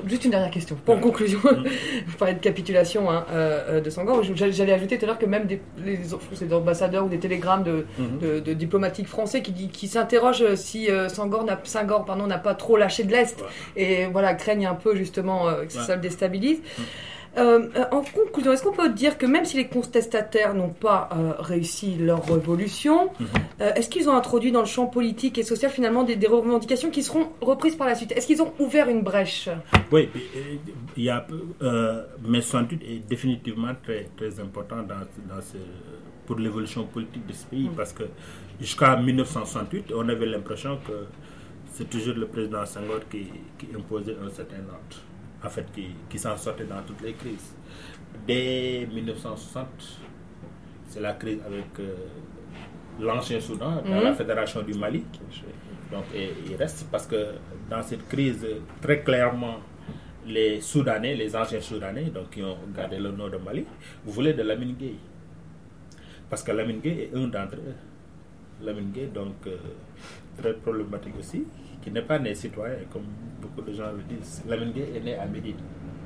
juste 0.07 0.26
une 0.26 0.32
dernière 0.32 0.51
question. 0.51 0.76
Pour 0.84 0.95
en 0.95 0.99
conclusion, 0.99 1.39
vous 1.41 2.18
parlez 2.18 2.34
de 2.34 2.39
capitulation 2.39 3.09
hein, 3.09 3.26
euh, 3.32 3.78
euh, 3.78 3.82
de 3.82 3.89
Sangor. 3.89 4.22
J'allais 4.24 4.74
ajouter 4.74 4.97
tout 4.97 5.05
à 5.05 5.07
l'heure 5.07 5.18
que 5.20 5.26
même 5.26 5.45
des, 5.45 5.61
les, 5.86 5.97
des 5.97 6.53
ambassadeurs 6.53 7.05
ou 7.05 7.09
des 7.09 7.20
télégrammes 7.20 7.63
de, 7.63 7.86
Mhm. 7.97 8.20
de, 8.20 8.39
de 8.41 8.53
diplomatiques 8.53 9.07
français 9.07 9.41
qui, 9.41 9.70
qui 9.70 9.88
s'interrogent 9.88 10.55
si 10.55 10.91
euh, 10.91 11.07
Senghor 11.07 11.45
n'a 11.45 11.57
Senghor, 11.63 12.03
pardon, 12.03 12.28
n'a 12.28 12.38
pas 12.39 12.55
trop 12.55 12.76
lâché 12.78 13.03
de 13.05 13.11
l'Est 13.11 13.39
Ouais. 13.41 13.82
et 13.82 14.05
voilà, 14.07 14.34
craignent 14.34 14.68
un 14.68 14.76
peu 14.76 14.95
justement 14.95 15.47
euh, 15.47 15.63
que 15.66 15.74
Ouais. 15.78 15.84
ça 15.86 15.95
le 15.95 16.01
déstabilise. 16.01 16.59
Euh, 16.80 16.84
euh, 17.38 17.67
en 17.91 18.01
conclusion, 18.01 18.51
est-ce 18.53 18.63
qu'on 18.63 18.71
peut 18.73 18.89
dire 18.89 19.17
que 19.17 19.25
même 19.25 19.45
si 19.45 19.57
les 19.57 19.67
contestataires 19.67 20.53
n'ont 20.53 20.69
pas 20.69 21.09
euh, 21.11 21.33
réussi 21.39 21.95
leur 21.95 22.25
révolution, 22.25 23.09
Mhm. 23.19 23.27
euh, 23.61 23.73
est-ce 23.75 23.89
qu'ils 23.89 24.07
ont 24.09 24.15
introduit 24.15 24.51
dans 24.51 24.61
le 24.61 24.65
champ 24.65 24.88
politique 24.88 25.38
et 25.38 25.43
social 25.43 25.71
finalement 25.71 26.03
des, 26.03 26.15
des 26.15 26.27
revendications 26.27 26.89
qui 26.91 27.03
seront 27.03 27.29
reprises 27.41 27.75
par 27.75 27.88
la 27.88 27.95
suite? 27.95 28.11
Est-ce 28.13 28.27
qu'ils 28.27 28.41
ont 28.41 28.53
ouvert 28.59 28.88
une 28.89 29.01
brèche? 29.01 29.49
Oui, 29.91 30.09
euh, 30.15 30.39
il 30.97 31.03
y 31.03 31.09
a, 31.09 31.25
euh, 31.61 32.03
mais 32.25 32.41
68 32.41 32.81
est 32.83 32.99
définitivement 33.07 33.73
très, 33.83 34.07
très 34.17 34.39
important 34.39 34.77
dans, 34.77 34.95
dans 35.36 35.41
ce, 35.41 35.57
pour 36.25 36.38
l'évolution 36.38 36.86
politique 36.86 37.25
de 37.27 37.33
ce 37.33 37.45
pays 37.45 37.69
parce 37.75 37.93
que 37.93 38.03
jusqu'à 38.59 38.95
1968, 38.97 39.91
on 39.95 40.07
avait 40.09 40.25
l'impression 40.25 40.77
que 40.88 41.05
c'est 41.73 41.89
toujours 41.89 42.15
le 42.15 42.25
président 42.27 42.65
Senghor 42.65 43.01
qui, 43.11 43.27
qui 43.57 43.67
imposait 43.75 44.15
un 44.25 44.29
certain 44.29 44.63
ordre, 44.69 44.97
en 45.45 45.49
fait, 45.49 45.65
qui, 45.73 45.87
qui 46.09 46.17
s'en 46.19 46.35
sortait 46.37 46.65
dans 46.65 46.81
toutes 46.83 47.01
les 47.01 47.13
crises. 47.13 47.55
Dès 48.27 48.87
1960, 48.91 49.67
c'est 50.87 50.99
la 51.01 51.13
crise 51.13 51.39
avec 51.45 51.65
euh, 51.79 51.95
l'ancien 52.99 53.39
Soudan, 53.39 53.81
dans 53.83 53.97
Mhm. 53.97 54.03
la 54.03 54.13
fédération 54.13 54.61
du 54.63 54.73
Mali. 54.73 55.03
Donc, 55.91 56.05
et 56.15 56.31
il 56.47 56.55
reste 56.55 56.87
parce 56.91 57.05
que 57.07 57.33
dans 57.69 57.83
cette 57.83 58.07
crise, 58.07 58.45
très 58.81 59.01
clairement, 59.03 59.57
les 60.25 60.59
Soudanais, 60.61 61.13
les 61.15 61.35
anciens 61.35 61.61
Soudanais, 61.61 62.05
donc 62.05 62.31
qui 62.31 62.41
ont 62.41 62.57
gardé 62.75 62.97
le 62.97 63.11
nom 63.11 63.29
de 63.29 63.37
Mali, 63.37 63.65
voulaient 64.05 64.33
de 64.33 64.41
Lamine 64.41 64.73
Gueye. 64.75 64.97
Parce 66.29 66.41
que 66.41 66.51
Lamine 66.51 66.79
Gueye 66.79 67.01
est 67.03 67.15
un 67.15 67.27
d'entre 67.27 67.57
eux. 67.57 67.75
Lamine 68.63 68.91
Gueye, 68.91 69.07
donc, 69.07 69.35
euh, 69.45 69.57
très 70.37 70.53
problématique 70.53 71.13
aussi, 71.19 71.45
qui 71.86 71.91
n'est 71.91 72.01
pas 72.01 72.19
né 72.19 72.36
citoyen, 72.36 72.75
comme 72.91 73.05
beaucoup 73.41 73.61
de 73.61 73.71
gens 73.73 73.91
le 73.93 74.03
disent. 74.03 74.43
Lamine 74.47 74.73
Gueye 74.73 74.97
est 74.97 75.01
né 75.01 75.15
à 75.15 75.25
Médine. 75.27 75.55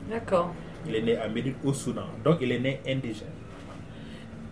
D'accord. 0.10 0.54
Il 0.86 0.96
est 0.96 1.02
né 1.02 1.16
à 1.18 1.28
Médine 1.28 1.56
au 1.64 1.74
Soudan. 1.74 2.06
Donc, 2.24 2.38
il 2.42 2.52
est 2.52 2.60
né 2.60 2.82
indigène. 2.86 3.28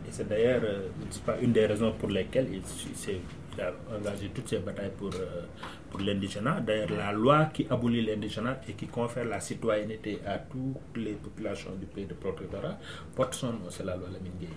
Et 0.08 0.12
c'est 0.12 0.28
d'ailleurs 0.28 0.62
euh, 0.64 0.88
pas, 1.26 1.38
une 1.42 1.52
des 1.52 1.66
raisons 1.66 1.92
pour 2.00 2.10
lesquelles 2.10 2.48
il, 2.52 2.66
s'est- 2.66 3.20
il 3.54 3.62
a 3.62 3.74
engagé 3.94 4.30
toutes 4.34 4.48
ses 4.48 4.60
batailles 4.60 4.92
pour, 4.98 5.10
euh, 5.16 5.44
pour 5.92 6.00
l'indigénat. 6.00 6.62
D'ailleurs, 6.62 6.92
la 6.98 7.12
loi 7.12 7.46
qui 7.54 7.68
abolit 7.70 8.06
l'indigénat 8.06 8.62
et 8.70 8.74
qui 8.74 8.88
confère 8.88 9.26
la 9.26 9.40
citoyenneté 9.42 10.20
à 10.26 10.38
toutes 10.38 10.96
les 10.96 11.14
populations 11.14 11.72
du 11.76 11.86
pays 11.88 12.06
de 12.06 12.14
protectorat 12.14 12.78
porte 13.16 13.34
son 13.34 13.48
nom, 13.52 13.60
c'est 13.70 13.84
la 13.86 13.98
loi 13.98 14.08
Lamine 14.14 14.32
Gueye. 14.40 14.50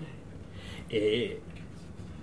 Et 0.93 1.41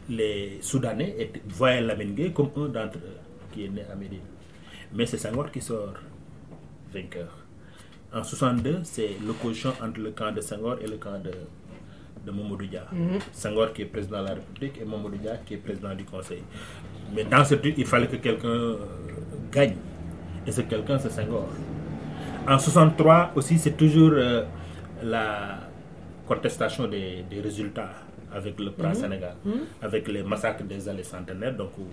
les 0.09 0.59
Soudanais 0.61 1.31
voyaient 1.49 1.81
Lamine 1.81 2.13
Gueye 2.15 2.31
comme 2.31 2.51
un 2.55 2.67
d'entre 2.69 2.97
eux 2.99 3.17
qui 3.51 3.65
est 3.65 3.69
né 3.69 3.81
à 3.91 3.95
Médine. 3.95 4.21
Mais 4.97 5.05
c'est 5.05 5.17
Senghor 5.19 5.51
qui 5.51 5.61
sort 5.61 5.93
vainqueur. 6.91 7.29
En 8.11 8.23
62, 8.23 8.79
c'est 8.83 9.11
l'opposition 9.25 9.71
entre 9.83 9.99
le 9.99 10.09
camp 10.09 10.31
de 10.31 10.41
Senghor 10.41 10.77
et 10.81 10.87
le 10.87 10.97
camp 10.97 11.19
de, 11.23 11.31
de 12.25 12.31
Mamadou 12.31 12.65
Dia. 12.65 12.85
Senghor 13.31 13.73
qui 13.73 13.83
est 13.83 13.85
président 13.85 14.23
de 14.23 14.27
la 14.29 14.33
République 14.33 14.81
et 14.81 14.85
Mamadou 14.85 15.17
Dia 15.17 15.37
qui 15.45 15.53
est 15.53 15.57
président 15.57 15.93
du 15.93 16.03
Conseil. 16.03 16.41
Mais 17.13 17.23
dans 17.25 17.45
ce 17.45 17.53
truc, 17.55 17.75
il 17.77 17.85
fallait 17.85 18.07
que 18.07 18.15
quelqu'un 18.15 18.47
euh, 18.47 18.77
gagne. 19.51 19.75
Et 20.47 20.51
ce 20.51 20.61
quelqu'un, 20.61 20.97
c'est 20.97 21.11
Senghor. 21.11 21.47
En 22.47 22.57
63 22.57 23.33
aussi, 23.35 23.59
c'est 23.59 23.77
toujours 23.77 24.13
euh, 24.13 24.45
la 25.03 25.59
contestation 26.27 26.87
des, 26.87 27.23
des 27.29 27.39
résultats 27.41 27.91
avec 28.33 28.59
le 28.59 28.71
plan 28.71 28.93
Sénégal, 28.95 29.35
avec 29.81 30.07
les 30.07 30.23
massacres 30.23 30.63
des 30.63 30.89
années 30.89 31.03
centenaires, 31.03 31.55
donc 31.55 31.77
où 31.77 31.85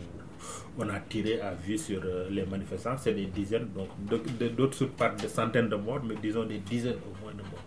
on 0.79 0.89
a 0.89 1.01
tiré 1.01 1.41
à 1.41 1.55
vue 1.55 1.79
sur 1.79 2.01
euh, 2.05 2.29
les 2.31 2.45
manifestants, 2.45 2.97
c'est 2.99 3.15
des 3.15 3.27
dizaines, 3.27 3.69
donc 3.75 4.25
d'autres 4.57 4.77
sources 4.77 4.93
parlent 4.97 5.17
de 5.21 5.29
centaines 5.29 5.69
de 5.69 5.77
morts, 5.77 6.03
mais 6.05 6.15
disons 6.21 6.45
des 6.45 6.59
dizaines 6.59 6.97
au 7.11 7.23
moins 7.23 7.33
de 7.33 7.43
morts, 7.43 7.65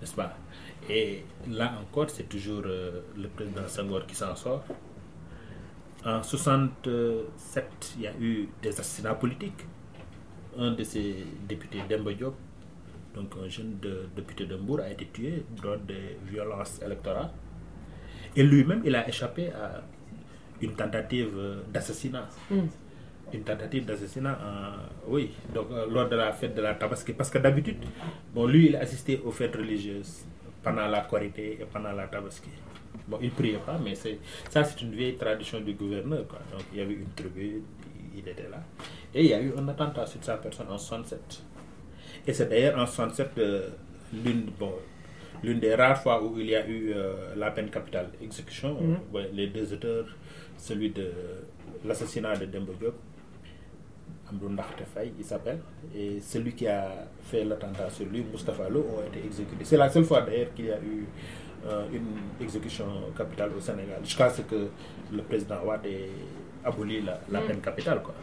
n'est-ce 0.00 0.14
pas? 0.14 0.36
Et 0.88 1.24
là 1.48 1.74
encore, 1.80 2.10
c'est 2.10 2.28
toujours 2.28 2.62
euh, 2.66 3.00
le 3.16 3.28
président 3.28 3.66
Senghor 3.68 4.06
qui 4.06 4.14
s'en 4.14 4.34
sort. 4.36 4.64
En 6.04 6.22
67, 6.22 7.94
il 7.96 8.02
y 8.02 8.06
a 8.06 8.12
eu 8.20 8.48
des 8.60 8.68
assassinats 8.68 9.14
politiques. 9.14 9.64
Un 10.58 10.72
de 10.72 10.84
ses 10.84 11.24
députés, 11.48 11.82
Demba 11.88 12.12
Diop, 12.12 12.34
donc 13.14 13.32
un 13.42 13.48
jeune 13.48 13.78
député 14.14 14.44
de 14.46 14.56
Mbour, 14.56 14.80
a 14.80 14.90
été 14.90 15.06
tué 15.06 15.44
lors 15.62 15.78
des 15.78 16.18
violences 16.26 16.80
électorales. 16.84 17.30
Et 18.36 18.42
lui-même, 18.42 18.82
il 18.84 18.94
a 18.94 19.08
échappé 19.08 19.48
à 19.50 19.82
une 20.64 20.74
tentative 20.74 21.32
euh, 21.36 21.62
d'assassinat. 21.72 22.28
Une 23.32 23.42
tentative 23.42 23.84
d'assassinat, 23.84 24.38
oui, 25.08 25.32
donc 25.52 25.66
euh, 25.70 25.86
lors 25.90 26.08
de 26.08 26.16
la 26.16 26.32
fête 26.32 26.54
de 26.54 26.62
la 26.62 26.74
Tabaski. 26.74 27.12
Parce 27.14 27.30
que 27.30 27.38
d'habitude, 27.38 27.78
bon, 28.34 28.46
lui, 28.46 28.66
il 28.68 28.76
a 28.76 28.80
assisté 28.80 29.20
aux 29.24 29.30
fêtes 29.32 29.56
religieuses 29.56 30.24
pendant 30.62 30.86
la 30.86 31.00
Korité 31.02 31.58
et 31.60 31.64
pendant 31.64 31.92
la 31.92 32.06
Tabaski. 32.06 32.50
Bon, 33.08 33.18
il 33.20 33.26
ne 33.28 33.34
priait 33.34 33.58
pas, 33.58 33.78
mais 33.82 33.94
c'est, 33.94 34.18
ça, 34.50 34.64
c'est 34.64 34.80
une 34.82 34.92
vieille 34.92 35.16
tradition 35.16 35.60
du 35.60 35.74
gouverneur. 35.74 36.26
Quoi. 36.28 36.38
Donc, 36.52 36.62
il 36.72 36.78
y 36.78 36.82
avait 36.82 36.94
une 36.94 37.12
tribune, 37.14 37.62
il 38.16 38.26
était 38.28 38.48
là. 38.48 38.62
Et 39.14 39.24
il 39.24 39.30
y 39.30 39.34
a 39.34 39.40
eu 39.40 39.52
un 39.56 39.68
attentat 39.68 40.06
sur 40.06 40.22
sa 40.22 40.36
personne 40.36 40.68
en 40.70 40.78
67. 40.78 41.42
Et 42.26 42.32
c'est 42.32 42.48
d'ailleurs 42.48 42.78
en 42.78 42.86
67 42.86 43.30
euh, 43.38 43.68
l'une 44.24 44.46
bon, 44.58 44.72
l'une 45.42 45.60
des 45.60 45.74
rares 45.74 46.02
fois 46.02 46.22
où 46.22 46.38
il 46.38 46.46
y 46.46 46.56
a 46.56 46.66
eu 46.66 46.92
euh, 46.94 47.34
la 47.36 47.50
peine 47.50 47.68
capitale, 47.68 48.08
exécution. 48.22 48.78
Ouais, 49.12 49.30
les 49.32 49.48
deux 49.48 49.72
auteurs, 49.72 50.06
celui 50.64 50.90
de 50.90 51.06
l'assassinat 51.84 52.36
de 52.36 52.46
Dembo 52.46 52.72
Diop, 52.80 52.94
il 55.18 55.24
s'appelle, 55.24 55.58
et 55.94 56.18
celui 56.20 56.52
qui 56.54 56.66
a 56.66 56.90
fait 57.22 57.44
l'attentat 57.44 57.90
sur 57.90 58.06
lui, 58.06 58.24
Mustafa 58.32 58.68
Lo, 58.70 58.80
ont 58.80 59.02
été 59.06 59.24
exécutés. 59.26 59.64
C'est 59.64 59.76
la 59.76 59.90
seule 59.90 60.04
fois 60.04 60.22
d'ailleurs 60.22 60.52
qu'il 60.54 60.66
y 60.66 60.70
a 60.72 60.78
eu 60.78 61.06
euh, 61.66 61.84
une 61.92 62.42
exécution 62.44 62.86
capitale 63.16 63.50
au 63.56 63.60
Sénégal, 63.60 64.00
jusqu'à 64.02 64.30
ce 64.30 64.40
que 64.42 64.68
le 65.12 65.22
président 65.22 65.56
Ouad 65.66 65.84
ait 65.84 66.08
aboli 66.64 67.02
la, 67.02 67.20
la 67.30 67.40
peine 67.42 67.60
capitale. 67.60 68.00
Quoi. 68.02 68.14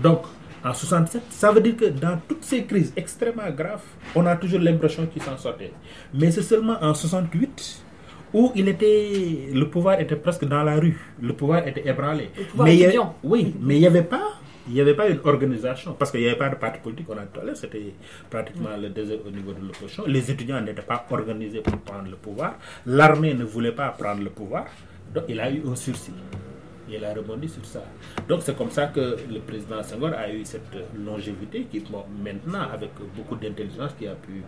Donc, 0.00 0.22
en 0.64 0.72
67, 0.72 1.22
ça 1.30 1.50
veut 1.50 1.60
dire 1.60 1.76
que 1.76 1.86
dans 1.86 2.16
toutes 2.28 2.44
ces 2.44 2.64
crises 2.64 2.92
extrêmement 2.96 3.50
graves, 3.50 3.82
on 4.14 4.24
a 4.26 4.36
toujours 4.36 4.60
l'impression 4.60 5.04
qu'il 5.06 5.20
s'en 5.22 5.36
sortait. 5.36 5.72
Mais 6.14 6.30
c'est 6.30 6.42
seulement 6.42 6.78
en 6.80 6.94
68 6.94 7.82
où 8.34 8.52
il 8.54 8.68
était, 8.68 9.48
le 9.52 9.68
pouvoir 9.68 10.00
était 10.00 10.16
presque 10.16 10.44
dans 10.44 10.62
la 10.62 10.76
rue, 10.76 10.98
le 11.20 11.32
pouvoir 11.34 11.66
était 11.66 11.86
ébranlé. 11.88 12.30
Le 12.36 12.44
pouvoir 12.44 12.66
mais 12.68 12.84
avait- 12.84 12.98
oui, 13.24 13.54
mais 13.60 13.76
il 13.76 13.80
n'y 13.80 13.86
avait 13.86 14.02
pas. 14.02 14.28
Il 14.68 14.74
n'y 14.74 14.80
avait 14.80 14.94
pas 14.94 15.08
une 15.08 15.18
organisation, 15.24 15.94
parce 15.98 16.12
qu'il 16.12 16.20
n'y 16.20 16.26
avait 16.28 16.38
pas 16.38 16.48
de 16.48 16.54
parti 16.54 16.78
politique, 16.78 17.06
on 17.10 17.16
a 17.18 17.22
tout 17.22 17.40
à 17.40 17.44
l'heure, 17.44 17.56
c'était 17.56 17.92
pratiquement 18.30 18.76
le 18.80 18.90
désert 18.90 19.18
au 19.26 19.30
niveau 19.30 19.52
de 19.52 19.60
l'opposition. 19.66 20.04
Les 20.06 20.30
étudiants 20.30 20.60
n'étaient 20.60 20.82
pas 20.82 21.04
organisés 21.10 21.60
pour 21.62 21.76
prendre 21.78 22.08
le 22.08 22.14
pouvoir. 22.16 22.54
L'armée 22.86 23.34
ne 23.34 23.42
voulait 23.44 23.72
pas 23.72 23.88
prendre 23.88 24.22
le 24.22 24.30
pouvoir. 24.30 24.66
Donc 25.12 25.24
il 25.28 25.40
a 25.40 25.50
eu 25.50 25.62
un 25.68 25.74
sursis. 25.74 26.12
Il 26.94 27.04
a 27.04 27.14
rebondi 27.14 27.48
sur 27.48 27.64
ça. 27.64 27.82
Donc 28.28 28.42
c'est 28.42 28.56
comme 28.56 28.70
ça 28.70 28.86
que 28.88 29.16
le 29.30 29.40
président 29.40 29.82
Senghor 29.82 30.12
a 30.14 30.30
eu 30.30 30.44
cette 30.44 30.76
longévité 30.94 31.64
qui 31.64 31.82
maintenant 32.22 32.68
avec 32.70 32.90
beaucoup 33.16 33.36
d'intelligence 33.36 33.92
qui 33.98 34.06
a 34.06 34.14
pu 34.14 34.42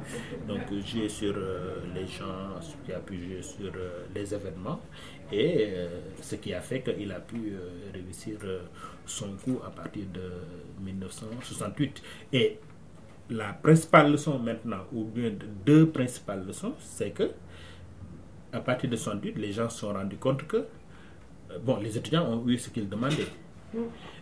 donc 0.47 0.61
jouer 0.85 1.09
sur 1.09 1.35
euh, 1.37 1.77
les 1.95 2.07
gens, 2.07 2.61
qui 2.85 2.93
a 2.93 2.99
pu 2.99 3.17
jouer 3.19 3.43
sur 3.43 3.67
euh, 3.75 4.05
les 4.15 4.35
événements 4.35 4.81
et 5.33 5.69
euh, 5.69 6.01
ce 6.21 6.35
qui 6.37 6.53
a 6.53 6.61
fait 6.61 6.83
qu'il 6.83 7.11
a 7.13 7.21
pu 7.21 7.55
réussir 7.93 8.37
son 9.07 9.33
coup 9.43 9.59
à 9.67 9.71
partir 9.71 10.05
de 10.13 10.31
1968. 10.85 12.03
Et 12.35 12.59
la 13.31 13.55
principale 13.55 14.13
leçon 14.13 14.39
maintenant, 14.39 14.85
ou 14.93 15.05
bien 15.05 15.33
deux 15.65 15.89
principales 15.89 16.45
leçons, 16.47 16.75
c'est 16.79 17.11
que 17.11 17.31
à 18.53 18.61
partir 18.61 18.89
de 18.89 18.97
68, 18.97 19.37
les 19.39 19.53
gens 19.53 19.69
se 19.69 19.81
sont 19.81 19.93
rendus 19.93 20.17
compte 20.17 20.47
que 20.47 20.67
bon, 21.65 21.79
les 21.81 21.97
étudiants 21.97 22.27
ont 22.27 22.47
eu 22.49 22.59
ce 22.59 22.71
qu'ils 22.71 22.89
demandaient. 22.89 23.27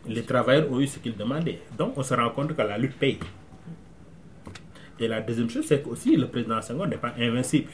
Les 0.07 0.23
travailleurs 0.23 0.71
ont 0.73 0.81
eu 0.81 0.87
ce 0.87 0.99
qu'ils 0.99 1.17
demandaient. 1.17 1.61
Donc, 1.79 1.93
on 1.97 2.03
se 2.03 2.15
rend 2.15 2.31
compte 2.31 2.55
que 2.57 2.63
la 2.63 2.79
lutte 2.79 2.97
paye. 2.99 3.19
Et 4.99 5.09
la 5.09 5.21
deuxième 5.21 5.51
chose, 5.51 5.65
c'est 5.67 5.83
que 5.83 5.89
aussi 5.89 6.17
le 6.17 6.29
président 6.29 6.61
Senghor 6.63 6.87
n'est 6.87 6.97
pas 6.97 7.13
invincible. 7.19 7.71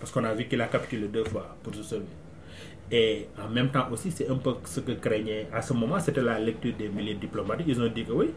Parce 0.00 0.10
qu'on 0.12 0.24
a 0.24 0.34
vu 0.34 0.44
qu'il 0.46 0.60
a 0.60 0.66
capitulé 0.66 1.08
deux 1.08 1.24
fois 1.24 1.56
pour 1.62 1.74
se 1.74 1.82
sauver. 1.82 2.04
Et 2.90 3.28
en 3.42 3.48
même 3.48 3.70
temps 3.70 3.86
aussi, 3.90 4.10
c'est 4.10 4.28
un 4.28 4.34
peu 4.36 4.54
ce 4.64 4.80
que 4.80 4.92
craignait 4.92 5.46
à 5.52 5.62
ce 5.62 5.72
moment, 5.72 5.98
c'était 6.00 6.20
la 6.20 6.38
lecture 6.38 6.74
des 6.76 6.88
milliers 6.88 7.14
diplomatiques. 7.14 7.66
Ils 7.68 7.80
ont 7.80 7.88
dit 7.88 8.04
que 8.04 8.12
oui, 8.12 8.30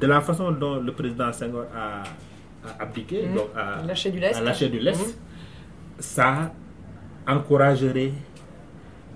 de 0.00 0.06
la 0.06 0.20
façon 0.20 0.50
dont 0.52 0.80
le 0.80 0.92
président 0.92 1.32
Senghor 1.32 1.66
a, 1.74 2.02
a 2.68 2.82
abdiqué, 2.82 3.28
donc 3.28 3.50
a, 3.54 3.82
Lâché 3.86 4.10
du 4.10 4.18
lest. 4.18 4.36
a 4.40 4.42
lâché 4.42 4.68
du 4.68 4.80
lest, 4.80 5.00
Mhm. 5.06 5.12
ça 6.00 6.52
encouragerait 7.28 8.12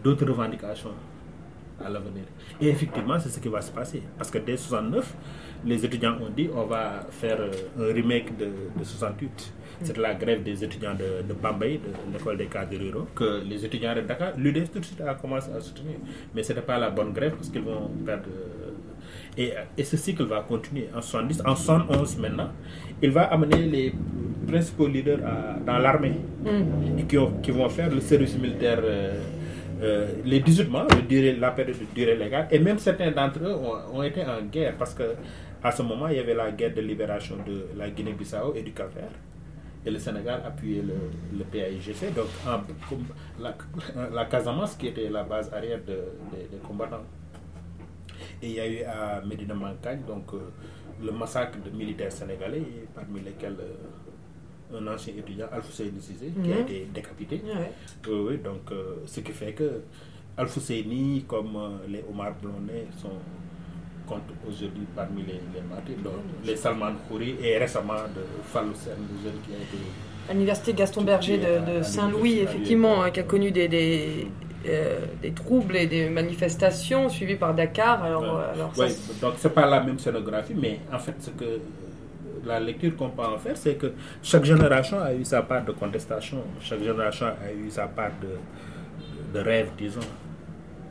d'autres 0.06 0.26
revendications 0.32 0.94
à 1.84 1.88
l'avenir. 1.90 2.24
Et 2.60 2.68
effectivement, 2.68 3.18
c'est 3.18 3.28
ce 3.28 3.40
qui 3.40 3.48
va 3.48 3.60
se 3.60 3.70
passer. 3.72 4.02
Parce 4.16 4.30
que 4.30 4.38
dès 4.38 4.56
69, 4.56 5.14
les 5.64 5.84
étudiants 5.84 6.16
ont 6.24 6.30
dit 6.38 6.48
on 6.54 6.64
va 6.64 6.84
faire 7.10 7.38
euh, 7.40 7.50
un 7.90 7.92
remake 7.92 8.36
de, 8.38 8.46
de 8.78 8.84
68. 8.84 9.52
C'est 9.82 9.98
la 9.98 10.14
grève 10.14 10.42
des 10.42 10.64
étudiants 10.64 10.94
de, 10.94 11.08
de 11.28 11.34
Bambay, 11.34 11.74
de 11.86 11.90
l'école 12.12 12.38
des 12.38 12.46
cadres 12.46 12.78
ruraux, 12.78 13.06
que 13.14 13.42
les 13.50 13.62
étudiants 13.66 13.94
de 13.94 14.00
Dakar, 14.00 14.30
l'UDS 14.38 14.68
tout 14.72 14.78
de 14.78 14.84
suite 14.86 15.02
a 15.02 15.14
commencé 15.14 15.50
à 15.56 15.60
soutenir. 15.60 15.96
Mais 16.34 16.42
ce 16.42 16.52
n'était 16.52 16.64
pas 16.64 16.78
la 16.78 16.88
bonne 16.88 17.12
grève 17.12 17.34
parce 17.38 17.50
qu'ils 17.50 17.60
vont 17.72 17.90
perdre. 18.06 18.24
euh, 18.30 19.42
Et, 19.42 19.52
et 19.76 19.84
ce 19.84 19.96
cycle 19.98 20.24
va 20.24 20.40
continuer 20.52 20.88
en 20.96 21.02
70, 21.02 21.42
en 21.44 21.54
71 21.54 22.16
maintenant. 22.24 22.50
Il 23.02 23.10
va 23.10 23.24
amener 23.34 23.62
les 23.74 23.92
principaux 24.48 24.88
leaders 24.88 25.20
à- 25.32 25.58
dans 25.68 25.78
l'armée 25.84 26.16
Mm. 26.42 26.98
et 27.00 27.04
qui, 27.08 27.18
ont- 27.18 27.34
qui 27.42 27.50
vont 27.50 27.68
faire 27.68 27.90
le 27.96 28.00
service 28.00 28.34
militaire 28.44 28.80
euh, 28.82 29.20
euh, 29.82 30.08
les 30.24 30.40
18 30.40 30.68
mois, 30.68 30.86
le 30.90 31.38
la 31.40 31.50
période 31.52 31.76
de 31.78 31.84
durée 31.94 32.16
légale. 32.16 32.48
Et 32.50 32.58
même 32.58 32.78
certains 32.78 33.10
d'entre 33.10 33.40
eux 33.42 33.54
ont, 33.92 34.02
été 34.02 34.22
en 34.24 34.42
guerre 34.42 34.74
parce 34.78 34.94
que 34.94 35.14
à 35.62 35.70
ce 35.72 35.82
moment, 35.82 36.08
il 36.08 36.16
y 36.16 36.20
avait 36.20 36.34
la 36.34 36.50
guerre 36.52 36.74
de 36.74 36.80
libération 36.80 37.36
de 37.46 37.66
la 37.76 37.90
Guinée-Bissau 37.90 38.54
et 38.54 38.62
du 38.62 38.72
Cap-Vert. 38.72 39.10
Et 39.84 39.90
le 39.90 39.98
Sénégal 39.98 40.42
appuyait 40.44 40.82
le, 40.82 40.94
le 41.38 41.44
PAIGC, 41.44 42.12
donc 42.14 42.26
la, 43.40 43.54
la 44.12 44.24
Casamance 44.26 44.74
qui 44.76 44.88
était 44.88 45.08
la 45.08 45.22
base 45.24 45.52
arrière 45.52 45.78
de- 45.86 45.92
des- 46.32 46.48
des 46.50 46.62
combattants. 46.66 47.04
Et 48.42 48.46
il 48.48 48.52
y 48.52 48.60
a 48.60 48.66
eu 48.68 48.82
à 48.82 49.20
Medina 49.24 49.54
Mancagne 49.54 50.00
donc, 50.06 50.32
euh, 50.34 50.38
le 51.04 51.12
massacre 51.12 51.58
de 51.64 51.70
militaires 51.76 52.10
sénégalais, 52.12 52.62
parmi 52.94 53.20
lesquels 53.20 53.56
euh, 53.60 53.74
un 54.74 54.86
ancien 54.88 55.14
étudiant, 55.16 55.46
Alfousseyni 55.52 56.00
Cissé, 56.00 56.32
qui 56.42 56.52
a 56.52 56.56
Mhm. 56.56 56.60
été 56.62 56.88
décapité. 56.94 57.42
Ouais. 57.44 57.70
Oui, 58.08 58.26
oui, 58.30 58.38
donc 58.38 58.70
euh, 58.72 58.96
ce 59.06 59.20
qui 59.20 59.32
fait 59.32 59.52
que 59.52 59.82
Alfousseyni, 60.36 61.24
comme 61.26 61.56
euh, 61.56 61.68
les 61.88 62.04
Omar 62.10 62.32
Blondet, 62.40 62.86
sont 63.00 63.10
comptent 64.06 64.22
aujourd'hui 64.48 64.86
parmi 64.94 65.22
les, 65.22 65.40
les 65.52 65.60
martyrs. 65.68 65.96
Donc, 66.04 66.14
les 66.44 66.54
Salman 66.54 66.92
Khouri 67.08 67.34
et 67.42 67.58
récemment 67.58 67.94
de 68.14 68.22
Fallou 68.44 68.68
le 68.68 68.74
jeune 69.24 69.40
qui 69.44 69.52
a 69.52 69.56
été. 69.56 69.78
À 70.28 70.32
l'université 70.32 70.74
Gaston 70.74 71.02
Berger 71.02 71.38
de, 71.38 71.82
Saint-Louis, 71.82 72.38
effectivement, 72.38 73.02
hein, 73.02 73.10
qui 73.10 73.18
a 73.18 73.24
connu 73.24 73.50
des, 73.50 73.66
des, 73.66 74.28
euh, 74.68 75.00
des 75.22 75.32
troubles 75.32 75.74
et 75.76 75.86
des 75.88 76.08
manifestations 76.08 77.08
suivies 77.08 77.34
par 77.34 77.52
Dakar. 77.54 78.04
Alors, 78.04 78.22
Ouais. 78.22 78.44
alors 78.54 78.78
Ouais, 78.78 78.88
donc 79.20 79.34
c'est 79.38 79.52
pas 79.52 79.66
la 79.66 79.80
même 79.82 79.98
scénographie, 79.98 80.54
mais 80.54 80.78
en 80.92 80.98
fait, 81.00 81.14
ce 81.20 81.30
que 81.30 81.58
la 82.44 82.60
lecture 82.60 82.94
qu'on 82.96 83.10
peut 83.10 83.22
en 83.22 83.38
faire, 83.38 83.56
c'est 83.56 83.74
que 83.76 83.92
chaque 84.22 84.44
génération 84.44 84.98
a 85.00 85.14
eu 85.14 85.24
sa 85.24 85.42
part 85.42 85.64
de 85.64 85.72
contestation, 85.72 86.38
chaque 86.60 86.80
génération 86.82 87.26
a 87.26 87.52
eu 87.52 87.70
sa 87.70 87.86
part 87.86 88.10
de, 88.20 89.38
de 89.38 89.44
rêve, 89.44 89.70
disons, 89.78 90.00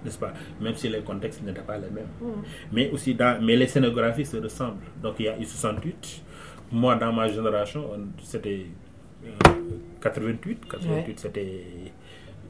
n'est-ce 0.03 0.17
pas? 0.19 0.33
Même 0.61 0.75
si 0.75 0.89
les 0.89 1.01
contextes 1.01 1.41
n'étaient 1.43 1.61
pas 1.61 1.77
les 1.77 1.89
mêmes. 1.89 2.05
Mhm. 2.21 2.43
Mais 2.71 2.89
aussi, 2.91 3.15
dans, 3.15 3.41
mais 3.43 3.55
les 3.55 3.67
scénographies 3.67 4.25
se 4.25 4.37
ressemblent. 4.37 4.85
Donc 5.01 5.15
il 5.19 5.25
y 5.25 5.29
a 5.29 5.37
eu 5.39 5.43
68. 5.45 6.21
Moi, 6.71 6.95
dans 6.95 7.11
ma 7.13 7.27
génération, 7.27 7.85
on- 7.93 8.21
c'était 8.23 8.65
euh, 9.25 9.49
88. 10.01 10.67
88, 10.69 10.89
Ouais. 10.89 11.13
c'était 11.17 11.61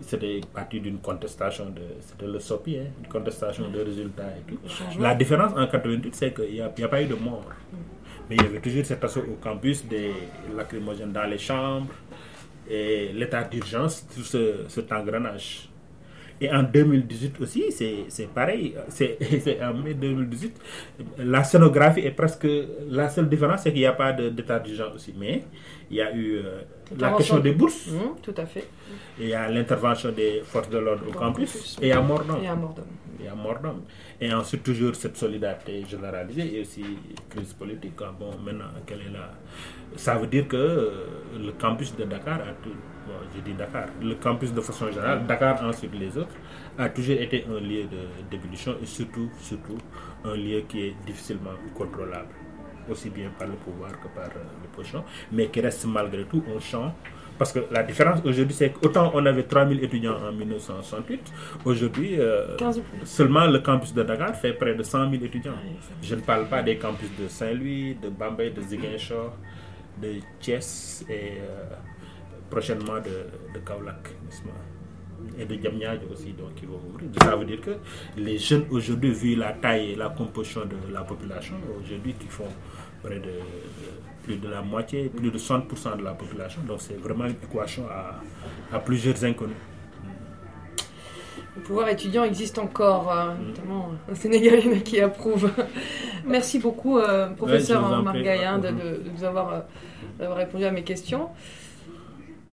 c'était 0.01 0.41
parti 0.53 0.81
d'une 0.81 0.97
contestation 0.99 1.69
de 1.69 1.81
c'était 2.01 2.27
le 2.27 2.37
SOPI 2.37 2.79
hein, 2.79 2.83
une 3.01 3.07
contestation 3.07 3.69
de 3.69 3.79
résultats 3.79 4.27
et 4.37 4.41
tout 4.51 4.59
la 4.99 5.15
différence 5.15 5.53
en 5.55 5.65
88 5.67 6.13
c'est 6.13 6.33
qu'il 6.33 6.51
n'y 6.51 6.59
a, 6.59 6.67
pas 6.89 7.01
eu 7.01 7.05
de 7.05 7.15
mort 7.15 7.45
mais 8.29 8.35
il 8.37 8.43
y 8.43 8.45
avait 8.45 8.59
toujours 8.59 8.85
cet 8.85 9.03
assaut 9.03 9.21
au 9.21 9.35
campus 9.41 9.85
des 9.85 10.11
lacrymogènes 10.55 11.11
dans 11.11 11.25
les 11.29 11.37
chambres 11.37 11.93
et 12.69 13.11
l'état 13.13 13.43
d'urgence 13.43 14.05
tout 14.13 14.21
ce, 14.23 14.65
cet 14.67 14.91
engrenage 14.91 15.69
et 16.41 16.51
en 16.51 16.63
2018 16.63 17.39
aussi, 17.39 17.71
c'est 18.09 18.27
pareil. 18.27 18.75
C'est 18.89 19.17
en 19.63 19.73
mai 19.73 19.93
2018. 19.93 20.59
La 21.19 21.43
scénographie 21.45 22.01
est 22.01 22.11
presque. 22.11 22.45
La 22.89 23.07
seule 23.09 23.29
différence, 23.29 23.61
c'est 23.63 23.71
qu'il 23.71 23.79
n'y 23.79 23.85
a 23.85 23.93
pas 23.93 24.11
d'état 24.11 24.59
d'urgence 24.59 24.95
aussi. 24.95 25.13
Mais 25.17 25.43
il 25.89 25.95
y 25.95 26.01
a 26.01 26.13
eu 26.13 26.39
euh, 26.39 26.61
la 26.99 27.11
question 27.11 27.39
des 27.39 27.53
bourses, 27.53 27.87
Mhm, 27.87 28.15
tout 28.21 28.33
à 28.35 28.45
fait. 28.45 28.67
et 29.17 29.23
il 29.23 29.29
y 29.29 29.33
a 29.33 29.49
l'intervention 29.49 30.11
des 30.11 30.41
forces 30.43 30.69
de 30.69 30.77
l'ordre 30.77 31.03
au 31.07 31.11
campus, 31.13 31.53
campus. 31.53 31.77
et 31.81 31.91
à 31.93 32.01
Mordant. 32.01 32.35
Et. 32.37 32.39
Il 33.19 33.25
y 33.25 33.29
a 33.29 33.35
mort 33.35 33.59
d'homme. 33.61 33.81
Et 34.21 34.33
ensuite, 34.33 34.63
toujours 34.63 34.95
cette 34.95 35.17
solidarité 35.17 35.83
généralisée 35.85 36.55
et 36.57 36.61
aussi 36.61 36.83
crise 37.29 37.53
politique. 37.53 37.97
Bon, 38.19 38.31
maintenant, 38.43 38.65
quelle 38.85 39.01
est 39.01 39.09
la. 39.11 39.33
Ça 39.97 40.15
veut 40.17 40.27
dire 40.27 40.47
que 40.47 40.55
euh, 40.55 40.89
le 41.37 41.51
campus 41.53 41.95
de 41.95 42.05
Dakar 42.05 42.39
a 42.41 42.53
tout. 42.63 42.69
Bon, 43.07 43.13
je 43.35 43.41
dis 43.41 43.53
Dakar. 43.53 43.87
Le 44.01 44.15
campus 44.15 44.53
de 44.53 44.61
façon 44.61 44.87
générale, 44.89 45.25
Dakar 45.27 45.61
ensuite 45.63 45.93
les 45.99 46.17
autres, 46.17 46.35
a 46.77 46.89
toujours 46.89 47.17
été 47.19 47.45
un 47.49 47.59
lieu 47.59 47.83
de- 47.83 48.29
d'ébullition 48.31 48.75
et 48.81 48.85
surtout, 48.85 49.29
surtout, 49.41 49.77
un 50.23 50.35
lieu 50.35 50.61
qui 50.67 50.87
est 50.87 50.95
difficilement 51.05 51.51
contrôlable. 51.73 52.29
Aussi 52.89 53.09
bien 53.09 53.29
par 53.37 53.47
le 53.47 53.55
pouvoir 53.55 53.91
que 53.99 54.07
par 54.09 54.25
euh, 54.27 54.43
l'opposition, 54.61 55.03
mais 55.31 55.47
qui 55.47 55.59
reste 55.59 55.85
malgré 55.85 56.23
tout 56.25 56.43
un 56.55 56.59
champ 56.59 56.93
parce 57.37 57.51
que 57.51 57.59
la 57.71 57.83
différence 57.83 58.19
aujourd'hui, 58.23 58.53
c'est 58.55 58.71
qu'autant 58.71 59.11
on 59.13 59.25
avait 59.25 59.43
3000 59.43 59.83
étudiants 59.83 60.17
en 60.27 60.31
1968, 60.31 61.31
aujourd'hui, 61.65 62.19
euh, 62.19 62.55
15 62.57 62.81
seulement 63.03 63.45
le 63.47 63.59
campus 63.59 63.93
de 63.93 64.03
Dakar 64.03 64.35
fait 64.35 64.53
près 64.53 64.75
de 64.75 64.83
100 64.83 65.11
000 65.11 65.23
étudiants. 65.23 65.53
Je 66.01 66.15
ne 66.15 66.21
parle 66.21 66.47
pas 66.47 66.63
des 66.63 66.77
campus 66.77 67.09
de 67.19 67.27
Saint-Louis, 67.27 67.95
de 67.95 68.09
Bambay, 68.09 68.51
de 68.51 68.61
Ziguinchor, 68.61 69.35
de 70.01 70.13
Thiès 70.39 71.05
et 71.09 71.39
euh, 71.39 71.75
prochainement 72.49 72.97
de, 72.99 73.53
de 73.53 73.59
pas? 73.59 73.81
Et 75.39 75.45
de 75.45 75.55
Diamniadio 75.55 76.07
aussi, 76.11 76.33
donc 76.33 76.53
qui 76.55 76.65
vont 76.65 76.79
ouvrir. 76.89 77.09
Ça 77.21 77.35
veut 77.35 77.45
dire 77.45 77.59
que 77.61 77.71
les 78.17 78.37
jeunes 78.37 78.65
aujourd'hui, 78.69 79.11
vu 79.11 79.35
la 79.35 79.53
taille 79.53 79.91
et 79.91 79.95
la 79.95 80.09
composition 80.09 80.61
de 80.65 80.75
la 80.93 81.01
population, 81.01 81.55
aujourd'hui 81.81 82.13
qui 82.13 82.27
font 82.27 82.47
près 83.01 83.15
de, 83.15 83.21
de 83.31 83.31
plus 84.25 84.37
de 84.37 84.49
la 84.49 84.61
moitié, 84.61 85.09
plus 85.09 85.29
de 85.31 85.37
60% 85.37 85.97
de 85.97 86.03
la 86.03 86.11
population, 86.13 86.61
donc 86.67 86.79
c'est 86.81 86.99
vraiment 86.99 87.25
une 87.25 87.35
équation 87.43 87.83
à, 87.89 88.75
à 88.75 88.79
plusieurs 88.79 89.23
inconnus. 89.23 89.55
Le 91.57 91.61
pouvoir 91.61 91.87
étudiant 91.89 92.23
existe 92.25 92.57
encore, 92.59 93.11
euh, 93.11 93.33
notamment 93.47 93.91
euh, 94.09 94.15
Sénégal, 94.15 94.59
il 94.65 94.71
y 94.71 94.73
en 94.73 94.77
a 94.77 94.81
qui 94.81 94.99
approuvent. 94.99 95.49
Merci 96.25 96.59
beaucoup, 96.59 96.97
euh, 96.97 97.27
professeur 97.29 97.81
Ouais, 97.83 97.87
vous. 98.17 98.23
Gaïen, 98.23 98.57
de, 98.59 98.67
de- 98.69 98.73
de 98.73 99.09
nous 99.15 99.23
avoir, 99.23 99.53
euh, 100.21 100.33
répondu 100.33 100.65
à 100.65 100.71
mes 100.71 100.83
questions. 100.83 101.29